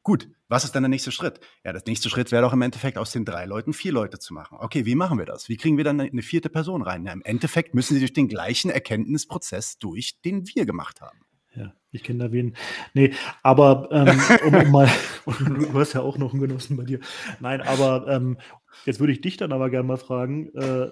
Gut, 0.03 0.29
was 0.47 0.63
ist 0.63 0.75
dann 0.75 0.83
der 0.83 0.89
nächste 0.89 1.11
Schritt? 1.11 1.39
Ja, 1.63 1.73
der 1.73 1.81
nächste 1.87 2.09
Schritt 2.09 2.31
wäre 2.31 2.43
doch 2.43 2.53
im 2.53 2.61
Endeffekt 2.61 2.97
aus 2.97 3.11
den 3.11 3.25
drei 3.25 3.45
Leuten 3.45 3.73
vier 3.73 3.91
Leute 3.91 4.19
zu 4.19 4.33
machen. 4.33 4.57
Okay, 4.59 4.85
wie 4.85 4.95
machen 4.95 5.17
wir 5.17 5.25
das? 5.25 5.49
Wie 5.49 5.57
kriegen 5.57 5.77
wir 5.77 5.83
dann 5.83 5.99
eine 5.99 6.21
vierte 6.21 6.49
Person 6.49 6.81
rein? 6.81 7.05
Ja, 7.05 7.13
Im 7.13 7.23
Endeffekt 7.23 7.73
müssen 7.73 7.95
sie 7.95 7.99
durch 7.99 8.13
den 8.13 8.27
gleichen 8.27 8.69
Erkenntnisprozess 8.69 9.79
durch, 9.79 10.21
den 10.23 10.47
wir 10.47 10.65
gemacht 10.65 11.01
haben. 11.01 11.19
Ja, 11.55 11.73
ich 11.91 12.03
kenne 12.03 12.25
da 12.25 12.31
wen. 12.31 12.55
Nee, 12.93 13.13
aber 13.41 13.87
ähm, 13.91 14.21
um, 14.45 14.53
um, 14.53 14.71
mal, 14.71 14.89
du 15.25 15.79
hast 15.79 15.93
ja 15.93 16.01
auch 16.01 16.17
noch 16.17 16.33
einen 16.33 16.41
Genossen 16.41 16.75
bei 16.75 16.83
dir. 16.83 16.99
Nein, 17.39 17.61
aber 17.61 18.07
ähm, 18.07 18.37
jetzt 18.85 18.99
würde 18.99 19.13
ich 19.13 19.21
dich 19.21 19.37
dann 19.37 19.51
aber 19.51 19.69
gerne 19.69 19.87
mal 19.87 19.97
fragen, 19.97 20.53
äh, 20.55 20.91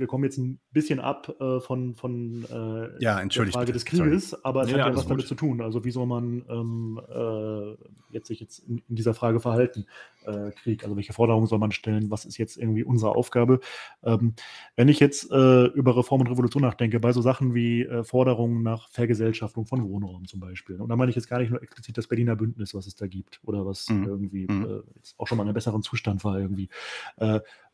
wir 0.00 0.06
kommen 0.06 0.24
jetzt 0.24 0.38
ein 0.38 0.58
bisschen 0.72 0.98
ab 0.98 1.36
äh, 1.40 1.60
von, 1.60 1.94
von 1.94 2.46
äh, 2.50 3.04
ja, 3.04 3.22
der 3.22 3.30
Frage 3.30 3.66
bitte. 3.66 3.72
des 3.72 3.84
Krieges, 3.84 4.30
Sorry. 4.30 4.40
aber 4.44 4.62
es 4.62 4.70
ja, 4.70 4.78
hat 4.78 4.86
ja 4.86 4.96
was 4.96 5.02
gut. 5.02 5.10
damit 5.10 5.28
zu 5.28 5.34
tun. 5.34 5.60
Also 5.60 5.84
wie 5.84 5.90
soll 5.90 6.06
man 6.06 6.42
ähm, 6.48 7.00
äh, 7.06 7.76
jetzt 8.10 8.28
sich 8.28 8.40
jetzt 8.40 8.60
in, 8.60 8.82
in, 8.88 8.96
dieser 8.96 9.12
Frage 9.12 9.40
verhalten, 9.40 9.84
äh, 10.24 10.52
Krieg? 10.52 10.84
Also 10.84 10.96
welche 10.96 11.12
Forderungen 11.12 11.46
soll 11.46 11.58
man 11.58 11.70
stellen? 11.70 12.10
Was 12.10 12.24
ist 12.24 12.38
jetzt 12.38 12.56
irgendwie 12.56 12.82
unsere 12.82 13.14
Aufgabe? 13.14 13.60
Ähm, 14.02 14.32
wenn 14.74 14.88
ich 14.88 15.00
jetzt 15.00 15.30
äh, 15.30 15.66
über 15.66 15.94
Reform 15.94 16.22
und 16.22 16.28
Revolution 16.28 16.62
nachdenke, 16.62 16.98
bei 16.98 17.12
so 17.12 17.20
Sachen 17.20 17.54
wie 17.54 17.82
äh, 17.82 18.02
Forderungen 18.02 18.62
nach 18.62 18.88
Vergesellschaftung 18.88 19.66
von 19.66 19.84
Wohnraum 19.84 20.26
zum 20.26 20.40
Beispiel. 20.40 20.80
Und 20.80 20.88
da 20.88 20.96
meine 20.96 21.10
ich 21.10 21.16
jetzt 21.16 21.28
gar 21.28 21.40
nicht 21.40 21.50
nur 21.50 21.62
explizit 21.62 21.98
das 21.98 22.08
Berliner 22.08 22.36
Bündnis, 22.36 22.72
was 22.72 22.86
es 22.86 22.96
da 22.96 23.06
gibt 23.06 23.38
oder 23.44 23.66
was 23.66 23.86
mhm. 23.90 24.04
irgendwie 24.04 24.46
mhm. 24.50 24.82
auch 25.18 25.26
schon 25.26 25.36
mal 25.36 25.42
in 25.42 25.48
einem 25.48 25.54
besseren 25.54 25.82
Zustand 25.82 26.24
war 26.24 26.40
irgendwie. 26.40 26.70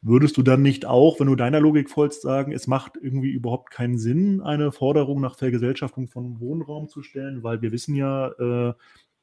Würdest 0.02 0.36
du 0.36 0.42
dann 0.42 0.62
nicht 0.62 0.86
auch, 0.86 1.18
wenn 1.18 1.26
du 1.26 1.34
deiner 1.34 1.58
Logik 1.58 1.90
folgst, 1.90 2.22
sagen, 2.22 2.52
es 2.52 2.68
macht 2.68 2.92
irgendwie 3.00 3.30
überhaupt 3.30 3.72
keinen 3.72 3.98
Sinn, 3.98 4.40
eine 4.40 4.70
Forderung 4.70 5.20
nach 5.20 5.36
Vergesellschaftung 5.36 6.06
von 6.06 6.38
Wohnraum 6.38 6.88
zu 6.88 7.02
stellen, 7.02 7.42
weil 7.42 7.60
wir 7.60 7.72
wissen 7.72 7.96
ja, 7.96 8.28
äh, 8.28 8.74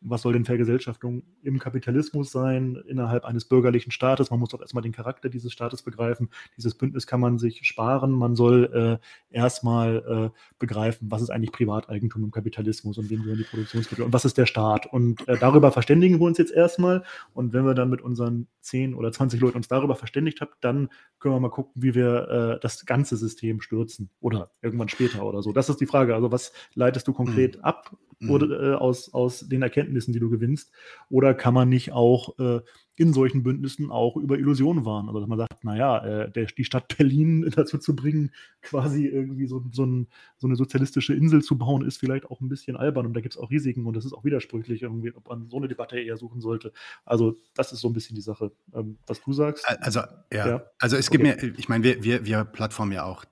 was 0.03 0.21
soll 0.21 0.33
denn 0.33 0.45
Vergesellschaftung 0.45 1.23
im 1.41 1.59
Kapitalismus 1.59 2.31
sein, 2.31 2.81
innerhalb 2.87 3.25
eines 3.25 3.45
bürgerlichen 3.45 3.91
Staates? 3.91 4.29
Man 4.29 4.39
muss 4.39 4.49
doch 4.49 4.61
erstmal 4.61 4.81
den 4.81 4.91
Charakter 4.91 5.29
dieses 5.29 5.51
Staates 5.51 5.81
begreifen. 5.81 6.29
Dieses 6.57 6.75
Bündnis 6.75 7.07
kann 7.07 7.19
man 7.19 7.39
sich 7.39 7.65
sparen. 7.65 8.11
Man 8.11 8.35
soll 8.35 8.99
äh, 9.31 9.35
erstmal 9.35 10.31
äh, 10.33 10.37
begreifen, 10.59 11.09
was 11.09 11.21
ist 11.21 11.29
eigentlich 11.29 11.51
Privateigentum 11.51 12.23
im 12.23 12.31
Kapitalismus 12.31 12.97
und 12.97 13.09
wem 13.09 13.23
gehören 13.23 13.39
die 13.39 13.45
Produktionsmittel 13.45 14.05
und 14.05 14.13
was 14.13 14.25
ist 14.25 14.37
der 14.37 14.45
Staat. 14.45 14.85
Und 14.91 15.27
äh, 15.27 15.37
darüber 15.39 15.71
verständigen 15.71 16.19
wir 16.19 16.25
uns 16.25 16.37
jetzt 16.37 16.51
erstmal. 16.51 17.03
Und 17.33 17.53
wenn 17.53 17.65
wir 17.65 17.73
dann 17.73 17.89
mit 17.89 18.01
unseren 18.01 18.47
10 18.61 18.95
oder 18.95 19.11
20 19.11 19.39
Leuten 19.39 19.57
uns 19.57 19.67
darüber 19.67 19.95
verständigt 19.95 20.41
haben, 20.41 20.51
dann 20.61 20.89
können 21.19 21.35
wir 21.35 21.39
mal 21.39 21.49
gucken, 21.49 21.71
wie 21.75 21.95
wir 21.95 22.27
äh, 22.29 22.59
das 22.61 22.85
ganze 22.85 23.17
System 23.17 23.61
stürzen 23.61 24.09
oder 24.19 24.51
irgendwann 24.61 24.89
später 24.89 25.23
oder 25.23 25.41
so. 25.41 25.53
Das 25.53 25.69
ist 25.69 25.79
die 25.79 25.85
Frage. 25.85 26.15
Also 26.15 26.31
was 26.31 26.51
leitest 26.73 27.07
du 27.07 27.13
konkret 27.13 27.57
mhm. 27.57 27.63
ab 27.63 27.97
oder, 28.29 28.45
mhm. 28.45 28.73
äh, 28.73 28.75
aus, 28.75 29.13
aus 29.13 29.47
den 29.47 29.61
Erkenntnissen, 29.61 29.92
die 29.95 30.19
du 30.19 30.29
gewinnst? 30.29 30.71
Oder 31.09 31.33
kann 31.33 31.53
man 31.53 31.69
nicht 31.69 31.91
auch 31.91 32.37
äh, 32.39 32.61
in 32.95 33.13
solchen 33.13 33.43
Bündnissen 33.43 33.91
auch 33.91 34.17
über 34.17 34.37
Illusionen 34.37 34.85
warnen? 34.85 35.09
Also 35.09 35.19
dass 35.19 35.29
man 35.29 35.37
sagt, 35.37 35.63
naja, 35.63 36.05
äh, 36.05 36.31
der, 36.31 36.45
die 36.45 36.63
Stadt 36.63 36.95
Berlin 36.97 37.49
dazu 37.55 37.77
zu 37.77 37.95
bringen, 37.95 38.31
quasi 38.61 39.05
irgendwie 39.05 39.47
so, 39.47 39.63
so, 39.71 39.85
ein, 39.85 40.07
so, 40.37 40.47
eine 40.47 40.55
sozialistische 40.55 41.13
Insel 41.13 41.41
zu 41.41 41.57
bauen, 41.57 41.85
ist 41.85 41.97
vielleicht 41.97 42.25
auch 42.29 42.41
ein 42.41 42.49
bisschen 42.49 42.75
albern 42.75 43.05
und 43.05 43.13
da 43.13 43.21
gibt 43.21 43.35
es 43.35 43.39
auch 43.39 43.49
Risiken 43.49 43.85
und 43.85 43.95
das 43.95 44.05
ist 44.05 44.13
auch 44.13 44.23
widersprüchlich, 44.23 44.81
irgendwie, 44.81 45.13
ob 45.15 45.27
man 45.29 45.49
so 45.49 45.57
eine 45.57 45.67
Debatte 45.67 45.99
eher 45.99 46.17
suchen 46.17 46.41
sollte. 46.41 46.73
Also 47.05 47.37
das 47.55 47.71
ist 47.71 47.81
so 47.81 47.89
ein 47.89 47.93
bisschen 47.93 48.15
die 48.15 48.21
Sache, 48.21 48.51
ähm, 48.73 48.97
was 49.07 49.21
du 49.21 49.33
sagst. 49.33 49.67
Also 49.81 50.01
ja, 50.31 50.47
ja. 50.47 50.63
also 50.79 50.97
es 50.97 51.09
gibt 51.09 51.23
okay. 51.23 51.47
mir, 51.47 51.59
ich 51.59 51.69
meine, 51.69 51.83
wir, 51.83 52.03
wir, 52.03 52.25
wir 52.25 52.43
plattformen 52.45 52.91
ja 52.91 53.03
auch 53.05 53.25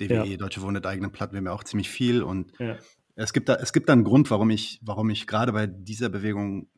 DWE, 0.00 0.26
ja. 0.26 0.36
Deutsche 0.36 0.62
Wohnen 0.62 0.84
eigenen 0.84 1.10
Plattformen, 1.10 1.44
wir 1.44 1.50
haben 1.50 1.56
ja 1.56 1.60
auch 1.60 1.64
ziemlich 1.64 1.88
viel 1.88 2.22
und 2.22 2.52
ja. 2.58 2.76
Es 3.20 3.32
gibt 3.32 3.48
da, 3.48 3.56
es 3.56 3.72
gibt 3.72 3.88
da 3.88 3.94
einen 3.94 4.04
Grund, 4.04 4.30
warum 4.30 4.48
ich, 4.50 4.78
warum 4.80 5.10
ich 5.10 5.26
gerade 5.26 5.52
bei 5.52 5.66
dieser 5.66 6.08
Bewegung, 6.08 6.68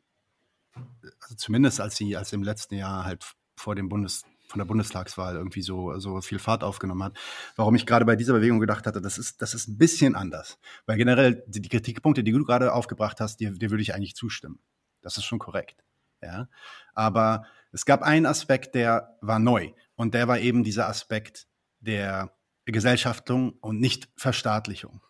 also 1.19 1.35
zumindest 1.35 1.79
als 1.79 1.95
sie, 1.97 2.17
als 2.17 2.33
im 2.33 2.41
letzten 2.41 2.75
Jahr 2.75 3.05
halt 3.05 3.35
vor 3.55 3.75
dem 3.75 3.89
Bundes, 3.89 4.23
von 4.47 4.57
der 4.57 4.65
Bundestagswahl 4.65 5.35
irgendwie 5.35 5.61
so, 5.61 5.99
so 5.99 6.19
viel 6.21 6.39
Fahrt 6.39 6.63
aufgenommen 6.63 7.03
hat, 7.03 7.17
warum 7.55 7.75
ich 7.75 7.85
gerade 7.85 8.05
bei 8.05 8.15
dieser 8.15 8.33
Bewegung 8.33 8.59
gedacht 8.59 8.87
hatte, 8.87 9.01
das 9.01 9.19
ist, 9.19 9.43
das 9.43 9.53
ist 9.53 9.67
ein 9.67 9.77
bisschen 9.77 10.15
anders. 10.15 10.57
Weil 10.87 10.97
generell 10.97 11.43
die, 11.45 11.61
die 11.61 11.69
Kritikpunkte, 11.69 12.23
die 12.23 12.31
du 12.31 12.43
gerade 12.43 12.73
aufgebracht 12.73 13.21
hast, 13.21 13.39
dir, 13.39 13.51
dir 13.51 13.69
würde 13.69 13.83
ich 13.83 13.93
eigentlich 13.93 14.15
zustimmen. 14.15 14.59
Das 15.01 15.17
ist 15.17 15.25
schon 15.25 15.39
korrekt. 15.39 15.83
Ja. 16.23 16.49
Aber 16.95 17.45
es 17.71 17.85
gab 17.85 18.01
einen 18.01 18.25
Aspekt, 18.25 18.73
der 18.73 19.15
war 19.21 19.37
neu. 19.37 19.73
Und 19.95 20.15
der 20.15 20.27
war 20.27 20.39
eben 20.39 20.63
dieser 20.63 20.89
Aspekt 20.89 21.45
der 21.81 22.35
Gesellschaftung 22.65 23.51
und 23.61 23.79
nicht 23.79 24.09
Verstaatlichung. 24.15 25.01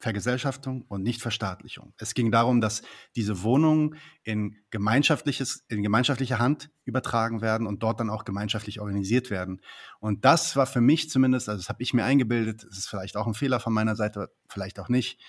Vergesellschaftung 0.00 0.82
und 0.88 1.02
nicht 1.02 1.20
Verstaatlichung. 1.20 1.92
Es 1.98 2.14
ging 2.14 2.32
darum, 2.32 2.62
dass 2.62 2.82
diese 3.16 3.42
Wohnungen 3.42 3.96
in, 4.22 4.56
gemeinschaftliches, 4.70 5.64
in 5.68 5.82
gemeinschaftliche 5.82 6.38
Hand 6.38 6.70
übertragen 6.84 7.42
werden 7.42 7.66
und 7.66 7.82
dort 7.82 8.00
dann 8.00 8.08
auch 8.08 8.24
gemeinschaftlich 8.24 8.80
organisiert 8.80 9.30
werden. 9.30 9.60
Und 10.00 10.24
das 10.24 10.56
war 10.56 10.66
für 10.66 10.80
mich 10.80 11.10
zumindest, 11.10 11.50
also 11.50 11.60
das 11.60 11.68
habe 11.68 11.82
ich 11.82 11.92
mir 11.92 12.04
eingebildet, 12.04 12.64
es 12.64 12.78
ist 12.78 12.88
vielleicht 12.88 13.16
auch 13.16 13.26
ein 13.26 13.34
Fehler 13.34 13.60
von 13.60 13.74
meiner 13.74 13.94
Seite, 13.94 14.32
vielleicht 14.48 14.80
auch 14.80 14.88
nicht, 14.88 15.20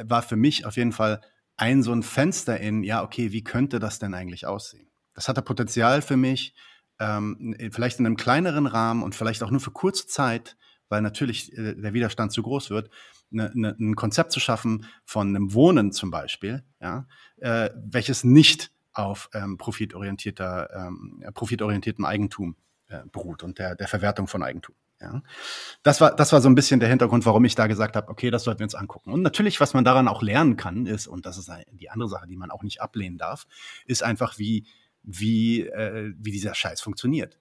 war 0.00 0.22
für 0.22 0.36
mich 0.36 0.64
auf 0.64 0.76
jeden 0.76 0.92
Fall 0.92 1.20
ein 1.56 1.82
so 1.82 1.92
ein 1.92 2.04
Fenster 2.04 2.60
in, 2.60 2.84
ja, 2.84 3.02
okay, 3.02 3.32
wie 3.32 3.42
könnte 3.42 3.80
das 3.80 3.98
denn 3.98 4.14
eigentlich 4.14 4.46
aussehen? 4.46 4.92
Das 5.14 5.28
hatte 5.28 5.42
Potenzial 5.42 6.02
für 6.02 6.16
mich, 6.16 6.54
ähm, 7.00 7.56
vielleicht 7.72 7.98
in 7.98 8.06
einem 8.06 8.16
kleineren 8.16 8.66
Rahmen 8.68 9.02
und 9.02 9.16
vielleicht 9.16 9.42
auch 9.42 9.50
nur 9.50 9.60
für 9.60 9.72
kurze 9.72 10.06
Zeit, 10.06 10.56
weil 10.88 11.02
natürlich 11.02 11.52
äh, 11.58 11.74
der 11.74 11.94
Widerstand 11.94 12.30
zu 12.30 12.42
groß 12.42 12.70
wird, 12.70 12.90
eine, 13.32 13.50
eine, 13.50 13.76
ein 13.78 13.96
Konzept 13.96 14.32
zu 14.32 14.40
schaffen 14.40 14.86
von 15.04 15.28
einem 15.28 15.52
Wohnen 15.54 15.92
zum 15.92 16.10
Beispiel, 16.10 16.64
ja, 16.80 17.06
äh, 17.38 17.70
welches 17.74 18.24
nicht 18.24 18.70
auf 18.92 19.30
ähm, 19.32 19.58
profitorientierter, 19.58 20.70
ähm, 20.74 21.24
profitorientiertem 21.34 22.04
Eigentum 22.04 22.56
äh, 22.88 23.00
beruht 23.12 23.42
und 23.42 23.58
der, 23.58 23.76
der 23.76 23.88
Verwertung 23.88 24.26
von 24.26 24.42
Eigentum. 24.42 24.74
Ja. 25.00 25.22
Das, 25.84 26.00
war, 26.00 26.14
das 26.16 26.32
war 26.32 26.40
so 26.40 26.48
ein 26.48 26.56
bisschen 26.56 26.80
der 26.80 26.88
Hintergrund, 26.88 27.24
warum 27.24 27.44
ich 27.44 27.54
da 27.54 27.68
gesagt 27.68 27.94
habe, 27.94 28.08
okay, 28.08 28.30
das 28.30 28.42
sollten 28.42 28.60
wir 28.60 28.64
uns 28.64 28.74
angucken. 28.74 29.12
Und 29.12 29.22
natürlich, 29.22 29.60
was 29.60 29.74
man 29.74 29.84
daran 29.84 30.08
auch 30.08 30.22
lernen 30.22 30.56
kann, 30.56 30.86
ist, 30.86 31.06
und 31.06 31.24
das 31.24 31.38
ist 31.38 31.50
die 31.72 31.90
andere 31.90 32.08
Sache, 32.08 32.26
die 32.26 32.36
man 32.36 32.50
auch 32.50 32.64
nicht 32.64 32.80
ablehnen 32.82 33.18
darf, 33.18 33.46
ist 33.86 34.02
einfach, 34.02 34.38
wie, 34.38 34.66
wie, 35.02 35.66
äh, 35.66 36.12
wie 36.18 36.32
dieser 36.32 36.54
Scheiß 36.54 36.80
funktioniert. 36.80 37.38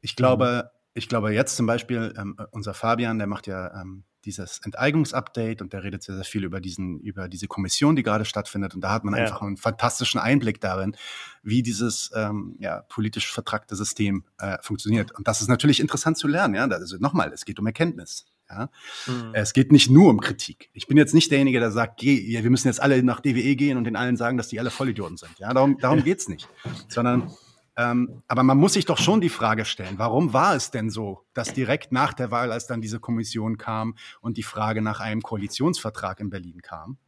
Ich 0.00 0.16
glaube, 0.16 0.64
mhm. 0.64 0.80
ich 0.94 1.08
glaube 1.08 1.32
jetzt 1.32 1.56
zum 1.56 1.66
Beispiel, 1.66 2.12
ähm, 2.18 2.36
unser 2.50 2.74
Fabian, 2.74 3.18
der 3.18 3.28
macht 3.28 3.46
ja 3.46 3.80
ähm, 3.80 4.02
dieses 4.26 4.58
Enteignungsupdate 4.58 5.62
und 5.62 5.72
der 5.72 5.82
redet 5.82 6.02
sehr, 6.02 6.16
sehr 6.16 6.24
viel 6.24 6.44
über 6.44 6.60
diesen, 6.60 7.00
über 7.00 7.28
diese 7.28 7.46
Kommission, 7.46 7.96
die 7.96 8.02
gerade 8.02 8.24
stattfindet. 8.24 8.74
Und 8.74 8.82
da 8.82 8.92
hat 8.92 9.04
man 9.04 9.14
ja. 9.14 9.22
einfach 9.22 9.40
einen 9.40 9.56
fantastischen 9.56 10.20
Einblick 10.20 10.60
darin, 10.60 10.96
wie 11.42 11.62
dieses 11.62 12.10
ähm, 12.14 12.56
ja, 12.58 12.82
politisch 12.82 13.32
vertragte 13.32 13.76
System 13.76 14.24
äh, 14.38 14.58
funktioniert. 14.60 15.12
Und 15.12 15.26
das 15.28 15.40
ist 15.40 15.48
natürlich 15.48 15.80
interessant 15.80 16.18
zu 16.18 16.28
lernen. 16.28 16.54
Ja, 16.54 16.66
also 16.66 16.98
nochmal, 16.98 17.32
es 17.32 17.44
geht 17.44 17.58
um 17.58 17.66
Erkenntnis. 17.66 18.26
Ja? 18.50 18.68
Mhm. 19.06 19.30
Es 19.32 19.52
geht 19.52 19.72
nicht 19.72 19.90
nur 19.90 20.10
um 20.10 20.20
Kritik. 20.20 20.70
Ich 20.72 20.86
bin 20.86 20.96
jetzt 20.96 21.14
nicht 21.14 21.30
derjenige, 21.30 21.60
der 21.60 21.70
sagt, 21.70 21.98
geh, 21.98 22.42
wir 22.42 22.50
müssen 22.50 22.68
jetzt 22.68 22.82
alle 22.82 23.02
nach 23.02 23.20
DWE 23.20 23.56
gehen 23.56 23.78
und 23.78 23.84
den 23.84 23.96
allen 23.96 24.16
sagen, 24.16 24.36
dass 24.36 24.48
die 24.48 24.60
alle 24.60 24.70
Vollidioten 24.70 25.16
sind. 25.16 25.38
Ja, 25.38 25.54
darum, 25.54 25.78
darum 25.78 26.02
geht's 26.04 26.28
nicht. 26.28 26.48
Sondern 26.88 27.32
ähm, 27.76 28.22
aber 28.26 28.42
man 28.42 28.56
muss 28.56 28.72
sich 28.72 28.86
doch 28.86 28.98
schon 28.98 29.20
die 29.20 29.28
Frage 29.28 29.64
stellen, 29.64 29.98
warum 29.98 30.32
war 30.32 30.54
es 30.54 30.70
denn 30.70 30.88
so, 30.88 31.24
dass 31.34 31.52
direkt 31.52 31.92
nach 31.92 32.14
der 32.14 32.30
Wahl, 32.30 32.50
als 32.50 32.66
dann 32.66 32.80
diese 32.80 33.00
Kommission 33.00 33.58
kam 33.58 33.96
und 34.20 34.38
die 34.38 34.42
Frage 34.42 34.80
nach 34.80 35.00
einem 35.00 35.22
Koalitionsvertrag 35.22 36.20
in 36.20 36.30
Berlin 36.30 36.62
kam, 36.62 36.98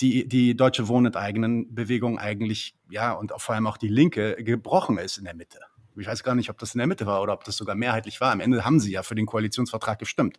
die, 0.00 0.28
die 0.28 0.56
deutsche 0.56 0.86
Wohnen 0.88 1.12
Bewegung 1.70 2.18
eigentlich, 2.18 2.76
ja, 2.88 3.12
und 3.12 3.32
vor 3.38 3.54
allem 3.54 3.66
auch 3.66 3.76
die 3.76 3.88
Linke 3.88 4.36
gebrochen 4.36 4.96
ist 4.98 5.18
in 5.18 5.24
der 5.24 5.34
Mitte. 5.34 5.58
Ich 5.96 6.06
weiß 6.06 6.22
gar 6.22 6.34
nicht, 6.36 6.50
ob 6.50 6.58
das 6.58 6.74
in 6.74 6.78
der 6.78 6.86
Mitte 6.86 7.04
war 7.04 7.20
oder 7.20 7.32
ob 7.32 7.44
das 7.44 7.56
sogar 7.56 7.74
mehrheitlich 7.74 8.20
war. 8.20 8.30
Am 8.30 8.40
Ende 8.40 8.64
haben 8.64 8.80
sie 8.80 8.92
ja 8.92 9.02
für 9.02 9.16
den 9.16 9.26
Koalitionsvertrag 9.26 9.98
gestimmt. 9.98 10.38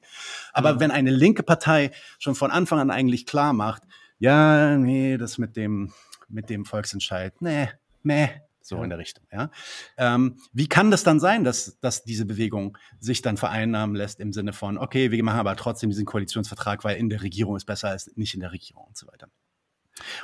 Aber 0.53 0.75
mhm. 0.75 0.79
wenn 0.79 0.91
eine 0.91 1.11
linke 1.11 1.43
Partei 1.43 1.91
schon 2.19 2.35
von 2.35 2.51
Anfang 2.51 2.79
an 2.79 2.89
eigentlich 2.89 3.25
klar 3.25 3.53
macht, 3.53 3.83
ja, 4.17 4.77
nee, 4.77 5.17
das 5.17 5.37
mit 5.37 5.57
dem, 5.57 5.91
mit 6.29 6.49
dem 6.49 6.65
Volksentscheid, 6.65 7.41
nee, 7.41 7.69
nee, 8.01 8.29
so 8.61 8.77
ja. 8.77 8.83
in 8.83 8.89
der 8.89 8.99
Richtung. 8.99 9.25
Ja? 9.31 9.51
Ähm, 9.97 10.37
wie 10.53 10.67
kann 10.67 10.91
das 10.91 11.03
dann 11.03 11.19
sein, 11.19 11.43
dass, 11.43 11.79
dass 11.79 12.03
diese 12.03 12.25
Bewegung 12.25 12.77
sich 12.99 13.21
dann 13.21 13.37
vereinnahmen 13.37 13.95
lässt 13.95 14.19
im 14.19 14.33
Sinne 14.33 14.53
von, 14.53 14.77
okay, 14.77 15.11
wir 15.11 15.23
machen 15.23 15.39
aber 15.39 15.55
trotzdem 15.55 15.89
diesen 15.89 16.05
Koalitionsvertrag, 16.05 16.83
weil 16.83 16.97
in 16.97 17.09
der 17.09 17.21
Regierung 17.21 17.55
ist 17.55 17.65
besser 17.65 17.89
als 17.89 18.11
nicht 18.15 18.33
in 18.33 18.39
der 18.39 18.51
Regierung 18.51 18.85
und 18.85 18.97
so 18.97 19.07
weiter. 19.07 19.27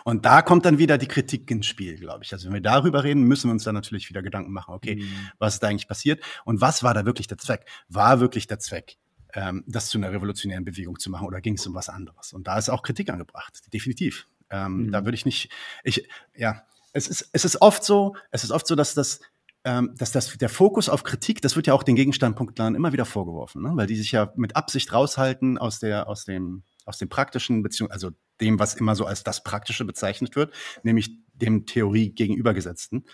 Und 0.04 0.26
da 0.26 0.42
kommt 0.42 0.66
dann 0.66 0.78
wieder 0.78 0.98
die 0.98 1.08
Kritik 1.08 1.50
ins 1.52 1.66
Spiel, 1.66 1.98
glaube 1.98 2.24
ich. 2.24 2.34
Also 2.34 2.48
wenn 2.48 2.54
wir 2.54 2.62
darüber 2.62 3.04
reden, 3.04 3.24
müssen 3.24 3.50
wir 3.50 3.54
uns 3.54 3.64
dann 3.64 3.76
natürlich 3.76 4.10
wieder 4.10 4.22
Gedanken 4.22 4.52
machen, 4.52 4.74
okay, 4.74 4.96
mhm. 4.96 5.30
was 5.38 5.56
ist 5.56 5.64
da 5.64 5.68
eigentlich 5.68 5.88
passiert 5.88 6.24
und 6.46 6.62
was 6.62 6.84
war 6.84 6.94
da 6.94 7.06
wirklich 7.06 7.28
der 7.28 7.38
Zweck? 7.38 7.66
War 7.90 8.20
wirklich 8.20 8.48
der 8.48 8.60
Zweck, 8.60 8.98
ähm, 9.34 9.64
das 9.68 9.90
zu 9.90 9.98
einer 9.98 10.12
revolutionären 10.12 10.66
Bewegung 10.66 11.00
zu 11.00 11.10
machen 11.10 11.28
oder 11.28 11.42
ging 11.42 11.56
es 11.56 11.68
um 11.68 11.76
was 11.76 11.90
anderes? 11.90 12.34
Und 12.34 12.48
da 12.48 12.58
ist 12.58 12.70
auch 12.70 12.84
Kritik 12.84 13.10
angebracht, 13.10 13.74
definitiv. 13.74 14.28
Ähm, 14.50 14.86
mhm. 14.86 14.92
Da 14.92 15.06
würde 15.06 15.16
ich 15.16 15.26
nicht, 15.26 15.52
ich, 15.84 16.08
ja, 16.36 16.64
es 16.94 17.08
ist, 17.08 17.30
es 17.32 17.46
ist 17.46 17.62
oft 17.62 17.84
so, 17.84 18.16
es 18.32 18.44
ist 18.44 18.52
oft 18.52 18.68
so, 18.68 18.76
dass 18.76 18.94
das, 18.94 19.20
ähm, 19.64 19.94
dass 19.98 20.12
das, 20.12 20.38
der 20.38 20.50
Fokus 20.50 20.90
auf 20.90 21.04
Kritik, 21.04 21.42
das 21.42 21.56
wird 21.56 21.68
ja 21.68 21.74
auch 21.74 21.84
den 21.84 21.96
Gegenstandpunktlern 21.96 22.76
immer 22.76 22.94
wieder 22.94 23.06
vorgeworfen, 23.06 23.62
ne? 23.64 23.72
weil 23.76 23.88
die 23.88 23.96
sich 23.96 24.12
ja 24.12 24.32
mit 24.36 24.56
Absicht 24.56 24.94
raushalten 24.94 25.58
aus 25.58 25.80
der, 25.80 26.08
aus 26.08 26.26
dem, 26.26 26.64
aus 26.86 26.98
dem 26.98 27.10
praktischen, 27.10 27.64
Beziehung, 27.64 27.92
also 27.92 28.12
dem, 28.40 28.60
was 28.60 28.76
immer 28.76 28.96
so 28.96 29.06
als 29.06 29.24
das 29.24 29.44
Praktische 29.44 29.86
bezeichnet 29.86 30.36
wird, 30.36 30.54
nämlich 30.84 31.12
dem 31.34 31.66
Theorie 31.66 32.14
gegenübergesetzten. 32.14 33.06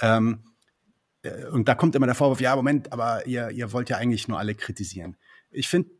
Ähm, 0.00 0.44
äh, 1.22 1.46
und 1.46 1.68
da 1.68 1.74
kommt 1.74 1.94
immer 1.94 2.06
der 2.06 2.14
Vorwurf, 2.14 2.40
ja, 2.40 2.56
Moment, 2.56 2.92
aber 2.92 3.26
ihr, 3.26 3.50
ihr 3.50 3.72
wollt 3.72 3.90
ja 3.90 3.96
eigentlich 3.96 4.28
nur 4.28 4.38
alle 4.38 4.54
kritisieren. 4.54 5.16
Ich 5.50 5.68
finde, 5.68 5.90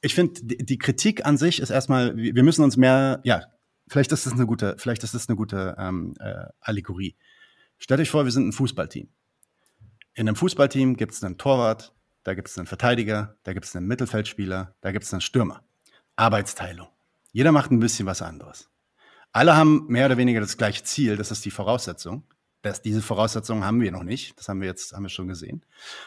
ich 0.00 0.14
finde, 0.14 0.40
die 0.42 0.78
Kritik 0.78 1.26
an 1.26 1.38
sich 1.38 1.60
ist 1.60 1.70
erstmal, 1.70 2.16
wir 2.16 2.44
müssen 2.44 2.62
uns 2.62 2.76
mehr, 2.76 3.20
ja, 3.24 3.46
vielleicht 3.88 4.12
ist 4.12 4.26
das 4.26 4.32
eine 4.34 4.46
gute, 4.46 4.76
vielleicht 4.78 5.04
ist 5.04 5.14
das 5.14 5.28
eine 5.28 5.36
gute 5.36 5.76
ähm, 5.78 6.14
äh, 6.20 6.46
Allegorie. 6.60 7.16
Stellt 7.78 8.00
euch 8.00 8.10
vor, 8.10 8.24
wir 8.24 8.32
sind 8.32 8.48
ein 8.48 8.52
Fußballteam. 8.52 9.08
In 10.14 10.28
einem 10.28 10.36
Fußballteam 10.36 10.96
gibt 10.96 11.12
es 11.12 11.22
einen 11.22 11.38
Torwart, 11.38 11.94
da 12.24 12.34
gibt 12.34 12.48
es 12.48 12.58
einen 12.58 12.66
Verteidiger, 12.66 13.36
da 13.44 13.52
gibt 13.52 13.66
es 13.66 13.76
einen 13.76 13.86
Mittelfeldspieler, 13.86 14.74
da 14.80 14.92
gibt 14.92 15.04
es 15.04 15.12
einen 15.12 15.20
Stürmer. 15.20 15.62
Arbeitsteilung. 16.16 16.88
Jeder 17.32 17.52
macht 17.52 17.70
ein 17.70 17.78
bisschen 17.78 18.06
was 18.06 18.22
anderes. 18.22 18.68
Alle 19.32 19.56
haben 19.56 19.86
mehr 19.88 20.06
oder 20.06 20.16
weniger 20.16 20.40
das 20.40 20.56
gleiche 20.56 20.82
Ziel, 20.82 21.16
das 21.16 21.30
ist 21.30 21.44
die 21.44 21.50
Voraussetzung. 21.50 22.24
Das, 22.62 22.82
diese 22.82 23.02
Voraussetzungen 23.02 23.64
haben 23.64 23.80
wir 23.80 23.92
noch 23.92 24.02
nicht, 24.02 24.36
das 24.38 24.48
haben 24.48 24.60
wir 24.60 24.66
jetzt 24.66 24.92
haben 24.92 25.04
wir 25.04 25.10
schon 25.10 25.28
gesehen. 25.28 25.64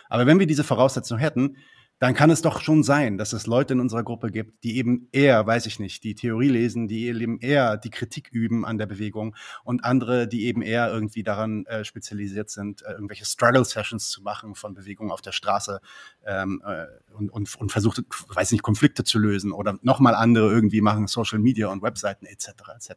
Aber 0.10 0.26
wenn 0.26 0.40
wir 0.40 0.48
diese 0.48 0.66
Voraussetzung 0.66 1.18
hätten, 1.18 1.56
dann 2.02 2.16
kann 2.16 2.32
es 2.32 2.42
doch 2.42 2.62
schon 2.62 2.82
sein, 2.82 3.20
dass 3.20 3.32
es 3.32 3.46
Leute 3.46 3.74
in 3.74 3.80
unserer 3.80 4.02
Gruppe 4.02 4.32
gibt, 4.32 4.64
die 4.64 4.78
eben 4.78 5.08
eher, 5.12 5.46
weiß 5.46 5.68
ich 5.68 5.80
nicht, 5.80 6.04
die 6.04 6.16
Theorie 6.16 6.50
lesen, 6.50 6.88
die 6.88 7.06
eben 7.06 7.38
eher 7.40 7.78
die 7.78 7.92
Kritik 7.92 8.30
üben 8.32 8.66
an 8.66 8.80
der 8.80 8.88
Bewegung 8.88 9.36
und 9.64 9.86
andere, 9.86 10.28
die 10.28 10.46
eben 10.46 10.64
eher 10.64 10.92
irgendwie 10.92 11.22
daran 11.22 11.64
äh, 11.68 11.86
spezialisiert 11.86 12.50
sind, 12.50 12.82
äh, 12.82 12.94
irgendwelche 12.94 13.26
Struggle-Sessions 13.26 14.10
zu 14.10 14.24
machen 14.24 14.56
von 14.56 14.74
Bewegungen 14.74 15.12
auf 15.12 15.22
der 15.22 15.32
Straße 15.32 15.80
ähm, 16.26 16.64
äh, 16.66 16.88
und, 17.14 17.30
und, 17.30 17.56
und 17.56 17.72
versucht, 17.72 18.02
weiß 18.30 18.52
nicht, 18.52 18.64
Konflikte 18.64 19.04
zu 19.04 19.20
lösen 19.20 19.52
oder 19.52 19.78
nochmal 19.84 20.16
andere 20.16 20.52
irgendwie 20.52 20.82
machen 20.82 21.06
Social 21.06 21.38
Media 21.38 21.68
und 21.68 21.84
Webseiten 21.84 22.26
etc. 22.26 22.48
etc. 22.78 22.94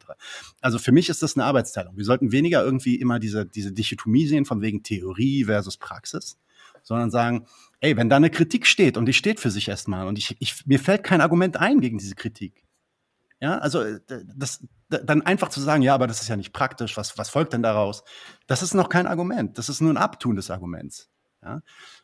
Also 0.62 0.78
für 0.78 0.92
mich 0.92 1.10
ist 1.10 1.22
das 1.22 1.36
eine 1.36 1.44
Arbeitsteilung. 1.44 1.94
Wir 1.98 2.06
sollten 2.06 2.32
weniger 2.32 2.64
irgendwie 2.64 2.94
immer 2.94 3.18
diese, 3.18 3.44
diese 3.44 3.70
Dichotomie 3.70 4.26
sehen 4.26 4.46
von 4.46 4.62
wegen 4.62 4.82
Theorie 4.82 5.44
versus 5.44 5.76
Praxis, 5.76 6.38
sondern 6.84 7.10
sagen, 7.10 7.46
ey, 7.80 7.96
wenn 7.96 8.08
da 8.08 8.16
eine 8.16 8.30
Kritik 8.30 8.66
steht 8.66 8.96
und 8.96 9.06
die 9.06 9.12
steht 9.12 9.40
für 9.40 9.50
sich 9.50 9.68
erstmal 9.68 10.06
und 10.06 10.16
ich, 10.18 10.36
ich, 10.38 10.66
mir 10.66 10.78
fällt 10.78 11.02
kein 11.02 11.20
Argument 11.20 11.56
ein 11.56 11.80
gegen 11.80 11.98
diese 11.98 12.14
Kritik. 12.14 12.64
Ja, 13.40 13.58
also 13.58 13.82
äh, 13.82 14.00
das, 14.08 14.64
dann 14.88 15.22
einfach 15.22 15.48
zu 15.48 15.60
sagen, 15.60 15.82
ja, 15.82 15.94
aber 15.94 16.06
das 16.06 16.22
ist 16.22 16.28
ja 16.28 16.36
nicht 16.36 16.52
praktisch, 16.52 16.96
was, 16.96 17.18
was 17.18 17.30
folgt 17.30 17.52
denn 17.52 17.62
daraus? 17.62 18.04
Das 18.46 18.62
ist 18.62 18.74
noch 18.74 18.88
kein 18.88 19.06
Argument, 19.06 19.58
das 19.58 19.68
ist 19.68 19.80
nur 19.80 19.92
ein 19.92 19.96
Abtun 19.96 20.36
des 20.36 20.50
Arguments. 20.50 21.10
Ja? 21.42 21.62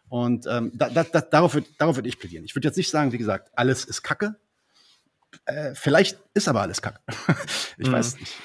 Und 0.08 0.46
ähm, 0.48 0.72
da, 0.74 0.90
da, 0.90 1.04
da, 1.04 1.20
darauf 1.20 1.54
würde 1.54 1.68
darauf 1.78 1.96
würd 1.96 2.06
ich 2.06 2.18
plädieren. 2.18 2.44
Ich 2.44 2.54
würde 2.56 2.66
jetzt 2.66 2.76
nicht 2.76 2.90
sagen, 2.90 3.12
wie 3.12 3.18
gesagt, 3.18 3.52
alles 3.54 3.84
ist 3.84 4.02
Kacke. 4.02 4.36
Äh, 5.44 5.74
vielleicht 5.74 6.18
ist 6.34 6.48
aber 6.48 6.62
alles 6.62 6.82
Kacke. 6.82 7.00
ich 7.78 7.86
mhm. 7.86 7.92
weiß 7.92 8.06
es 8.08 8.20
nicht. 8.20 8.36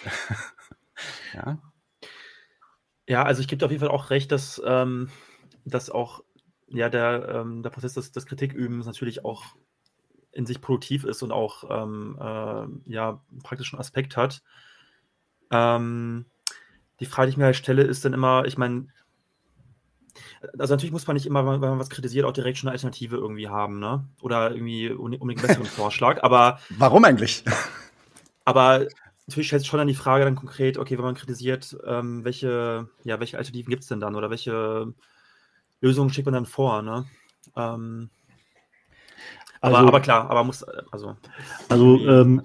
ja. 1.34 1.58
Ja, 3.08 3.24
also 3.24 3.42
ich 3.42 3.48
gebe 3.48 3.64
auf 3.66 3.72
jeden 3.72 3.82
Fall 3.82 3.92
auch 3.92 4.10
recht, 4.10 4.32
dass, 4.32 4.62
ähm, 4.66 5.10
dass 5.66 5.90
auch 5.90 6.24
ja, 6.68 6.90
der, 6.90 7.30
ähm, 7.30 7.64
der 7.64 7.70
Prozess 7.70 7.94
des, 7.94 8.12
des 8.12 8.26
Kritikübens 8.26 8.86
natürlich 8.86 9.26
auch 9.26 9.44
in 10.32 10.46
sich 10.46 10.62
produktiv 10.62 11.06
ist 11.06 11.24
und 11.24 11.32
auch 11.32 11.64
ähm, 11.70 12.18
äh, 12.20 12.92
ja, 12.92 13.22
einen 13.32 13.42
praktischen 13.44 13.80
Aspekt 13.80 14.18
hat. 14.18 14.42
Ähm, 15.52 16.26
die 17.00 17.06
Frage, 17.06 17.28
die 17.28 17.32
ich 17.32 17.38
mir 17.38 17.46
halt 17.46 17.56
stelle, 17.56 17.84
ist 17.84 18.04
dann 18.06 18.14
immer, 18.14 18.46
ich 18.46 18.58
meine, 18.58 18.88
also 20.58 20.74
natürlich 20.74 20.92
muss 20.92 21.08
man 21.08 21.16
nicht 21.16 21.26
immer, 21.26 21.46
wenn 21.46 21.60
man 21.60 21.80
was 21.80 21.90
kritisiert, 21.90 22.26
auch 22.26 22.32
direkt 22.32 22.58
schon 22.58 22.68
eine 22.68 22.74
Alternative 22.74 23.18
irgendwie 23.18 23.50
haben, 23.50 23.80
ne? 23.80 24.08
Oder 24.22 24.52
irgendwie 24.52 24.90
unbedingt 24.90 25.40
einen 25.40 25.48
besseren 25.48 25.66
Vorschlag. 25.66 26.24
Aber 26.24 26.60
warum 26.78 27.04
eigentlich? 27.04 27.44
Aber 28.46 28.88
natürlich 29.28 29.48
stellt 29.48 29.62
sich 29.62 29.70
schon 29.70 29.80
dann 29.80 29.88
die 29.88 29.96
Frage 29.96 30.26
dann 30.26 30.36
konkret, 30.36 30.78
okay, 30.78 30.98
wenn 30.98 31.06
man 31.06 31.16
kritisiert, 31.16 31.78
ähm, 31.86 32.24
welche, 32.24 32.90
ja, 33.04 33.20
welche 33.20 33.38
Alternativen 33.38 33.70
gibt 33.70 33.84
es 33.84 33.90
denn 33.90 34.00
dann? 34.00 34.16
Oder 34.16 34.30
welche 34.30 34.94
Lösungen 35.82 36.12
schickt 36.12 36.26
man 36.26 36.34
dann 36.34 36.46
vor, 36.46 36.82
ne? 36.82 37.06
Ähm, 37.56 38.10
aber, 39.66 39.78
also, 39.78 39.88
aber 39.88 40.00
klar, 40.00 40.30
aber 40.30 40.44
muss, 40.44 40.64
also. 40.64 41.16
Also, 41.70 41.98
ähm, 42.08 42.42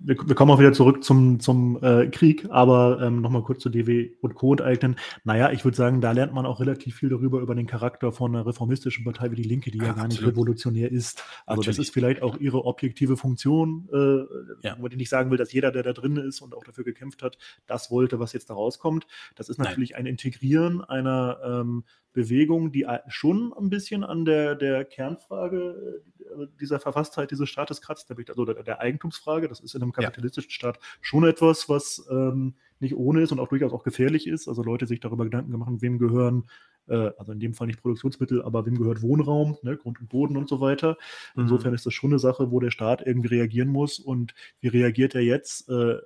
wir, 0.00 0.16
wir, 0.24 0.34
kommen 0.34 0.50
auch 0.50 0.58
wieder 0.58 0.72
zurück 0.72 1.04
zum, 1.04 1.40
zum 1.40 1.82
äh, 1.82 2.08
Krieg, 2.08 2.46
aber 2.50 3.00
ähm, 3.02 3.20
nochmal 3.20 3.42
kurz 3.42 3.62
zu 3.62 3.70
DW 3.70 4.10
und 4.20 4.34
Co. 4.34 4.52
enteignen. 4.52 4.96
Naja, 5.24 5.50
ich 5.52 5.64
würde 5.64 5.76
sagen, 5.76 6.00
da 6.00 6.12
lernt 6.12 6.34
man 6.34 6.46
auch 6.46 6.60
relativ 6.60 6.96
viel 6.96 7.08
darüber, 7.08 7.40
über 7.40 7.54
den 7.54 7.66
Charakter 7.66 8.12
von 8.12 8.34
einer 8.34 8.46
reformistischen 8.46 9.04
Partei 9.04 9.30
wie 9.30 9.36
die 9.36 9.42
Linke, 9.42 9.70
die 9.70 9.78
ja, 9.78 9.86
ja 9.86 9.92
gar 9.92 10.08
nicht 10.08 10.22
revolutionär 10.22 10.90
ist. 10.90 11.22
Also, 11.46 11.60
Natürlich. 11.60 11.76
das 11.76 11.86
ist 11.86 11.94
vielleicht 11.94 12.22
auch 12.22 12.38
ihre 12.38 12.64
objektive 12.64 13.16
Funktion, 13.16 13.88
äh, 13.92 14.66
ja. 14.66 14.76
wo 14.78 14.86
ich 14.86 14.96
nicht 14.96 15.10
sagen 15.10 15.30
will, 15.30 15.38
dass 15.38 15.52
jeder, 15.52 15.70
der 15.70 15.82
da 15.82 15.92
drin 15.92 16.16
ist 16.16 16.40
und 16.40 16.54
auch 16.54 16.64
dafür 16.64 16.84
gekämpft 16.84 17.22
hat, 17.22 17.38
das 17.66 17.90
wollte, 17.90 18.18
was 18.18 18.32
jetzt 18.32 18.50
da 18.50 18.54
rauskommt. 18.54 19.06
Das 19.34 19.48
ist 19.48 19.58
natürlich 19.58 19.90
Nein. 19.90 20.00
ein 20.00 20.06
Integrieren 20.06 20.82
einer 20.82 21.38
ähm, 21.44 21.84
Bewegung, 22.16 22.72
die 22.72 22.86
schon 23.08 23.52
ein 23.52 23.68
bisschen 23.68 24.02
an 24.02 24.24
der, 24.24 24.54
der 24.54 24.86
Kernfrage 24.86 26.02
äh, 26.18 26.46
dieser 26.60 26.80
Verfasstheit 26.80 27.30
dieses 27.30 27.48
Staates 27.48 27.80
kratzt, 27.80 28.10
also 28.10 28.44
der, 28.44 28.62
der 28.62 28.80
Eigentumsfrage. 28.80 29.48
Das 29.48 29.60
ist 29.60 29.74
in 29.74 29.82
einem 29.82 29.92
kapitalistischen 29.92 30.50
ja. 30.50 30.54
Staat 30.54 30.78
schon 31.00 31.24
etwas, 31.24 31.68
was 31.68 32.06
ähm, 32.10 32.54
nicht 32.80 32.96
ohne 32.96 33.22
ist 33.22 33.32
und 33.32 33.40
auch 33.40 33.48
durchaus 33.48 33.72
auch 33.72 33.84
gefährlich 33.84 34.26
ist. 34.26 34.48
Also 34.48 34.62
Leute 34.62 34.86
sich 34.86 35.00
darüber 35.00 35.24
Gedanken 35.24 35.52
gemacht, 35.52 35.70
wem 35.80 35.98
gehören, 35.98 36.44
äh, 36.88 37.10
also 37.18 37.32
in 37.32 37.40
dem 37.40 37.54
Fall 37.54 37.66
nicht 37.66 37.80
Produktionsmittel, 37.80 38.42
aber 38.42 38.66
wem 38.66 38.78
gehört 38.78 39.02
Wohnraum, 39.02 39.56
ne, 39.62 39.76
Grund 39.76 40.00
und 40.00 40.08
Boden 40.08 40.36
und 40.36 40.48
so 40.48 40.60
weiter. 40.60 40.96
Mhm. 41.34 41.42
Insofern 41.42 41.74
ist 41.74 41.86
das 41.86 41.94
schon 41.94 42.10
eine 42.10 42.18
Sache, 42.18 42.50
wo 42.50 42.60
der 42.60 42.70
Staat 42.70 43.06
irgendwie 43.06 43.28
reagieren 43.28 43.68
muss. 43.68 43.98
Und 43.98 44.34
wie 44.60 44.68
reagiert 44.68 45.14
er 45.14 45.22
jetzt? 45.22 45.68
Äh, 45.68 45.96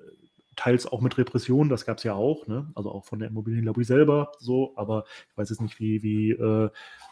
teils 0.57 0.86
auch 0.86 1.01
mit 1.01 1.16
Repression, 1.16 1.70
das 1.70 1.86
gab 1.86 1.98
es 1.98 2.05
ja 2.05 2.12
auch, 2.12 2.46
ne? 2.46 2.70
also 2.74 2.90
auch 2.90 3.05
von 3.07 3.18
der 3.18 3.28
Immobilienlobby 3.28 3.82
selber 3.82 4.32
so, 4.38 4.74
aber 4.76 5.05
ich 5.30 5.38
weiß 5.38 5.48
jetzt 5.48 5.62
nicht, 5.62 5.80
wie, 5.80 6.03
wie 6.03 6.32
äh, 6.32 6.68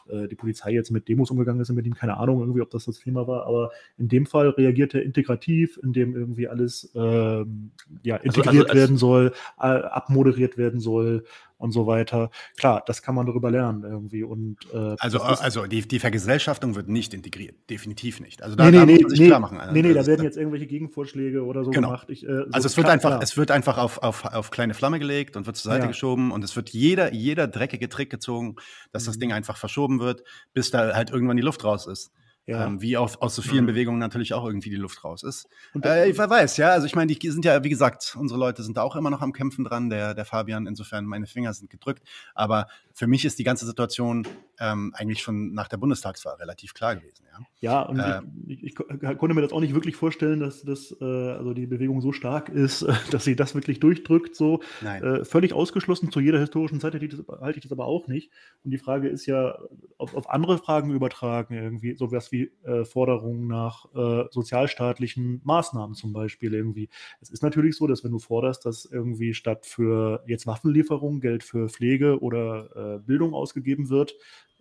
die 0.09 0.35
Polizei 0.35 0.73
jetzt 0.73 0.91
mit 0.91 1.09
Demos 1.09 1.31
umgegangen 1.31 1.61
ist 1.61 1.69
in 1.69 1.77
Berlin, 1.77 1.95
keine 1.95 2.17
Ahnung 2.17 2.41
irgendwie, 2.41 2.63
ob 2.63 2.71
das 2.71 2.85
das 2.85 2.99
Thema 2.99 3.27
war, 3.27 3.47
aber 3.47 3.71
in 3.99 4.09
dem 4.09 4.27
Fall 4.27 4.49
reagiert 4.51 4.95
er 4.95 5.03
integrativ, 5.03 5.79
indem 5.83 6.15
irgendwie 6.15 6.49
alles 6.49 6.91
ähm, 6.95 7.71
ja, 8.03 8.17
integriert 8.17 8.47
also, 8.47 8.63
also, 8.63 8.75
werden 8.75 8.97
soll, 8.97 9.33
äh, 9.59 9.67
abmoderiert 9.67 10.57
werden 10.57 10.81
soll 10.81 11.25
und 11.59 11.73
so 11.73 11.87
weiter. 11.87 12.31
Klar, 12.57 12.83
das 12.87 13.03
kann 13.03 13.15
man 13.15 13.27
darüber 13.27 13.51
lernen 13.51 13.83
irgendwie. 13.83 14.23
Und, 14.23 14.59
äh, 14.73 14.95
also, 14.99 15.21
also 15.21 15.67
die, 15.67 15.87
die 15.87 15.99
Vergesellschaftung 15.99 16.77
wird 16.77 16.89
nicht 16.89 17.13
integriert, 17.13 17.57
definitiv 17.69 18.21
nicht. 18.21 18.43
Also 18.43 18.57
da, 18.57 18.71
nee, 18.71 18.71
nee, 18.71 18.79
da 18.79 18.87
muss 18.87 19.01
man 19.03 19.11
sich 19.11 19.21
nee, 19.21 19.27
klar 19.27 19.41
machen. 19.41 19.59
Nee, 19.73 19.83
nee, 19.83 19.93
da 19.93 20.07
werden 20.07 20.25
jetzt 20.25 20.37
irgendwelche 20.37 20.67
Gegenvorschläge 20.67 21.45
oder 21.45 21.65
so 21.65 21.71
genau. 21.71 21.89
gemacht. 21.89 22.09
Ich, 22.11 22.25
äh, 22.25 22.29
so 22.29 22.45
also 22.53 22.67
es 22.67 22.77
wird 22.77 22.89
einfach, 22.89 23.11
klar. 23.11 23.23
es 23.23 23.37
wird 23.37 23.51
einfach 23.51 23.77
auf, 23.77 23.99
auf, 23.99 24.25
auf 24.25 24.51
kleine 24.51 24.75
Flamme 24.75 25.01
gelegt 25.01 25.37
und 25.37 25.47
wird 25.47 25.57
zur 25.57 25.73
Seite 25.73 25.83
ja. 25.83 25.89
geschoben 25.89 26.31
und 26.31 26.45
es 26.45 26.55
wird 26.55 26.71
jeder, 26.71 27.13
jeder 27.13 27.49
dreckige 27.49 27.89
Trick 27.89 28.11
gezogen, 28.11 28.55
dass 28.93 29.03
mhm. 29.03 29.07
das 29.07 29.19
Ding 29.19 29.33
einfach 29.33 29.57
verschoben 29.57 29.98
wird, 30.01 30.23
bis 30.53 30.71
da 30.71 30.95
halt 30.95 31.11
irgendwann 31.11 31.37
die 31.37 31.43
Luft 31.43 31.65
raus 31.65 31.87
ist. 31.87 32.11
Ja. 32.47 32.67
Ähm, 32.67 32.81
wie 32.81 32.97
auf, 32.97 33.21
aus 33.21 33.35
so 33.35 33.43
vielen 33.43 33.65
mhm. 33.65 33.69
Bewegungen 33.69 33.99
natürlich 33.99 34.33
auch 34.33 34.47
irgendwie 34.47 34.71
die 34.71 34.77
Luft 34.77 35.05
raus 35.05 35.23
ist. 35.23 35.49
Äh, 35.85 36.09
ich 36.09 36.17
weiß, 36.17 36.57
ja, 36.57 36.71
also 36.71 36.87
ich 36.87 36.95
meine, 36.95 37.15
die 37.15 37.31
sind 37.31 37.45
ja, 37.45 37.63
wie 37.63 37.69
gesagt, 37.69 38.17
unsere 38.19 38.41
Leute 38.41 38.63
sind 38.63 38.79
da 38.79 38.83
auch 38.83 38.97
immer 38.97 39.11
noch 39.11 39.21
am 39.21 39.35
Kämpfen 39.35 39.65
dran, 39.65 39.91
der, 39.91 40.15
der 40.15 40.25
Fabian, 40.25 40.67
insofern 40.67 41.05
meine 41.05 41.27
Finger 41.27 41.53
sind 41.53 41.69
gedrückt. 41.69 42.03
Aber 42.35 42.69
für 42.95 43.07
mich 43.07 43.27
ist 43.27 43.39
die 43.39 43.45
ganze 43.45 43.67
Situation 43.67 44.27
ähm, 44.61 44.93
eigentlich 44.95 45.23
schon 45.23 45.53
nach 45.53 45.69
der 45.69 45.77
Bundestagswahl 45.77 46.37
relativ 46.37 46.75
klar 46.75 46.97
gewesen. 46.97 47.25
Ja, 47.31 47.47
ja 47.61 47.83
und 47.83 47.99
äh, 47.99 48.21
ich, 48.47 48.65
ich, 48.65 48.75
ich, 48.79 49.19
konnte 49.19 49.35
mir 49.35 49.43
das 49.43 49.53
auch 49.53 49.61
nicht 49.61 49.75
wirklich 49.75 49.97
vorstellen, 49.97 50.41
dass, 50.41 50.63
dass 50.63 50.95
äh, 51.01 51.05
also 51.05 51.55
die 51.55 51.67
Bewegung 51.67 52.01
so 52.01 52.13
stark 52.13 52.49
ist, 52.49 52.87
dass 53.11 53.25
sie 53.25 53.37
das 53.37 53.55
wirklich 53.55 53.81
durchdrückt. 53.81 54.35
So 54.35 54.61
äh, 54.83 55.25
völlig 55.25 55.53
ausgeschlossen 55.53 56.11
zu 56.11 56.21
jeder 56.21 56.41
historischen 56.41 56.81
Zeit 56.81 56.95
halte 56.95 57.07
ich, 57.07 57.15
das, 57.15 57.41
halte 57.41 57.59
ich 57.59 57.63
das 57.63 57.73
aber 57.73 57.87
auch 57.87 58.09
nicht. 58.09 58.31
Und 58.65 58.71
die 58.71 58.79
Frage 58.79 59.09
ist 59.09 59.27
ja, 59.27 59.59
auf, 59.97 60.15
auf 60.15 60.31
andere 60.31 60.59
Fragen 60.59 60.93
übertragen, 60.93 61.55
irgendwie, 61.55 61.97
sowas 61.97 62.33
wie 62.33 62.51
äh, 62.65 62.85
Forderungen 62.85 63.47
nach 63.47 63.87
äh, 63.95 64.25
sozialstaatlichen 64.31 65.41
Maßnahmen 65.45 65.95
zum 65.95 66.13
Beispiel 66.13 66.55
irgendwie. 66.55 66.89
Es 67.21 67.31
ist 67.31 67.43
natürlich 67.43 67.77
so, 67.77 67.87
dass 67.87 68.05
wenn 68.05 68.13
du 68.13 68.19
forderst, 68.19 68.67
dass 68.67 68.85
irgendwie 68.85 69.35
statt 69.35 69.67
für 69.67 70.23
jetzt 70.27 70.47
Waffenlieferungen 70.47 71.21
Geld 71.21 71.45
für 71.45 71.69
Pflege 71.69 72.21
oder 72.21 72.97
äh, 72.97 72.99
Bildung 72.99 73.35
ausgegeben 73.35 73.89
wird, 73.89 74.15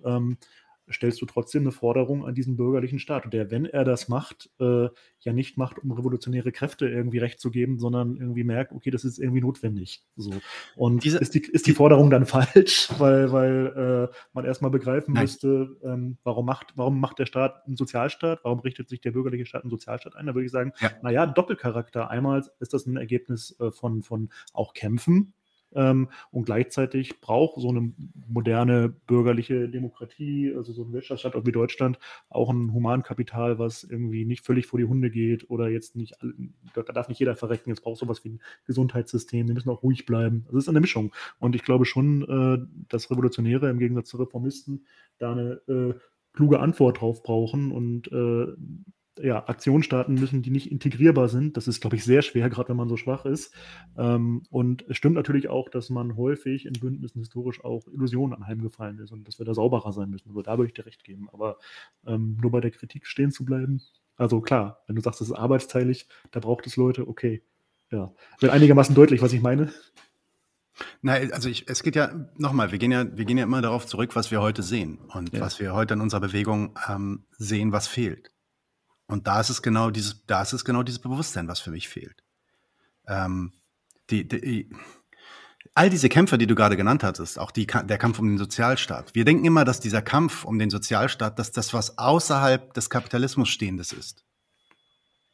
ähm, 0.06 0.38
stellst 0.90 1.22
du 1.22 1.26
trotzdem 1.26 1.64
eine 1.64 1.72
Forderung 1.72 2.26
an 2.26 2.34
diesen 2.34 2.56
bürgerlichen 2.56 3.00
Staat. 3.00 3.32
Der, 3.34 3.52
wenn 3.52 3.66
er 3.66 3.84
das 3.84 4.08
macht, 4.08 4.50
äh, 4.60 4.88
ja 5.22 5.34
nicht 5.34 5.58
macht, 5.58 5.80
um 5.80 5.92
revolutionäre 5.92 6.52
Kräfte 6.52 6.88
irgendwie 6.88 7.18
recht 7.18 7.40
zu 7.40 7.52
geben, 7.52 7.78
sondern 7.80 8.16
irgendwie 8.16 8.44
merkt, 8.44 8.72
okay, 8.72 8.90
das 8.90 9.04
ist 9.04 9.20
irgendwie 9.20 9.42
notwendig. 9.42 10.04
So. 10.16 10.32
Und 10.76 11.04
Diese, 11.04 11.18
ist, 11.18 11.34
die, 11.34 11.42
ist 11.42 11.68
die 11.68 11.74
Forderung 11.74 12.10
dann 12.10 12.26
falsch, 12.26 12.90
weil, 12.98 13.32
weil 13.32 14.10
äh, 14.12 14.16
man 14.34 14.46
erstmal 14.46 14.72
begreifen 14.72 15.14
nein. 15.14 15.24
müsste, 15.24 15.78
ähm, 15.84 16.18
warum, 16.24 16.46
macht, 16.46 16.74
warum 16.76 17.00
macht 17.00 17.20
der 17.20 17.26
Staat 17.26 17.66
einen 17.66 17.76
Sozialstaat, 17.76 18.40
warum 18.44 18.60
richtet 18.60 18.90
sich 18.90 19.02
der 19.02 19.12
bürgerliche 19.12 19.46
Staat 19.46 19.64
einen 19.64 19.72
Sozialstaat 19.72 20.16
ein? 20.16 20.28
Da 20.28 20.36
würde 20.36 20.46
ich 20.46 20.52
sagen, 20.52 20.72
ja. 20.80 20.92
naja, 21.02 21.26
Doppelcharakter. 21.26 22.10
Einmal 22.10 22.44
ist 22.60 22.74
das 22.74 22.86
ein 22.86 22.98
Ergebnis 22.98 23.56
äh, 23.60 23.72
von, 23.72 24.04
von 24.04 24.30
auch 24.54 24.74
Kämpfen, 24.74 25.34
ähm, 25.74 26.10
und 26.32 26.46
gleichzeitig 26.46 27.20
braucht 27.22 27.60
so 27.60 27.70
eine 27.70 27.92
moderne 28.28 28.90
bürgerliche 28.90 29.70
Demokratie, 29.70 30.54
also 30.56 30.74
so 30.74 30.84
ein 30.84 30.94
Wirtschaftsstaat 30.94 31.46
wie 31.46 31.52
Deutschland, 31.52 32.00
auch 32.30 32.50
ein 32.50 32.74
Humankapital, 32.74 33.60
was 33.60 33.84
irgendwie 33.84 34.26
nicht 34.26 34.46
völlig 34.46 34.66
vor 34.68 34.80
die 34.80 34.86
Hunde 34.86 35.10
geht 35.10 35.50
oder 35.50 35.70
jetzt 35.70 35.96
nicht, 35.96 36.16
da 36.74 36.84
darf 36.84 37.10
nicht 37.10 37.20
jeder 37.20 37.36
verrecken. 37.36 37.72
Es 37.72 37.82
braucht 37.82 38.00
sowas 38.00 38.24
wie 38.24 38.30
ein 38.30 38.42
Gesundheitssystem. 38.66 39.48
Wir 39.48 39.54
müssen 39.54 39.70
auch 39.70 39.84
ruhig 39.84 40.06
bleiben. 40.06 40.46
Das 40.48 40.56
ist 40.56 40.70
eine 40.70 40.82
Mischung. 40.82 41.14
Und 41.40 41.56
ich 41.56 41.64
glaube 41.64 41.86
schon, 41.86 42.24
äh, 42.24 42.86
dass 42.90 43.12
Revolutionäre 43.12 43.70
im 43.70 43.80
Gegensatz 43.80 44.10
zu 44.10 44.18
Reformisten 44.18 44.86
da 45.18 45.32
eine 45.32 45.62
äh, 45.68 45.94
kluge 46.34 46.60
Antwort 46.60 47.02
drauf 47.02 47.24
brauchen 47.24 47.72
und 47.72 48.12
äh, 48.12 48.54
ja, 49.22 49.48
Aktionen 49.48 49.84
starten 49.84 50.16
müssen, 50.16 50.42
die 50.42 50.50
nicht 50.50 50.72
integrierbar 50.72 51.30
sind. 51.30 51.58
Das 51.58 51.68
ist, 51.68 51.82
glaube 51.82 51.96
ich, 51.96 52.04
sehr 52.04 52.22
schwer, 52.22 52.50
gerade 52.50 52.70
wenn 52.70 52.78
man 52.78 52.90
so 52.90 52.98
schwach 52.98 53.26
ist. 53.26 53.54
Ähm, 53.98 54.44
und 54.50 54.86
es 54.88 54.98
stimmt 54.98 55.16
natürlich 55.16 55.50
auch, 55.50 55.70
dass 55.70 55.90
man 55.90 56.16
häufig 56.16 56.66
in 56.66 56.74
Bündnissen 56.74 57.20
historisch 57.20 57.64
auch 57.64 57.88
Illusionen 57.88 58.34
anheimgefallen 58.34 59.00
ist 59.00 59.12
und 59.12 59.28
dass 59.28 59.40
wir 59.40 59.46
da 59.46 59.54
sauberer 59.54 59.94
sein 59.94 60.10
müssen. 60.10 60.30
Also 60.30 60.42
da 60.42 60.58
würde 60.58 60.68
ich 60.68 60.74
dir 60.74 60.86
recht 60.86 61.04
geben. 61.04 61.30
Aber 61.32 61.58
ähm, 62.06 62.38
nur 62.42 62.52
bei 62.52 62.62
der 62.62 62.72
Kritik 62.72 63.06
stehen 63.06 63.32
zu 63.32 63.46
bleiben, 63.46 63.82
also 64.18 64.42
klar, 64.42 64.82
wenn 64.88 64.96
du 64.96 65.02
sagst, 65.02 65.22
das 65.22 65.30
ist 65.30 65.36
arbeitsteilig, 65.36 66.08
da 66.32 66.40
braucht 66.40 66.66
es 66.66 66.76
Leute, 66.76 67.08
okay. 67.08 67.44
Ja, 67.92 68.12
wird 68.40 68.52
einigermaßen 68.52 68.94
deutlich, 68.96 69.22
was 69.22 69.32
ich 69.32 69.42
meine. 69.42 69.72
Nein, 71.02 71.32
also 71.32 71.50
ich, 71.50 71.70
es 71.70 71.84
geht 71.84 71.96
ja 71.96 72.30
nochmal, 72.36 72.72
wir 72.72 72.80
gehen 72.80 72.92
ja, 72.92 73.06
wir 73.18 73.26
gehen 73.26 73.38
ja 73.38 73.44
immer 73.44 73.62
darauf 73.62 73.86
zurück, 73.86 74.16
was 74.16 74.32
wir 74.32 74.42
heute 74.42 74.64
sehen 74.64 75.00
und 75.14 75.34
ja. 75.34 75.40
was 75.40 75.60
wir 75.60 75.74
heute 75.74 75.94
in 75.94 76.02
unserer 76.02 76.20
Bewegung 76.20 76.78
ähm, 76.88 77.24
sehen, 77.38 77.72
was 77.72 77.88
fehlt. 77.88 78.32
Und 79.08 79.28
da 79.28 79.40
ist 79.40 79.50
es 79.50 79.62
genau 79.62 79.90
dieses, 79.90 80.26
da 80.28 80.42
ist 80.42 80.54
es 80.54 80.66
genau 80.66 80.84
dieses 80.84 81.00
Bewusstsein, 81.00 81.48
was 81.48 81.60
für 81.60 81.72
mich 81.72 81.88
fehlt. 81.88 82.24
Ähm, 83.08 83.54
die, 84.10 84.28
die, 84.28 84.70
all 85.74 85.90
diese 85.90 86.10
Kämpfe, 86.10 86.38
die 86.38 86.48
du 86.48 86.56
gerade 86.56 86.76
genannt 86.76 87.04
hattest, 87.04 87.40
auch 87.40 87.52
die, 87.52 87.66
der 87.66 87.98
Kampf 87.98 88.20
um 88.20 88.28
den 88.28 88.38
Sozialstaat. 88.38 89.16
Wir 89.16 89.26
denken 89.26 89.46
immer, 89.46 89.64
dass 89.64 89.80
dieser 89.80 90.02
Kampf 90.02 90.44
um 90.44 90.60
den 90.60 90.70
Sozialstaat, 90.70 91.40
dass 91.40 91.52
das 91.52 91.74
was 91.74 91.98
außerhalb 91.98 92.74
des 92.74 92.90
Kapitalismus 92.90 93.50
stehendes 93.50 93.94
ist. 93.94 94.26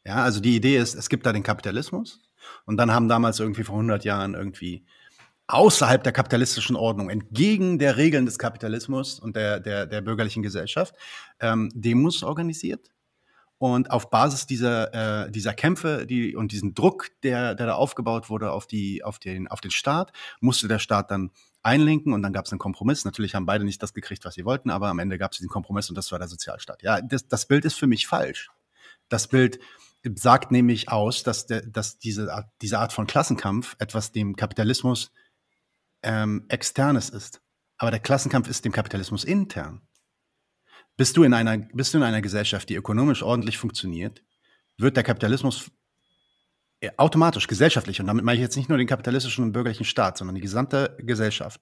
Ja, 0.04 0.16
also 0.16 0.40
die 0.40 0.54
Idee 0.54 0.76
ist, 0.76 0.94
es 0.94 1.08
gibt 1.08 1.26
da 1.26 1.32
den 1.32 1.42
Kapitalismus 1.42 2.20
und 2.66 2.76
dann 2.76 2.92
haben 2.92 3.08
damals 3.08 3.40
irgendwie 3.40 3.64
vor 3.64 3.76
100 3.76 4.04
Jahren 4.04 4.34
irgendwie 4.34 4.84
außerhalb 5.46 6.02
der 6.02 6.12
kapitalistischen 6.12 6.76
Ordnung, 6.76 7.10
entgegen 7.10 7.78
der 7.78 7.96
Regeln 7.96 8.26
des 8.26 8.38
Kapitalismus 8.38 9.18
und 9.18 9.36
der, 9.36 9.60
der, 9.60 9.86
der 9.86 10.00
bürgerlichen 10.00 10.42
Gesellschaft, 10.42 10.94
ähm, 11.40 11.70
Demos 11.74 12.22
organisiert 12.22 12.93
und 13.58 13.90
auf 13.90 14.10
Basis 14.10 14.46
dieser, 14.46 15.24
äh, 15.26 15.30
dieser 15.30 15.54
Kämpfe 15.54 16.06
die, 16.06 16.34
und 16.36 16.52
diesen 16.52 16.74
Druck, 16.74 17.08
der, 17.22 17.54
der 17.54 17.66
da 17.66 17.74
aufgebaut 17.74 18.28
wurde 18.28 18.52
auf, 18.52 18.66
die, 18.66 19.04
auf, 19.04 19.18
den, 19.18 19.48
auf 19.48 19.60
den 19.60 19.70
Staat, 19.70 20.12
musste 20.40 20.68
der 20.68 20.78
Staat 20.78 21.10
dann 21.10 21.30
einlenken 21.62 22.12
und 22.12 22.22
dann 22.22 22.32
gab 22.32 22.46
es 22.46 22.52
einen 22.52 22.58
Kompromiss. 22.58 23.04
Natürlich 23.04 23.34
haben 23.34 23.46
beide 23.46 23.64
nicht 23.64 23.82
das 23.82 23.94
gekriegt, 23.94 24.24
was 24.24 24.34
sie 24.34 24.44
wollten, 24.44 24.70
aber 24.70 24.88
am 24.88 24.98
Ende 24.98 25.18
gab 25.18 25.32
es 25.32 25.38
diesen 25.38 25.48
Kompromiss 25.48 25.88
und 25.88 25.96
das 25.96 26.12
war 26.12 26.18
der 26.18 26.28
Sozialstaat. 26.28 26.82
Ja, 26.82 27.00
das, 27.00 27.28
das 27.28 27.46
Bild 27.46 27.64
ist 27.64 27.78
für 27.78 27.86
mich 27.86 28.06
falsch. 28.06 28.50
Das 29.08 29.28
Bild 29.28 29.58
sagt 30.14 30.50
nämlich 30.50 30.90
aus, 30.90 31.22
dass, 31.22 31.46
der, 31.46 31.62
dass 31.62 31.98
diese, 31.98 32.32
Art, 32.32 32.50
diese 32.60 32.78
Art 32.78 32.92
von 32.92 33.06
Klassenkampf 33.06 33.76
etwas 33.78 34.12
dem 34.12 34.36
Kapitalismus 34.36 35.12
ähm, 36.02 36.44
externes 36.48 37.08
ist. 37.08 37.40
Aber 37.78 37.90
der 37.90 38.00
Klassenkampf 38.00 38.48
ist 38.48 38.64
dem 38.64 38.72
Kapitalismus 38.72 39.24
intern. 39.24 39.80
Bist 40.96 41.16
du 41.16 41.24
in 41.24 41.34
einer, 41.34 41.58
bist 41.58 41.92
du 41.92 41.98
in 41.98 42.04
einer 42.04 42.22
Gesellschaft, 42.22 42.68
die 42.68 42.76
ökonomisch 42.76 43.22
ordentlich 43.22 43.58
funktioniert, 43.58 44.22
wird 44.78 44.96
der 44.96 45.02
Kapitalismus 45.02 45.70
äh, 46.80 46.90
automatisch 46.96 47.46
gesellschaftlich, 47.46 48.00
und 48.00 48.06
damit 48.06 48.24
meine 48.24 48.36
ich 48.36 48.42
jetzt 48.42 48.56
nicht 48.56 48.68
nur 48.68 48.78
den 48.78 48.86
kapitalistischen 48.86 49.44
und 49.44 49.52
bürgerlichen 49.52 49.84
Staat, 49.84 50.18
sondern 50.18 50.34
die 50.34 50.40
gesamte 50.40 50.96
Gesellschaft, 51.00 51.60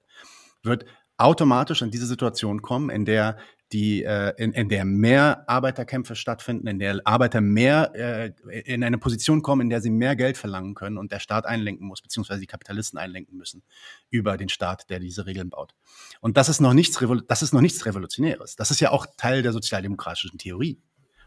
wird 0.62 0.84
automatisch 1.16 1.82
in 1.82 1.90
diese 1.90 2.06
Situation 2.06 2.62
kommen, 2.62 2.90
in 2.90 3.04
der 3.04 3.38
die, 3.72 4.04
äh, 4.04 4.32
in, 4.36 4.52
in 4.52 4.68
der 4.68 4.84
mehr 4.84 5.48
Arbeiterkämpfe 5.48 6.14
stattfinden, 6.14 6.66
in 6.66 6.78
der 6.78 7.00
Arbeiter 7.04 7.40
mehr 7.40 7.92
äh, 7.94 8.32
in 8.64 8.84
eine 8.84 8.98
Position 8.98 9.42
kommen, 9.42 9.62
in 9.62 9.70
der 9.70 9.80
sie 9.80 9.90
mehr 9.90 10.16
Geld 10.16 10.36
verlangen 10.36 10.74
können 10.74 10.98
und 10.98 11.12
der 11.12 11.20
Staat 11.20 11.46
einlenken 11.46 11.86
muss, 11.86 12.02
beziehungsweise 12.02 12.40
die 12.40 12.46
Kapitalisten 12.46 12.98
einlenken 12.98 13.36
müssen 13.36 13.62
über 14.10 14.36
den 14.36 14.48
Staat, 14.48 14.90
der 14.90 15.00
diese 15.00 15.26
Regeln 15.26 15.50
baut. 15.50 15.74
Und 16.20 16.36
das 16.36 16.48
ist 16.48 16.60
noch 16.60 16.74
nichts, 16.74 16.98
das 17.26 17.42
ist 17.42 17.52
noch 17.52 17.60
nichts 17.60 17.86
Revolutionäres. 17.86 18.56
Das 18.56 18.70
ist 18.70 18.80
ja 18.80 18.90
auch 18.90 19.06
Teil 19.16 19.42
der 19.42 19.52
sozialdemokratischen 19.52 20.38
Theorie, 20.38 20.80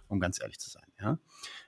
um 0.08 0.20
ganz 0.20 0.42
ehrlich 0.42 0.60
zu 0.60 0.70
sein. 0.70 0.86
Ja? 1.00 1.18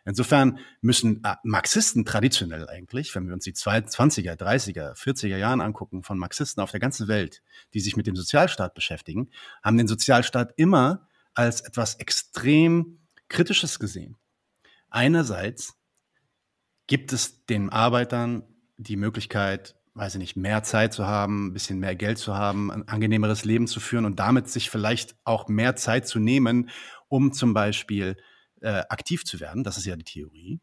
Insofern 0.08 0.60
müssen 0.80 1.22
äh, 1.26 1.36
Marxisten 1.44 2.06
traditionell 2.06 2.70
eigentlich, 2.70 3.14
wenn 3.14 3.28
wir 3.28 3.34
uns 3.34 3.44
die 3.44 3.52
20er, 3.52 4.36
30er, 4.36 4.96
40er 4.96 5.36
Jahren 5.36 5.60
angucken, 5.60 6.02
von 6.02 6.18
Marxisten 6.18 6.62
auf 6.62 6.72
der 6.72 6.80
ganzen 6.80 7.10
Welt, 7.10 7.44
die 7.74 7.82
sich 7.82 7.98
mit 7.98 8.08
dem 8.08 8.16
Sozialstaat 8.16 8.74
beschäftigen, 8.74 9.30
haben 9.62 9.78
den 9.78 9.90
Sozialstaat 9.90 10.54
immer 10.56 11.10
als 11.34 11.60
etwas 11.60 11.96
extrem 11.96 13.00
Kritisches 13.28 13.80
gesehen. 13.80 14.16
Einerseits 14.90 15.76
gibt 16.88 17.12
es 17.12 17.46
den 17.46 17.70
Arbeitern 17.70 18.44
die 18.78 18.96
Möglichkeit, 18.96 19.76
weiß 19.94 20.16
ich 20.16 20.20
nicht, 20.20 20.38
mehr 20.38 20.64
Zeit 20.64 20.94
zu 20.94 21.06
haben, 21.06 21.48
ein 21.48 21.54
bisschen 21.54 21.80
mehr 21.80 21.98
Geld 21.98 22.18
zu 22.18 22.34
haben, 22.34 22.72
ein 22.72 22.88
angenehmeres 22.88 23.44
Leben 23.44 23.68
zu 23.68 23.82
führen 23.82 24.06
und 24.06 24.20
damit 24.20 24.48
sich 24.48 24.70
vielleicht 24.70 25.18
auch 25.26 25.50
mehr 25.50 25.76
Zeit 25.76 26.08
zu 26.08 26.20
nehmen, 26.20 26.70
um 27.10 27.34
zum 27.34 27.54
Beispiel 27.54 28.16
äh, 28.62 28.84
aktiv 28.90 29.26
zu 29.26 29.40
werden, 29.40 29.64
das 29.64 29.78
ist 29.78 29.86
ja 29.86 29.96
die 29.96 30.04
Theorie, 30.04 30.60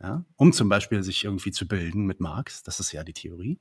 ja, 0.00 0.24
um 0.36 0.52
zum 0.52 0.68
Beispiel 0.68 1.02
sich 1.02 1.24
irgendwie 1.24 1.52
zu 1.52 1.66
bilden 1.66 2.06
mit 2.06 2.20
Marx, 2.20 2.62
das 2.62 2.80
ist 2.80 2.92
ja 2.92 3.04
die 3.04 3.12
Theorie. 3.12 3.58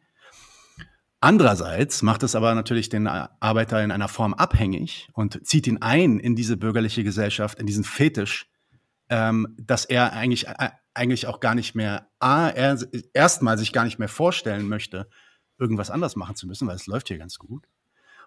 Andererseits 1.24 2.02
macht 2.02 2.22
es 2.24 2.36
aber 2.36 2.54
natürlich 2.54 2.90
den 2.90 3.08
Arbeiter 3.08 3.82
in 3.82 3.92
einer 3.92 4.10
Form 4.10 4.34
abhängig 4.34 5.08
und 5.14 5.40
zieht 5.48 5.68
ihn 5.68 5.82
ein 5.82 6.20
in 6.20 6.36
diese 6.36 6.58
bürgerliche 6.58 7.06
Gesellschaft, 7.06 7.60
in 7.60 7.66
diesen 7.66 7.86
Fetisch, 7.86 8.52
ähm, 9.08 9.56
dass 9.58 9.86
er 9.86 10.12
eigentlich, 10.12 10.48
äh, 10.50 10.72
eigentlich 10.94 11.28
auch 11.28 11.40
gar 11.40 11.56
nicht 11.56 11.76
mehr, 11.76 12.10
A, 12.20 12.50
er 12.50 12.78
erstmal 13.14 13.58
sich 13.58 13.72
gar 13.72 13.86
nicht 13.86 14.00
mehr 14.00 14.10
vorstellen 14.10 14.68
möchte, 14.68 15.08
irgendwas 15.58 15.90
anders 15.90 16.18
machen 16.18 16.36
zu 16.36 16.46
müssen, 16.46 16.68
weil 16.68 16.76
es 16.76 16.88
läuft 16.88 17.08
hier 17.08 17.18
ganz 17.18 17.38
gut. 17.38 17.68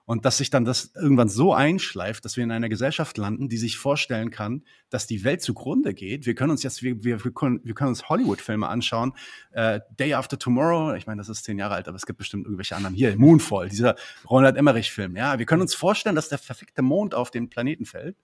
Und 0.06 0.24
dass 0.24 0.38
sich 0.38 0.50
dann 0.50 0.64
das 0.64 0.92
irgendwann 0.94 1.28
so 1.28 1.52
einschleift, 1.52 2.24
dass 2.24 2.36
wir 2.36 2.44
in 2.44 2.52
einer 2.52 2.68
Gesellschaft 2.68 3.18
landen, 3.18 3.48
die 3.48 3.56
sich 3.56 3.76
vorstellen 3.76 4.30
kann, 4.30 4.62
dass 4.88 5.08
die 5.08 5.24
Welt 5.24 5.42
zugrunde 5.42 5.94
geht. 5.94 6.26
Wir 6.26 6.36
können 6.36 6.52
uns 6.52 6.62
jetzt, 6.62 6.84
wir, 6.84 7.02
wir, 7.02 7.24
wir 7.24 7.32
können, 7.32 7.60
wir 7.64 7.74
können 7.74 7.88
uns 7.88 8.08
Hollywood-Filme 8.08 8.68
anschauen. 8.68 9.14
Äh, 9.50 9.80
Day 9.98 10.14
After 10.14 10.38
Tomorrow, 10.38 10.94
ich 10.94 11.08
meine, 11.08 11.18
das 11.18 11.28
ist 11.28 11.42
zehn 11.42 11.58
Jahre 11.58 11.74
alt, 11.74 11.88
aber 11.88 11.96
es 11.96 12.06
gibt 12.06 12.18
bestimmt 12.18 12.44
irgendwelche 12.44 12.76
anderen. 12.76 12.94
Hier, 12.94 13.18
Moonfall, 13.18 13.68
dieser 13.68 13.96
Ronald 14.30 14.56
Emmerich-Film. 14.56 15.16
Ja, 15.16 15.40
wir 15.40 15.46
können 15.46 15.62
uns 15.62 15.74
vorstellen, 15.74 16.14
dass 16.14 16.28
der 16.28 16.38
perfekte 16.38 16.82
Mond 16.82 17.12
auf 17.12 17.32
den 17.32 17.50
Planeten 17.50 17.84
fällt 17.84 18.16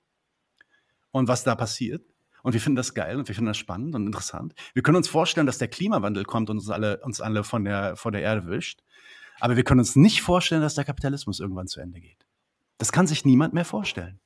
und 1.10 1.26
was 1.26 1.42
da 1.42 1.56
passiert. 1.56 2.04
Und 2.44 2.54
wir 2.54 2.60
finden 2.60 2.76
das 2.76 2.94
geil 2.94 3.16
und 3.18 3.28
wir 3.28 3.34
finden 3.34 3.48
das 3.48 3.58
spannend 3.58 3.94
und 3.94 4.06
interessant. 4.06 4.54
Wir 4.74 4.82
können 4.82 4.96
uns 4.96 5.08
vorstellen, 5.08 5.46
dass 5.46 5.58
der 5.58 5.68
Klimawandel 5.68 6.24
kommt 6.24 6.50
und 6.50 6.58
uns 6.58 6.70
alle, 6.70 6.98
uns 6.98 7.20
alle 7.20 7.44
von 7.44 7.64
der, 7.64 7.96
von 7.96 8.12
der 8.12 8.22
Erde 8.22 8.46
wischt. 8.48 8.82
Aber 9.40 9.56
wir 9.56 9.64
können 9.64 9.80
uns 9.80 9.96
nicht 9.96 10.22
vorstellen, 10.22 10.62
dass 10.62 10.74
der 10.74 10.84
Kapitalismus 10.84 11.40
irgendwann 11.40 11.68
zu 11.68 11.80
Ende 11.80 12.00
geht. 12.00 12.26
Das 12.78 12.92
kann 12.92 13.06
sich 13.06 13.24
niemand 13.24 13.54
mehr 13.54 13.64
vorstellen. 13.64 14.20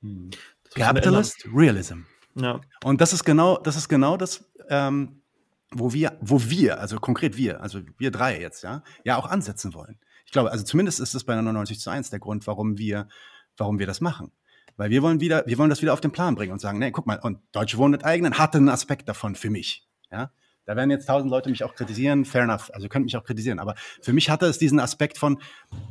Hm. 0.00 0.30
Capitalist 0.74 1.46
Realism. 1.54 2.00
Ja. 2.34 2.60
Und 2.82 3.00
das 3.00 3.12
ist 3.12 3.24
genau, 3.24 3.58
das 3.58 3.76
ist 3.76 3.88
genau 3.88 4.16
das, 4.16 4.44
ähm, 4.68 5.22
wo 5.70 5.92
wir, 5.92 6.16
wo 6.20 6.42
wir, 6.42 6.80
also 6.80 6.98
konkret 6.98 7.36
wir, 7.36 7.60
also 7.60 7.80
wir 7.98 8.10
drei 8.10 8.40
jetzt, 8.40 8.62
ja, 8.62 8.82
ja 9.04 9.16
auch 9.16 9.26
ansetzen 9.26 9.74
wollen. 9.74 9.98
Ich 10.24 10.32
glaube, 10.32 10.50
also 10.50 10.64
zumindest 10.64 11.00
ist 11.00 11.14
das 11.14 11.24
bei 11.24 11.34
99 11.34 11.80
zu 11.80 11.90
1 11.90 12.10
der 12.10 12.20
Grund, 12.20 12.46
warum 12.46 12.78
wir, 12.78 13.08
warum 13.56 13.78
wir 13.78 13.86
das 13.86 14.00
machen. 14.00 14.32
Weil 14.76 14.90
wir 14.90 15.02
wollen 15.02 15.20
wieder, 15.20 15.44
wir 15.46 15.58
wollen 15.58 15.70
das 15.70 15.82
wieder 15.82 15.92
auf 15.92 16.00
den 16.00 16.12
Plan 16.12 16.34
bringen 16.34 16.52
und 16.52 16.60
sagen, 16.60 16.78
nee, 16.78 16.90
guck 16.90 17.06
mal, 17.06 17.18
und 17.18 17.38
Deutsche 17.52 17.76
Wohnen 17.76 17.90
mit 17.90 18.04
eigenen 18.04 18.38
hatte 18.38 18.58
einen 18.58 18.70
Aspekt 18.70 19.08
davon 19.08 19.34
für 19.34 19.50
mich. 19.50 19.86
Ja, 20.10 20.30
da 20.64 20.76
werden 20.76 20.90
jetzt 20.90 21.06
tausend 21.06 21.30
Leute 21.30 21.50
mich 21.50 21.64
auch 21.64 21.74
kritisieren, 21.74 22.24
fair 22.24 22.42
enough, 22.42 22.70
also 22.72 22.86
ihr 22.86 22.88
könnt 22.88 23.04
mich 23.04 23.16
auch 23.16 23.24
kritisieren. 23.24 23.58
Aber 23.58 23.74
für 24.00 24.12
mich 24.12 24.30
hatte 24.30 24.46
es 24.46 24.58
diesen 24.58 24.80
Aspekt 24.80 25.18
von, 25.18 25.40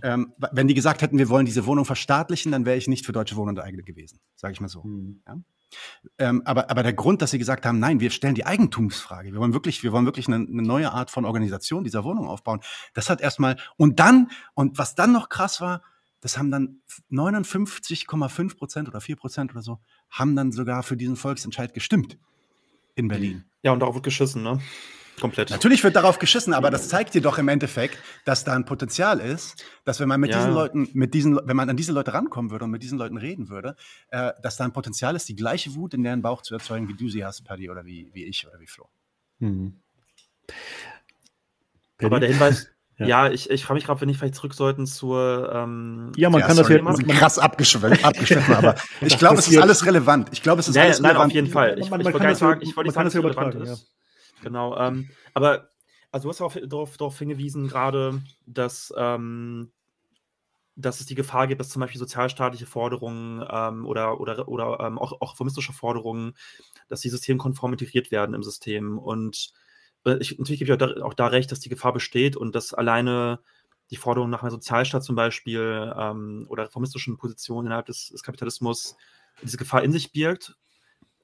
ähm, 0.04 0.34
wenn 0.52 0.68
die 0.68 0.74
gesagt 0.74 1.02
hätten, 1.02 1.18
wir 1.18 1.30
wollen 1.30 1.46
diese 1.46 1.66
Wohnung 1.66 1.86
verstaatlichen, 1.86 2.52
dann 2.52 2.66
wäre 2.66 2.78
ich 2.78 2.88
nicht 2.88 3.06
für 3.06 3.12
Deutsche 3.12 3.36
Wohnen 3.36 3.58
und 3.58 3.60
eigene 3.60 3.84
gewesen, 3.84 4.20
sage 4.36 4.54
ich 4.54 4.62
mal 4.62 4.70
so. 4.70 4.84
Mhm. 4.84 5.22
Ja? 5.28 5.38
Ähm, 6.18 6.42
aber, 6.46 6.70
aber 6.70 6.84
der 6.84 6.94
Grund, 6.94 7.22
dass 7.22 7.32
sie 7.32 7.40
gesagt 7.40 7.66
haben, 7.66 7.80
nein, 7.80 8.00
wir 8.00 8.12
stellen 8.12 8.36
die 8.36 8.46
Eigentumsfrage, 8.46 9.32
wir 9.32 9.40
wollen 9.40 9.54
wirklich, 9.54 9.84
wir 9.84 9.92
wollen 9.92 10.06
wirklich 10.06 10.28
eine, 10.28 10.36
eine 10.36 10.62
neue 10.62 10.92
Art 10.92 11.12
von 11.12 11.26
Organisation 11.26 11.84
dieser 11.84 12.04
Wohnung 12.04 12.28
aufbauen, 12.28 12.62
das 12.94 13.10
hat 13.10 13.22
erstmal, 13.22 13.58
und 13.78 14.00
dann, 14.00 14.30
und 14.54 14.78
was 14.78 14.96
dann 14.96 15.12
noch 15.12 15.30
krass 15.30 15.62
war, 15.62 15.82
das 16.20 16.38
haben 16.38 16.52
dann 16.52 16.82
59,5 17.12 18.58
Prozent 18.58 18.88
oder 18.88 19.02
4 19.02 19.16
Prozent 19.16 19.52
oder 19.52 19.62
so, 19.62 19.80
haben 20.10 20.36
dann 20.36 20.52
sogar 20.52 20.84
für 20.84 20.96
diesen 20.96 21.16
Volksentscheid 21.16 21.74
gestimmt 21.74 22.18
in 22.96 23.08
Berlin. 23.08 23.46
Ja, 23.64 23.72
und 23.72 23.80
darauf 23.80 23.96
wird 23.96 24.06
geschissen, 24.06 24.44
ne? 24.44 24.60
Komplett. 25.20 25.52
Natürlich 25.52 25.84
wird 25.84 25.96
darauf 25.96 26.18
geschissen, 26.18 26.54
aber 26.54 26.72
das 26.72 26.90
zeigt 26.90 27.14
dir 27.14 27.22
doch 27.22 27.38
im 27.38 27.48
Endeffekt, 27.48 28.00
dass 28.26 28.44
da 28.44 28.54
ein 28.54 28.66
Potenzial 28.66 29.20
ist, 29.20 29.64
dass 29.84 30.00
wenn 30.00 30.08
man 30.08 30.20
mit 30.20 30.32
ja. 30.32 30.38
diesen 30.38 30.54
Leuten, 30.54 30.90
mit 30.94 31.14
diesen, 31.14 31.40
wenn 31.46 31.56
man 31.56 31.70
an 31.70 31.78
diese 31.78 31.92
Leute 31.92 32.14
rankommen 32.14 32.50
würde 32.50 32.66
und 32.66 32.72
mit 32.72 32.82
diesen 32.82 32.98
Leuten 32.98 33.18
reden 33.18 33.50
würde, 33.50 33.76
äh, 34.10 34.32
dass 34.42 34.58
da 34.58 34.64
ein 34.64 34.74
Potenzial 34.74 35.16
ist, 35.16 35.30
die 35.30 35.36
gleiche 35.36 35.76
Wut 35.76 35.94
in 35.94 36.04
deren 36.04 36.24
Bauch 36.24 36.42
zu 36.42 36.56
erzeugen, 36.56 36.88
wie 36.88 36.96
du 36.96 37.08
sie 37.08 37.24
hast, 37.24 37.44
Paddy, 37.44 37.70
oder 37.70 37.86
wie, 37.86 38.10
wie 38.14 38.26
ich 38.26 38.48
oder 38.48 38.60
wie 38.60 38.66
Flo. 38.66 38.90
Mhm. 39.38 39.80
Aber 42.02 42.20
der 42.20 42.30
Hinweis, 42.30 42.71
ja, 43.02 43.26
ja 43.26 43.32
ich, 43.32 43.50
ich 43.50 43.64
frage 43.64 43.76
mich 43.76 43.86
gerade, 43.86 44.02
wenn 44.02 44.10
ich 44.10 44.18
vielleicht 44.18 44.36
zurück 44.36 44.54
sollten 44.54 44.86
zur. 44.88 45.52
Ähm, 45.54 46.12
ja, 46.16 46.30
man 46.30 46.42
ja, 46.42 46.48
kann 46.48 46.56
sorry, 46.56 46.82
das 46.84 47.00
ja 47.00 47.14
krass 47.16 47.40
abgeschwemmt, 47.40 48.04
abgeschliffen, 48.04 48.56
aber 48.56 48.76
ich 49.02 49.18
glaube, 49.18 49.40
es 49.40 49.48
ist 49.48 49.58
alles 49.58 49.86
relevant. 49.86 50.30
Ich 50.32 50.42
glaube, 50.42 50.60
es 50.60 50.68
ist 50.68 50.76
ja, 50.76 50.84
alles 50.84 51.00
nein, 51.00 51.12
relevant. 51.12 51.32
auf 51.32 51.36
jeden 51.36 51.48
Fall. 51.48 51.80
Ich, 51.80 51.90
man, 51.90 52.02
man 52.02 52.08
ich 52.08 52.14
wollte 52.14 52.36
sagen, 52.36 52.62
ich 52.62 52.76
wollte 52.76 52.88
nicht 52.88 52.96
sagen, 52.96 53.06
dass 53.06 53.16
es 53.16 53.24
relevant 53.24 53.56
ist. 53.56 53.92
Genau. 54.42 54.78
Ähm, 54.78 55.10
aber 55.34 55.72
also 56.12 56.28
du 56.28 56.30
hast 56.30 56.42
auch 56.42 56.56
darauf, 56.68 56.98
darauf 56.98 57.18
hingewiesen 57.18 57.68
gerade, 57.68 58.22
dass, 58.46 58.94
ähm, 58.98 59.72
dass 60.76 61.00
es 61.00 61.06
die 61.06 61.16
Gefahr 61.16 61.48
gibt, 61.48 61.62
dass 61.62 61.70
zum 61.70 61.80
Beispiel 61.80 62.00
sozialstaatliche 62.00 62.66
Forderungen 62.66 63.46
ähm, 63.50 63.86
oder, 63.86 64.20
oder, 64.20 64.48
oder 64.48 64.80
ähm, 64.82 65.00
auch, 65.00 65.14
auch 65.22 65.34
reformistische 65.34 65.74
Forderungen, 65.74 66.34
dass 66.90 67.02
die 67.02 67.10
systemkonform 67.10 67.74
integriert 67.74 68.12
werden 68.12 68.36
im 68.36 68.44
System. 68.44 68.98
Und 68.98 69.54
ich, 70.20 70.38
natürlich 70.38 70.60
gebe 70.60 70.66
ich 70.66 70.74
auch 70.74 70.78
da, 70.78 71.04
auch 71.04 71.14
da, 71.14 71.28
recht, 71.28 71.52
dass 71.52 71.60
die 71.60 71.70
Gefahr 71.70 71.94
besteht 71.94 72.36
und 72.36 72.56
dass 72.56 72.74
alleine 72.74 73.40
die 73.92 73.98
Forderung 73.98 74.30
nach 74.30 74.42
einem 74.42 74.52
Sozialstaat 74.52 75.04
zum 75.04 75.16
Beispiel 75.16 75.94
ähm, 75.98 76.46
oder 76.50 76.64
reformistischen 76.64 77.18
Positionen 77.18 77.68
innerhalb 77.68 77.86
des, 77.88 78.10
des, 78.10 78.24
Kapitalismus 78.24 78.96
diese 79.42 79.58
Gefahr 79.58 79.84
in 79.84 79.92
sich 79.92 80.12
birgt. 80.12 80.56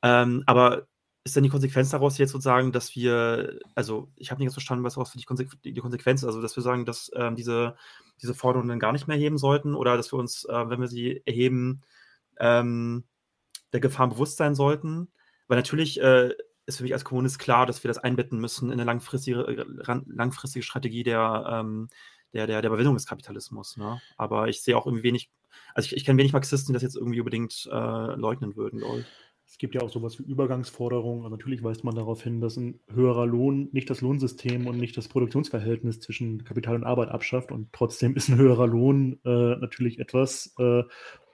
Ähm, 0.04 0.44
aber 0.46 0.88
ist 1.24 1.36
dann 1.36 1.44
die 1.44 1.50
Konsequenz 1.50 1.90
daraus 1.90 2.18
jetzt 2.18 2.32
sozusagen, 2.32 2.72
dass 2.72 2.96
wir, 2.96 3.60
also 3.76 4.10
ich 4.16 4.32
habe 4.32 4.40
nicht 4.40 4.48
ganz 4.48 4.56
verstanden, 4.56 4.84
was 4.84 4.96
daraus 4.96 5.12
die, 5.12 5.24
Konsequ 5.24 5.56
die 5.64 5.74
Konsequenz 5.76 6.22
ist, 6.22 6.28
also 6.28 6.42
dass 6.42 6.56
wir 6.56 6.64
sagen, 6.64 6.86
dass 6.86 7.12
ähm, 7.16 7.36
diese, 7.36 7.76
diese 8.22 8.34
Forderungen 8.34 8.70
dann 8.70 8.80
gar 8.80 8.94
nicht 8.94 9.08
mehr 9.08 9.18
erheben 9.18 9.38
sollten 9.38 9.76
oder 9.76 9.98
dass 9.98 10.12
wir 10.12 10.20
uns, 10.20 10.46
äh, 10.46 10.70
wenn 10.70 10.80
wir 10.80 10.88
sie 10.88 11.22
erheben, 11.26 11.82
ähm, 12.40 13.04
der 13.74 13.80
Gefahren 13.80 14.10
bewusst 14.10 14.38
sein 14.38 14.56
sollten. 14.56 15.10
Weil 15.48 15.58
natürlich 15.58 16.02
äh, 16.02 16.34
ist 16.68 16.78
für 16.78 16.84
mich 16.84 16.94
als 16.94 17.06
Kommunist 17.06 17.40
klar, 17.40 17.66
dass 17.66 17.84
wir 17.84 17.88
das 17.88 17.98
einbetten 17.98 18.40
müssen 18.40 18.68
in 18.68 18.74
eine 18.74 18.84
langfristige, 18.84 19.42
äh, 19.42 19.66
langfristige 20.06 20.64
Strategie 20.64 21.04
der, 21.04 21.46
ähm, 21.50 21.90
der, 22.34 22.46
der, 22.46 22.62
der 22.62 22.70
Überwindung 22.70 22.96
des 22.96 23.08
Kapitalismus. 23.08 23.78
Ne? 23.78 24.00
Aber 24.18 24.50
ich 24.50 24.62
sehe 24.62 24.78
auch 24.78 24.86
irgendwie 24.86 25.04
wenig, 25.04 25.32
also 25.74 25.88
ich, 25.88 25.96
ich 25.96 26.06
kenne 26.06 26.20
wenig 26.20 26.34
Marxisten, 26.34 26.68
die 26.68 26.74
das 26.74 26.84
jetzt 26.84 26.98
irgendwie 26.98 27.22
unbedingt 27.22 27.68
äh, 27.72 28.16
leugnen 28.16 28.56
würden, 28.56 28.80
glaube. 28.80 29.06
Es 29.50 29.58
gibt 29.58 29.76
ja 29.76 29.82
auch 29.82 29.90
sowas 29.90 30.20
wie 30.20 30.24
Übergangsforderungen. 30.24 31.24
Also 31.24 31.34
natürlich 31.34 31.64
weist 31.64 31.86
man 31.86 31.96
darauf 31.96 32.22
hin, 32.22 32.42
dass 32.42 32.58
ein 32.58 32.82
höherer 32.90 33.26
Lohn 33.26 33.70
nicht 33.72 33.90
das 33.90 34.02
Lohnsystem 34.02 34.68
und 34.68 34.78
nicht 34.78 34.98
das 34.98 35.08
Produktionsverhältnis 35.08 36.02
zwischen 36.02 36.44
Kapital 36.44 36.76
und 36.76 36.84
Arbeit 36.84 37.08
abschafft. 37.08 37.54
Und 37.54 37.72
trotzdem 37.72 38.18
ist 38.18 38.28
ein 38.28 38.38
höherer 38.38 38.68
Lohn 38.68 39.22
äh, 39.24 39.56
natürlich 39.56 40.00
etwas, 40.00 40.54
äh, 40.60 40.84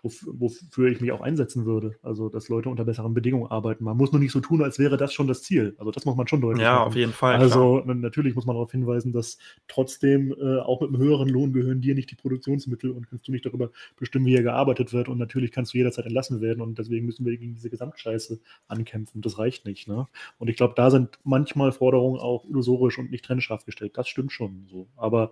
wofür 0.04 0.90
ich 0.92 1.00
mich 1.00 1.14
auch 1.14 1.22
einsetzen 1.22 1.66
würde. 1.66 1.96
Also, 2.04 2.28
dass 2.28 2.50
Leute 2.50 2.70
unter 2.70 2.84
besseren 2.84 3.14
Bedingungen 3.14 3.48
arbeiten. 3.50 3.86
Man 3.86 3.96
muss 3.96 4.12
nur 4.12 4.20
nicht 4.20 4.34
so 4.34 4.42
tun, 4.42 4.62
als 4.62 4.78
wäre 4.78 4.98
das 4.98 5.14
schon 5.14 5.28
das 5.28 5.44
Ziel. 5.44 5.76
Also, 5.78 5.92
das 5.92 6.04
muss 6.04 6.18
man 6.18 6.28
schon 6.28 6.42
deutlich 6.42 6.62
Ja, 6.62 6.76
machen. 6.76 6.88
auf 6.88 6.96
jeden 6.96 7.14
Fall. 7.14 7.36
Also, 7.36 7.82
klar. 7.82 7.96
natürlich 7.96 8.36
muss 8.36 8.46
man 8.46 8.56
darauf 8.56 8.72
hinweisen, 8.72 9.14
dass 9.14 9.38
trotzdem 9.70 10.34
äh, 10.34 10.60
auch 10.60 10.82
mit 10.82 10.90
einem 10.90 10.98
höheren 11.00 11.30
Lohn 11.30 11.54
gehören 11.54 11.80
dir 11.80 11.96
nicht 11.96 12.12
die 12.12 12.16
Produktionsmittel 12.16 12.92
und 12.92 13.10
kannst 13.10 13.28
du 13.28 13.32
nicht 13.32 13.46
darüber 13.46 13.72
bestimmen, 13.98 14.26
wie 14.26 14.32
hier 14.32 14.44
gearbeitet 14.44 14.92
wird. 14.92 15.08
Und 15.08 15.18
natürlich 15.18 15.52
kannst 15.52 15.74
du 15.74 15.78
jederzeit 15.78 16.06
entlassen 16.06 16.42
werden. 16.42 16.62
Und 16.62 16.78
deswegen 16.78 17.06
müssen 17.06 17.26
wir 17.26 17.38
gegen 17.38 17.56
diese 17.56 17.70
Gesamtscheiße 17.70 18.40
ankämpfen. 18.68 19.22
Das 19.22 19.40
reicht 19.40 19.66
nicht. 19.66 19.88
Ne? 19.88 20.08
Und 20.38 20.50
ich 20.50 20.58
glaube, 20.58 20.74
da 20.76 20.92
sind 20.92 21.18
manchmal 21.24 21.72
Forderungen 21.72 22.20
auch 22.20 22.46
illusorisch 22.46 23.00
und 23.00 23.10
nicht 23.10 23.24
trennscharf 23.24 23.66
gestellt. 23.66 23.98
Das 23.98 24.10
stimmt 24.10 24.34
schon 24.34 24.68
so. 24.70 24.88
Aber 24.98 25.32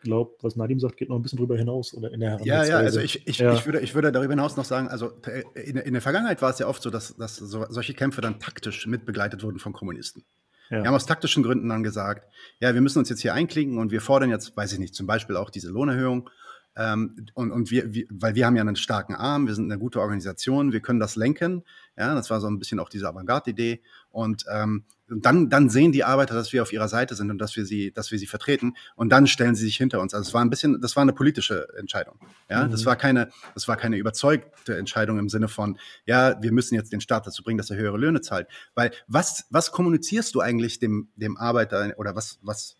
glaube, 0.00 0.32
was 0.40 0.56
Nadim 0.56 0.80
sagt, 0.80 0.96
geht 0.96 1.08
noch 1.08 1.16
ein 1.16 1.22
bisschen 1.22 1.38
drüber 1.38 1.56
hinaus 1.56 1.94
oder 1.94 2.12
in 2.12 2.20
der 2.20 2.38
Ja, 2.42 2.64
ja, 2.64 2.76
also 2.76 3.00
ich, 3.00 3.26
ich, 3.26 3.38
ja. 3.38 3.52
ich, 3.52 3.66
würde, 3.66 3.80
ich 3.80 3.94
würde 3.94 4.12
darüber 4.12 4.32
hinaus 4.32 4.56
noch 4.56 4.64
sagen, 4.64 4.88
also 4.88 5.12
in, 5.54 5.76
in 5.76 5.92
der 5.92 6.02
Vergangenheit 6.02 6.42
war 6.42 6.50
es 6.50 6.58
ja 6.58 6.66
oft 6.66 6.82
so, 6.82 6.90
dass, 6.90 7.16
dass 7.16 7.36
so, 7.36 7.66
solche 7.68 7.94
Kämpfe 7.94 8.20
dann 8.20 8.38
taktisch 8.38 8.86
mitbegleitet 8.86 9.42
wurden 9.42 9.58
von 9.58 9.72
Kommunisten. 9.72 10.24
Ja. 10.70 10.78
Wir 10.82 10.86
haben 10.86 10.94
aus 10.94 11.06
taktischen 11.06 11.42
Gründen 11.42 11.68
dann 11.68 11.82
gesagt, 11.82 12.28
ja, 12.60 12.74
wir 12.74 12.80
müssen 12.80 12.98
uns 12.98 13.08
jetzt 13.08 13.20
hier 13.20 13.34
einklinken 13.34 13.78
und 13.78 13.90
wir 13.90 14.00
fordern 14.00 14.30
jetzt, 14.30 14.56
weiß 14.56 14.72
ich 14.72 14.78
nicht, 14.78 14.94
zum 14.94 15.06
Beispiel 15.06 15.36
auch 15.36 15.50
diese 15.50 15.70
Lohnerhöhung. 15.70 16.28
Ähm, 16.76 17.26
und 17.34 17.50
und 17.50 17.70
wir, 17.70 17.92
wir, 17.92 18.04
weil 18.10 18.34
wir 18.34 18.46
haben 18.46 18.54
ja 18.54 18.62
einen 18.62 18.76
starken 18.76 19.14
Arm, 19.14 19.46
wir 19.46 19.54
sind 19.54 19.70
eine 19.70 19.80
gute 19.80 20.00
Organisation, 20.00 20.72
wir 20.72 20.80
können 20.80 21.00
das 21.00 21.16
lenken. 21.16 21.64
Ja, 21.96 22.14
das 22.14 22.30
war 22.30 22.40
so 22.40 22.48
ein 22.48 22.58
bisschen 22.58 22.78
auch 22.78 22.88
diese 22.88 23.08
Avantgarde-Idee. 23.08 23.80
Und 24.10 24.44
ähm, 24.52 24.84
dann, 25.08 25.48
dann 25.48 25.70
sehen 25.70 25.92
die 25.92 26.04
Arbeiter, 26.04 26.34
dass 26.34 26.52
wir 26.52 26.62
auf 26.62 26.72
ihrer 26.72 26.88
Seite 26.88 27.14
sind 27.14 27.30
und 27.30 27.38
dass 27.38 27.56
wir 27.56 27.64
sie, 27.64 27.92
dass 27.92 28.10
wir 28.10 28.18
sie 28.18 28.26
vertreten. 28.26 28.74
Und 28.94 29.10
dann 29.10 29.26
stellen 29.26 29.54
sie 29.54 29.64
sich 29.64 29.76
hinter 29.76 30.00
uns. 30.00 30.14
Also 30.14 30.28
es 30.28 30.34
war 30.34 30.42
ein 30.42 30.50
bisschen, 30.50 30.80
das 30.80 30.96
war 30.96 31.02
eine 31.02 31.12
politische 31.12 31.68
Entscheidung. 31.78 32.18
Ja, 32.50 32.66
mhm. 32.66 32.70
das 32.70 32.84
war 32.84 32.96
keine, 32.96 33.30
das 33.54 33.68
war 33.68 33.76
keine 33.76 33.96
überzeugte 33.96 34.76
Entscheidung 34.76 35.18
im 35.18 35.28
Sinne 35.28 35.48
von, 35.48 35.78
ja, 36.04 36.40
wir 36.42 36.52
müssen 36.52 36.74
jetzt 36.74 36.92
den 36.92 37.00
Staat 37.00 37.26
dazu 37.26 37.42
bringen, 37.42 37.58
dass 37.58 37.70
er 37.70 37.76
höhere 37.76 37.96
Löhne 37.96 38.20
zahlt. 38.20 38.48
Weil 38.74 38.92
was, 39.06 39.46
was 39.50 39.72
kommunizierst 39.72 40.34
du 40.34 40.40
eigentlich 40.40 40.78
dem, 40.78 41.08
dem 41.16 41.36
Arbeiter 41.36 41.94
oder 41.96 42.14
was, 42.14 42.38
was, 42.42 42.76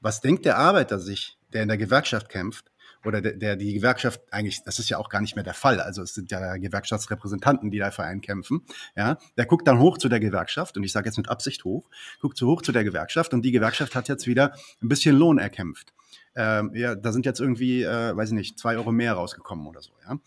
was 0.00 0.20
denkt 0.20 0.44
der 0.44 0.58
Arbeiter 0.58 0.98
sich, 0.98 1.38
der 1.52 1.62
in 1.62 1.68
der 1.68 1.78
Gewerkschaft 1.78 2.28
kämpft? 2.28 2.70
Oder 3.04 3.20
der, 3.20 3.32
der 3.32 3.56
die 3.56 3.74
Gewerkschaft 3.74 4.20
eigentlich, 4.30 4.62
das 4.64 4.78
ist 4.78 4.88
ja 4.88 4.98
auch 4.98 5.08
gar 5.08 5.20
nicht 5.20 5.36
mehr 5.36 5.44
der 5.44 5.54
Fall. 5.54 5.80
Also 5.80 6.02
es 6.02 6.14
sind 6.14 6.30
ja 6.30 6.56
Gewerkschaftsrepräsentanten, 6.56 7.70
die 7.70 7.78
dafür 7.78 8.04
einkämpfen. 8.04 8.62
Ja, 8.96 9.18
der 9.36 9.46
guckt 9.46 9.66
dann 9.66 9.78
hoch 9.78 9.98
zu 9.98 10.08
der 10.08 10.20
Gewerkschaft 10.20 10.76
und 10.76 10.84
ich 10.84 10.92
sage 10.92 11.08
jetzt 11.08 11.16
mit 11.16 11.28
Absicht 11.28 11.64
hoch, 11.64 11.88
guckt 12.20 12.36
so 12.36 12.46
hoch 12.46 12.62
zu 12.62 12.72
der 12.72 12.84
Gewerkschaft 12.84 13.34
und 13.34 13.42
die 13.44 13.52
Gewerkschaft 13.52 13.94
hat 13.94 14.08
jetzt 14.08 14.26
wieder 14.26 14.54
ein 14.82 14.88
bisschen 14.88 15.16
Lohn 15.16 15.38
erkämpft. 15.38 15.92
Ähm, 16.36 16.72
ja, 16.74 16.94
da 16.94 17.12
sind 17.12 17.26
jetzt 17.26 17.40
irgendwie, 17.40 17.82
äh, 17.82 18.16
weiß 18.16 18.30
ich 18.30 18.34
nicht, 18.34 18.58
zwei 18.58 18.76
Euro 18.76 18.92
mehr 18.92 19.12
rausgekommen 19.12 19.66
oder 19.66 19.80
so. 19.82 19.92
Ja. 20.06 20.18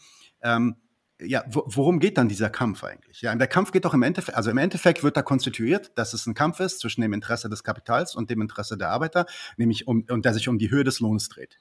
Ähm, 0.41 0.78
ja, 1.20 1.44
worum 1.49 1.99
geht 1.99 2.18
dann 2.18 2.30
dieser 2.30 2.49
Kampf 2.49 2.84
eigentlich? 2.84 3.22
Ja, 3.22 3.34
der 3.36 3.48
Kampf 3.48 3.72
geht 3.72 3.86
doch 3.86 3.94
im 3.94 4.04
Endeffekt, 4.04 4.38
also 4.38 4.52
im 4.52 4.58
Endeffekt 4.58 5.04
wird 5.04 5.18
da 5.18 5.24
konstituiert, 5.24 5.98
dass 5.98 6.14
es 6.14 6.28
ein 6.28 6.36
Kampf 6.36 6.60
ist 6.60 6.80
zwischen 6.80 7.02
dem 7.02 7.14
Interesse 7.14 7.49
des 7.49 7.64
Kapitals 7.64 8.16
und 8.16 8.30
dem 8.30 8.41
Interesse 8.41 8.78
der 8.78 8.90
Arbeiter, 8.90 9.26
nämlich 9.58 9.88
um, 9.88 10.06
und 10.10 10.26
der 10.26 10.34
sich 10.34 10.48
um 10.48 10.60
die 10.60 10.70
Höhe 10.70 10.84
des 10.84 10.99
Lohns 10.99 11.28
dreht. 11.30 11.60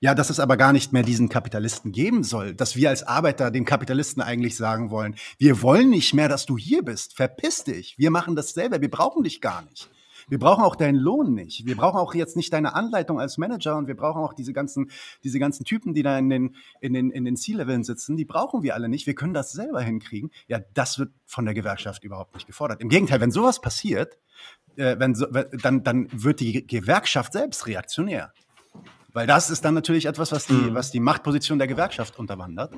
Ja, 0.00 0.14
dass 0.14 0.30
es 0.30 0.40
aber 0.40 0.56
gar 0.56 0.72
nicht 0.72 0.92
mehr 0.92 1.02
diesen 1.02 1.28
Kapitalisten 1.28 1.92
geben 1.92 2.24
soll, 2.24 2.54
dass 2.54 2.76
wir 2.76 2.90
als 2.90 3.02
Arbeiter 3.02 3.50
dem 3.50 3.64
Kapitalisten 3.64 4.22
eigentlich 4.22 4.56
sagen 4.56 4.90
wollen, 4.90 5.14
wir 5.38 5.62
wollen 5.62 5.90
nicht 5.90 6.14
mehr, 6.14 6.28
dass 6.28 6.46
du 6.46 6.58
hier 6.58 6.82
bist, 6.82 7.14
verpiss 7.14 7.64
dich, 7.64 7.96
wir 7.98 8.10
machen 8.10 8.36
das 8.36 8.50
selber, 8.50 8.80
wir 8.80 8.90
brauchen 8.90 9.22
dich 9.22 9.40
gar 9.40 9.62
nicht. 9.62 9.90
Wir 10.28 10.38
brauchen 10.38 10.62
auch 10.62 10.76
deinen 10.76 10.96
Lohn 10.96 11.34
nicht. 11.34 11.66
Wir 11.66 11.76
brauchen 11.76 11.98
auch 11.98 12.14
jetzt 12.14 12.36
nicht 12.36 12.52
deine 12.52 12.74
Anleitung 12.74 13.20
als 13.20 13.38
Manager 13.38 13.76
und 13.76 13.86
wir 13.86 13.96
brauchen 13.96 14.22
auch 14.22 14.34
diese 14.34 14.52
ganzen, 14.52 14.90
diese 15.24 15.38
ganzen 15.38 15.64
Typen, 15.64 15.94
die 15.94 16.02
da 16.02 16.18
in 16.18 16.28
den, 16.28 16.56
in 16.80 16.94
den, 16.94 17.10
in 17.10 17.24
den 17.24 17.36
C-Leveln 17.36 17.84
sitzen, 17.84 18.16
die 18.16 18.24
brauchen 18.24 18.62
wir 18.62 18.74
alle 18.74 18.88
nicht. 18.88 19.06
Wir 19.06 19.14
können 19.14 19.34
das 19.34 19.52
selber 19.52 19.80
hinkriegen. 19.80 20.30
Ja, 20.46 20.60
das 20.74 20.98
wird 20.98 21.12
von 21.26 21.44
der 21.44 21.54
Gewerkschaft 21.54 22.04
überhaupt 22.04 22.34
nicht 22.34 22.46
gefordert. 22.46 22.80
Im 22.80 22.88
Gegenteil, 22.88 23.20
wenn 23.20 23.30
sowas 23.30 23.60
passiert, 23.60 24.18
äh, 24.76 24.96
wenn 24.98 25.14
so, 25.14 25.26
dann, 25.26 25.82
dann 25.82 26.08
wird 26.12 26.40
die 26.40 26.66
Gewerkschaft 26.66 27.32
selbst 27.32 27.66
reaktionär. 27.66 28.32
Weil 29.12 29.26
das 29.26 29.50
ist 29.50 29.64
dann 29.64 29.74
natürlich 29.74 30.06
etwas, 30.06 30.32
was 30.32 30.46
die, 30.46 30.54
mhm. 30.54 30.74
was 30.74 30.90
die 30.90 31.00
Machtposition 31.00 31.58
der 31.58 31.68
Gewerkschaft 31.68 32.18
unterwandert. 32.18 32.72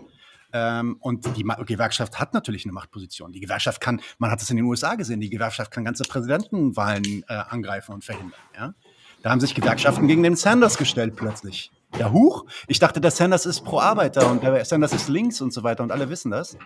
Ähm, 0.52 0.96
und 1.00 1.36
die 1.36 1.44
Ma 1.44 1.54
Gewerkschaft 1.54 2.20
hat 2.20 2.32
natürlich 2.32 2.64
eine 2.64 2.72
Machtposition. 2.72 3.32
Die 3.32 3.40
Gewerkschaft 3.40 3.80
kann, 3.80 4.00
man 4.18 4.30
hat 4.30 4.40
es 4.40 4.50
in 4.50 4.56
den 4.56 4.66
USA 4.66 4.94
gesehen, 4.94 5.20
die 5.20 5.30
Gewerkschaft 5.30 5.70
kann 5.72 5.84
ganze 5.84 6.04
Präsidentenwahlen 6.04 7.24
äh, 7.28 7.34
angreifen 7.48 7.92
und 7.92 8.04
verhindern. 8.04 8.38
Ja? 8.56 8.74
Da 9.22 9.30
haben 9.30 9.40
sich 9.40 9.54
Gewerkschaften 9.54 10.06
gegen 10.06 10.22
den 10.22 10.36
Sanders 10.36 10.78
gestellt 10.78 11.16
plötzlich. 11.16 11.72
Ja, 11.98 12.12
huch, 12.12 12.44
ich 12.66 12.78
dachte, 12.78 13.00
der 13.00 13.10
Sanders 13.10 13.46
ist 13.46 13.62
pro 13.64 13.80
Arbeiter 13.80 14.30
und 14.30 14.42
der 14.42 14.64
Sanders 14.64 14.92
ist 14.92 15.08
links 15.08 15.40
und 15.40 15.52
so 15.52 15.62
weiter 15.62 15.82
und 15.82 15.90
alle 15.90 16.08
wissen 16.08 16.30
das. 16.30 16.56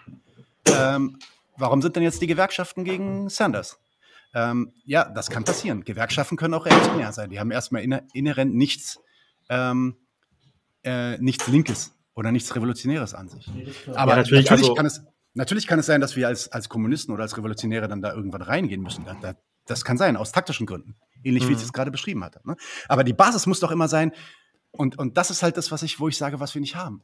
ähm, 0.67 1.19
warum 1.57 1.81
sind 1.81 1.97
denn 1.97 2.03
jetzt 2.03 2.21
die 2.21 2.27
Gewerkschaften 2.27 2.85
gegen 2.85 3.29
Sanders? 3.29 3.79
Ähm, 4.35 4.73
ja, 4.85 5.05
das 5.05 5.31
kann 5.31 5.45
passieren. 5.45 5.85
Gewerkschaften 5.85 6.37
können 6.37 6.55
auch 6.55 6.67
reaktionär 6.67 7.13
sein. 7.13 7.31
Die 7.31 7.41
haben 7.41 7.51
erstmal 7.51 7.83
inhärent 8.13 8.55
nichts, 8.55 9.01
ähm, 9.49 9.97
äh, 10.85 11.19
nichts 11.19 11.47
Linkes 11.49 11.93
oder 12.15 12.33
nichts 12.33 12.55
Revolutionäres 12.55 13.15
an 13.15 13.29
sich. 13.29 13.49
Aber 13.95 14.13
ja, 14.13 14.17
natürlich, 14.17 14.45
natürlich 14.45 14.65
also, 14.65 14.75
kann 14.75 14.87
es, 14.87 15.03
natürlich 15.35 15.67
kann 15.67 15.79
es 15.79 15.87
sein, 15.87 16.01
dass 16.01 16.17
wir 16.17 16.27
als, 16.27 16.49
als 16.49 16.69
Kommunisten 16.69 17.13
oder 17.13 17.23
als 17.23 17.37
Revolutionäre 17.37 17.89
dann 17.89 18.03
da 18.03 18.13
irgendwann 18.13 18.43
reingehen 18.43 18.83
müssen. 18.83 19.05
Da, 19.05 19.15
da, 19.21 19.35
das 19.67 19.85
kann 19.85 19.99
sein, 19.99 20.17
aus 20.17 20.33
taktischen 20.33 20.67
Gründen. 20.67 20.97
Ähnlich 21.23 21.45
mhm. 21.45 21.49
wie 21.49 21.53
ich 21.55 21.63
es 21.63 21.73
gerade 21.73 21.91
beschrieben 21.91 22.25
hatte. 22.25 22.41
Ne? 22.45 22.57
Aber 22.89 23.05
die 23.05 23.13
Basis 23.13 23.47
muss 23.47 23.61
doch 23.61 23.71
immer 23.71 23.89
sein, 23.89 24.13
und, 24.71 24.99
und 24.99 25.17
das 25.17 25.31
ist 25.31 25.43
halt 25.43 25.57
das, 25.57 25.71
was 25.73 25.83
ich, 25.83 25.99
wo 25.99 26.09
ich 26.09 26.17
sage, 26.17 26.41
was 26.41 26.55
wir 26.55 26.61
nicht 26.61 26.77
haben. 26.77 27.03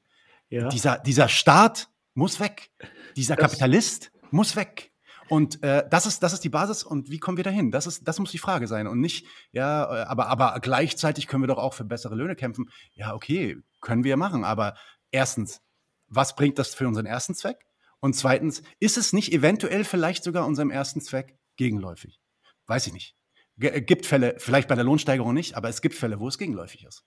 Ja. 0.49 0.69
Dieser, 0.69 0.99
dieser 0.99 1.29
Staat 1.29 1.89
muss 2.15 2.41
weg. 2.41 2.71
Dieser 3.17 3.37
das 3.37 3.45
Kapitalist 3.45 4.13
muss 4.31 4.57
weg. 4.57 4.93
Und 5.29 5.63
äh, 5.63 5.87
das, 5.89 6.07
ist, 6.07 6.23
das 6.23 6.33
ist 6.33 6.45
die 6.45 6.49
Basis. 6.49 6.85
Und 6.85 7.11
wie 7.11 7.19
kommen 7.19 7.37
wir 7.37 7.45
dahin? 7.45 7.71
Das, 7.71 7.87
ist, 7.87 8.07
das 8.07 8.19
muss 8.19 8.31
die 8.31 8.39
Frage 8.39 8.67
sein. 8.67 8.87
Und 8.87 9.01
nicht, 9.01 9.27
ja, 9.53 9.85
äh, 9.85 10.05
aber, 10.05 10.29
aber 10.29 10.59
gleichzeitig 10.61 11.27
können 11.27 11.43
wir 11.43 11.49
doch 11.49 11.59
auch 11.59 11.75
für 11.75 11.85
bessere 11.85 12.15
Löhne 12.15 12.37
kämpfen. 12.37 12.71
Ja, 12.95 13.15
okay, 13.15 13.57
können 13.81 14.05
wir 14.05 14.17
machen. 14.17 14.45
Aber 14.45 14.75
erstens, 15.11 15.63
was 16.09 16.37
bringt 16.37 16.59
das 16.59 16.75
für 16.75 16.87
unseren 16.87 17.07
ersten 17.07 17.35
Zweck? 17.35 17.67
Und 18.01 18.15
zweitens, 18.15 18.63
ist 18.81 18.99
es 18.99 19.13
nicht 19.13 19.33
eventuell 19.33 19.85
vielleicht 19.85 20.25
sogar 20.25 20.47
unserem 20.47 20.71
ersten 20.71 21.01
Zweck 21.01 21.39
gegenläufig? 21.57 22.21
Weiß 22.67 22.87
ich 22.87 22.93
nicht. 22.93 23.17
G 23.57 23.69
äh, 23.69 23.81
gibt 23.81 24.07
Fälle, 24.07 24.35
vielleicht 24.39 24.69
bei 24.69 24.75
der 24.75 24.85
Lohnsteigerung 24.85 25.33
nicht, 25.33 25.57
aber 25.57 25.69
es 25.69 25.81
gibt 25.81 25.95
Fälle, 25.95 26.21
wo 26.21 26.29
es 26.29 26.39
gegenläufig 26.39 26.85
ist. 26.85 27.05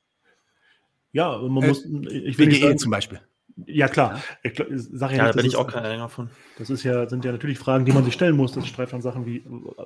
Ja, 1.11 1.37
man 1.37 1.63
äh, 1.63 1.67
muss. 1.67 1.85
Ich 1.85 2.37
will 2.37 2.47
BGE 2.47 2.75
zum 2.77 2.91
Beispiel. 2.91 3.21
Ja, 3.65 3.87
klar. 3.87 4.21
Ich, 4.43 4.61
sag 4.75 5.11
ja, 5.11 5.17
ja 5.17 5.25
da 5.27 5.31
bin 5.33 5.45
ich 5.45 5.55
auch 5.55 5.67
kein 5.67 5.83
Anhänger 5.83 6.09
von. 6.09 6.29
Das 6.57 6.69
ist 6.69 6.83
ja, 6.83 7.09
sind 7.09 7.25
ja 7.25 7.31
natürlich 7.31 7.57
Fragen, 7.57 7.85
die 7.85 7.91
man 7.91 8.03
sich 8.03 8.13
stellen 8.13 8.35
muss. 8.35 8.51
Das 8.51 8.67
streift 8.67 8.93
dann 8.93 9.01
Sachen 9.01 9.25
wie, 9.25 9.43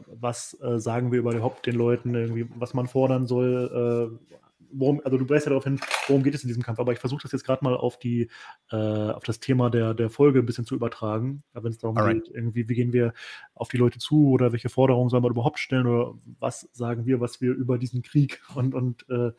was 0.08 0.58
äh, 0.62 0.80
sagen 0.80 1.12
wir 1.12 1.20
überhaupt 1.20 1.66
den 1.66 1.76
Leuten, 1.76 2.14
irgendwie, 2.14 2.48
was 2.56 2.74
man 2.74 2.88
fordern 2.88 3.28
soll. 3.28 4.12
Äh, 4.20 4.36
worum, 4.74 5.02
also 5.04 5.18
du 5.18 5.30
weißt 5.30 5.46
ja 5.46 5.52
darauf 5.52 5.64
hin, 5.64 5.80
worum 6.08 6.24
geht 6.24 6.36
es 6.36 6.44
in 6.44 6.48
diesem 6.48 6.64
Kampf. 6.64 6.80
Aber 6.80 6.92
ich 6.92 7.00
versuche 7.00 7.22
das 7.22 7.32
jetzt 7.32 7.46
gerade 7.46 7.64
mal 7.64 7.76
auf 7.76 7.98
die, 7.98 8.30
äh, 8.72 8.76
auf 8.76 9.24
das 9.24 9.40
Thema 9.40 9.70
der, 9.70 9.94
der 9.94 10.10
Folge 10.10 10.40
ein 10.40 10.46
bisschen 10.46 10.66
zu 10.66 10.76
übertragen. 10.76 11.44
Wenn 11.54 11.72
es 11.72 11.78
darum 11.78 11.98
Alright. 11.98 12.26
geht, 12.26 12.36
irgendwie, 12.36 12.68
wie 12.68 12.76
gehen 12.76 12.94
wir 12.94 13.14
auf 13.54 13.70
die 13.70 13.78
Leute 13.78 14.00
zu 14.00 14.30
oder 14.30 14.52
welche 14.52 14.70
Forderungen 14.70 15.10
sollen 15.10 15.24
wir 15.24 15.30
überhaupt 15.30 15.60
stellen 15.60 15.88
oder 15.88 16.14
was 16.40 16.70
sagen 16.74 17.06
wir, 17.06 17.20
was 17.20 17.42
wir 17.42 17.52
über 17.52 17.78
diesen 17.78 18.02
Krieg 18.02 18.42
und, 18.56 18.74
und 18.74 19.10
äh, 19.10 19.32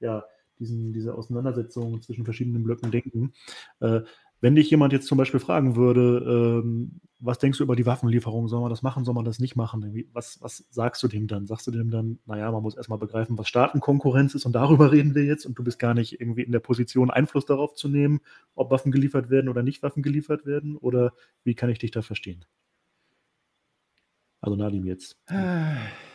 ja, 0.00 0.24
diesen, 0.60 0.92
diese 0.92 1.14
Auseinandersetzung 1.14 2.00
zwischen 2.02 2.24
verschiedenen 2.24 2.62
Blöcken 2.62 2.90
denken. 2.90 3.32
Äh, 3.80 4.02
wenn 4.40 4.54
dich 4.54 4.70
jemand 4.70 4.92
jetzt 4.92 5.06
zum 5.06 5.18
Beispiel 5.18 5.40
fragen 5.40 5.76
würde, 5.76 6.62
ähm, 6.64 7.00
was 7.18 7.38
denkst 7.38 7.58
du 7.58 7.64
über 7.64 7.76
die 7.76 7.84
Waffenlieferung, 7.84 8.48
soll 8.48 8.62
man 8.62 8.70
das 8.70 8.82
machen, 8.82 9.04
soll 9.04 9.14
man 9.14 9.26
das 9.26 9.38
nicht 9.38 9.54
machen? 9.54 10.06
Was, 10.14 10.40
was 10.40 10.64
sagst 10.70 11.02
du 11.02 11.08
dem 11.08 11.26
dann? 11.26 11.46
Sagst 11.46 11.66
du 11.66 11.70
dem 11.70 11.90
dann, 11.90 12.18
naja, 12.24 12.50
man 12.50 12.62
muss 12.62 12.76
erstmal 12.76 12.98
begreifen, 12.98 13.36
was 13.36 13.48
Staatenkonkurrenz 13.48 14.34
ist 14.34 14.46
und 14.46 14.52
darüber 14.52 14.92
reden 14.92 15.14
wir 15.14 15.24
jetzt 15.24 15.44
und 15.44 15.58
du 15.58 15.64
bist 15.64 15.78
gar 15.78 15.92
nicht 15.92 16.18
irgendwie 16.20 16.42
in 16.42 16.52
der 16.52 16.60
Position, 16.60 17.10
Einfluss 17.10 17.44
darauf 17.44 17.74
zu 17.74 17.88
nehmen, 17.88 18.20
ob 18.54 18.70
Waffen 18.70 18.92
geliefert 18.92 19.28
werden 19.28 19.50
oder 19.50 19.62
nicht 19.62 19.82
Waffen 19.82 20.02
geliefert 20.02 20.46
werden? 20.46 20.76
Oder 20.76 21.12
wie 21.44 21.54
kann 21.54 21.68
ich 21.68 21.78
dich 21.78 21.90
da 21.90 22.00
verstehen? 22.00 22.46
Also 24.40 24.56
Nadim 24.56 24.86
jetzt. 24.86 25.18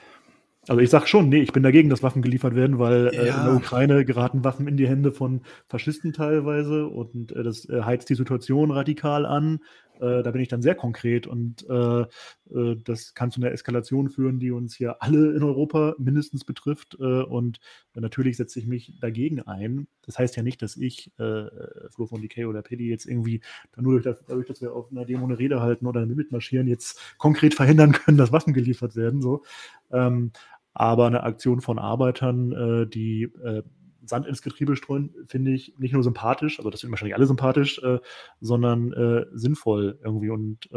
Also 0.67 0.81
ich 0.81 0.89
sage 0.89 1.07
schon, 1.07 1.29
nee, 1.29 1.41
ich 1.41 1.53
bin 1.53 1.61
dagegen, 1.61 1.89
dass 1.89 2.01
Waffen 2.01 2.23
geliefert 2.23 2.55
werden, 2.55 2.79
weil 2.79 3.11
ja. 3.13 3.21
äh, 3.21 3.27
in 3.27 3.45
der 3.45 3.55
Ukraine 3.55 4.03
geraten 4.03 4.43
Waffen 4.43 4.67
in 4.67 4.77
die 4.77 4.87
Hände 4.87 5.11
von 5.11 5.41
Faschisten 5.67 6.11
teilweise 6.11 6.87
und 6.87 7.31
äh, 7.33 7.43
das 7.43 7.69
äh, 7.69 7.83
heizt 7.83 8.09
die 8.09 8.15
Situation 8.15 8.71
radikal 8.71 9.25
an. 9.25 9.59
Äh, 9.99 10.23
da 10.23 10.31
bin 10.31 10.41
ich 10.41 10.47
dann 10.47 10.61
sehr 10.61 10.75
konkret 10.75 11.27
und 11.27 11.65
äh, 11.69 12.01
äh, 12.01 12.75
das 12.83 13.13
kann 13.13 13.31
zu 13.31 13.39
einer 13.39 13.51
Eskalation 13.51 14.09
führen, 14.09 14.39
die 14.39 14.51
uns 14.51 14.75
hier 14.75 15.01
alle 15.01 15.33
in 15.35 15.43
Europa 15.43 15.95
mindestens 15.97 16.43
betrifft. 16.43 16.95
und 16.95 17.59
natürlich 17.93 18.37
setze 18.37 18.59
ich 18.59 18.67
mich 18.67 18.93
dagegen 18.99 19.41
ein. 19.41 19.87
Das 20.05 20.19
heißt 20.19 20.35
ja 20.35 20.43
nicht, 20.43 20.61
dass 20.61 20.77
ich, 20.77 21.11
Flo 21.17 22.07
von 22.07 22.21
DK 22.21 22.45
oder 22.45 22.61
Paddy, 22.61 22.89
jetzt 22.89 23.05
irgendwie 23.05 23.41
nur 23.77 23.99
durch 23.99 24.17
dadurch, 24.27 24.47
dass 24.47 24.61
wir 24.61 24.73
auf 24.73 24.91
einer 24.91 25.05
Demo 25.05 25.25
eine 25.25 25.39
Rede 25.39 25.61
halten 25.61 25.85
oder 25.85 26.05
mitmarschieren, 26.05 26.67
jetzt 26.67 26.99
konkret 27.17 27.53
verhindern 27.53 27.91
können, 27.91 28.17
dass 28.17 28.31
Waffen 28.31 28.53
geliefert 28.53 28.95
werden. 28.95 29.21
So. 29.21 29.43
Ähm, 29.91 30.31
aber 30.75 31.07
eine 31.07 31.23
Aktion 31.23 31.61
von 31.61 31.79
Arbeitern, 31.79 32.51
äh, 32.51 32.87
die 32.87 33.23
äh, 33.23 33.63
Sand 34.03 34.27
ins 34.27 34.43
Getriebe 34.43 34.75
streuen, 34.75 35.15
finde 35.25 35.51
ich 35.51 35.73
nicht 35.79 35.93
nur 35.93 36.03
sympathisch, 36.03 36.59
also 36.59 36.69
das 36.69 36.81
sind 36.81 36.91
wahrscheinlich 36.91 37.15
alle 37.15 37.25
sympathisch, 37.25 37.81
äh, 37.81 37.97
sondern 38.39 38.93
sinnvoll 39.33 39.97
irgendwie. 40.03 40.29
Und 40.29 40.69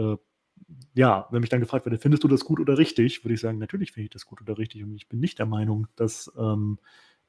ja, 0.95 1.29
wenn 1.31 1.41
mich 1.41 1.51
dann 1.51 1.61
gefragt 1.61 1.85
werde, 1.85 1.99
findest 1.99 2.25
du 2.25 2.29
das 2.29 2.45
gut 2.45 2.59
oder 2.59 2.79
richtig, 2.79 3.23
würde 3.25 3.35
ich 3.35 3.41
sagen, 3.41 3.59
natürlich 3.59 3.93
finde 3.93 4.05
ich 4.05 4.11
das 4.11 4.25
gut 4.25 4.41
oder 4.41 4.57
richtig. 4.57 4.83
Und 4.83 4.97
ich 4.97 5.09
bin 5.09 5.21
nicht 5.21 5.39
der 5.39 5.47
Meinung, 5.47 5.89
dass 5.95 6.33
ähm, 6.39 6.79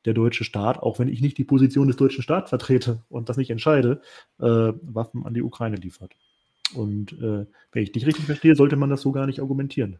der 0.05 0.13
deutsche 0.13 0.45
Staat, 0.45 0.79
auch 0.79 0.99
wenn 0.99 1.09
ich 1.09 1.21
nicht 1.21 1.37
die 1.37 1.43
Position 1.43 1.87
des 1.87 1.97
deutschen 1.97 2.23
Staates 2.23 2.49
vertrete 2.49 3.03
und 3.09 3.27
das 3.27 3.37
nicht 3.37 3.49
entscheide, 3.49 4.01
äh, 4.39 4.73
Waffen 4.81 5.25
an 5.25 5.33
die 5.33 5.41
Ukraine 5.41 5.75
liefert. 5.75 6.15
Und 6.73 7.13
äh, 7.13 7.45
wenn 7.71 7.83
ich 7.83 7.91
dich 7.91 8.05
richtig 8.05 8.25
verstehe, 8.25 8.55
sollte 8.55 8.77
man 8.77 8.89
das 8.89 9.01
so 9.01 9.11
gar 9.11 9.25
nicht 9.25 9.41
argumentieren. 9.41 9.99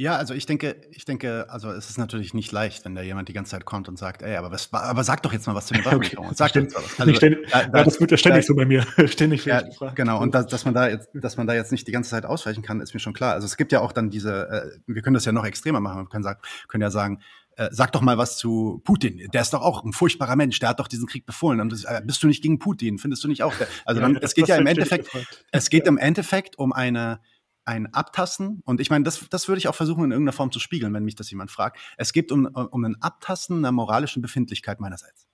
Ja, 0.00 0.16
also 0.16 0.32
ich 0.32 0.46
denke, 0.46 0.76
ich 0.92 1.04
denke, 1.04 1.44
also 1.50 1.70
es 1.72 1.90
ist 1.90 1.98
natürlich 1.98 2.32
nicht 2.32 2.50
leicht, 2.52 2.86
wenn 2.86 2.94
da 2.94 3.02
jemand 3.02 3.28
die 3.28 3.34
ganze 3.34 3.50
Zeit 3.50 3.66
kommt 3.66 3.86
und 3.86 3.98
sagt, 3.98 4.22
ey, 4.22 4.34
aber 4.36 4.50
was, 4.50 4.72
aber 4.72 5.04
sag 5.04 5.22
doch 5.22 5.30
jetzt 5.30 5.46
mal 5.46 5.54
was 5.54 5.66
zu 5.66 5.74
den 5.74 5.84
Waffenlieferungen. 5.84 6.30
Okay. 6.30 6.36
Sag 6.38 6.52
doch 6.54 6.62
jetzt 6.62 6.74
mal 6.74 6.82
was. 6.82 7.00
Also, 7.00 7.14
ständig, 7.14 7.50
da, 7.50 7.64
da, 7.64 7.78
ja, 7.78 7.84
das 7.84 8.00
wird 8.00 8.10
ja 8.10 8.16
ständig 8.16 8.44
da, 8.44 8.46
so 8.46 8.54
bei 8.54 8.64
mir. 8.64 8.86
ständig 9.08 9.44
ja, 9.44 9.62
Genau, 9.94 10.22
und 10.22 10.34
da, 10.34 10.42
dass 10.42 10.64
man 10.64 10.72
da 10.72 10.88
jetzt, 10.88 11.10
dass 11.12 11.36
man 11.36 11.46
da 11.46 11.52
jetzt 11.52 11.70
nicht 11.70 11.86
die 11.86 11.92
ganze 11.92 12.08
Zeit 12.08 12.24
ausweichen 12.24 12.62
kann, 12.62 12.80
ist 12.80 12.94
mir 12.94 13.00
schon 13.00 13.12
klar. 13.12 13.34
Also 13.34 13.44
es 13.44 13.58
gibt 13.58 13.72
ja 13.72 13.82
auch 13.82 13.92
dann 13.92 14.08
diese, 14.08 14.48
äh, 14.48 14.80
wir 14.86 15.02
können 15.02 15.12
das 15.12 15.26
ja 15.26 15.32
noch 15.32 15.44
extremer 15.44 15.80
machen. 15.80 16.04
Wir 16.04 16.08
können, 16.08 16.24
sagen, 16.24 16.40
können 16.68 16.80
ja 16.80 16.90
sagen, 16.90 17.20
äh, 17.56 17.68
sag 17.70 17.92
doch 17.92 18.00
mal 18.00 18.16
was 18.16 18.38
zu 18.38 18.80
Putin. 18.84 19.28
Der 19.34 19.42
ist 19.42 19.52
doch 19.52 19.60
auch 19.60 19.84
ein 19.84 19.92
furchtbarer 19.92 20.34
Mensch. 20.34 20.58
Der 20.60 20.70
hat 20.70 20.80
doch 20.80 20.88
diesen 20.88 21.08
Krieg 21.08 21.26
befohlen. 21.26 21.60
Und 21.60 21.72
das, 21.72 21.84
äh, 21.84 22.00
bist 22.02 22.22
du 22.22 22.26
nicht 22.26 22.42
gegen 22.42 22.58
Putin? 22.58 22.96
Findest 22.96 23.22
du 23.22 23.28
nicht 23.28 23.42
auch? 23.42 23.52
Also 23.84 24.00
dann, 24.00 24.14
ja, 24.14 24.20
es 24.22 24.32
geht 24.32 24.48
ja 24.48 24.56
im 24.56 24.66
Endeffekt, 24.66 25.10
es 25.52 25.68
geht 25.68 25.86
im 25.86 25.98
Endeffekt 25.98 26.58
um 26.58 26.72
eine 26.72 27.20
ein 27.64 27.92
Abtasten, 27.94 28.62
und 28.64 28.80
ich 28.80 28.90
meine, 28.90 29.04
das, 29.04 29.28
das 29.28 29.48
würde 29.48 29.58
ich 29.58 29.68
auch 29.68 29.74
versuchen, 29.74 30.04
in 30.04 30.10
irgendeiner 30.12 30.36
Form 30.36 30.50
zu 30.50 30.60
spiegeln, 30.60 30.92
wenn 30.94 31.04
mich 31.04 31.14
das 31.14 31.30
jemand 31.30 31.50
fragt. 31.50 31.78
Es 31.96 32.12
geht 32.12 32.32
um, 32.32 32.46
um 32.46 32.84
ein 32.84 33.00
Abtasten 33.00 33.58
einer 33.58 33.72
moralischen 33.72 34.22
Befindlichkeit 34.22 34.80
meinerseits. 34.80 35.26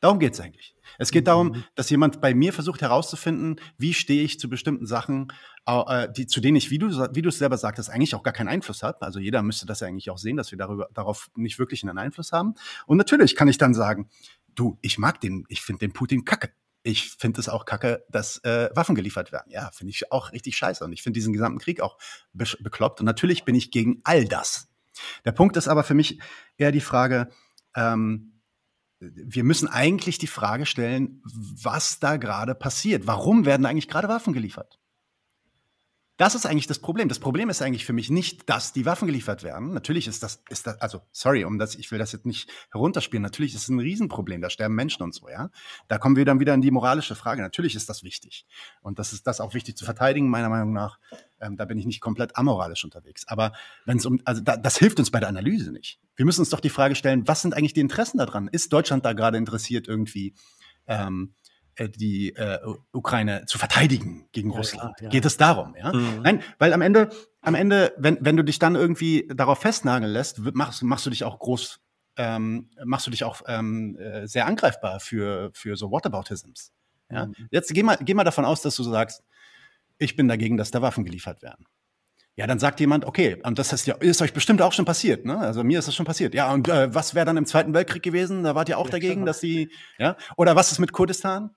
Darum 0.00 0.20
geht 0.20 0.34
es 0.34 0.40
eigentlich. 0.40 0.76
Es 0.98 1.10
geht 1.10 1.24
mhm. 1.24 1.26
darum, 1.26 1.64
dass 1.74 1.90
jemand 1.90 2.20
bei 2.20 2.34
mir 2.34 2.52
versucht 2.52 2.82
herauszufinden, 2.82 3.60
wie 3.78 3.94
stehe 3.94 4.22
ich 4.22 4.38
zu 4.38 4.48
bestimmten 4.48 4.86
Sachen, 4.86 5.32
äh, 5.66 6.08
die, 6.16 6.26
zu 6.26 6.40
denen 6.40 6.56
ich, 6.56 6.70
wie 6.70 6.78
du, 6.78 6.88
wie 6.88 7.22
du 7.22 7.28
es 7.28 7.38
selber 7.38 7.58
sagtest, 7.58 7.90
eigentlich 7.90 8.14
auch 8.14 8.22
gar 8.22 8.32
keinen 8.32 8.48
Einfluss 8.48 8.82
habe. 8.82 9.02
Also 9.02 9.18
jeder 9.18 9.42
müsste 9.42 9.66
das 9.66 9.80
ja 9.80 9.88
eigentlich 9.88 10.10
auch 10.10 10.18
sehen, 10.18 10.36
dass 10.36 10.52
wir 10.52 10.58
darüber, 10.58 10.88
darauf 10.94 11.30
nicht 11.34 11.58
wirklich 11.58 11.82
einen 11.82 11.98
Einfluss 11.98 12.32
haben. 12.32 12.54
Und 12.86 12.96
natürlich 12.96 13.34
kann 13.34 13.48
ich 13.48 13.58
dann 13.58 13.74
sagen, 13.74 14.08
du, 14.54 14.78
ich 14.82 14.98
mag 14.98 15.20
den, 15.20 15.44
ich 15.48 15.62
finde 15.62 15.80
den 15.80 15.92
Putin 15.92 16.24
kacke 16.24 16.50
ich 16.88 17.10
finde 17.10 17.40
es 17.40 17.48
auch 17.48 17.66
kacke, 17.66 18.04
dass 18.08 18.38
äh, 18.44 18.70
Waffen 18.74 18.94
geliefert 18.94 19.30
werden. 19.30 19.50
Ja, 19.50 19.70
finde 19.72 19.90
ich 19.90 20.10
auch 20.10 20.32
richtig 20.32 20.56
scheiße. 20.56 20.84
Und 20.84 20.92
ich 20.92 21.02
finde 21.02 21.18
diesen 21.18 21.34
gesamten 21.34 21.58
Krieg 21.58 21.80
auch 21.80 21.98
be 22.32 22.44
bekloppt. 22.60 23.00
Und 23.00 23.06
natürlich 23.06 23.44
bin 23.44 23.54
ich 23.54 23.70
gegen 23.70 24.00
all 24.04 24.24
das. 24.24 24.68
Der 25.24 25.32
Punkt 25.32 25.56
ist 25.56 25.68
aber 25.68 25.84
für 25.84 25.94
mich 25.94 26.18
eher 26.56 26.72
die 26.72 26.80
Frage, 26.80 27.28
ähm, 27.76 28.40
wir 29.00 29.44
müssen 29.44 29.68
eigentlich 29.68 30.18
die 30.18 30.26
Frage 30.26 30.66
stellen, 30.66 31.22
was 31.24 32.00
da 32.00 32.16
gerade 32.16 32.54
passiert. 32.54 33.06
Warum 33.06 33.44
werden 33.44 33.66
eigentlich 33.66 33.88
gerade 33.88 34.08
Waffen 34.08 34.32
geliefert? 34.32 34.77
Das 36.18 36.34
ist 36.34 36.46
eigentlich 36.46 36.66
das 36.66 36.80
Problem. 36.80 37.08
Das 37.08 37.20
Problem 37.20 37.48
ist 37.48 37.62
eigentlich 37.62 37.86
für 37.86 37.92
mich 37.92 38.10
nicht, 38.10 38.50
dass 38.50 38.72
die 38.72 38.84
Waffen 38.84 39.06
geliefert 39.06 39.44
werden. 39.44 39.72
Natürlich 39.72 40.08
ist 40.08 40.24
das, 40.24 40.42
ist 40.50 40.66
das, 40.66 40.80
also 40.80 41.00
sorry, 41.12 41.44
um 41.44 41.60
das, 41.60 41.76
ich 41.76 41.92
will 41.92 41.98
das 42.00 42.10
jetzt 42.10 42.26
nicht 42.26 42.50
herunterspielen. 42.72 43.22
Natürlich 43.22 43.54
ist 43.54 43.62
es 43.62 43.68
ein 43.68 43.78
Riesenproblem. 43.78 44.40
Da 44.40 44.50
sterben 44.50 44.74
Menschen 44.74 45.04
und 45.04 45.14
so, 45.14 45.28
ja. 45.28 45.50
Da 45.86 45.98
kommen 45.98 46.16
wir 46.16 46.24
dann 46.24 46.40
wieder 46.40 46.54
in 46.54 46.60
die 46.60 46.72
moralische 46.72 47.14
Frage. 47.14 47.40
Natürlich 47.40 47.76
ist 47.76 47.88
das 47.88 48.02
wichtig. 48.02 48.46
Und 48.82 48.98
das 48.98 49.12
ist 49.12 49.28
das 49.28 49.40
auch 49.40 49.54
wichtig 49.54 49.76
zu 49.76 49.84
verteidigen, 49.84 50.28
meiner 50.28 50.48
Meinung 50.48 50.72
nach. 50.72 50.98
Ähm, 51.40 51.56
da 51.56 51.64
bin 51.66 51.78
ich 51.78 51.86
nicht 51.86 52.00
komplett 52.00 52.36
amoralisch 52.36 52.82
unterwegs. 52.84 53.28
Aber 53.28 53.52
wenn 53.86 53.98
es 53.98 54.04
um, 54.04 54.20
also 54.24 54.42
da, 54.42 54.56
das 54.56 54.76
hilft 54.76 54.98
uns 54.98 55.12
bei 55.12 55.20
der 55.20 55.28
Analyse 55.28 55.70
nicht. 55.70 56.00
Wir 56.16 56.24
müssen 56.24 56.40
uns 56.40 56.50
doch 56.50 56.60
die 56.60 56.68
Frage 56.68 56.96
stellen, 56.96 57.28
was 57.28 57.42
sind 57.42 57.54
eigentlich 57.54 57.74
die 57.74 57.80
Interessen 57.80 58.18
daran? 58.18 58.48
Ist 58.48 58.72
Deutschland 58.72 59.04
da 59.04 59.12
gerade 59.12 59.38
interessiert 59.38 59.86
irgendwie? 59.86 60.34
Ähm, 60.88 61.34
äh, 61.36 61.37
die 61.86 62.34
äh, 62.34 62.58
Ukraine 62.92 63.44
zu 63.46 63.58
verteidigen 63.58 64.28
gegen 64.32 64.50
ja, 64.50 64.56
Russland. 64.56 64.94
Ja, 64.98 65.04
ja. 65.04 65.10
Geht 65.10 65.24
es 65.24 65.36
darum, 65.36 65.76
ja? 65.76 65.92
Mhm. 65.92 66.22
Nein, 66.22 66.42
weil 66.58 66.72
am 66.72 66.82
Ende, 66.82 67.10
am 67.40 67.54
Ende, 67.54 67.94
wenn, 67.96 68.18
wenn 68.20 68.36
du 68.36 68.42
dich 68.42 68.58
dann 68.58 68.74
irgendwie 68.74 69.28
darauf 69.32 69.60
festnageln 69.60 70.12
lässt, 70.12 70.40
machst, 70.54 70.82
machst 70.82 71.06
du 71.06 71.10
dich 71.10 71.22
auch 71.24 71.38
groß, 71.38 71.80
ähm, 72.16 72.70
machst 72.84 73.06
du 73.06 73.10
dich 73.10 73.22
auch 73.22 73.42
ähm, 73.46 73.96
äh, 73.98 74.26
sehr 74.26 74.46
angreifbar 74.46 74.98
für, 74.98 75.50
für 75.54 75.76
so 75.76 75.92
Whataboutisms. 75.92 76.72
Ja? 77.10 77.26
Mhm. 77.26 77.34
Jetzt 77.50 77.72
geh 77.72 77.82
mal, 77.82 77.96
geh 78.00 78.14
mal 78.14 78.24
davon 78.24 78.44
aus, 78.44 78.62
dass 78.62 78.74
du 78.74 78.82
sagst, 78.82 79.22
ich 79.98 80.16
bin 80.16 80.26
dagegen, 80.26 80.56
dass 80.56 80.70
da 80.70 80.82
Waffen 80.82 81.04
geliefert 81.04 81.42
werden. 81.42 81.66
Ja, 82.38 82.46
dann 82.46 82.60
sagt 82.60 82.78
jemand, 82.78 83.04
okay, 83.04 83.36
und 83.42 83.58
das 83.58 83.72
ist 83.72 83.88
ja 83.88 83.96
ist 83.96 84.22
euch 84.22 84.32
bestimmt 84.32 84.62
auch 84.62 84.72
schon 84.72 84.84
passiert, 84.84 85.24
ne? 85.24 85.38
Also 85.38 85.64
mir 85.64 85.80
ist 85.80 85.88
das 85.88 85.96
schon 85.96 86.06
passiert. 86.06 86.34
Ja, 86.34 86.52
und 86.52 86.68
äh, 86.68 86.94
was 86.94 87.16
wäre 87.16 87.26
dann 87.26 87.36
im 87.36 87.46
Zweiten 87.46 87.74
Weltkrieg 87.74 88.00
gewesen? 88.00 88.44
Da 88.44 88.54
wart 88.54 88.68
ihr 88.68 88.78
auch 88.78 88.84
ja, 88.84 88.92
dagegen, 88.92 89.14
klar. 89.14 89.26
dass 89.26 89.40
die, 89.40 89.70
ja? 89.98 90.16
Oder 90.36 90.54
was 90.54 90.70
ist 90.70 90.78
mit 90.78 90.92
Kurdistan? 90.92 91.50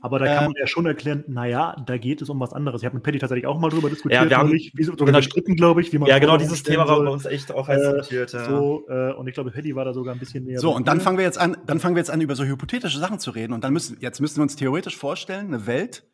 Aber 0.00 0.20
da 0.20 0.26
kann 0.26 0.44
man 0.44 0.52
ähm, 0.52 0.60
ja 0.60 0.68
schon 0.68 0.86
erklären, 0.86 1.24
naja, 1.26 1.74
da 1.84 1.98
geht 1.98 2.22
es 2.22 2.28
um 2.28 2.38
was 2.38 2.52
anderes. 2.52 2.82
Ich 2.82 2.86
habe 2.86 2.94
mit 2.94 3.02
Patty 3.02 3.18
tatsächlich 3.18 3.48
auch 3.48 3.58
mal 3.58 3.68
drüber 3.68 3.90
diskutiert, 3.90 4.22
ja, 4.22 4.30
wir 4.30 4.36
haben, 4.36 4.52
wie 4.52 4.84
sogar 4.84 5.06
genau, 5.06 5.18
gestritten, 5.18 5.56
glaube 5.56 5.80
ich, 5.80 5.92
wie 5.92 5.98
man 5.98 6.08
Ja, 6.08 6.20
genau, 6.20 6.36
dieses 6.36 6.62
Thema 6.62 6.86
war 6.86 7.02
bei 7.02 7.10
uns 7.10 7.24
echt 7.24 7.50
auch 7.50 7.66
heiß 7.66 7.82
äh, 7.82 7.94
diskutiert. 7.96 8.32
Ja. 8.32 8.44
So, 8.44 8.86
äh, 8.88 9.14
und 9.14 9.26
ich 9.26 9.34
glaube, 9.34 9.50
Patty 9.50 9.74
war 9.74 9.84
da 9.84 9.92
sogar 9.92 10.14
ein 10.14 10.20
bisschen 10.20 10.44
näher. 10.44 10.60
So, 10.60 10.72
und 10.72 10.86
dann 10.86 11.00
fangen 11.00 11.18
wir 11.18 11.24
jetzt 11.24 11.38
an, 11.38 11.56
dann 11.66 11.80
fangen 11.80 11.96
wir 11.96 12.00
jetzt 12.00 12.12
an, 12.12 12.20
über 12.20 12.36
so 12.36 12.44
hypothetische 12.44 13.00
Sachen 13.00 13.18
zu 13.18 13.32
reden. 13.32 13.52
Und 13.54 13.64
dann 13.64 13.72
müssen, 13.72 13.96
jetzt 13.98 14.20
müssen 14.20 14.36
wir 14.36 14.42
uns 14.42 14.54
theoretisch 14.54 14.96
vorstellen, 14.96 15.48
eine 15.48 15.66
Welt, 15.66 16.04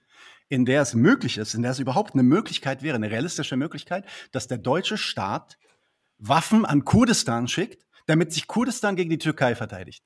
in 0.49 0.65
der 0.65 0.83
es 0.83 0.95
möglich 0.95 1.39
ist, 1.39 1.55
in 1.55 1.62
der 1.62 1.73
es 1.73 1.79
überhaupt 1.79 2.15
eine 2.15 2.23
Möglichkeit 2.23 2.83
wäre, 2.83 2.97
eine 2.97 3.11
realistische 3.11 3.57
Möglichkeit, 3.57 4.05
dass 4.33 4.47
der 4.47 4.59
deutsche 4.59 4.99
Staat 4.99 5.59
Waffen 6.19 6.65
an 6.65 6.85
Kurdistan 6.85 7.49
schickt, 7.49 7.87
damit 8.07 8.33
sich 8.33 8.47
Kurdistan 8.47 8.97
gegen 8.97 9.11
die 9.11 9.19
Türkei 9.19 9.55
verteidigt. 9.55 10.05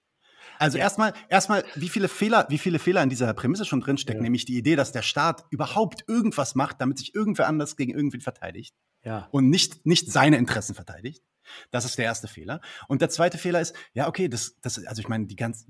Also 0.59 0.79
ja. 0.79 0.85
erstmal, 0.85 1.13
erstmal, 1.29 1.65
wie 1.75 1.89
viele 1.89 2.09
Fehler, 2.09 2.47
wie 2.49 2.59
viele 2.59 2.79
Fehler 2.79 3.03
in 3.03 3.11
dieser 3.11 3.33
Prämisse 3.35 3.65
schon 3.65 3.81
drinstecken, 3.81 4.21
ja. 4.21 4.25
nämlich 4.25 4.45
die 4.45 4.57
Idee, 4.57 4.77
dass 4.77 4.93
der 4.93 5.03
Staat 5.03 5.45
überhaupt 5.51 6.05
irgendwas 6.09 6.55
macht, 6.55 6.81
damit 6.81 6.99
sich 6.99 7.15
irgendwer 7.15 7.47
anders 7.47 7.77
gegen 7.77 7.93
irgendwen 7.93 8.21
verteidigt. 8.21 8.75
Ja. 9.05 9.29
Und 9.31 9.49
nicht, 9.51 9.87
nicht 9.87 10.11
seine 10.11 10.37
Interessen 10.37 10.75
verteidigt. 10.75 11.23
Das 11.71 11.85
ist 11.85 11.99
der 11.99 12.05
erste 12.05 12.29
Fehler. 12.29 12.61
Und 12.89 13.03
der 13.03 13.11
zweite 13.11 13.39
Fehler 13.39 13.61
ist, 13.61 13.75
ja, 13.93 14.09
okay, 14.09 14.29
das, 14.29 14.57
das, 14.61 14.85
also 14.85 15.01
ich 15.01 15.09
meine, 15.09 15.27
die 15.27 15.37
ganz, 15.37 15.67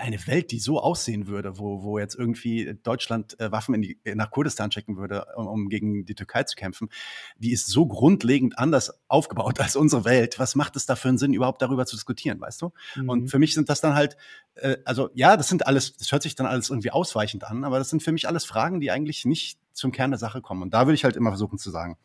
eine 0.00 0.26
Welt, 0.26 0.50
die 0.50 0.58
so 0.58 0.80
aussehen 0.80 1.26
würde, 1.26 1.58
wo, 1.58 1.82
wo 1.82 1.98
jetzt 1.98 2.14
irgendwie 2.14 2.78
Deutschland 2.82 3.38
äh, 3.40 3.52
Waffen 3.52 3.74
in 3.74 3.82
die, 3.82 3.98
nach 4.14 4.30
Kurdistan 4.30 4.72
schicken 4.72 4.96
würde, 4.96 5.26
um, 5.36 5.46
um 5.46 5.68
gegen 5.68 6.04
die 6.04 6.14
Türkei 6.14 6.44
zu 6.44 6.56
kämpfen, 6.56 6.88
die 7.36 7.52
ist 7.52 7.66
so 7.68 7.86
grundlegend 7.86 8.58
anders 8.58 8.92
aufgebaut 9.08 9.60
als 9.60 9.76
unsere 9.76 10.04
Welt. 10.04 10.38
Was 10.38 10.54
macht 10.54 10.76
es 10.76 10.86
da 10.86 10.96
für 10.96 11.08
einen 11.08 11.18
Sinn, 11.18 11.34
überhaupt 11.34 11.62
darüber 11.62 11.86
zu 11.86 11.96
diskutieren, 11.96 12.40
weißt 12.40 12.62
du? 12.62 12.72
Mhm. 12.96 13.08
Und 13.08 13.28
für 13.28 13.38
mich 13.38 13.54
sind 13.54 13.68
das 13.68 13.80
dann 13.80 13.94
halt, 13.94 14.16
äh, 14.54 14.78
also 14.84 15.10
ja, 15.14 15.36
das 15.36 15.48
sind 15.48 15.66
alles, 15.66 15.96
das 15.96 16.10
hört 16.12 16.22
sich 16.22 16.34
dann 16.34 16.46
alles 16.46 16.70
irgendwie 16.70 16.90
ausweichend 16.90 17.44
an, 17.44 17.64
aber 17.64 17.78
das 17.78 17.90
sind 17.90 18.02
für 18.02 18.12
mich 18.12 18.28
alles 18.28 18.44
Fragen, 18.44 18.80
die 18.80 18.90
eigentlich 18.90 19.24
nicht 19.24 19.58
zum 19.72 19.92
Kern 19.92 20.10
der 20.10 20.18
Sache 20.18 20.42
kommen. 20.42 20.62
Und 20.62 20.74
da 20.74 20.86
würde 20.86 20.94
ich 20.94 21.04
halt 21.04 21.16
immer 21.16 21.30
versuchen 21.30 21.58
zu 21.58 21.70
sagen, 21.70 21.96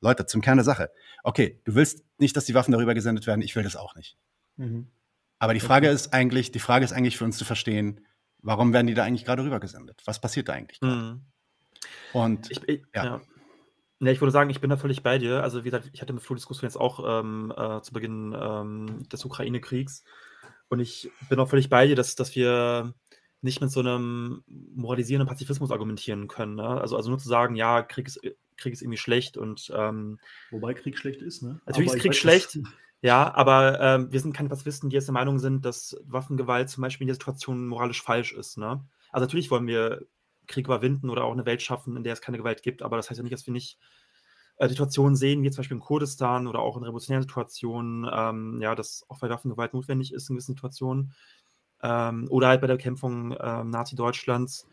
Leute, 0.00 0.26
zum 0.26 0.40
Kern 0.40 0.56
der 0.56 0.64
Sache. 0.64 0.90
Okay, 1.22 1.60
du 1.64 1.74
willst 1.74 2.04
nicht, 2.18 2.36
dass 2.36 2.44
die 2.44 2.54
Waffen 2.54 2.72
darüber 2.72 2.94
gesendet 2.94 3.26
werden, 3.26 3.42
ich 3.42 3.56
will 3.56 3.62
das 3.62 3.76
auch 3.76 3.94
nicht. 3.94 4.16
Mhm. 4.56 4.88
Aber 5.38 5.54
die 5.54 5.60
Frage 5.60 5.88
okay. 5.88 5.94
ist 5.94 6.12
eigentlich, 6.12 6.52
die 6.52 6.58
Frage 6.58 6.84
ist 6.84 6.92
eigentlich 6.92 7.16
für 7.16 7.24
uns 7.24 7.36
zu 7.36 7.44
verstehen, 7.44 8.00
warum 8.40 8.72
werden 8.72 8.86
die 8.86 8.94
da 8.94 9.04
eigentlich 9.04 9.24
gerade 9.24 9.42
rüber 9.42 9.60
gesendet? 9.60 10.02
Was 10.04 10.20
passiert 10.20 10.48
da 10.48 10.52
eigentlich? 10.52 10.80
Mhm. 10.80 11.22
Und 12.12 12.50
ich, 12.50 12.66
ich, 12.68 12.82
ja. 12.94 13.04
ja. 13.04 13.20
Nee, 14.00 14.12
ich 14.12 14.20
würde 14.20 14.32
sagen, 14.32 14.50
ich 14.50 14.60
bin 14.60 14.70
da 14.70 14.76
völlig 14.76 15.02
bei 15.02 15.18
dir. 15.18 15.42
Also, 15.42 15.60
wie 15.60 15.70
gesagt, 15.70 15.90
ich 15.92 16.02
hatte 16.02 16.12
mit 16.12 16.22
Flo 16.22 16.34
Diskussion 16.34 16.68
jetzt 16.68 16.76
auch 16.76 17.20
ähm, 17.20 17.52
äh, 17.56 17.80
zu 17.80 17.92
Beginn 17.92 18.36
ähm, 18.38 19.08
des 19.10 19.24
Ukraine-Kriegs. 19.24 20.04
Und 20.68 20.80
ich 20.80 21.10
bin 21.28 21.38
auch 21.38 21.48
völlig 21.48 21.70
bei 21.70 21.86
dir, 21.86 21.96
dass, 21.96 22.14
dass 22.14 22.34
wir 22.34 22.94
nicht 23.40 23.60
mit 23.60 23.70
so 23.70 23.80
einem 23.80 24.42
moralisierenden 24.46 25.28
Pazifismus 25.28 25.70
argumentieren 25.70 26.28
können. 26.28 26.56
Ne? 26.56 26.66
Also, 26.66 26.96
also 26.96 27.10
nur 27.10 27.18
zu 27.18 27.28
sagen, 27.28 27.56
ja, 27.56 27.82
Krieg 27.82 28.06
ist 28.06 28.20
Krieg 28.56 28.72
ist 28.72 28.82
irgendwie 28.82 28.98
schlecht 28.98 29.36
und 29.36 29.72
ähm, 29.74 30.18
wobei 30.50 30.74
Krieg 30.74 30.98
schlecht 30.98 31.22
ist, 31.22 31.42
ne? 31.42 31.60
Natürlich 31.66 31.90
aber 31.90 31.96
ist 31.96 32.02
Krieg 32.02 32.14
schlecht, 32.14 32.58
ja, 33.00 33.34
aber 33.34 33.80
ähm, 33.80 34.12
wir 34.12 34.20
sind 34.20 34.34
keine 34.34 34.48
Pazifisten, 34.48 34.90
die 34.90 34.94
jetzt 34.94 35.08
der 35.08 35.12
Meinung 35.12 35.38
sind, 35.38 35.64
dass 35.64 35.96
Waffengewalt 36.04 36.70
zum 36.70 36.82
Beispiel 36.82 37.04
in 37.04 37.08
der 37.08 37.16
Situation 37.16 37.66
moralisch 37.66 38.02
falsch 38.02 38.32
ist, 38.32 38.58
ne? 38.58 38.84
Also 39.10 39.26
natürlich 39.26 39.50
wollen 39.50 39.66
wir 39.66 40.06
Krieg 40.46 40.66
überwinden 40.66 41.10
oder 41.10 41.24
auch 41.24 41.32
eine 41.32 41.46
Welt 41.46 41.62
schaffen, 41.62 41.96
in 41.96 42.04
der 42.04 42.12
es 42.12 42.20
keine 42.20 42.38
Gewalt 42.38 42.62
gibt, 42.62 42.82
aber 42.82 42.96
das 42.96 43.10
heißt 43.10 43.18
ja 43.18 43.22
nicht, 43.22 43.32
dass 43.32 43.46
wir 43.46 43.52
nicht 43.52 43.78
äh, 44.56 44.68
Situationen 44.68 45.16
sehen, 45.16 45.42
wie 45.42 45.50
zum 45.50 45.62
Beispiel 45.62 45.76
in 45.76 45.82
Kurdistan 45.82 46.46
oder 46.46 46.60
auch 46.60 46.76
in 46.76 46.84
revolutionären 46.84 47.22
Situationen, 47.22 48.08
ähm, 48.12 48.58
ja, 48.60 48.74
dass 48.74 49.04
auch 49.08 49.18
bei 49.18 49.28
Waffengewalt 49.28 49.74
notwendig 49.74 50.12
ist 50.12 50.28
in 50.28 50.36
gewissen 50.36 50.54
Situationen. 50.54 51.14
Ähm, 51.82 52.26
oder 52.30 52.48
halt 52.48 52.60
bei 52.60 52.66
der 52.66 52.76
Bekämpfung 52.76 53.36
ähm, 53.40 53.70
Nazi-Deutschlands 53.70 54.66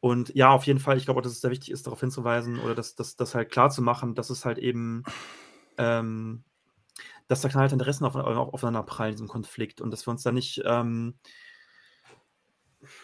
und 0.00 0.34
ja, 0.34 0.50
auf 0.50 0.64
jeden 0.64 0.78
Fall, 0.78 0.96
ich 0.96 1.04
glaube, 1.04 1.20
dass 1.22 1.32
es 1.32 1.40
sehr 1.42 1.50
wichtig 1.50 1.70
ist, 1.70 1.86
darauf 1.86 2.00
hinzuweisen 2.00 2.58
oder 2.60 2.74
das, 2.74 2.94
das, 2.94 3.16
das 3.16 3.34
halt 3.34 3.50
klar 3.50 3.70
zu 3.70 3.82
machen, 3.82 4.14
dass 4.14 4.30
es 4.30 4.44
halt 4.46 4.58
eben, 4.58 5.04
ähm, 5.76 6.44
dass 7.28 7.42
da 7.42 7.48
knallt 7.50 7.72
Interessen 7.72 8.06
auf, 8.06 8.16
auf, 8.16 8.54
aufeinander 8.54 8.82
prallen 8.82 9.10
in 9.10 9.16
diesem 9.16 9.28
Konflikt 9.28 9.80
und 9.80 9.90
dass 9.90 10.06
wir 10.06 10.10
uns 10.12 10.22
da 10.22 10.32
nicht, 10.32 10.62
ähm, 10.64 11.18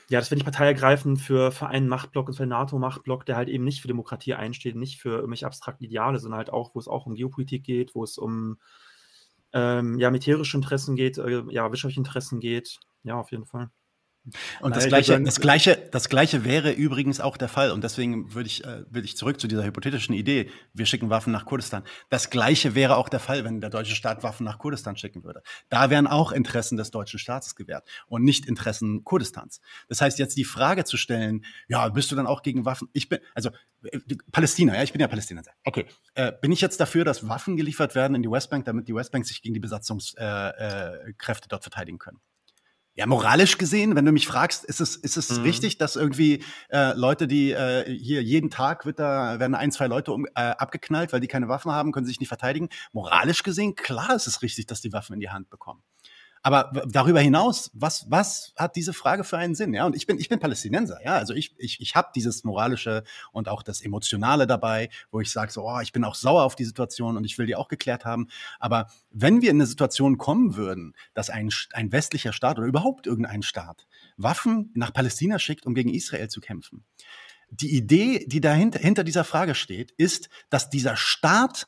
ja, 0.08 0.18
dass 0.18 0.30
wir 0.30 0.36
nicht 0.36 0.44
Partei 0.44 0.66
ergreifen 0.66 1.18
für, 1.18 1.52
für 1.52 1.66
einen 1.66 1.88
Machtblock 1.88 2.28
und 2.28 2.34
für 2.34 2.44
einen 2.44 2.50
NATO-Machtblock, 2.50 3.26
der 3.26 3.36
halt 3.36 3.50
eben 3.50 3.64
nicht 3.64 3.82
für 3.82 3.88
Demokratie 3.88 4.34
einsteht, 4.34 4.74
nicht 4.74 5.00
für 5.00 5.16
irgendwelche 5.16 5.46
abstrakten 5.46 5.84
Ideale, 5.84 6.18
sondern 6.18 6.38
halt 6.38 6.50
auch, 6.50 6.74
wo 6.74 6.78
es 6.78 6.88
auch 6.88 7.04
um 7.04 7.14
Geopolitik 7.14 7.62
geht, 7.64 7.94
wo 7.94 8.02
es 8.04 8.16
um 8.16 8.58
ähm, 9.52 9.98
ja, 9.98 10.10
militärische 10.10 10.56
Interessen 10.56 10.96
geht, 10.96 11.18
äh, 11.18 11.42
ja, 11.50 11.70
wirtschaftliche 11.70 12.00
Interessen 12.00 12.40
geht. 12.40 12.78
Ja, 13.02 13.16
auf 13.20 13.30
jeden 13.30 13.44
Fall. 13.44 13.70
Und 14.60 14.74
das 14.74 14.86
gleiche, 14.86 15.20
das 15.20 15.40
gleiche, 15.40 15.88
das 15.92 16.08
gleiche 16.08 16.44
wäre 16.44 16.72
übrigens 16.72 17.20
auch 17.20 17.36
der 17.36 17.48
Fall. 17.48 17.70
Und 17.70 17.84
deswegen 17.84 18.34
würde 18.34 18.48
ich, 18.48 18.64
äh, 18.64 18.84
würde 18.90 19.04
ich 19.04 19.16
zurück 19.16 19.40
zu 19.40 19.46
dieser 19.46 19.64
hypothetischen 19.64 20.14
Idee. 20.14 20.50
Wir 20.72 20.86
schicken 20.86 21.10
Waffen 21.10 21.32
nach 21.32 21.44
Kurdistan. 21.46 21.84
Das 22.08 22.30
gleiche 22.30 22.74
wäre 22.74 22.96
auch 22.96 23.08
der 23.08 23.20
Fall, 23.20 23.44
wenn 23.44 23.60
der 23.60 23.70
deutsche 23.70 23.94
Staat 23.94 24.22
Waffen 24.22 24.44
nach 24.44 24.58
Kurdistan 24.58 24.96
schicken 24.96 25.24
würde. 25.24 25.42
Da 25.68 25.90
wären 25.90 26.06
auch 26.06 26.32
Interessen 26.32 26.76
des 26.76 26.90
deutschen 26.90 27.18
Staates 27.18 27.54
gewährt 27.54 27.88
und 28.08 28.24
nicht 28.24 28.46
Interessen 28.46 29.04
Kurdistans. 29.04 29.60
Das 29.88 30.00
heißt, 30.00 30.18
jetzt 30.18 30.36
die 30.36 30.44
Frage 30.44 30.84
zu 30.84 30.96
stellen, 30.96 31.44
ja, 31.68 31.88
bist 31.88 32.10
du 32.10 32.16
dann 32.16 32.26
auch 32.26 32.42
gegen 32.42 32.64
Waffen? 32.64 32.88
Ich 32.92 33.08
bin, 33.08 33.20
also, 33.34 33.50
äh, 33.84 33.98
Palästina, 34.32 34.74
ja, 34.74 34.82
ich 34.82 34.92
bin 34.92 35.00
ja 35.00 35.08
Palästinenser. 35.08 35.52
Okay. 35.64 35.86
Äh, 36.14 36.32
bin 36.40 36.52
ich 36.52 36.60
jetzt 36.60 36.80
dafür, 36.80 37.04
dass 37.04 37.28
Waffen 37.28 37.56
geliefert 37.56 37.94
werden 37.94 38.14
in 38.14 38.22
die 38.22 38.30
Westbank, 38.30 38.64
damit 38.64 38.88
die 38.88 38.94
Westbank 38.94 39.26
sich 39.26 39.42
gegen 39.42 39.54
die 39.54 39.60
Besatzungskräfte 39.60 40.56
äh, 40.58 41.32
äh, 41.32 41.48
dort 41.48 41.62
verteidigen 41.62 41.98
können? 41.98 42.20
Ja, 42.96 43.06
moralisch 43.06 43.58
gesehen, 43.58 43.94
wenn 43.94 44.06
du 44.06 44.12
mich 44.12 44.26
fragst, 44.26 44.64
ist 44.64 44.80
es, 44.80 44.96
ist 44.96 45.18
es 45.18 45.30
mhm. 45.30 45.42
richtig, 45.42 45.76
dass 45.76 45.96
irgendwie 45.96 46.42
äh, 46.70 46.94
Leute, 46.94 47.28
die 47.28 47.50
äh, 47.50 47.84
hier 47.94 48.22
jeden 48.22 48.48
Tag 48.48 48.86
wird 48.86 48.98
da, 48.98 49.38
werden 49.38 49.54
ein, 49.54 49.70
zwei 49.70 49.86
Leute 49.86 50.12
um, 50.12 50.24
äh, 50.24 50.30
abgeknallt, 50.34 51.12
weil 51.12 51.20
die 51.20 51.26
keine 51.26 51.46
Waffen 51.48 51.70
haben, 51.70 51.92
können 51.92 52.06
sich 52.06 52.20
nicht 52.20 52.28
verteidigen. 52.28 52.70
Moralisch 52.92 53.42
gesehen, 53.42 53.74
klar 53.74 54.14
ist 54.14 54.26
es 54.26 54.40
richtig, 54.40 54.64
dass 54.66 54.80
die 54.80 54.94
Waffen 54.94 55.12
in 55.12 55.20
die 55.20 55.28
Hand 55.28 55.50
bekommen. 55.50 55.82
Aber 56.46 56.70
darüber 56.86 57.18
hinaus, 57.18 57.72
was, 57.74 58.08
was 58.08 58.52
hat 58.54 58.76
diese 58.76 58.92
Frage 58.92 59.24
für 59.24 59.36
einen 59.36 59.56
Sinn? 59.56 59.74
Ja, 59.74 59.84
und 59.84 59.96
ich 59.96 60.06
bin, 60.06 60.16
ich 60.20 60.28
bin 60.28 60.38
Palästinenser, 60.38 61.00
ja. 61.04 61.16
Also 61.16 61.34
ich, 61.34 61.56
ich, 61.58 61.80
ich 61.80 61.96
habe 61.96 62.10
dieses 62.14 62.44
Moralische 62.44 63.02
und 63.32 63.48
auch 63.48 63.64
das 63.64 63.80
Emotionale 63.80 64.46
dabei, 64.46 64.88
wo 65.10 65.20
ich 65.20 65.32
sage, 65.32 65.50
so, 65.50 65.68
oh, 65.68 65.80
ich 65.80 65.90
bin 65.90 66.04
auch 66.04 66.14
sauer 66.14 66.44
auf 66.44 66.54
die 66.54 66.64
Situation 66.64 67.16
und 67.16 67.24
ich 67.24 67.36
will 67.36 67.46
die 67.46 67.56
auch 67.56 67.66
geklärt 67.66 68.04
haben. 68.04 68.28
Aber 68.60 68.86
wenn 69.10 69.42
wir 69.42 69.50
in 69.50 69.56
eine 69.56 69.66
Situation 69.66 70.18
kommen 70.18 70.54
würden, 70.54 70.94
dass 71.14 71.30
ein, 71.30 71.50
ein 71.72 71.90
westlicher 71.90 72.32
Staat 72.32 72.58
oder 72.58 72.68
überhaupt 72.68 73.08
irgendein 73.08 73.42
Staat 73.42 73.88
Waffen 74.16 74.70
nach 74.76 74.92
Palästina 74.92 75.40
schickt, 75.40 75.66
um 75.66 75.74
gegen 75.74 75.92
Israel 75.92 76.28
zu 76.28 76.40
kämpfen, 76.40 76.84
die 77.50 77.74
Idee, 77.74 78.24
die 78.28 78.40
dahinter 78.40 78.78
hinter 78.78 79.02
dieser 79.02 79.24
Frage 79.24 79.56
steht, 79.56 79.90
ist, 79.96 80.28
dass 80.48 80.70
dieser 80.70 80.96
Staat 80.96 81.66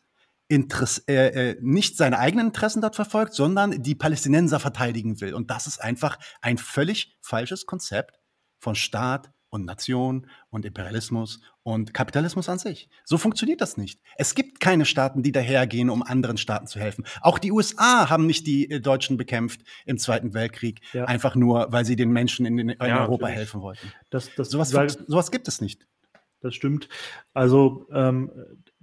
Interess 0.49 1.05
äh, 1.07 1.51
äh, 1.51 1.57
nicht 1.61 1.97
seine 1.97 2.19
eigenen 2.19 2.47
Interessen 2.49 2.81
dort 2.81 2.97
verfolgt, 2.97 3.35
sondern 3.35 3.83
die 3.83 3.95
Palästinenser 3.95 4.61
verteidigen 4.61 5.21
will. 5.21 5.35
Und 5.35 5.51
das 5.51 5.67
ist 5.67 5.79
einfach 5.79 6.19
ein 6.41 6.59
völlig 6.59 7.19
falsches 7.21 7.67
Konzept 7.67 8.19
von 8.59 8.75
Staat 8.75 9.31
und 9.51 9.65
Nation 9.65 10.27
und 10.51 10.65
Imperialismus 10.65 11.41
und 11.63 11.95
Kapitalismus 11.95 12.49
an 12.49 12.59
sich. 12.59 12.89
So 13.05 13.19
funktioniert 13.19 13.61
das 13.61 13.77
nicht. 13.77 14.01
Es 14.17 14.35
gibt 14.35 14.61
keine 14.61 14.85
Staaten, 14.85 15.23
die 15.23 15.33
dahergehen, 15.33 15.91
um 15.91 16.03
anderen 16.03 16.37
Staaten 16.37 16.67
zu 16.67 16.79
helfen. 16.79 17.05
Auch 17.21 17.39
die 17.39 17.53
USA 17.53 18.09
haben 18.11 18.27
nicht 18.27 18.47
die 18.47 18.71
äh, 18.71 18.81
Deutschen 18.81 19.17
bekämpft 19.17 19.63
im 19.87 19.99
Zweiten 19.99 20.35
Weltkrieg, 20.35 20.81
ja. 20.93 21.05
einfach 21.05 21.35
nur, 21.35 21.73
weil 21.73 21.85
sie 21.85 21.97
den 21.97 22.11
Menschen 22.11 22.47
in, 22.47 22.59
in 22.59 22.69
ja, 22.71 23.01
Europa 23.01 23.23
natürlich. 23.23 23.37
helfen 23.37 23.61
wollten. 23.61 23.93
Das, 24.11 24.31
das, 24.37 24.51
sowas, 24.51 24.71
sowas 24.71 25.31
gibt 25.31 25.49
es 25.49 25.61
nicht. 25.61 25.87
Das 26.41 26.55
stimmt. 26.55 26.89
Also 27.35 27.89
ähm, 27.93 28.31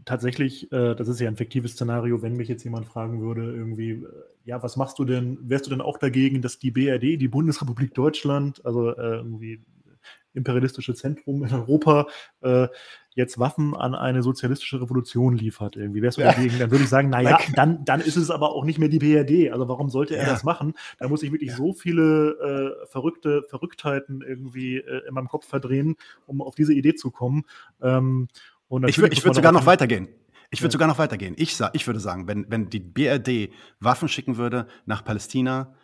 tatsächlich, 0.05 0.71
äh, 0.71 0.95
das 0.95 1.07
ist 1.07 1.19
ja 1.19 1.27
ein 1.27 1.35
fiktives 1.35 1.73
Szenario, 1.73 2.21
wenn 2.21 2.37
mich 2.37 2.47
jetzt 2.47 2.63
jemand 2.63 2.85
fragen 2.85 3.21
würde, 3.21 3.43
irgendwie, 3.43 3.91
äh, 3.91 4.07
ja, 4.45 4.61
was 4.61 4.77
machst 4.77 4.99
du 4.99 5.05
denn, 5.05 5.37
wärst 5.41 5.65
du 5.65 5.71
denn 5.71 5.81
auch 5.81 5.97
dagegen, 5.97 6.41
dass 6.41 6.59
die 6.59 6.71
BRD, 6.71 7.19
die 7.19 7.27
Bundesrepublik 7.27 7.93
Deutschland, 7.93 8.63
also 8.65 8.91
äh, 8.91 9.17
irgendwie 9.17 9.61
imperialistische 10.33 10.93
Zentrum 10.93 11.43
in 11.43 11.53
Europa, 11.53 12.07
äh, 12.41 12.67
jetzt 13.15 13.39
Waffen 13.39 13.75
an 13.75 13.95
eine 13.95 14.21
sozialistische 14.21 14.81
Revolution 14.81 15.37
liefert, 15.37 15.77
irgendwie. 15.77 16.01
Wärst 16.01 16.17
du 16.17 16.21
ja. 16.21 16.33
dagegen? 16.33 16.59
Dann 16.59 16.69
würde 16.69 16.83
ich 16.83 16.89
sagen, 16.89 17.09
naja, 17.09 17.39
dann, 17.55 17.85
dann 17.85 18.01
ist 18.01 18.17
es 18.17 18.29
aber 18.29 18.51
auch 18.51 18.65
nicht 18.65 18.77
mehr 18.77 18.89
die 18.89 18.99
BRD. 18.99 19.53
Also 19.53 19.69
warum 19.69 19.89
sollte 19.89 20.17
er 20.17 20.23
ja. 20.23 20.29
das 20.29 20.43
machen? 20.43 20.73
Da 20.99 21.07
muss 21.07 21.23
ich 21.23 21.31
wirklich 21.31 21.51
ja. 21.51 21.55
so 21.55 21.71
viele 21.71 22.75
äh, 22.83 22.87
verrückte 22.87 23.43
Verrücktheiten 23.47 24.21
irgendwie 24.21 24.77
äh, 24.77 25.07
in 25.07 25.13
meinem 25.13 25.29
Kopf 25.29 25.47
verdrehen, 25.47 25.95
um 26.27 26.41
auf 26.41 26.55
diese 26.55 26.73
Idee 26.73 26.95
zu 26.95 27.09
kommen. 27.09 27.45
Ähm, 27.81 28.27
ich 28.87 28.97
würde 28.97 29.15
würd 29.23 29.35
sogar 29.35 29.51
noch 29.51 29.65
weitergehen. 29.65 30.09
Ich 30.51 30.61
würde 30.61 30.69
ja. 30.69 30.73
sogar 30.73 30.87
noch 30.87 30.97
weitergehen. 30.99 31.35
Ich, 31.37 31.59
ich 31.73 31.87
würde 31.87 31.99
sagen, 31.99 32.27
wenn, 32.27 32.45
wenn 32.49 32.69
die 32.69 32.79
BRD 32.79 33.51
Waffen 33.79 34.07
schicken 34.07 34.37
würde 34.37 34.67
nach 34.85 35.03
Palästina, 35.03 35.75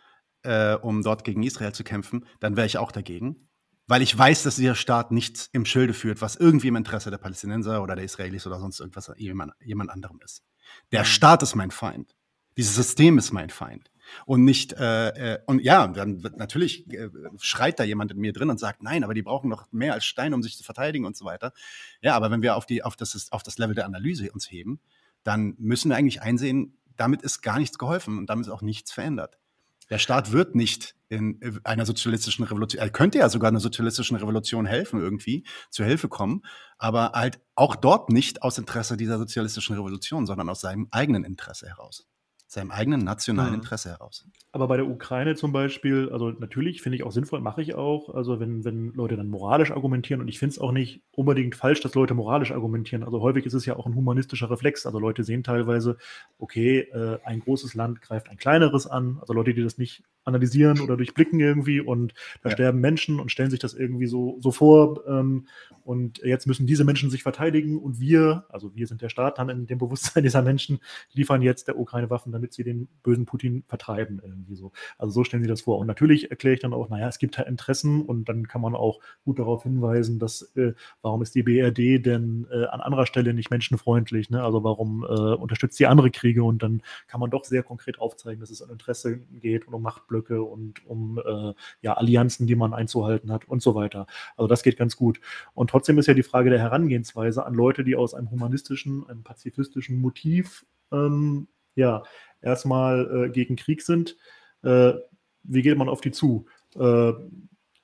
äh, 0.42 0.74
um 0.74 1.02
dort 1.02 1.24
gegen 1.24 1.42
Israel 1.42 1.72
zu 1.72 1.84
kämpfen, 1.84 2.26
dann 2.40 2.56
wäre 2.56 2.66
ich 2.66 2.78
auch 2.78 2.92
dagegen. 2.92 3.48
weil 3.88 4.00
ich 4.02 4.16
weiß, 4.16 4.44
dass 4.44 4.56
dieser 4.56 4.74
Staat 4.74 5.10
nichts 5.12 5.48
im 5.52 5.66
Schilde 5.66 5.92
führt, 5.92 6.22
was 6.22 6.36
irgendwie 6.36 6.68
im 6.68 6.76
Interesse 6.76 7.10
der 7.10 7.18
Palästinenser 7.18 7.82
oder 7.82 7.94
der 7.94 8.04
Israelis 8.04 8.46
oder 8.46 8.58
sonst 8.58 8.80
irgendwas 8.80 9.12
jemand, 9.16 9.52
jemand 9.60 9.90
anderem 9.90 10.18
ist. 10.24 10.42
Der 10.92 11.00
mhm. 11.00 11.06
Staat 11.06 11.42
ist 11.42 11.54
mein 11.54 11.70
Feind. 11.70 12.14
Dieses 12.56 12.74
System 12.74 13.18
ist 13.18 13.32
mein 13.32 13.50
Feind. 13.50 13.90
Und 14.26 14.44
nicht, 14.44 14.72
äh, 14.74 15.34
äh, 15.34 15.38
und 15.46 15.62
ja, 15.62 15.86
dann 15.88 16.22
wird 16.22 16.36
natürlich 16.36 16.90
äh, 16.92 17.08
schreit 17.38 17.78
da 17.78 17.84
jemand 17.84 18.12
in 18.12 18.18
mir 18.18 18.32
drin 18.32 18.50
und 18.50 18.58
sagt, 18.58 18.82
nein, 18.82 19.04
aber 19.04 19.14
die 19.14 19.22
brauchen 19.22 19.48
noch 19.48 19.70
mehr 19.72 19.94
als 19.94 20.04
Stein, 20.04 20.34
um 20.34 20.42
sich 20.42 20.56
zu 20.56 20.64
verteidigen 20.64 21.04
und 21.04 21.16
so 21.16 21.24
weiter. 21.24 21.52
Ja, 22.00 22.14
aber 22.14 22.30
wenn 22.30 22.42
wir 22.42 22.56
auf, 22.56 22.66
die, 22.66 22.82
auf, 22.82 22.96
das, 22.96 23.30
auf 23.32 23.42
das 23.42 23.58
Level 23.58 23.74
der 23.74 23.86
Analyse 23.86 24.30
uns 24.32 24.50
heben, 24.50 24.80
dann 25.24 25.54
müssen 25.58 25.90
wir 25.90 25.96
eigentlich 25.96 26.22
einsehen, 26.22 26.78
damit 26.96 27.22
ist 27.22 27.42
gar 27.42 27.58
nichts 27.58 27.78
geholfen 27.78 28.18
und 28.18 28.28
damit 28.28 28.46
ist 28.46 28.52
auch 28.52 28.62
nichts 28.62 28.92
verändert. 28.92 29.38
Der 29.90 29.98
Staat 29.98 30.32
wird 30.32 30.54
nicht 30.54 30.94
in 31.08 31.60
einer 31.64 31.84
sozialistischen 31.84 32.44
Revolution, 32.44 32.80
er 32.80 32.88
könnte 32.88 33.18
ja 33.18 33.28
sogar 33.28 33.48
einer 33.48 33.60
sozialistischen 33.60 34.16
Revolution 34.16 34.64
helfen, 34.64 35.00
irgendwie, 35.00 35.44
zur 35.68 35.84
Hilfe 35.84 36.08
kommen, 36.08 36.42
aber 36.78 37.12
halt 37.14 37.40
auch 37.54 37.76
dort 37.76 38.08
nicht 38.08 38.42
aus 38.42 38.56
Interesse 38.56 38.96
dieser 38.96 39.18
sozialistischen 39.18 39.76
Revolution, 39.76 40.24
sondern 40.24 40.48
aus 40.48 40.62
seinem 40.62 40.88
eigenen 40.90 41.24
Interesse 41.24 41.68
heraus 41.68 42.06
seinem 42.52 42.70
eigenen 42.70 43.02
nationalen 43.02 43.50
mhm. 43.50 43.60
Interesse 43.60 43.88
heraus. 43.90 44.26
Aber 44.52 44.68
bei 44.68 44.76
der 44.76 44.86
Ukraine 44.86 45.34
zum 45.36 45.52
Beispiel, 45.52 46.10
also 46.12 46.30
natürlich 46.30 46.82
finde 46.82 46.96
ich 46.96 47.02
auch 47.02 47.10
sinnvoll, 47.10 47.40
mache 47.40 47.62
ich 47.62 47.74
auch, 47.74 48.14
also 48.14 48.40
wenn, 48.40 48.62
wenn 48.64 48.92
Leute 48.92 49.16
dann 49.16 49.28
moralisch 49.28 49.70
argumentieren 49.70 50.20
und 50.20 50.28
ich 50.28 50.38
finde 50.38 50.52
es 50.52 50.58
auch 50.58 50.72
nicht 50.72 51.02
unbedingt 51.12 51.54
falsch, 51.54 51.80
dass 51.80 51.94
Leute 51.94 52.12
moralisch 52.12 52.52
argumentieren. 52.52 53.04
Also 53.04 53.22
häufig 53.22 53.46
ist 53.46 53.54
es 53.54 53.64
ja 53.64 53.76
auch 53.76 53.86
ein 53.86 53.94
humanistischer 53.94 54.50
Reflex. 54.50 54.84
Also 54.84 54.98
Leute 54.98 55.24
sehen 55.24 55.42
teilweise, 55.42 55.96
okay, 56.38 56.80
äh, 56.80 57.18
ein 57.24 57.40
großes 57.40 57.72
Land 57.74 58.02
greift 58.02 58.28
ein 58.28 58.36
kleineres 58.36 58.86
an. 58.86 59.16
Also 59.20 59.32
Leute, 59.32 59.54
die 59.54 59.62
das 59.62 59.78
nicht 59.78 60.04
analysieren 60.24 60.80
oder 60.80 60.96
durchblicken 60.96 61.40
irgendwie 61.40 61.80
und 61.80 62.14
da 62.42 62.50
ja. 62.50 62.54
sterben 62.54 62.80
Menschen 62.80 63.20
und 63.20 63.30
stellen 63.30 63.50
sich 63.50 63.60
das 63.60 63.74
irgendwie 63.74 64.06
so, 64.06 64.38
so 64.40 64.52
vor 64.52 65.06
ähm, 65.06 65.46
und 65.84 66.18
jetzt 66.18 66.46
müssen 66.46 66.66
diese 66.66 66.84
Menschen 66.84 67.10
sich 67.10 67.22
verteidigen 67.22 67.78
und 67.78 67.98
wir, 67.98 68.44
also 68.48 68.74
wir 68.74 68.86
sind 68.86 69.02
der 69.02 69.08
Staat 69.08 69.38
dann 69.38 69.48
in 69.48 69.66
dem 69.66 69.78
Bewusstsein 69.78 70.22
dieser 70.22 70.42
Menschen, 70.42 70.78
liefern 71.12 71.42
jetzt 71.42 71.68
der 71.68 71.78
Ukraine 71.78 72.10
Waffen, 72.10 72.32
damit 72.32 72.52
sie 72.52 72.62
den 72.62 72.88
bösen 73.02 73.26
Putin 73.26 73.64
vertreiben 73.66 74.20
irgendwie 74.22 74.54
so. 74.54 74.72
Also 74.98 75.12
so 75.12 75.24
stellen 75.24 75.42
sie 75.42 75.48
das 75.48 75.62
vor 75.62 75.78
und 75.78 75.86
natürlich 75.86 76.30
erkläre 76.30 76.54
ich 76.54 76.60
dann 76.60 76.72
auch, 76.72 76.88
naja, 76.88 77.08
es 77.08 77.18
gibt 77.18 77.38
halt 77.38 77.48
Interessen 77.48 78.02
und 78.02 78.28
dann 78.28 78.46
kann 78.46 78.60
man 78.60 78.74
auch 78.74 79.00
gut 79.24 79.38
darauf 79.38 79.64
hinweisen, 79.64 80.18
dass 80.18 80.42
äh, 80.56 80.74
warum 81.02 81.22
ist 81.22 81.34
die 81.34 81.42
BRD 81.42 82.04
denn 82.04 82.46
äh, 82.50 82.66
an 82.66 82.80
anderer 82.80 83.06
Stelle 83.06 83.34
nicht 83.34 83.50
menschenfreundlich, 83.50 84.30
ne? 84.30 84.42
also 84.42 84.62
warum 84.62 85.04
äh, 85.04 85.06
unterstützt 85.06 85.76
sie 85.76 85.86
andere 85.86 86.10
Kriege 86.10 86.44
und 86.44 86.62
dann 86.62 86.82
kann 87.08 87.20
man 87.20 87.30
doch 87.30 87.44
sehr 87.44 87.62
konkret 87.62 87.98
aufzeigen, 87.98 88.40
dass 88.40 88.50
es 88.50 88.62
an 88.62 88.70
Interesse 88.70 89.18
geht 89.40 89.66
und 89.66 89.74
um 89.74 89.82
Macht 89.82 90.06
Machtblöcke 90.12 90.42
und 90.42 90.86
um 90.86 91.18
äh, 91.18 91.54
ja, 91.80 91.94
Allianzen, 91.94 92.46
die 92.46 92.54
man 92.54 92.74
einzuhalten 92.74 93.32
hat 93.32 93.48
und 93.48 93.62
so 93.62 93.74
weiter. 93.74 94.06
Also 94.36 94.46
das 94.46 94.62
geht 94.62 94.76
ganz 94.76 94.96
gut. 94.96 95.20
Und 95.54 95.70
trotzdem 95.70 95.98
ist 95.98 96.06
ja 96.06 96.14
die 96.14 96.22
Frage 96.22 96.50
der 96.50 96.58
Herangehensweise 96.58 97.44
an 97.44 97.54
Leute, 97.54 97.84
die 97.84 97.96
aus 97.96 98.14
einem 98.14 98.30
humanistischen, 98.30 99.08
einem 99.08 99.22
pazifistischen 99.22 100.00
Motiv 100.00 100.64
ähm, 100.92 101.48
ja 101.74 102.02
erstmal 102.40 103.26
äh, 103.26 103.30
gegen 103.30 103.56
Krieg 103.56 103.82
sind. 103.82 104.16
Äh, 104.62 104.92
wie 105.44 105.62
geht 105.62 105.78
man 105.78 105.88
auf 105.88 106.00
die 106.00 106.12
zu? 106.12 106.46
Äh, 106.76 107.12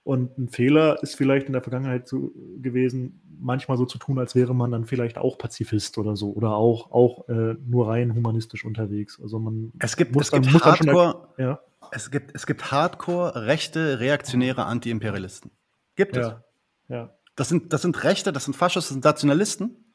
und 0.05 0.39
ein 0.39 0.49
Fehler 0.49 1.03
ist 1.03 1.17
vielleicht 1.17 1.49
in 1.49 1.53
der 1.53 1.63
Vergangenheit 1.63 2.09
so 2.09 2.33
gewesen, 2.63 3.21
manchmal 3.41 3.77
so 3.77 3.85
zu 3.85 3.99
tun, 3.99 4.19
als 4.19 4.35
wäre 4.35 4.55
man 4.55 4.71
dann 4.71 4.87
vielleicht 4.87 5.19
auch 5.19 5.39
Pazifist 5.39 5.99
oder 5.99 6.17
so 6.17 6.33
oder 6.33 6.55
auch, 6.55 6.91
auch 6.91 7.29
äh, 7.29 7.55
nur 7.67 7.89
rein 7.89 8.15
humanistisch 8.15 8.65
unterwegs. 8.65 9.21
Also 9.23 9.39
man 9.39 9.73
es 9.79 9.97
gibt, 9.97 10.15
muss 10.15 10.25
es 10.25 10.31
dann, 10.31 10.43
gibt 10.43 10.55
muss 10.55 10.65
Hardcore, 10.65 11.29
schon, 11.37 11.45
ja? 11.45 11.61
Es 11.91 12.11
gibt, 12.11 12.35
es 12.35 12.47
gibt 12.47 12.71
Hardcore 12.71 13.47
rechte, 13.47 14.01
reaktionäre 14.01 14.65
Anti-Imperialisten. 14.65 15.51
Gibt 15.97 16.17
es. 16.17 16.27
Ja. 16.27 16.43
ja. 16.89 17.15
Das, 17.37 17.49
sind, 17.49 17.73
das 17.73 17.83
sind 17.83 18.03
Rechte, 18.05 18.33
das 18.33 18.45
sind 18.45 18.55
Faschisten, 18.55 18.81
das 18.81 18.89
sind 18.89 19.05
Nationalisten 19.05 19.95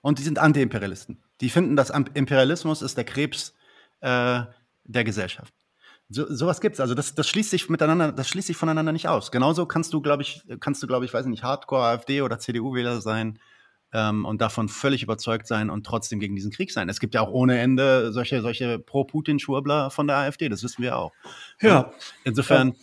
und 0.00 0.18
die 0.18 0.22
sind 0.22 0.38
Anti-Imperialisten. 0.38 1.22
Die 1.40 1.50
finden, 1.50 1.76
dass 1.76 1.90
Imperialismus 1.90 2.82
ist 2.82 2.96
der 2.96 3.04
Krebs 3.04 3.54
äh, 4.00 4.42
der 4.84 5.04
Gesellschaft. 5.04 5.52
So, 6.08 6.32
sowas 6.32 6.60
gibt's. 6.60 6.80
Also 6.80 6.94
das, 6.94 7.14
das 7.14 7.28
schließt 7.28 7.50
sich 7.50 7.68
miteinander, 7.68 8.12
das 8.12 8.28
schließt 8.28 8.46
sich 8.46 8.56
voneinander 8.56 8.92
nicht 8.92 9.08
aus. 9.08 9.32
Genauso 9.32 9.66
kannst 9.66 9.92
du, 9.92 10.00
glaube 10.00 10.22
ich, 10.22 10.44
kannst 10.60 10.82
du, 10.82 10.86
glaube 10.86 11.04
ich, 11.04 11.14
weiß 11.14 11.26
nicht, 11.26 11.42
Hardcore 11.42 11.84
AfD 11.84 12.22
oder 12.22 12.38
CDU-Wähler 12.38 13.00
sein 13.00 13.38
ähm, 13.94 14.26
und 14.26 14.40
davon 14.40 14.68
völlig 14.68 15.02
überzeugt 15.02 15.46
sein 15.46 15.70
und 15.70 15.86
trotzdem 15.86 16.18
gegen 16.18 16.34
diesen 16.34 16.50
Krieg 16.50 16.72
sein. 16.72 16.88
Es 16.88 17.00
gibt 17.00 17.14
ja 17.14 17.22
auch 17.22 17.30
ohne 17.30 17.58
Ende 17.58 18.12
solche, 18.12 18.42
solche 18.42 18.78
Pro-Putin-Schwurbler 18.80 19.90
von 19.90 20.08
der 20.08 20.16
AfD, 20.16 20.48
das 20.48 20.62
wissen 20.64 20.82
wir 20.82 20.98
auch. 20.98 21.12
Ja. 21.60 21.80
Und 21.80 21.94
insofern. 22.24 22.68
Ja. 22.70 22.74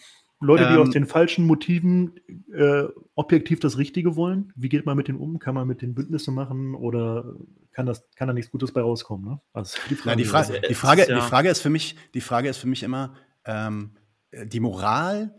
Leute, 0.43 0.67
die 0.69 0.73
ähm, 0.73 0.81
aus 0.81 0.89
den 0.89 1.05
falschen 1.05 1.45
Motiven 1.45 2.19
äh, 2.51 2.85
objektiv 3.13 3.59
das 3.59 3.77
Richtige 3.77 4.15
wollen, 4.15 4.51
wie 4.55 4.69
geht 4.69 4.87
man 4.87 4.97
mit 4.97 5.07
denen 5.07 5.19
um? 5.19 5.37
Kann 5.37 5.53
man 5.53 5.67
mit 5.67 5.83
denen 5.83 5.93
Bündnisse 5.93 6.31
machen 6.31 6.73
oder 6.73 7.35
kann, 7.73 7.85
das, 7.85 8.09
kann 8.15 8.27
da 8.27 8.33
nichts 8.33 8.49
Gutes 8.49 8.71
bei 8.71 8.81
rauskommen? 8.81 9.33
Ne? 9.33 9.41
Also 9.53 9.77
die 9.87 9.93
Frage, 9.93 10.09
ja, 10.09 10.15
die, 10.15 10.25
Fra 10.25 10.41
die, 10.41 10.73
Frage, 10.73 11.05
die, 11.05 11.21
Frage, 11.21 11.49
ist 11.49 11.61
für 11.61 11.69
mich, 11.69 11.95
die 12.15 12.21
Frage 12.21 12.49
ist 12.49 12.57
für 12.57 12.67
mich 12.67 12.81
immer, 12.81 13.13
ähm, 13.45 13.91
die 14.31 14.59
Moral 14.59 15.35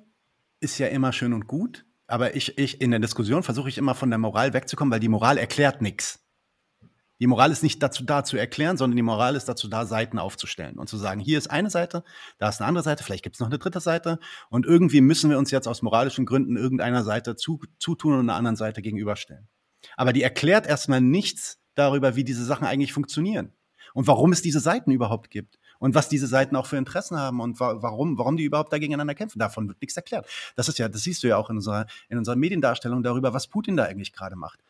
ist 0.61 0.79
ja 0.79 0.87
immer 0.87 1.13
schön 1.13 1.33
und 1.33 1.49
gut, 1.49 1.85
aber 2.13 2.37
ich, 2.37 2.59
ich 2.59 2.83
in 2.83 2.91
der 2.91 3.01
Diskussion 3.01 3.43
versuche 3.43 3.71
ich 3.71 3.79
immer 3.79 3.95
von 3.95 4.11
der 4.11 4.19
Moral 4.19 4.53
wegzukommen, 4.53 4.93
weil 4.93 5.01
die 5.01 5.09
Moral 5.09 5.39
erklärt 5.39 5.81
nichts. 5.81 6.21
Die 7.21 7.27
Moral 7.27 7.51
ist 7.51 7.63
nicht 7.63 7.83
dazu 7.83 8.05
da 8.05 8.23
zu 8.23 8.37
erklären, 8.37 8.77
sondern 8.77 8.97
die 8.97 9.03
Moral 9.03 9.35
ist 9.35 9.49
dazu 9.49 9.67
da, 9.67 9.87
Seiten 9.87 10.19
aufzustellen 10.19 10.79
und 10.79 10.89
zu 10.89 10.99
sagen, 10.99 11.21
hier 11.21 11.39
ist 11.39 11.51
eine 11.51 11.71
Seite, 11.71 12.05
da 12.37 12.51
ist 12.51 12.61
eine 12.61 12.69
andere 12.69 12.85
Seite, 12.85 13.03
vielleicht 13.03 13.23
gibt 13.23 13.37
es 13.37 13.41
noch 13.41 13.47
eine 13.47 13.59
dritte 13.59 13.81
Seite 13.81 14.19
und 14.51 14.67
irgendwie 14.67 15.01
müssen 15.01 15.31
wir 15.31 15.39
uns 15.39 15.51
jetzt 15.51 15.67
aus 15.67 15.81
moralischen 15.81 16.27
Gründen 16.27 16.57
irgendeiner 16.59 17.03
Seite 17.03 17.35
zu, 17.35 17.61
zutun 17.79 18.13
und 18.13 18.21
einer 18.21 18.35
anderen 18.35 18.57
Seite 18.57 18.83
gegenüberstellen. 18.83 19.49
Aber 19.97 20.13
die 20.13 20.23
erklärt 20.23 20.67
erstmal 20.67 21.01
nichts 21.01 21.61
darüber, 21.77 22.15
wie 22.15 22.25
diese 22.25 22.45
Sachen 22.45 22.67
eigentlich 22.67 22.93
funktionieren 22.93 23.55
und 23.95 24.07
warum 24.07 24.33
es 24.33 24.43
diese 24.43 24.61
Seiten 24.61 24.91
überhaupt 24.91 25.31
gibt 25.31 25.59
und 25.83 25.97
was 25.97 26.09
diese 26.09 26.29
Seiten 26.29 26.55
auch 26.55 26.67
für 26.67 26.77
Interessen 26.77 27.19
haben 27.19 27.41
und 27.41 27.59
wa 27.59 27.83
warum, 27.83 28.17
warum 28.17 28.37
die 28.37 28.45
überhaupt 28.45 28.73
da 28.73 28.79
gegeneinander 28.79 29.17
kämpfen. 29.17 29.41
Davon 29.41 29.67
wird 29.67 29.81
nichts 29.81 29.97
erklärt. 29.97 30.29
Das 30.55 30.69
ist 30.69 30.79
ja, 30.79 30.89
das 30.89 31.03
siehst 31.03 31.25
du 31.25 31.27
ja 31.27 31.37
auch 31.37 31.51
in 31.51 31.57
unserer, 31.57 31.87
in 32.09 32.19
unserer 32.19 32.37
Mediendarstellung 32.37 33.03
darüber, 33.03 33.35
was 33.35 33.49
Putin 33.49 33.77
da 33.77 33.85
eigentlich 33.85 34.13
gerade 34.13 34.37
macht. 34.37 34.61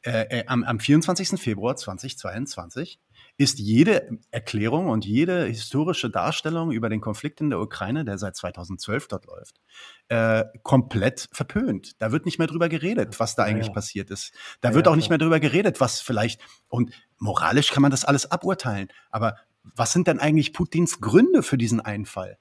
Äh, 0.00 0.40
äh, 0.40 0.46
am, 0.46 0.64
am 0.64 0.80
24. 0.80 1.38
Februar 1.38 1.76
2022 1.76 2.98
ist 3.36 3.58
jede 3.58 4.18
Erklärung 4.30 4.88
und 4.88 5.04
jede 5.04 5.44
historische 5.44 6.08
Darstellung 6.08 6.72
über 6.72 6.88
den 6.88 7.02
Konflikt 7.02 7.42
in 7.42 7.50
der 7.50 7.60
Ukraine, 7.60 8.06
der 8.06 8.16
seit 8.16 8.34
2012 8.34 9.08
dort 9.08 9.26
läuft, 9.26 9.60
äh, 10.08 10.44
komplett 10.62 11.28
verpönt. 11.32 12.00
Da 12.00 12.12
wird 12.12 12.24
nicht 12.24 12.38
mehr 12.38 12.48
drüber 12.48 12.70
geredet, 12.70 13.20
was 13.20 13.34
da 13.34 13.44
eigentlich 13.44 13.68
ja. 13.68 13.74
passiert 13.74 14.10
ist. 14.10 14.32
Da 14.62 14.70
ja, 14.70 14.74
wird 14.74 14.88
auch 14.88 14.96
nicht 14.96 15.10
mehr 15.10 15.18
drüber 15.18 15.38
geredet, 15.38 15.80
was 15.80 16.00
vielleicht, 16.00 16.40
und 16.68 16.92
moralisch 17.18 17.70
kann 17.70 17.82
man 17.82 17.90
das 17.90 18.06
alles 18.06 18.30
aburteilen, 18.30 18.88
aber 19.10 19.36
was 19.62 19.92
sind 19.92 20.08
denn 20.08 20.18
eigentlich 20.18 20.52
Putins 20.52 21.00
Gründe 21.00 21.42
für 21.42 21.58
diesen 21.58 21.80
Einfall? 21.80 22.38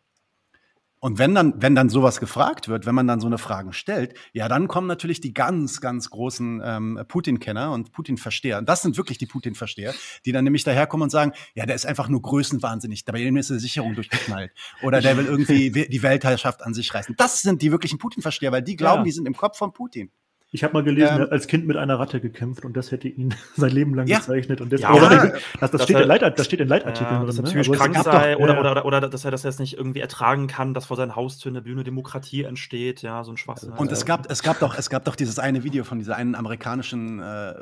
Und 1.03 1.17
wenn 1.17 1.33
dann, 1.33 1.59
wenn 1.59 1.73
dann 1.73 1.89
sowas 1.89 2.19
gefragt 2.19 2.67
wird, 2.67 2.85
wenn 2.85 2.93
man 2.93 3.07
dann 3.07 3.19
so 3.19 3.25
eine 3.25 3.39
Frage 3.39 3.73
stellt, 3.73 4.13
ja, 4.33 4.47
dann 4.47 4.67
kommen 4.67 4.85
natürlich 4.85 5.19
die 5.19 5.33
ganz, 5.33 5.81
ganz 5.81 6.11
großen 6.11 6.61
ähm, 6.63 7.03
Putin-Kenner 7.07 7.71
und 7.71 7.91
Putin-Versteher. 7.91 8.61
Das 8.61 8.83
sind 8.83 8.97
wirklich 8.97 9.17
die 9.17 9.25
Putin-Versteher, 9.25 9.95
die 10.25 10.31
dann 10.31 10.43
nämlich 10.43 10.63
daherkommen 10.63 11.05
und 11.05 11.09
sagen, 11.09 11.31
ja, 11.55 11.65
der 11.65 11.75
ist 11.75 11.87
einfach 11.87 12.07
nur 12.07 12.21
größenwahnsinnig, 12.21 13.03
dabei 13.03 13.23
ist 13.23 13.49
eine 13.49 13.59
Sicherung 13.59 13.95
durchgeknallt. 13.95 14.51
Oder 14.83 15.01
der 15.01 15.17
will 15.17 15.25
irgendwie 15.25 15.71
die 15.89 16.03
Weltherrschaft 16.03 16.61
an 16.61 16.75
sich 16.75 16.93
reißen. 16.93 17.15
Das 17.17 17.41
sind 17.41 17.63
die 17.63 17.71
wirklichen 17.71 17.97
Putin-Versteher, 17.97 18.51
weil 18.51 18.61
die 18.61 18.75
glauben, 18.75 18.99
ja. 18.99 19.05
die 19.05 19.11
sind 19.11 19.25
im 19.25 19.35
Kopf 19.35 19.57
von 19.57 19.73
Putin. 19.73 20.11
Ich 20.53 20.65
habe 20.65 20.73
mal 20.73 20.83
gelesen, 20.83 21.21
ähm, 21.21 21.27
als 21.31 21.47
Kind 21.47 21.65
mit 21.65 21.77
einer 21.77 21.97
Ratte 21.97 22.19
gekämpft 22.19 22.65
und 22.65 22.75
das 22.75 22.91
hätte 22.91 23.07
ihn 23.07 23.33
sein 23.55 23.71
Leben 23.71 23.95
lang 23.95 24.07
ja. 24.07 24.17
gezeichnet. 24.17 24.59
Und 24.59 24.73
das, 24.73 24.81
ja, 24.81 24.91
oder, 24.91 25.33
das, 25.61 25.71
das, 25.71 25.83
steht 25.83 25.95
er, 25.95 26.05
Leit, 26.05 26.21
das, 26.21 26.45
steht 26.45 26.59
in 26.59 26.67
Leitartikeln 26.67 27.09
ja, 27.09 27.17
drin. 27.19 27.27
Dass 27.27 27.55
er 27.55 27.63
ne? 27.63 27.77
krank 27.77 27.97
sei 28.03 28.35
oder, 28.35 28.59
oder, 28.59 28.85
oder, 28.85 29.01
dass 29.01 29.23
er 29.23 29.31
das 29.31 29.43
jetzt 29.43 29.61
nicht 29.61 29.77
irgendwie 29.77 30.01
ertragen 30.01 30.47
kann, 30.47 30.73
dass 30.73 30.87
vor 30.87 30.97
seiner 30.97 31.15
Haustür 31.15 31.51
eine 31.51 31.61
Bühne 31.61 31.85
Demokratie 31.85 32.43
entsteht. 32.43 33.01
Ja, 33.01 33.23
so 33.23 33.31
ein 33.31 33.37
Schwachsinn. 33.37 33.71
Und 33.71 33.93
es 33.93 34.05
gab, 34.05 34.29
es, 34.29 34.43
gab 34.43 34.59
doch, 34.59 34.77
es 34.77 34.89
gab 34.89 35.05
doch 35.05 35.15
dieses 35.15 35.39
eine 35.39 35.63
Video 35.63 35.85
von 35.85 35.99
dieser 35.99 36.17
einen 36.17 36.35
amerikanischen 36.35 37.19
äh, 37.21 37.53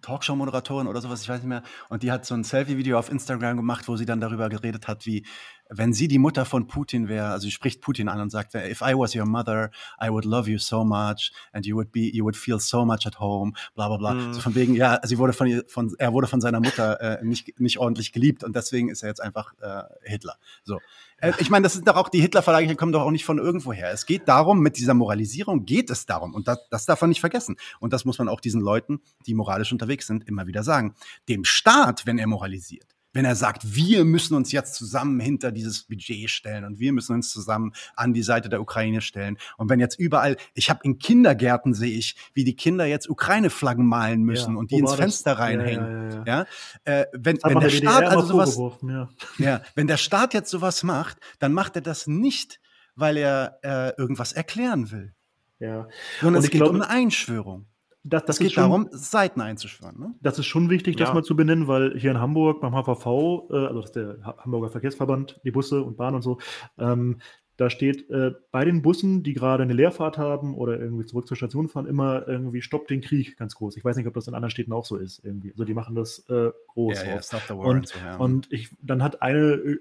Talkshow-Moderatorin 0.00 0.86
oder 0.86 1.00
sowas, 1.00 1.22
ich 1.22 1.28
weiß 1.28 1.40
nicht 1.40 1.48
mehr. 1.48 1.62
Und 1.88 2.02
die 2.02 2.10
hat 2.12 2.24
so 2.24 2.34
ein 2.34 2.44
Selfie-Video 2.44 2.98
auf 2.98 3.10
Instagram 3.10 3.56
gemacht, 3.56 3.88
wo 3.88 3.96
sie 3.96 4.06
dann 4.06 4.20
darüber 4.20 4.48
geredet 4.48 4.88
hat, 4.88 5.06
wie 5.06 5.24
wenn 5.68 5.92
sie 5.92 6.08
die 6.08 6.18
Mutter 6.18 6.44
von 6.44 6.66
Putin 6.66 7.08
wäre, 7.08 7.28
also 7.28 7.44
sie 7.44 7.50
spricht 7.50 7.80
Putin 7.80 8.08
an 8.08 8.20
und 8.20 8.30
sagt, 8.30 8.54
if 8.54 8.80
I 8.80 8.94
was 8.94 9.14
your 9.14 9.26
mother, 9.26 9.70
I 10.00 10.10
would 10.10 10.24
love 10.24 10.48
you 10.48 10.58
so 10.58 10.84
much 10.84 11.32
and 11.52 11.66
you 11.66 11.76
would 11.76 11.90
be, 11.90 12.10
you 12.12 12.24
would 12.24 12.36
feel 12.36 12.60
so 12.60 12.84
much 12.84 13.06
at 13.06 13.18
home, 13.18 13.52
bla 13.74 13.88
bla 13.88 13.96
bla. 13.96 14.14
Mm. 14.14 14.34
So 14.34 14.40
von 14.40 14.54
wegen, 14.54 14.74
ja, 14.74 15.00
sie 15.02 15.18
wurde 15.18 15.32
von, 15.32 15.62
von 15.66 15.94
er 15.98 16.12
wurde 16.12 16.26
von 16.26 16.40
seiner 16.40 16.60
Mutter 16.60 17.00
äh, 17.00 17.24
nicht, 17.24 17.58
nicht 17.58 17.78
ordentlich 17.78 18.12
geliebt 18.12 18.44
und 18.44 18.54
deswegen 18.54 18.88
ist 18.88 19.02
er 19.02 19.08
jetzt 19.08 19.20
einfach 19.20 19.54
äh, 19.60 19.82
Hitler. 20.02 20.36
So. 20.64 20.78
Äh, 21.18 21.32
ich 21.38 21.50
meine, 21.50 21.64
das 21.64 21.74
sind 21.74 21.88
doch 21.88 21.96
auch, 21.96 22.08
die 22.08 22.20
Hitler-Vergleiche 22.20 22.76
kommen 22.76 22.92
doch 22.92 23.02
auch 23.02 23.10
nicht 23.10 23.24
von 23.24 23.38
irgendwoher. 23.38 23.90
Es 23.90 24.06
geht 24.06 24.28
darum, 24.28 24.60
mit 24.60 24.76
dieser 24.76 24.94
Moralisierung 24.94 25.64
geht 25.64 25.90
es 25.90 26.06
darum. 26.06 26.34
Und 26.34 26.48
das, 26.48 26.58
das 26.70 26.86
darf 26.86 27.00
man 27.00 27.10
nicht 27.10 27.20
vergessen. 27.20 27.56
Und 27.80 27.92
das 27.92 28.04
muss 28.04 28.18
man 28.18 28.28
auch 28.28 28.40
diesen 28.40 28.60
Leuten, 28.60 29.00
die 29.26 29.34
moralisch 29.34 29.72
unterwegs 29.72 30.06
sind, 30.06 30.26
immer 30.28 30.46
wieder 30.46 30.62
sagen. 30.62 30.94
Dem 31.28 31.44
Staat, 31.44 32.06
wenn 32.06 32.18
er 32.18 32.26
moralisiert, 32.26 32.95
wenn 33.16 33.24
er 33.24 33.34
sagt, 33.34 33.74
wir 33.74 34.04
müssen 34.04 34.34
uns 34.34 34.52
jetzt 34.52 34.74
zusammen 34.74 35.18
hinter 35.20 35.50
dieses 35.50 35.84
Budget 35.84 36.28
stellen 36.28 36.64
und 36.64 36.78
wir 36.78 36.92
müssen 36.92 37.14
uns 37.14 37.30
zusammen 37.30 37.72
an 37.94 38.12
die 38.12 38.22
Seite 38.22 38.50
der 38.50 38.60
Ukraine 38.60 39.00
stellen. 39.00 39.38
Und 39.56 39.70
wenn 39.70 39.80
jetzt 39.80 39.98
überall, 39.98 40.36
ich 40.52 40.68
habe 40.68 40.80
in 40.82 40.98
Kindergärten 40.98 41.72
sehe 41.72 41.96
ich, 41.96 42.16
wie 42.34 42.44
die 42.44 42.54
Kinder 42.54 42.84
jetzt 42.84 43.08
Ukraine-Flaggen 43.08 43.86
malen 43.86 44.22
müssen 44.22 44.52
ja, 44.52 44.58
und 44.58 44.70
die 44.70 44.76
ins 44.76 44.94
Fenster 44.94 45.30
das? 45.30 45.40
reinhängen. 45.40 46.24
Ja, 46.26 46.44
ja. 46.44 46.46
Äh, 46.84 47.06
wenn, 47.14 47.38
wenn 47.42 47.60
der 47.60 47.70
Staat 47.70 48.04
also 48.04 48.44
sowas, 48.44 48.60
ja. 49.38 49.62
wenn 49.74 49.86
der 49.86 49.96
Staat 49.96 50.34
jetzt 50.34 50.50
sowas 50.50 50.82
macht, 50.82 51.16
dann 51.38 51.54
macht 51.54 51.76
er 51.76 51.82
das 51.82 52.06
nicht, 52.06 52.60
weil 52.96 53.16
er 53.16 53.58
äh, 53.62 53.98
irgendwas 53.98 54.34
erklären 54.34 54.90
will. 54.90 55.14
Ja. 55.58 55.88
Sondern 56.20 56.42
es 56.42 56.50
geht 56.50 56.60
glaub, 56.60 56.68
um 56.68 56.82
eine 56.82 56.90
Einschwörung. 56.90 57.66
Das, 58.08 58.24
das 58.24 58.36
es 58.36 58.40
geht 58.40 58.52
schon, 58.52 58.62
darum, 58.64 58.88
Seiten 58.92 59.40
einzuschwören. 59.40 59.98
Ne? 59.98 60.14
Das 60.20 60.38
ist 60.38 60.46
schon 60.46 60.70
wichtig, 60.70 60.98
ja. 60.98 61.06
das 61.06 61.14
mal 61.14 61.24
zu 61.24 61.34
benennen, 61.34 61.66
weil 61.66 61.98
hier 61.98 62.12
in 62.12 62.20
Hamburg 62.20 62.60
beim 62.60 62.72
HVV, 62.72 63.50
äh, 63.50 63.56
also 63.56 63.80
das 63.80 63.90
ist 63.90 63.96
der 63.96 64.18
Hamburger 64.22 64.70
Verkehrsverband, 64.70 65.40
die 65.44 65.50
Busse 65.50 65.82
und 65.82 65.96
Bahnen 65.96 66.16
und 66.16 66.22
so, 66.22 66.38
ähm, 66.78 67.18
da 67.56 67.70
steht 67.70 68.10
äh, 68.10 68.32
bei 68.52 68.64
den 68.64 68.82
Bussen, 68.82 69.22
die 69.22 69.32
gerade 69.32 69.62
eine 69.62 69.72
Leerfahrt 69.72 70.18
haben 70.18 70.54
oder 70.54 70.78
irgendwie 70.78 71.06
zurück 71.06 71.26
zur 71.26 71.36
Station 71.36 71.68
fahren, 71.68 71.86
immer 71.86 72.28
irgendwie 72.28 72.60
Stopp 72.60 72.86
den 72.86 73.00
Krieg 73.00 73.36
ganz 73.38 73.54
groß. 73.54 73.76
Ich 73.78 73.84
weiß 73.84 73.96
nicht, 73.96 74.06
ob 74.06 74.14
das 74.14 74.28
in 74.28 74.34
anderen 74.34 74.50
Städten 74.50 74.72
auch 74.72 74.84
so 74.84 74.96
ist. 74.96 75.24
Irgendwie. 75.24 75.52
Also 75.52 75.64
die 75.64 75.72
machen 75.72 75.94
das 75.94 76.18
äh, 76.28 76.50
groß. 76.68 77.02
Ja, 77.02 77.08
ja, 77.08 77.54
und, 77.54 77.88
so, 77.88 77.98
ja. 77.98 78.16
und 78.16 78.52
ich, 78.52 78.70
dann 78.82 79.02
hat 79.02 79.22
eine 79.22 79.38
äh, 79.38 79.78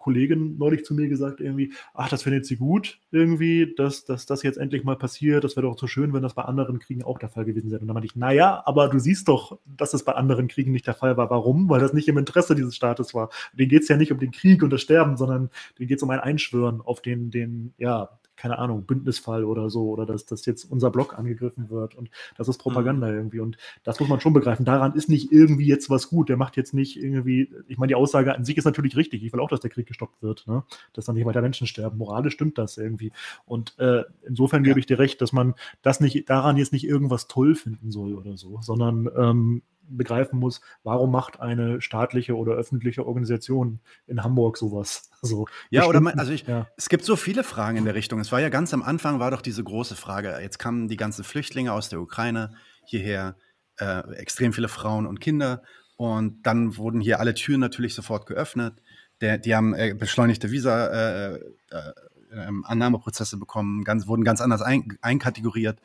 Kollegin 0.00 0.58
neulich 0.58 0.84
zu 0.84 0.94
mir 0.94 1.08
gesagt, 1.08 1.40
irgendwie, 1.40 1.72
ach, 1.94 2.08
das 2.08 2.24
findet 2.24 2.46
sie 2.46 2.56
gut, 2.56 2.98
irgendwie, 3.12 3.72
dass, 3.76 4.04
dass 4.04 4.26
das 4.26 4.42
jetzt 4.42 4.58
endlich 4.58 4.82
mal 4.82 4.96
passiert. 4.96 5.44
Das 5.44 5.54
wäre 5.54 5.66
doch 5.66 5.78
so 5.78 5.86
schön, 5.86 6.12
wenn 6.12 6.22
das 6.22 6.34
bei 6.34 6.42
anderen 6.42 6.80
Kriegen 6.80 7.04
auch 7.04 7.18
der 7.18 7.28
Fall 7.28 7.44
gewesen 7.44 7.70
wäre. 7.70 7.80
Und 7.80 7.86
dann 7.86 7.94
meinte 7.94 8.06
ich, 8.06 8.16
naja, 8.16 8.62
aber 8.64 8.88
du 8.88 8.98
siehst 8.98 9.28
doch, 9.28 9.58
dass 9.64 9.94
es 9.94 10.04
bei 10.04 10.14
anderen 10.14 10.48
Kriegen 10.48 10.72
nicht 10.72 10.86
der 10.86 10.94
Fall 10.94 11.16
war. 11.16 11.30
Warum? 11.30 11.68
Weil 11.68 11.80
das 11.80 11.92
nicht 11.92 12.08
im 12.08 12.18
Interesse 12.18 12.54
dieses 12.56 12.74
Staates 12.74 13.14
war. 13.14 13.30
Denen 13.52 13.68
geht 13.68 13.82
es 13.82 13.88
ja 13.88 13.96
nicht 13.96 14.10
um 14.10 14.18
den 14.18 14.32
Krieg 14.32 14.62
und 14.62 14.70
das 14.70 14.80
Sterben, 14.80 15.16
sondern 15.16 15.50
denen 15.78 15.88
geht 15.88 15.98
es 15.98 16.02
um 16.02 16.10
ein 16.10 16.20
Einschwören 16.20 16.80
auf 16.80 17.00
den, 17.00 17.30
den, 17.30 17.74
ja, 17.78 18.08
keine 18.40 18.58
Ahnung, 18.58 18.86
Bündnisfall 18.86 19.44
oder 19.44 19.68
so, 19.68 19.90
oder 19.90 20.06
dass, 20.06 20.24
dass 20.24 20.46
jetzt 20.46 20.64
unser 20.64 20.90
Blog 20.90 21.18
angegriffen 21.18 21.68
wird 21.68 21.94
und 21.94 22.08
das 22.38 22.48
ist 22.48 22.56
Propaganda 22.56 23.06
mhm. 23.08 23.14
irgendwie. 23.14 23.40
Und 23.40 23.58
das 23.84 24.00
muss 24.00 24.08
man 24.08 24.18
schon 24.18 24.32
begreifen. 24.32 24.64
Daran 24.64 24.94
ist 24.94 25.10
nicht 25.10 25.30
irgendwie 25.30 25.66
jetzt 25.66 25.90
was 25.90 26.08
gut. 26.08 26.30
Der 26.30 26.38
macht 26.38 26.56
jetzt 26.56 26.72
nicht 26.72 26.96
irgendwie, 26.96 27.52
ich 27.68 27.76
meine, 27.76 27.88
die 27.88 27.96
Aussage 27.96 28.34
an 28.34 28.46
sich 28.46 28.56
ist 28.56 28.64
natürlich 28.64 28.96
richtig. 28.96 29.22
Ich 29.22 29.32
will 29.34 29.40
auch, 29.40 29.50
dass 29.50 29.60
der 29.60 29.68
Krieg 29.68 29.86
gestoppt 29.86 30.22
wird, 30.22 30.46
ne? 30.46 30.64
dass 30.94 31.04
dann 31.04 31.16
nicht 31.16 31.26
weiter 31.26 31.42
Menschen 31.42 31.66
sterben. 31.66 31.98
Moralisch 31.98 32.32
stimmt 32.32 32.56
das 32.56 32.78
irgendwie. 32.78 33.12
Und 33.44 33.78
äh, 33.78 34.04
insofern 34.26 34.64
ja. 34.64 34.70
gebe 34.70 34.80
ich 34.80 34.86
dir 34.86 34.98
recht, 34.98 35.20
dass 35.20 35.32
man 35.32 35.54
das 35.82 36.00
nicht, 36.00 36.30
daran 36.30 36.56
jetzt 36.56 36.72
nicht 36.72 36.84
irgendwas 36.84 37.28
toll 37.28 37.54
finden 37.54 37.90
soll 37.90 38.14
oder 38.14 38.38
so, 38.38 38.60
sondern 38.62 39.06
ähm, 39.18 39.62
begreifen 39.96 40.38
muss, 40.38 40.60
warum 40.82 41.10
macht 41.10 41.40
eine 41.40 41.80
staatliche 41.80 42.36
oder 42.36 42.52
öffentliche 42.52 43.06
Organisation 43.06 43.80
in 44.06 44.22
Hamburg 44.22 44.56
sowas? 44.56 45.08
Also, 45.22 45.44
ja, 45.68 45.84
oder 45.84 46.00
man, 46.00 46.18
also 46.18 46.32
ich, 46.32 46.46
ja. 46.46 46.66
es 46.78 46.88
gibt 46.88 47.04
so 47.04 47.14
viele 47.14 47.44
Fragen 47.44 47.76
in 47.76 47.84
der 47.84 47.94
Richtung. 47.94 48.20
Es 48.20 48.32
war 48.32 48.40
ja 48.40 48.48
ganz 48.48 48.72
am 48.72 48.82
Anfang 48.82 49.20
war 49.20 49.30
doch 49.30 49.42
diese 49.42 49.62
große 49.62 49.94
Frage. 49.94 50.38
Jetzt 50.40 50.58
kamen 50.58 50.88
die 50.88 50.96
ganzen 50.96 51.24
Flüchtlinge 51.24 51.74
aus 51.74 51.90
der 51.90 52.00
Ukraine 52.00 52.54
hierher, 52.86 53.36
äh, 53.78 54.00
extrem 54.14 54.54
viele 54.54 54.68
Frauen 54.68 55.04
und 55.06 55.20
Kinder. 55.20 55.62
Und 55.98 56.46
dann 56.46 56.78
wurden 56.78 57.02
hier 57.02 57.20
alle 57.20 57.34
Türen 57.34 57.60
natürlich 57.60 57.94
sofort 57.94 58.24
geöffnet. 58.24 58.80
Der, 59.20 59.36
die 59.36 59.54
haben 59.54 59.74
äh, 59.74 59.92
beschleunigte 59.92 60.50
Visa, 60.50 60.86
äh, 60.86 61.34
äh, 61.34 61.92
ähm, 62.32 62.64
Annahmeprozesse 62.66 63.36
bekommen, 63.36 63.84
ganz, 63.84 64.06
wurden 64.06 64.24
ganz 64.24 64.40
anders 64.40 64.62
ein, 64.62 64.96
einkategoriert, 65.02 65.80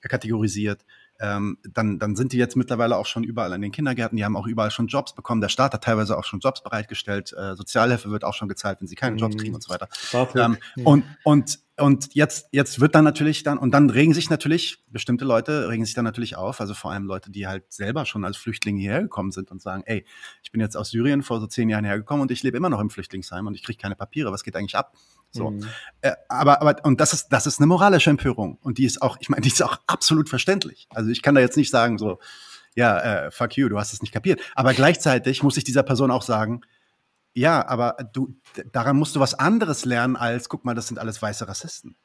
kategorisiert. 0.00 0.84
Ähm, 1.20 1.58
dann, 1.72 1.98
dann 1.98 2.16
sind 2.16 2.32
die 2.32 2.36
jetzt 2.36 2.56
mittlerweile 2.56 2.96
auch 2.96 3.06
schon 3.06 3.24
überall 3.24 3.52
in 3.52 3.62
den 3.62 3.72
Kindergärten, 3.72 4.16
die 4.16 4.24
haben 4.24 4.36
auch 4.36 4.46
überall 4.46 4.70
schon 4.70 4.86
Jobs 4.86 5.14
bekommen. 5.14 5.40
Der 5.40 5.48
Staat 5.48 5.72
hat 5.72 5.84
teilweise 5.84 6.16
auch 6.18 6.24
schon 6.24 6.40
Jobs 6.40 6.62
bereitgestellt. 6.62 7.32
Äh, 7.32 7.54
Sozialhilfe 7.56 8.10
wird 8.10 8.24
auch 8.24 8.34
schon 8.34 8.48
gezahlt, 8.48 8.80
wenn 8.80 8.88
sie 8.88 8.96
keine 8.96 9.16
Jobs 9.16 9.36
kriegen 9.36 9.54
und 9.54 9.62
so 9.62 9.72
weiter. 9.72 9.88
Ähm, 10.34 10.58
und, 10.84 11.04
und, 11.24 11.58
und 11.78 12.14
jetzt, 12.14 12.48
jetzt 12.52 12.80
wird 12.80 12.94
dann 12.94 13.04
natürlich 13.04 13.42
dann, 13.42 13.58
und 13.58 13.72
dann 13.72 13.90
regen 13.90 14.14
sich 14.14 14.30
natürlich, 14.30 14.84
bestimmte 14.88 15.24
Leute 15.24 15.68
regen 15.68 15.84
sich 15.84 15.94
dann 15.94 16.04
natürlich 16.04 16.36
auf, 16.36 16.60
also 16.60 16.74
vor 16.74 16.92
allem 16.92 17.04
Leute, 17.04 17.30
die 17.30 17.46
halt 17.46 17.72
selber 17.72 18.06
schon 18.06 18.24
als 18.24 18.36
Flüchtlinge 18.36 18.80
hierher 18.80 19.02
gekommen 19.02 19.30
sind 19.30 19.50
und 19.50 19.60
sagen, 19.60 19.82
ey, 19.86 20.04
ich 20.42 20.52
bin 20.52 20.60
jetzt 20.60 20.76
aus 20.76 20.90
Syrien 20.90 21.22
vor 21.22 21.40
so 21.40 21.46
zehn 21.46 21.68
Jahren 21.68 21.84
hergekommen 21.84 22.22
und 22.22 22.30
ich 22.30 22.42
lebe 22.42 22.56
immer 22.56 22.70
noch 22.70 22.80
im 22.80 22.90
Flüchtlingsheim 22.90 23.46
und 23.46 23.54
ich 23.54 23.62
kriege 23.62 23.78
keine 23.78 23.96
Papiere, 23.96 24.32
was 24.32 24.42
geht 24.42 24.56
eigentlich 24.56 24.76
ab? 24.76 24.94
So. 25.30 25.50
Mhm. 25.50 25.68
Äh, 26.00 26.12
aber, 26.28 26.62
aber, 26.62 26.84
und 26.84 27.00
das 27.00 27.12
ist, 27.12 27.28
das 27.28 27.46
ist 27.46 27.58
eine 27.58 27.66
moralische 27.66 28.10
Empörung. 28.10 28.58
Und 28.62 28.78
die 28.78 28.84
ist 28.84 29.02
auch, 29.02 29.16
ich 29.20 29.28
meine, 29.28 29.42
die 29.42 29.48
ist 29.48 29.62
auch 29.62 29.78
absolut 29.86 30.28
verständlich. 30.28 30.88
Also 30.94 31.10
ich 31.10 31.22
kann 31.22 31.34
da 31.34 31.40
jetzt 31.40 31.56
nicht 31.56 31.70
sagen, 31.70 31.98
so, 31.98 32.18
ja, 32.74 32.98
äh, 33.00 33.30
fuck 33.30 33.56
you, 33.56 33.68
du 33.68 33.78
hast 33.78 33.92
es 33.92 34.02
nicht 34.02 34.12
kapiert. 34.12 34.40
Aber 34.54 34.74
gleichzeitig 34.74 35.42
muss 35.42 35.56
ich 35.56 35.64
dieser 35.64 35.82
Person 35.82 36.10
auch 36.10 36.22
sagen, 36.22 36.62
ja, 37.32 37.66
aber 37.68 37.96
du, 38.12 38.34
daran 38.72 38.96
musst 38.96 39.14
du 39.16 39.20
was 39.20 39.34
anderes 39.34 39.84
lernen 39.84 40.16
als, 40.16 40.48
guck 40.48 40.64
mal, 40.64 40.74
das 40.74 40.88
sind 40.88 40.98
alles 40.98 41.20
weiße 41.20 41.46
Rassisten. 41.46 41.96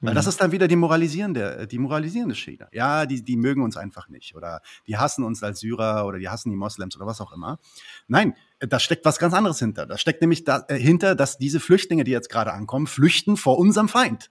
Weil 0.00 0.14
das 0.14 0.26
mhm. 0.26 0.28
ist 0.30 0.40
dann 0.40 0.52
wieder 0.52 0.68
die 0.68 0.76
moralisierende, 0.76 1.66
die 1.66 1.78
moralisierende 1.78 2.36
Schiene. 2.36 2.68
Ja, 2.72 3.04
die, 3.06 3.22
die 3.22 3.36
mögen 3.36 3.62
uns 3.62 3.76
einfach 3.76 4.08
nicht 4.08 4.36
oder 4.36 4.60
die 4.86 4.96
hassen 4.96 5.24
uns 5.24 5.42
als 5.42 5.60
Syrer 5.60 6.06
oder 6.06 6.18
die 6.18 6.28
hassen 6.28 6.50
die 6.50 6.56
Moslems 6.56 6.96
oder 6.96 7.06
was 7.06 7.20
auch 7.20 7.32
immer. 7.32 7.58
Nein, 8.06 8.34
da 8.60 8.80
steckt 8.80 9.04
was 9.04 9.18
ganz 9.18 9.34
anderes 9.34 9.58
hinter. 9.58 9.86
Da 9.86 9.98
steckt 9.98 10.20
nämlich 10.20 10.44
dahinter, 10.44 11.12
äh, 11.12 11.16
dass 11.16 11.38
diese 11.38 11.60
Flüchtlinge, 11.60 12.04
die 12.04 12.10
jetzt 12.10 12.28
gerade 12.28 12.52
ankommen, 12.52 12.86
flüchten 12.86 13.36
vor 13.36 13.58
unserem 13.58 13.88
Feind. 13.88 14.30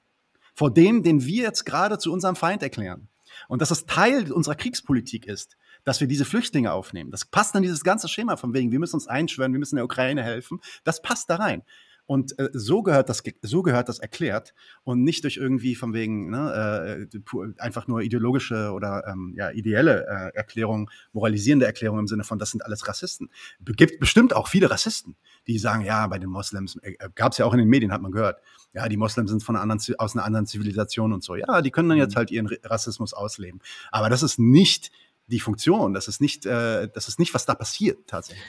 Vor 0.54 0.74
dem, 0.74 1.04
den 1.04 1.24
wir 1.24 1.44
jetzt 1.44 1.66
gerade 1.66 1.98
zu 1.98 2.12
unserem 2.12 2.36
Feind 2.36 2.64
erklären. 2.64 3.10
Und 3.48 3.62
dass 3.62 3.72
es 3.72 3.86
Teil 3.86 4.32
unserer 4.32 4.56
Kriegspolitik 4.56 5.28
ist, 5.28 5.56
dass 5.84 6.00
wir 6.02 6.08
diese 6.08 6.26
Flüchtlinge 6.26 6.72
aufnehmen. 6.72 7.12
Das 7.12 7.26
passt 7.26 7.56
in 7.56 7.62
dieses 7.62 7.84
ganze 7.84 8.08
Schema 8.08 8.36
von 8.36 8.54
wegen, 8.54 8.72
wir 8.72 8.80
müssen 8.80 8.96
uns 8.96 9.08
einschwören, 9.08 9.54
wir 9.54 9.60
müssen 9.60 9.76
der 9.76 9.86
Ukraine 9.86 10.24
helfen. 10.24 10.60
Das 10.84 11.02
passt 11.02 11.30
da 11.30 11.36
rein. 11.36 11.64
Und 12.08 12.40
äh, 12.40 12.50
so 12.54 12.84
gehört 12.84 13.10
das, 13.10 13.22
so 13.42 13.62
gehört 13.62 13.90
das 13.90 14.00
erklärt 14.00 14.54
und 14.84 15.04
nicht 15.04 15.26
durch 15.26 15.36
irgendwie 15.38 15.76
von 15.76 15.94
wegen 15.94 16.30
ne, 16.30 17.08
äh, 17.12 17.62
einfach 17.62 17.88
nur 17.88 18.02
ideologische 18.02 18.72
oder 18.72 19.06
ähm, 19.08 19.34
ja, 19.38 19.52
ideelle 19.52 20.08
äh, 20.08 20.36
Erklärung, 20.36 20.90
moralisierende 21.12 21.66
Erklärung 21.66 22.00
im 22.00 22.08
Sinne 22.08 22.24
von, 22.24 22.40
das 22.40 22.52
sind 22.52 22.66
alles 22.66 22.88
Rassisten. 22.88 23.30
Gibt 23.60 24.00
bestimmt 24.00 24.34
auch 24.34 24.48
viele 24.48 24.72
Rassisten, 24.72 25.18
die 25.48 25.60
sagen, 25.60 25.84
ja, 25.84 26.08
bei 26.08 26.18
den 26.18 26.30
Moslems 26.30 26.78
äh, 26.82 26.96
gab 27.14 27.34
es 27.34 27.40
ja 27.40 27.46
auch 27.46 27.54
in 27.54 27.60
den 27.60 27.68
Medien, 27.68 27.92
hat 27.92 28.02
man 28.02 28.14
gehört, 28.14 28.40
ja, 28.74 28.88
die 28.88 28.98
Moslems 28.98 29.30
sind 29.30 29.44
von 29.44 29.56
einer 29.56 29.64
anderen, 29.64 29.82
aus 29.98 30.16
einer 30.16 30.24
anderen 30.24 30.46
Zivilisation 30.46 31.12
und 31.12 31.24
so. 31.24 31.36
Ja, 31.36 31.62
die 31.62 31.72
können 31.72 31.90
dann 31.90 31.98
jetzt 31.98 32.16
mhm. 32.16 32.20
halt 32.20 32.32
ihren 32.32 32.48
Rassismus 32.64 33.14
ausleben. 33.14 33.60
Aber 33.92 34.10
das 34.10 34.24
ist 34.24 34.40
nicht 34.40 34.92
die 35.28 35.42
Funktion, 35.42 35.94
das 35.94 36.08
ist 36.08 36.22
nicht, 36.22 36.46
äh, 36.46 36.88
das 36.88 37.10
ist 37.10 37.20
nicht, 37.20 37.34
was 37.34 37.46
da 37.46 37.54
passiert 37.54 38.08
tatsächlich. 38.08 38.46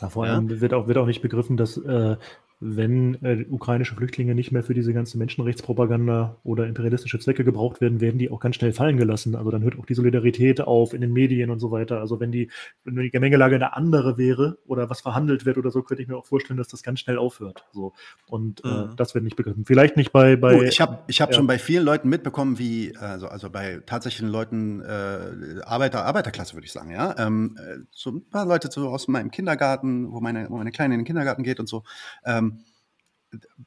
Ja, 0.00 0.08
vor 0.08 0.24
allem 0.24 0.48
ja? 0.48 0.60
wird, 0.60 0.74
auch, 0.74 0.86
wird 0.86 0.98
auch 0.98 1.06
nicht 1.06 1.22
begriffen, 1.22 1.56
dass 1.56 1.76
äh, 1.76 2.16
wenn 2.62 3.14
äh, 3.24 3.46
ukrainische 3.48 3.94
Flüchtlinge 3.94 4.34
nicht 4.34 4.52
mehr 4.52 4.62
für 4.62 4.74
diese 4.74 4.92
ganze 4.92 5.16
Menschenrechtspropaganda 5.16 6.36
oder 6.44 6.66
imperialistische 6.66 7.18
Zwecke 7.18 7.42
gebraucht 7.42 7.80
werden, 7.80 8.02
werden 8.02 8.18
die 8.18 8.30
auch 8.30 8.38
ganz 8.38 8.56
schnell 8.56 8.74
fallen 8.74 8.98
gelassen. 8.98 9.34
Also 9.34 9.50
dann 9.50 9.62
hört 9.62 9.78
auch 9.78 9.86
die 9.86 9.94
Solidarität 9.94 10.60
auf 10.60 10.92
in 10.92 11.00
den 11.00 11.10
Medien 11.10 11.48
und 11.48 11.58
so 11.58 11.70
weiter. 11.70 12.00
Also 12.00 12.20
wenn 12.20 12.30
die, 12.30 12.50
wenn 12.84 12.96
die 12.96 13.10
Gemengelage 13.10 13.54
eine 13.54 13.74
andere 13.74 14.18
wäre 14.18 14.58
oder 14.66 14.90
was 14.90 15.00
verhandelt 15.00 15.46
wird 15.46 15.56
oder 15.56 15.70
so, 15.70 15.82
könnte 15.82 16.02
ich 16.02 16.08
mir 16.08 16.18
auch 16.18 16.26
vorstellen, 16.26 16.58
dass 16.58 16.68
das 16.68 16.82
ganz 16.82 17.00
schnell 17.00 17.16
aufhört. 17.16 17.64
So. 17.72 17.94
Und 18.26 18.62
äh, 18.62 18.68
mhm. 18.68 18.90
äh, 18.92 18.96
das 18.96 19.14
wird 19.14 19.24
nicht 19.24 19.36
begriffen. 19.36 19.64
Vielleicht 19.64 19.96
nicht 19.96 20.12
bei. 20.12 20.36
bei 20.36 20.58
oh, 20.58 20.62
ich 20.62 20.82
habe 20.82 20.98
ich 21.06 21.22
hab 21.22 21.30
ja. 21.30 21.36
schon 21.36 21.46
bei 21.46 21.58
vielen 21.58 21.84
Leuten 21.86 22.10
mitbekommen, 22.10 22.58
wie, 22.58 22.94
also, 22.98 23.26
also 23.26 23.48
bei 23.48 23.80
tatsächlichen 23.86 24.28
Leuten, 24.28 24.82
äh, 24.82 25.62
Arbeiter, 25.62 26.04
Arbeiterklasse 26.04 26.52
würde 26.52 26.66
ich 26.66 26.72
sagen, 26.72 26.90
ja. 26.90 27.14
Ähm, 27.18 27.56
äh, 27.58 27.78
so 27.90 28.10
ein 28.10 28.28
paar 28.28 28.44
Leute 28.44 28.68
so 28.70 28.90
aus 28.90 29.08
meinem 29.08 29.30
Kindergarten, 29.30 30.12
wo 30.12 30.20
meine, 30.20 30.50
wo 30.50 30.58
meine 30.58 30.72
Kleine 30.72 30.92
in 30.92 31.00
den 31.00 31.06
Kindergarten 31.06 31.42
geht 31.42 31.58
und 31.58 31.66
so. 31.66 31.84
Ähm, 32.26 32.49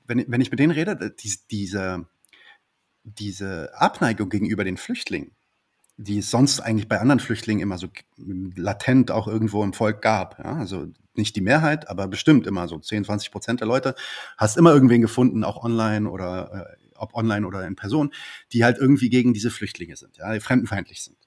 wenn, 0.06 0.26
wenn 0.28 0.42
ich 0.42 0.52
mit 0.52 0.60
denen 0.60 0.72
rede, 0.72 1.12
die, 1.12 1.34
diese, 1.52 2.06
diese 3.04 3.72
Abneigung 3.76 4.30
gegenüber 4.30 4.64
den 4.64 4.78
Flüchtlingen, 4.78 5.32
die 5.98 6.20
es 6.20 6.32
sonst 6.32 6.60
eigentlich 6.60 6.88
bei 6.88 7.00
anderen 7.00 7.20
Flüchtlingen 7.20 7.62
immer 7.62 7.78
so 7.78 7.88
latent 8.18 9.12
auch 9.12 9.28
irgendwo 9.28 9.64
im 9.64 9.74
Volk 9.74 10.02
gab. 10.02 10.40
Ja? 10.40 10.56
Also 10.56 10.88
nicht 11.16 11.36
die 11.36 11.42
Mehrheit, 11.42 11.90
aber 11.90 12.08
bestimmt 12.08 12.48
immer 12.48 12.68
so 12.68 12.80
10, 12.80 13.06
20 13.06 13.32
Prozent 13.32 13.60
der 13.60 13.68
Leute. 13.68 13.96
Hast 14.38 14.58
immer 14.58 14.74
irgendwen 14.74 15.02
gefunden, 15.02 15.44
auch 15.44 15.64
online 15.64 16.10
oder 16.10 16.70
äh, 16.72 16.84
ob 16.96 17.14
online 17.14 17.46
oder 17.46 17.66
in 17.68 17.76
Person, 17.76 18.14
die 18.52 18.64
halt 18.64 18.78
irgendwie 18.78 19.10
gegen 19.10 19.34
diese 19.34 19.52
Flüchtlinge 19.52 19.96
sind, 19.96 20.18
ja, 20.18 20.34
die 20.34 20.40
fremdenfeindlich 20.40 21.04
sind. 21.04 21.18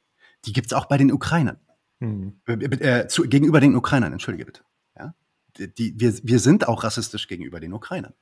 Die 0.45 0.53
gibt's 0.53 0.73
auch 0.73 0.87
bei 0.87 0.97
den 0.97 1.13
Ukrainern. 1.13 1.59
Mhm. 2.01 2.41
Äh, 2.47 2.53
äh, 2.55 3.09
zu, 3.09 3.23
gegenüber 3.23 3.61
den 3.61 3.75
Ukrainern, 3.75 4.13
entschuldige 4.13 4.47
bitte. 4.47 4.63
Ja? 4.99 5.15
Die, 5.59 5.99
wir, 5.99 6.15
wir 6.23 6.39
sind 6.39 6.69
auch 6.69 6.85
rassistisch 6.85 7.29
gegenüber 7.29 7.61
den 7.61 7.73
Ukrainern. 7.73 8.15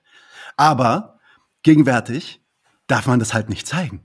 Aber 0.56 1.18
gegenwärtig 1.62 2.42
darf 2.86 3.06
man 3.06 3.18
das 3.18 3.34
halt 3.34 3.48
nicht 3.48 3.66
zeigen. 3.66 4.04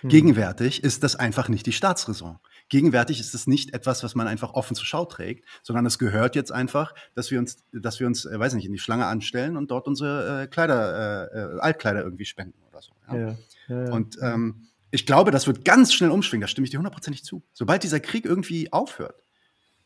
Hm. 0.00 0.10
Gegenwärtig 0.10 0.84
ist 0.84 1.02
das 1.02 1.16
einfach 1.16 1.48
nicht 1.48 1.66
die 1.66 1.72
Staatsräson. 1.72 2.38
Gegenwärtig 2.68 3.20
ist 3.20 3.34
es 3.34 3.46
nicht 3.46 3.74
etwas, 3.74 4.02
was 4.02 4.14
man 4.14 4.26
einfach 4.26 4.54
offen 4.54 4.74
zur 4.74 4.86
Schau 4.86 5.04
trägt, 5.04 5.44
sondern 5.62 5.86
es 5.86 5.98
gehört 5.98 6.34
jetzt 6.34 6.50
einfach, 6.50 6.94
dass 7.14 7.30
wir 7.30 7.38
uns, 7.38 7.58
dass 7.72 8.00
wir 8.00 8.08
uns, 8.08 8.24
äh, 8.24 8.38
weiß 8.38 8.54
nicht, 8.54 8.66
in 8.66 8.72
die 8.72 8.78
Schlange 8.78 9.06
anstellen 9.06 9.56
und 9.56 9.70
dort 9.70 9.86
unsere 9.86 10.42
äh, 10.42 10.46
Kleider, 10.48 11.30
äh, 11.32 11.38
äh 11.38 11.60
Altkleider 11.60 12.02
irgendwie 12.02 12.24
spenden 12.24 12.60
oder 12.68 12.82
so. 12.82 12.92
Ja? 13.08 13.16
Ja, 13.16 13.36
ja, 13.68 13.92
und 13.92 14.18
ähm, 14.20 14.68
ich 14.90 15.06
glaube, 15.06 15.30
das 15.30 15.46
wird 15.46 15.64
ganz 15.64 15.92
schnell 15.92 16.10
umschwingen. 16.10 16.42
Da 16.42 16.48
stimme 16.48 16.64
ich 16.64 16.70
dir 16.70 16.78
hundertprozentig 16.78 17.24
zu. 17.24 17.44
Sobald 17.52 17.82
dieser 17.82 18.00
Krieg 18.00 18.24
irgendwie 18.24 18.72
aufhört, 18.72 19.22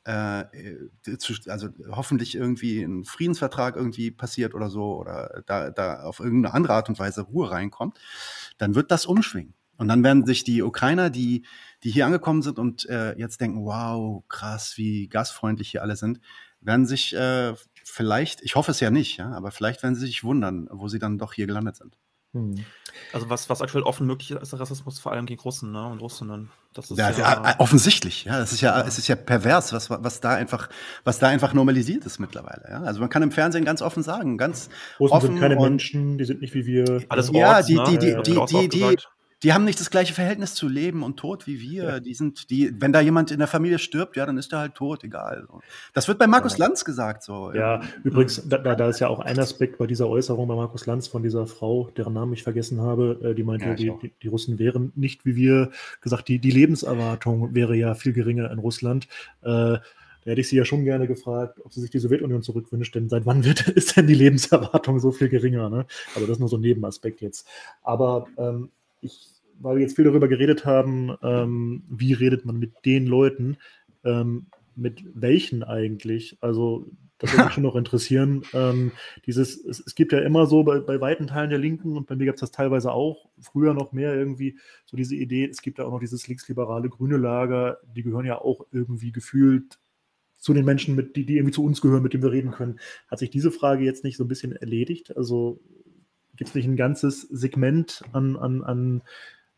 also 0.07 1.69
hoffentlich 1.91 2.35
irgendwie 2.35 2.83
ein 2.83 3.05
Friedensvertrag 3.05 3.77
irgendwie 3.77 4.11
passiert 4.11 4.55
oder 4.55 4.71
so 4.71 4.97
oder 4.99 5.43
da, 5.47 5.71
da 5.71 6.03
auf 6.03 6.21
irgendeine 6.21 6.55
andere 6.55 6.75
Art 6.75 6.89
und 6.89 6.99
Weise 6.99 7.23
Ruhe 7.23 7.51
reinkommt, 7.51 7.99
dann 8.59 8.75
wird 8.75 8.91
das 8.91 9.07
umschwingen. 9.07 9.55
Und 9.77 9.89
dann 9.89 10.05
werden 10.05 10.27
sich 10.27 10.45
die 10.45 10.63
Ukrainer, 10.63 11.09
die, 11.09 11.47
die 11.85 11.91
hier 11.91 12.05
angekommen 12.05 12.43
sind 12.43 12.59
und 12.59 12.87
äh, 12.91 13.17
jetzt 13.19 13.41
denken, 13.41 13.65
wow, 13.65 14.23
krass, 14.29 14.75
wie 14.77 15.09
gastfreundlich 15.09 15.71
hier 15.71 15.83
alle 15.83 15.97
sind, 15.97 16.21
werden 16.61 16.87
sich 16.87 17.15
äh, 17.15 17.55
vielleicht, 17.83 18.43
ich 18.43 18.57
hoffe 18.57 18.73
es 18.73 18.81
ja 18.81 18.91
nicht, 18.91 19.17
ja, 19.17 19.33
aber 19.33 19.51
vielleicht 19.51 19.83
werden 19.83 19.95
sie 19.95 20.05
sich 20.07 20.23
wundern, 20.23 20.69
wo 20.71 20.89
sie 20.89 20.99
dann 20.99 21.17
doch 21.17 21.33
hier 21.33 21.47
gelandet 21.47 21.77
sind. 21.77 21.97
Hm. 22.33 22.65
Also 23.13 23.29
was, 23.29 23.49
was 23.51 23.61
aktuell 23.61 23.83
offen 23.83 24.07
möglich 24.07 24.31
ist, 24.31 24.43
ist 24.43 24.53
der 24.53 24.61
Rassismus 24.61 25.01
vor 25.01 25.13
allem 25.13 25.27
gegen 25.27 25.41
Russen 25.41 25.73
ne? 25.73 25.87
und 25.87 26.01
Russinnen. 26.01 26.51
Das 26.75 26.91
ist 26.91 26.99
ja, 26.99 27.11
ja, 27.11 27.57
offensichtlich, 27.59 28.25
ja. 28.25 28.41
Es 28.41 28.53
ist 28.53 28.61
ja, 28.61 28.79
ja, 28.79 28.87
es 28.87 28.99
ist 28.99 29.09
ja 29.09 29.17
pervers, 29.17 29.73
was, 29.73 29.91
was 29.91 30.21
da 30.21 30.31
einfach, 30.31 30.69
was 31.03 31.19
da 31.19 31.27
einfach 31.29 31.53
normalisiert 31.53 32.05
ist 32.05 32.21
mittlerweile. 32.21 32.65
Ja? 32.71 32.83
Also 32.83 33.01
man 33.01 33.09
kann 33.09 33.23
im 33.23 33.33
Fernsehen 33.33 33.65
ganz 33.65 33.83
offen 33.83 34.05
sagen, 34.05 34.39
ganz 34.39 34.71
Russen 35.01 35.17
offen 35.17 35.27
sind 35.33 35.41
keine 35.41 35.57
Menschen, 35.57 36.19
die 36.19 36.25
sind 36.25 36.41
nicht 36.41 36.55
wie 36.55 36.67
wir. 36.67 37.03
Alles 37.09 37.31
ja, 37.33 37.57
Orts, 37.57 37.67
die, 37.67 37.75
die, 37.75 37.81
ne? 37.81 38.23
die, 38.23 38.33
die, 38.33 38.47
die, 38.47 38.69
die, 38.69 38.69
die 38.69 38.97
haben 39.55 39.65
nicht 39.65 39.81
das 39.81 39.91
gleiche 39.91 40.13
Verhältnis 40.13 40.55
zu 40.55 40.69
Leben 40.69 41.03
und 41.03 41.17
Tod 41.17 41.47
wie 41.47 41.61
wir. 41.61 41.85
Ja. 41.85 42.01
Die 42.01 42.13
sind, 42.13 42.51
die, 42.51 42.79
wenn 42.79 42.93
da 42.93 43.01
jemand 43.01 43.31
in 43.31 43.39
der 43.39 43.49
Familie 43.49 43.79
stirbt, 43.79 44.17
ja, 44.17 44.27
dann 44.27 44.37
ist 44.37 44.53
er 44.53 44.59
halt 44.59 44.75
tot, 44.75 45.03
egal. 45.03 45.49
Das 45.95 46.09
wird 46.09 46.19
bei 46.19 46.27
Markus 46.27 46.59
ja. 46.59 46.67
Lanz 46.67 46.85
gesagt 46.85 47.23
so. 47.23 47.51
Ja, 47.55 47.81
übrigens, 48.05 48.43
da, 48.47 48.59
da 48.59 48.89
ist 48.89 49.01
ja 49.01 49.09
auch 49.09 49.21
ein 49.21 49.39
Aspekt 49.39 49.79
bei 49.79 49.87
dieser 49.87 50.09
Äußerung 50.09 50.47
bei 50.47 50.55
Markus 50.55 50.85
Lanz 50.85 51.09
von 51.09 51.23
dieser 51.23 51.47
Frau, 51.47 51.91
deren 51.97 52.13
Namen 52.13 52.35
ich 52.35 52.43
vergessen 52.43 52.83
habe, 52.83 53.19
äh, 53.23 53.35
die 53.35 53.43
meinte, 53.43 53.67
ja, 53.67 53.75
die, 53.75 53.93
die, 54.03 54.13
die, 54.23 54.29
Russen 54.29 54.59
wären 54.59 54.93
nicht 54.95 55.25
wie 55.25 55.37
wir 55.37 55.71
gesagt, 56.03 56.29
die, 56.29 56.39
die 56.39 56.51
Lebenserwartung 56.51 57.55
wäre 57.55 57.75
ja 57.75 57.95
viel 57.95 58.13
geringer 58.13 58.51
in 58.51 58.59
Russland. 58.59 59.09
Äh, 59.43 59.79
da 60.25 60.33
hätte 60.33 60.43
ich 60.43 60.49
sie 60.49 60.57
ja 60.57 60.67
schon 60.67 60.85
gerne 60.85 61.07
gefragt, 61.07 61.61
ob 61.65 61.73
sie 61.73 61.81
sich 61.81 61.91
die 61.91 61.99
Sowjetunion 61.99 62.43
zurückwünscht, 62.43 62.95
denn 62.95 63.09
seit 63.09 63.25
wann 63.25 63.45
wird, 63.45 63.69
ist 63.69 63.97
denn 63.97 64.07
die 64.07 64.15
Lebenserwartung 64.15 65.01
so 65.01 65.13
viel 65.13 65.29
geringer? 65.29 65.71
Ne? 65.71 65.87
Aber 66.15 66.27
das 66.27 66.33
ist 66.33 66.41
nur 66.41 66.49
so 66.49 66.59
ein 66.59 66.61
Nebenaspekt 66.61 67.23
jetzt. 67.23 67.47
Aber 67.83 68.27
ähm, 68.37 68.71
ich, 69.01 69.29
weil 69.59 69.77
wir 69.77 69.83
jetzt 69.83 69.97
viel 69.97 70.05
darüber 70.05 70.29
geredet 70.29 70.65
haben, 70.65 71.17
ähm, 71.23 71.85
wie 71.89 72.13
redet 72.13 72.45
man 72.45 72.59
mit 72.59 72.73
den 72.85 73.07
Leuten, 73.07 73.59
ähm, 74.05 74.47
mit 74.77 75.05
welchen 75.15 75.63
eigentlich? 75.63 76.39
Also, 76.41 76.87
das 77.19 77.33
würde 77.33 77.45
mich 77.45 77.53
schon 77.55 77.63
noch 77.63 77.77
interessieren. 77.77 78.43
Ähm, 78.55 78.93
dieses, 79.27 79.63
es, 79.65 79.81
es, 79.81 79.95
gibt 79.95 80.13
ja 80.13 80.21
immer 80.21 80.47
so 80.47 80.65
bei, 80.65 80.81
bei 80.81 81.01
weiten 81.01 81.27
Teilen 81.27 81.51
der 81.51 81.59
Linken 81.59 81.97
und 81.97 82.07
bei 82.07 82.17
mir 82.17 82.27
gab 82.27 82.37
es 82.37 82.41
das 82.41 82.51
teilweise 82.51 82.93
auch, 82.93 83.29
früher 83.41 83.75
noch 83.75 83.93
mehr 83.93 84.15
irgendwie, 84.15 84.59
so 84.87 84.97
diese 84.97 85.15
Idee, 85.15 85.47
es 85.47 85.63
gibt 85.63 85.79
ja 85.79 85.85
auch 85.85 85.93
noch 85.93 86.01
dieses 86.01 86.27
linksliberale 86.27 86.89
grüne 86.89 87.19
Lager, 87.19 87.79
die 87.95 88.03
gehören 88.03 88.27
ja 88.27 88.41
auch 88.41 88.67
irgendwie 88.73 89.13
gefühlt 89.13 89.79
zu 90.39 90.55
den 90.55 90.65
Menschen, 90.65 90.97
mit, 90.97 91.17
die, 91.17 91.27
die 91.27 91.37
irgendwie 91.37 91.53
zu 91.53 91.63
uns 91.63 91.83
gehören, 91.83 92.03
mit 92.03 92.15
denen 92.15 92.23
wir 92.23 92.33
reden 92.33 92.51
können. 92.51 92.81
Hat 93.09 93.19
sich 93.19 93.29
diese 93.29 93.51
Frage 93.51 93.85
jetzt 93.85 94.05
nicht 94.05 94.17
so 94.17 94.25
ein 94.25 94.29
bisschen 94.29 94.53
erledigt? 94.53 95.15
Also 95.17 95.61
gibt 96.41 96.49
es 96.49 96.55
nicht 96.55 96.65
ein 96.65 96.77
ganzes 96.77 97.21
Segment 97.21 98.03
an, 98.13 98.39
an, 98.39 98.65
an 98.65 99.03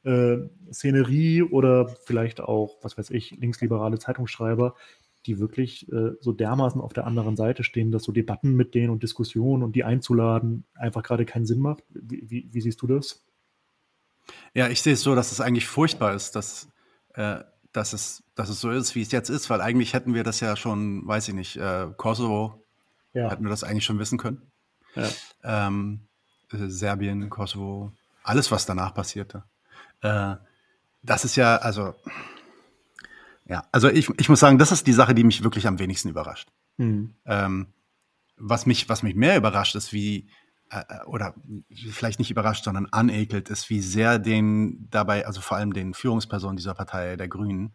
äh, 0.02 0.38
Szenerie 0.72 1.44
oder 1.44 1.86
vielleicht 1.86 2.40
auch, 2.40 2.78
was 2.82 2.98
weiß 2.98 3.10
ich, 3.10 3.30
linksliberale 3.38 4.00
Zeitungsschreiber, 4.00 4.74
die 5.24 5.38
wirklich 5.38 5.88
äh, 5.92 6.14
so 6.18 6.32
dermaßen 6.32 6.80
auf 6.80 6.92
der 6.92 7.06
anderen 7.06 7.36
Seite 7.36 7.62
stehen, 7.62 7.92
dass 7.92 8.02
so 8.02 8.10
Debatten 8.10 8.56
mit 8.56 8.74
denen 8.74 8.90
und 8.90 9.04
Diskussionen 9.04 9.62
und 9.62 9.76
die 9.76 9.84
einzuladen 9.84 10.64
einfach 10.74 11.04
gerade 11.04 11.24
keinen 11.24 11.46
Sinn 11.46 11.60
macht. 11.60 11.84
Wie, 11.88 12.28
wie, 12.28 12.48
wie, 12.50 12.60
siehst 12.60 12.82
du 12.82 12.88
das? 12.88 13.24
Ja, 14.52 14.66
ich 14.66 14.82
sehe 14.82 14.94
es 14.94 15.02
so, 15.02 15.14
dass 15.14 15.30
es 15.30 15.40
eigentlich 15.40 15.68
furchtbar 15.68 16.16
ist, 16.16 16.34
dass, 16.34 16.68
äh, 17.14 17.44
dass, 17.70 17.92
es, 17.92 18.24
dass 18.34 18.48
es 18.48 18.60
so 18.60 18.72
ist, 18.72 18.96
wie 18.96 19.02
es 19.02 19.12
jetzt 19.12 19.28
ist, 19.28 19.50
weil 19.50 19.60
eigentlich 19.60 19.94
hätten 19.94 20.14
wir 20.14 20.24
das 20.24 20.40
ja 20.40 20.56
schon, 20.56 21.06
weiß 21.06 21.28
ich 21.28 21.34
nicht, 21.34 21.56
äh, 21.58 21.86
Kosovo, 21.96 22.64
ja. 23.14 23.30
hätten 23.30 23.44
wir 23.44 23.50
das 23.50 23.62
eigentlich 23.62 23.84
schon 23.84 24.00
wissen 24.00 24.18
können. 24.18 24.50
Ja. 24.96 25.08
Ähm, 25.44 26.08
äh, 26.52 26.68
Serbien, 26.68 27.30
Kosovo, 27.30 27.92
alles, 28.22 28.50
was 28.50 28.66
danach 28.66 28.94
passierte. 28.94 29.44
Äh, 30.00 30.36
das 31.02 31.24
ist 31.24 31.36
ja, 31.36 31.56
also, 31.56 31.94
ja, 33.46 33.64
also 33.72 33.88
ich, 33.88 34.08
ich 34.18 34.28
muss 34.28 34.40
sagen, 34.40 34.58
das 34.58 34.72
ist 34.72 34.86
die 34.86 34.92
Sache, 34.92 35.14
die 35.14 35.24
mich 35.24 35.42
wirklich 35.42 35.66
am 35.66 35.78
wenigsten 35.78 36.08
überrascht. 36.08 36.48
Mhm. 36.76 37.14
Ähm, 37.26 37.66
was, 38.36 38.66
mich, 38.66 38.88
was 38.88 39.02
mich 39.02 39.14
mehr 39.14 39.36
überrascht, 39.36 39.74
ist, 39.74 39.92
wie, 39.92 40.28
äh, 40.70 40.82
äh, 40.88 41.04
oder 41.04 41.34
vielleicht 41.74 42.18
nicht 42.18 42.30
überrascht, 42.30 42.64
sondern 42.64 42.86
anekelt, 42.86 43.50
ist, 43.50 43.68
wie 43.68 43.80
sehr 43.80 44.18
den 44.18 44.88
dabei, 44.90 45.26
also 45.26 45.40
vor 45.40 45.56
allem 45.56 45.72
den 45.72 45.94
Führungspersonen 45.94 46.56
dieser 46.56 46.74
Partei, 46.74 47.16
der 47.16 47.28
Grünen, 47.28 47.72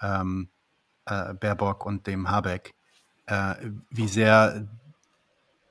ähm, 0.00 0.48
äh, 1.06 1.34
Baerbock 1.34 1.86
und 1.86 2.06
dem 2.06 2.30
Habeck, 2.30 2.74
äh, 3.26 3.54
wie 3.90 4.08
sehr 4.08 4.68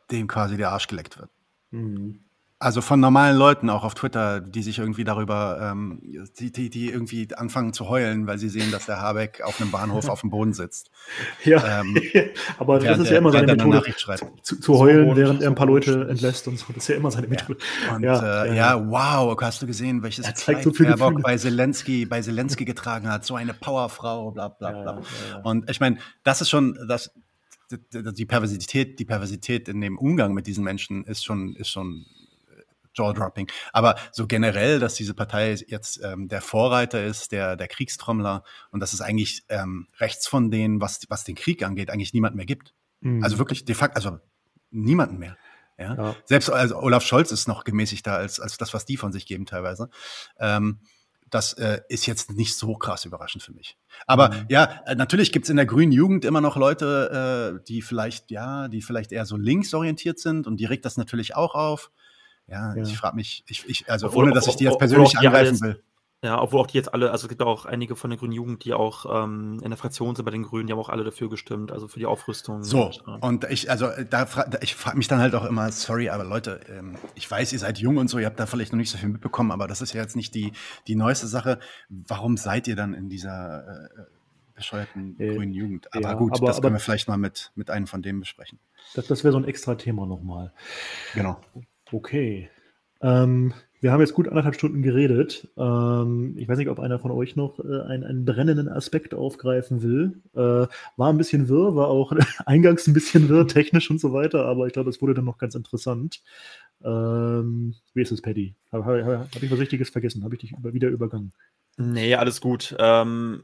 dem 0.09 0.27
quasi 0.27 0.57
der 0.57 0.71
Arsch 0.71 0.87
geleckt 0.87 1.17
wird. 1.19 1.29
Mhm. 1.71 2.21
Also 2.59 2.81
von 2.81 2.99
normalen 2.99 3.37
Leuten 3.37 3.69
auch 3.69 3.83
auf 3.83 3.93
Twitter, 3.93 4.41
die 4.41 4.63
sich 4.63 4.79
irgendwie 4.79 5.03
darüber, 5.03 5.59
ähm, 5.61 6.01
die, 6.39 6.51
die, 6.51 6.71
die 6.71 6.89
irgendwie 6.89 7.27
anfangen 7.35 7.71
zu 7.71 7.87
heulen, 7.87 8.25
weil 8.25 8.39
sie 8.39 8.49
sehen, 8.49 8.71
dass 8.71 8.87
der 8.87 8.99
Habeck 8.99 9.41
auf 9.43 9.61
einem 9.61 9.69
Bahnhof 9.69 10.09
auf 10.09 10.21
dem 10.21 10.31
Boden 10.31 10.53
sitzt. 10.53 10.89
Ja, 11.43 11.81
ähm, 11.81 11.95
aber 12.57 12.79
das 12.79 12.97
ist 12.99 13.11
ja 13.11 13.19
immer 13.19 13.31
seine 13.31 13.55
Methode, 13.55 13.83
zu, 14.41 14.59
zu, 14.59 14.79
heulen, 14.79 15.09
so 15.09 15.15
während 15.15 15.41
er 15.41 15.49
ein 15.49 15.55
paar 15.55 15.67
Leute 15.67 16.07
entlässt 16.09 16.47
und 16.47 16.57
so. 16.57 16.65
Das 16.69 16.77
ist 16.77 16.87
ja 16.89 16.95
immer 16.95 17.11
seine 17.11 17.27
Methode. 17.27 17.59
Ja, 17.85 17.95
und, 17.95 18.03
ja, 18.03 18.43
äh, 18.45 18.55
ja, 18.55 18.89
wow, 18.89 19.37
hast 19.39 19.61
du 19.61 19.67
gesehen, 19.67 20.01
welches 20.01 20.25
Kleid 20.33 20.63
so 20.63 20.71
Baerbock 20.71 21.21
bei 21.21 21.37
Zelensky, 21.37 22.05
bei 22.05 22.21
Zelensky 22.21 22.65
getragen 22.65 23.07
hat, 23.09 23.23
so 23.23 23.35
eine 23.35 23.53
Powerfrau, 23.53 24.31
bla 24.31 24.49
bla 24.49 24.71
bla. 24.71 25.01
Und 25.43 25.69
ich 25.69 25.79
meine, 25.79 25.99
das 26.23 26.41
ist 26.41 26.49
schon, 26.49 26.77
das, 26.87 27.11
die 27.69 28.25
Perversität, 28.25 28.99
die 28.99 29.05
Perversität 29.05 29.69
in 29.69 29.79
dem 29.79 29.97
Umgang 29.97 30.33
mit 30.33 30.47
diesen 30.47 30.63
Menschen 30.63 31.03
ist 31.05 31.23
schon, 31.23 31.55
ist 31.55 31.69
schon 31.69 32.05
Jaw-dropping. 32.97 33.49
Aber 33.73 33.95
so 34.11 34.27
generell, 34.27 34.79
dass 34.79 34.95
diese 34.95 35.13
Partei 35.13 35.55
jetzt 35.67 36.01
ähm, 36.03 36.27
der 36.27 36.41
Vorreiter 36.41 37.03
ist, 37.03 37.31
der, 37.31 37.55
der 37.55 37.67
Kriegstrommler 37.67 38.43
und 38.71 38.79
dass 38.79 38.93
es 38.93 39.01
eigentlich 39.01 39.43
ähm, 39.49 39.87
rechts 39.99 40.27
von 40.27 40.51
denen, 40.51 40.81
was, 40.81 41.01
was 41.09 41.23
den 41.23 41.35
Krieg 41.35 41.63
angeht, 41.63 41.89
eigentlich 41.89 42.13
niemand 42.13 42.35
mehr 42.35 42.45
gibt. 42.45 42.73
Mhm. 43.01 43.23
Also 43.23 43.37
wirklich 43.37 43.65
de 43.65 43.75
facto, 43.75 43.95
also 43.95 44.19
niemanden 44.71 45.17
mehr. 45.17 45.37
Ja? 45.77 45.95
ja. 45.95 46.15
Selbst 46.25 46.49
also 46.49 46.77
Olaf 46.77 47.03
Scholz 47.03 47.31
ist 47.31 47.47
noch 47.47 47.63
gemäßigter 47.63 48.13
als, 48.13 48.39
als 48.39 48.57
das, 48.57 48.73
was 48.73 48.85
die 48.85 48.97
von 48.97 49.11
sich 49.11 49.25
geben 49.25 49.45
teilweise. 49.45 49.89
Ähm, 50.39 50.79
das 51.29 51.53
äh, 51.53 51.81
ist 51.89 52.05
jetzt 52.05 52.31
nicht 52.31 52.55
so 52.55 52.75
krass 52.75 53.05
überraschend 53.05 53.43
für 53.43 53.53
mich. 53.53 53.77
Aber 54.05 54.29
mhm. 54.29 54.45
ja, 54.49 54.81
äh, 54.85 54.95
natürlich 54.95 55.31
gibt's 55.31 55.49
in 55.49 55.57
der 55.57 55.65
grünen 55.65 55.91
Jugend 55.91 56.25
immer 56.25 56.41
noch 56.41 56.55
Leute, 56.55 57.59
äh, 57.59 57.63
die 57.67 57.81
vielleicht, 57.81 58.31
ja, 58.31 58.67
die 58.67 58.81
vielleicht 58.81 59.11
eher 59.11 59.25
so 59.25 59.35
linksorientiert 59.35 60.19
sind 60.19 60.47
und 60.47 60.57
die 60.57 60.65
regt 60.65 60.85
das 60.85 60.97
natürlich 60.97 61.35
auch 61.35 61.53
auf. 61.53 61.91
Ja, 62.47 62.73
ja. 62.75 62.83
ich 62.83 62.97
frage 62.97 63.15
mich, 63.15 63.43
ich, 63.47 63.67
ich, 63.67 63.89
also 63.89 64.07
obwohl, 64.07 64.25
ohne 64.25 64.33
dass 64.33 64.47
ich 64.47 64.55
die 64.55 64.63
jetzt 64.63 64.79
persönlich 64.79 65.17
angreifen 65.17 65.53
jetzt, 65.53 65.61
will. 65.61 65.83
Ja, 66.23 66.41
obwohl 66.41 66.61
auch 66.61 66.67
die 66.67 66.77
jetzt 66.77 66.91
alle, 66.91 67.11
also 67.11 67.25
es 67.25 67.29
gibt 67.29 67.43
auch 67.43 67.65
einige 67.65 67.95
von 67.95 68.09
der 68.09 68.17
Grünen 68.17 68.33
Jugend, 68.33 68.65
die 68.65 68.73
auch 68.73 69.23
ähm, 69.23 69.59
in 69.61 69.69
der 69.69 69.77
Fraktion 69.77 70.15
sind 70.15 70.25
bei 70.25 70.31
den 70.31 70.41
Grünen, 70.41 70.65
die 70.65 70.73
haben 70.73 70.79
auch 70.79 70.89
alle 70.89 71.03
dafür 71.03 71.29
gestimmt, 71.29 71.71
also 71.71 71.87
für 71.87 71.99
die 71.99 72.07
Aufrüstung. 72.07 72.63
So, 72.63 72.85
und, 72.85 73.03
äh, 73.05 73.25
und 73.25 73.43
ich, 73.51 73.69
also 73.69 73.89
da 74.09 74.25
fra 74.25 74.47
ich 74.61 74.73
frage 74.73 74.97
mich 74.97 75.07
dann 75.07 75.19
halt 75.19 75.35
auch 75.35 75.45
immer, 75.45 75.71
sorry, 75.71 76.09
aber 76.09 76.23
Leute, 76.23 76.59
ähm, 76.69 76.95
ich 77.13 77.29
weiß, 77.29 77.53
ihr 77.53 77.59
seid 77.59 77.77
jung 77.77 77.97
und 77.97 78.07
so, 78.07 78.17
ihr 78.17 78.25
habt 78.25 78.39
da 78.39 78.47
vielleicht 78.47 78.71
noch 78.71 78.77
nicht 78.77 78.89
so 78.89 78.97
viel 78.97 79.09
mitbekommen, 79.09 79.51
aber 79.51 79.67
das 79.67 79.81
ist 79.81 79.93
ja 79.93 80.01
jetzt 80.01 80.15
nicht 80.15 80.33
die, 80.33 80.53
die 80.87 80.95
neueste 80.95 81.27
Sache. 81.27 81.59
Warum 81.89 82.35
seid 82.35 82.67
ihr 82.67 82.75
dann 82.75 82.95
in 82.95 83.09
dieser 83.09 83.85
äh, 83.85 83.89
bescheuerten 84.55 85.19
äh, 85.19 85.35
grünen 85.35 85.53
Jugend? 85.53 85.93
Aber 85.93 86.09
ja, 86.09 86.13
gut, 86.15 86.35
aber, 86.35 86.47
das 86.47 86.61
können 86.61 86.73
wir 86.73 86.79
vielleicht 86.79 87.07
mal 87.07 87.17
mit, 87.17 87.51
mit 87.53 87.69
einem 87.69 87.85
von 87.85 88.01
denen 88.01 88.21
besprechen. 88.21 88.57
Das, 88.95 89.05
das 89.05 89.23
wäre 89.23 89.33
so 89.33 89.37
ein 89.37 89.45
extra 89.45 89.75
Thema 89.75 90.07
nochmal. 90.07 90.51
Genau. 91.13 91.39
Okay. 91.91 92.49
Ähm, 93.01 93.53
wir 93.79 93.91
haben 93.91 94.01
jetzt 94.01 94.13
gut 94.13 94.27
anderthalb 94.27 94.55
Stunden 94.55 94.81
geredet. 94.81 95.47
Ähm, 95.55 96.35
ich 96.37 96.47
weiß 96.47 96.57
nicht, 96.57 96.69
ob 96.69 96.79
einer 96.79 96.97
von 96.99 97.11
euch 97.11 97.35
noch 97.35 97.59
äh, 97.59 97.81
einen, 97.87 98.03
einen, 98.03 98.25
brennenden 98.25 98.67
Aspekt 98.69 99.13
aufgreifen 99.13 99.83
will. 99.83 100.21
Äh, 100.33 100.67
war 100.97 101.09
ein 101.09 101.17
bisschen 101.17 101.47
wirr, 101.47 101.75
war 101.75 101.87
auch 101.87 102.11
eingangs 102.45 102.87
ein 102.87 102.93
bisschen 102.93 103.29
wirr, 103.29 103.47
technisch 103.47 103.91
und 103.91 103.99
so 103.99 104.13
weiter, 104.13 104.45
aber 104.45 104.65
ich 104.65 104.73
glaube, 104.73 104.89
es 104.89 105.01
wurde 105.01 105.13
dann 105.13 105.25
noch 105.25 105.37
ganz 105.37 105.53
interessant. 105.53 106.23
Ähm, 106.83 107.75
wie 107.93 108.01
ist 108.01 108.11
es, 108.11 108.21
Paddy? 108.21 108.55
Habe 108.71 109.05
hab, 109.05 109.35
hab 109.35 109.43
ich 109.43 109.51
was 109.51 109.59
Richtiges 109.59 109.89
vergessen? 109.89 110.23
Habe 110.23 110.35
ich 110.35 110.41
dich 110.41 110.51
über, 110.53 110.73
wieder 110.73 110.89
übergangen? 110.89 111.33
Nee, 111.77 112.15
alles 112.15 112.41
gut. 112.41 112.75
Ähm, 112.79 113.43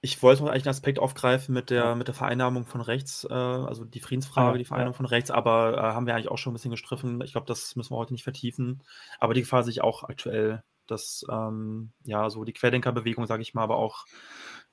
ich 0.00 0.22
wollte 0.22 0.42
noch 0.42 0.50
eigentlich 0.50 0.64
einen 0.64 0.70
Aspekt 0.70 0.98
aufgreifen 0.98 1.54
mit 1.54 1.70
der, 1.70 1.94
mit 1.94 2.06
der 2.06 2.14
Vereinnahmung 2.14 2.66
von 2.66 2.80
rechts, 2.80 3.26
äh, 3.28 3.32
also 3.32 3.84
die 3.84 4.00
Friedensfrage, 4.00 4.54
ah, 4.54 4.58
die 4.58 4.64
Vereinnahmung 4.64 4.94
ja. 4.94 4.96
von 4.96 5.06
rechts, 5.06 5.30
aber 5.30 5.76
äh, 5.76 5.80
haben 5.80 6.06
wir 6.06 6.14
eigentlich 6.14 6.30
auch 6.30 6.38
schon 6.38 6.52
ein 6.52 6.54
bisschen 6.54 6.70
gestriffen. 6.70 7.20
Ich 7.22 7.32
glaube, 7.32 7.46
das 7.46 7.76
müssen 7.76 7.92
wir 7.92 7.96
heute 7.96 8.12
nicht 8.12 8.24
vertiefen. 8.24 8.82
Aber 9.18 9.34
die 9.34 9.40
Gefahr 9.40 9.62
sehe 9.64 9.72
ich 9.72 9.82
auch 9.82 10.04
aktuell, 10.04 10.62
dass 10.86 11.24
ähm, 11.30 11.90
ja 12.04 12.30
so 12.30 12.44
die 12.44 12.52
Querdenkerbewegung, 12.52 13.26
sage 13.26 13.42
ich 13.42 13.54
mal, 13.54 13.62
aber 13.62 13.76
auch 13.76 14.04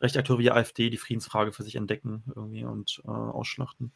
Rechtakteure 0.01 0.39
wie 0.39 0.51
AfD 0.51 0.89
die 0.89 0.97
Friedensfrage 0.97 1.53
für 1.53 1.63
sich 1.63 1.75
entdecken 1.75 2.23
irgendwie 2.35 2.65
und 2.65 3.01
äh, 3.05 3.09
ausschlachten. 3.09 3.91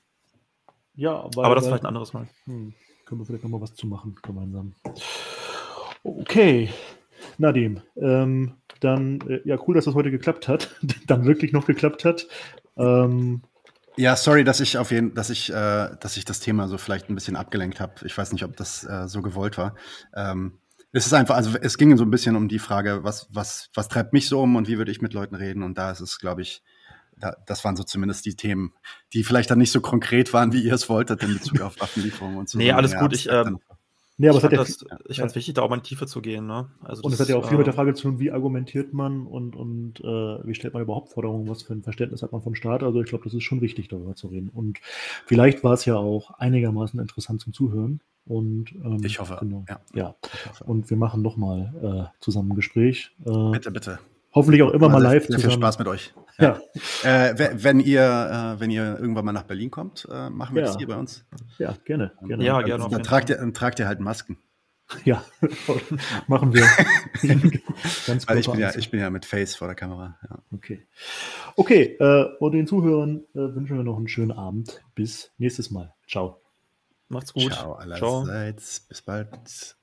Ja, 0.95 1.29
weil, 1.35 1.45
aber 1.45 1.55
das 1.55 1.65
weil, 1.65 1.71
vielleicht 1.71 1.83
ein 1.83 1.89
anderes 1.89 2.13
Mal. 2.13 2.27
Hm, 2.45 2.73
können 3.05 3.21
wir 3.21 3.25
vielleicht 3.25 3.43
nochmal 3.43 3.61
was 3.61 3.75
zu 3.75 3.85
machen 3.85 4.15
gemeinsam. 4.23 4.73
Okay, 6.03 6.69
Nadim, 7.37 7.81
ähm, 7.95 8.53
dann, 8.79 9.19
äh, 9.27 9.41
ja, 9.45 9.57
cool, 9.67 9.75
dass 9.75 9.85
das 9.85 9.95
heute 9.95 10.11
geklappt 10.11 10.47
hat. 10.47 10.75
dann 11.07 11.25
wirklich 11.25 11.51
noch 11.51 11.65
geklappt 11.65 12.05
hat. 12.05 12.27
Ähm, 12.77 13.41
ja, 13.97 14.15
sorry, 14.15 14.43
dass 14.43 14.59
ich 14.59 14.77
auf 14.77 14.91
jeden, 14.91 15.15
dass 15.15 15.31
ich, 15.31 15.49
äh, 15.49 15.89
dass 15.99 16.17
ich 16.17 16.25
das 16.25 16.39
Thema 16.39 16.67
so 16.67 16.77
vielleicht 16.77 17.09
ein 17.09 17.15
bisschen 17.15 17.35
abgelenkt 17.35 17.79
habe. 17.79 17.93
Ich 18.05 18.15
weiß 18.15 18.31
nicht, 18.31 18.43
ob 18.43 18.55
das 18.55 18.83
äh, 18.83 19.07
so 19.07 19.23
gewollt 19.23 19.57
war. 19.57 19.75
Ähm, 20.15 20.59
es 20.91 21.05
ist 21.05 21.13
einfach, 21.13 21.35
also 21.35 21.57
es 21.59 21.77
ging 21.77 21.95
so 21.97 22.03
ein 22.03 22.11
bisschen 22.11 22.35
um 22.35 22.47
die 22.47 22.59
Frage, 22.59 23.03
was, 23.03 23.27
was, 23.31 23.69
was 23.73 23.87
treibt 23.87 24.13
mich 24.13 24.27
so 24.27 24.41
um 24.41 24.55
und 24.55 24.67
wie 24.67 24.77
würde 24.77 24.91
ich 24.91 25.01
mit 25.01 25.13
Leuten 25.13 25.35
reden? 25.35 25.63
Und 25.63 25.77
da 25.77 25.91
ist 25.91 25.99
es, 25.99 26.19
glaube 26.19 26.43
ich, 26.43 26.63
da, 27.19 27.35
das 27.45 27.63
waren 27.65 27.75
so 27.75 27.83
zumindest 27.83 28.25
die 28.25 28.35
Themen, 28.35 28.73
die 29.13 29.23
vielleicht 29.23 29.49
dann 29.49 29.57
nicht 29.57 29.71
so 29.71 29.81
konkret 29.81 30.33
waren, 30.33 30.53
wie 30.53 30.61
ihr 30.61 30.73
es 30.73 30.89
wolltet 30.89 31.23
in 31.23 31.33
Bezug 31.33 31.61
auf 31.61 31.79
Waffenlieferungen 31.79 32.37
und 32.37 32.49
so. 32.49 32.57
Nee, 32.57 32.71
alles 32.71 32.95
gut. 32.95 33.13
Ich, 33.13 33.27
ähm, 33.29 33.59
Nee, 34.19 34.29
aber 34.29 34.37
ich 34.37 34.43
es 34.43 34.43
hat 34.45 34.51
ja, 34.51 34.57
das, 34.57 34.85
ich 35.07 35.17
fand 35.19 35.29
es 35.29 35.35
wichtig, 35.35 35.53
da 35.53 35.61
auch 35.61 35.69
mal 35.69 35.75
in 35.75 35.83
die 35.83 35.89
Tiefe 35.89 36.07
zu 36.07 36.21
gehen. 36.21 36.47
Ne? 36.47 36.69
Also 36.83 37.03
und 37.03 37.13
es 37.13 37.19
hat 37.19 37.29
ja 37.29 37.37
auch 37.37 37.47
viel 37.47 37.57
mit 37.57 37.67
der 37.67 37.73
äh, 37.73 37.75
Frage 37.75 37.93
zu 37.93 38.03
tun, 38.03 38.19
wie 38.19 38.31
argumentiert 38.31 38.91
man 38.93 39.27
und, 39.27 39.55
und 39.55 39.99
äh, 40.01 40.03
wie 40.47 40.55
stellt 40.55 40.73
man 40.73 40.81
überhaupt 40.81 41.09
Forderungen, 41.09 41.47
was 41.47 41.61
für 41.61 41.73
ein 41.73 41.83
Verständnis 41.83 42.23
hat 42.23 42.31
man 42.31 42.41
vom 42.41 42.55
Staat. 42.55 42.81
Also 42.81 42.99
ich 43.01 43.07
glaube, 43.09 43.23
das 43.25 43.33
ist 43.35 43.43
schon 43.43 43.61
wichtig, 43.61 43.89
darüber 43.89 44.15
zu 44.15 44.27
reden. 44.27 44.49
Und 44.49 44.79
vielleicht 45.25 45.63
war 45.63 45.73
es 45.73 45.85
ja 45.85 45.97
auch 45.97 46.31
einigermaßen 46.39 46.99
interessant 46.99 47.41
zum 47.41 47.53
Zuhören. 47.53 48.01
Und 48.25 48.71
ähm, 48.83 49.01
Ich 49.05 49.19
hoffe, 49.19 49.37
Genau. 49.39 49.63
ja. 49.69 49.79
Ja. 49.93 50.15
Ich 50.33 50.45
hoffe. 50.49 50.63
Und 50.63 50.89
wir 50.89 50.97
machen 50.97 51.21
nochmal 51.21 52.09
äh, 52.11 52.19
zusammen 52.19 52.51
ein 52.51 52.55
Gespräch. 52.55 53.11
Äh, 53.25 53.51
Bitte, 53.51 53.69
bitte. 53.71 53.99
hoffentlich 54.33 54.63
auch 54.63 54.71
immer 54.71 54.89
mal 54.89 54.99
sehr, 55.01 55.09
live 55.11 55.27
sehr 55.27 55.35
viel 55.35 55.43
zusammen. 55.45 55.61
Spaß 55.61 55.79
mit 55.79 55.87
euch. 55.87 56.13
Ja, 56.39 56.59
Äh, 57.03 57.37
we- 57.37 57.63
wenn 57.63 57.79
ihr, 57.79 58.01
äh, 58.57 58.59
wenn 58.59 58.69
ihr 58.71 58.97
irgendwann 58.99 59.25
mal 59.25 59.31
nach 59.31 59.43
Berlin 59.43 59.71
kommt, 59.71 60.07
äh, 60.11 60.29
machen 60.29 60.55
wir 60.55 60.61
Ja. 60.63 60.67
das 60.67 60.77
hier 60.77 60.87
bei 60.87 60.95
uns. 60.95 61.25
ja, 61.57 61.75
gerne. 61.85 62.11
gerne. 62.25 62.43
Ja, 62.43 62.57
Dann- 62.57 62.65
gerne, 62.65 62.83
Dann 62.83 62.91
jeden 62.91 63.03
tragt, 63.03 63.29
ihr, 63.29 63.37
dann 63.37 63.53
tragt 63.53 63.79
ihr 63.79 63.87
halt 63.87 63.99
Masken. 63.99 64.37
Ja, 65.03 65.23
machen 66.27 66.53
wir. 66.53 66.63
Ganz 68.07 68.27
Weil 68.27 68.37
ich 68.37 68.49
bin 68.49 68.59
ja, 68.59 68.73
ich 68.75 68.89
bin 68.89 68.99
ja 69.01 69.09
mit 69.09 69.25
Face 69.25 69.55
vor 69.55 69.67
der 69.67 69.75
Kamera. 69.75 70.17
Ja. 70.29 70.39
Okay. 70.53 70.87
Okay, 71.57 71.97
äh, 71.99 72.25
und 72.39 72.51
den 72.53 72.67
Zuhörern 72.67 73.25
äh, 73.33 73.39
wünschen 73.53 73.75
wir 73.77 73.83
noch 73.83 73.97
einen 73.97 74.07
schönen 74.07 74.31
Abend. 74.31 74.81
Bis 74.95 75.31
nächstes 75.37 75.71
Mal. 75.71 75.93
Ciao. 76.07 76.39
Macht's 77.09 77.33
gut. 77.33 77.51
Ciao 77.53 77.77
Ciao. 77.97 78.21
allerseits. 78.21 78.79
Bis 78.81 79.01
bald. 79.01 79.75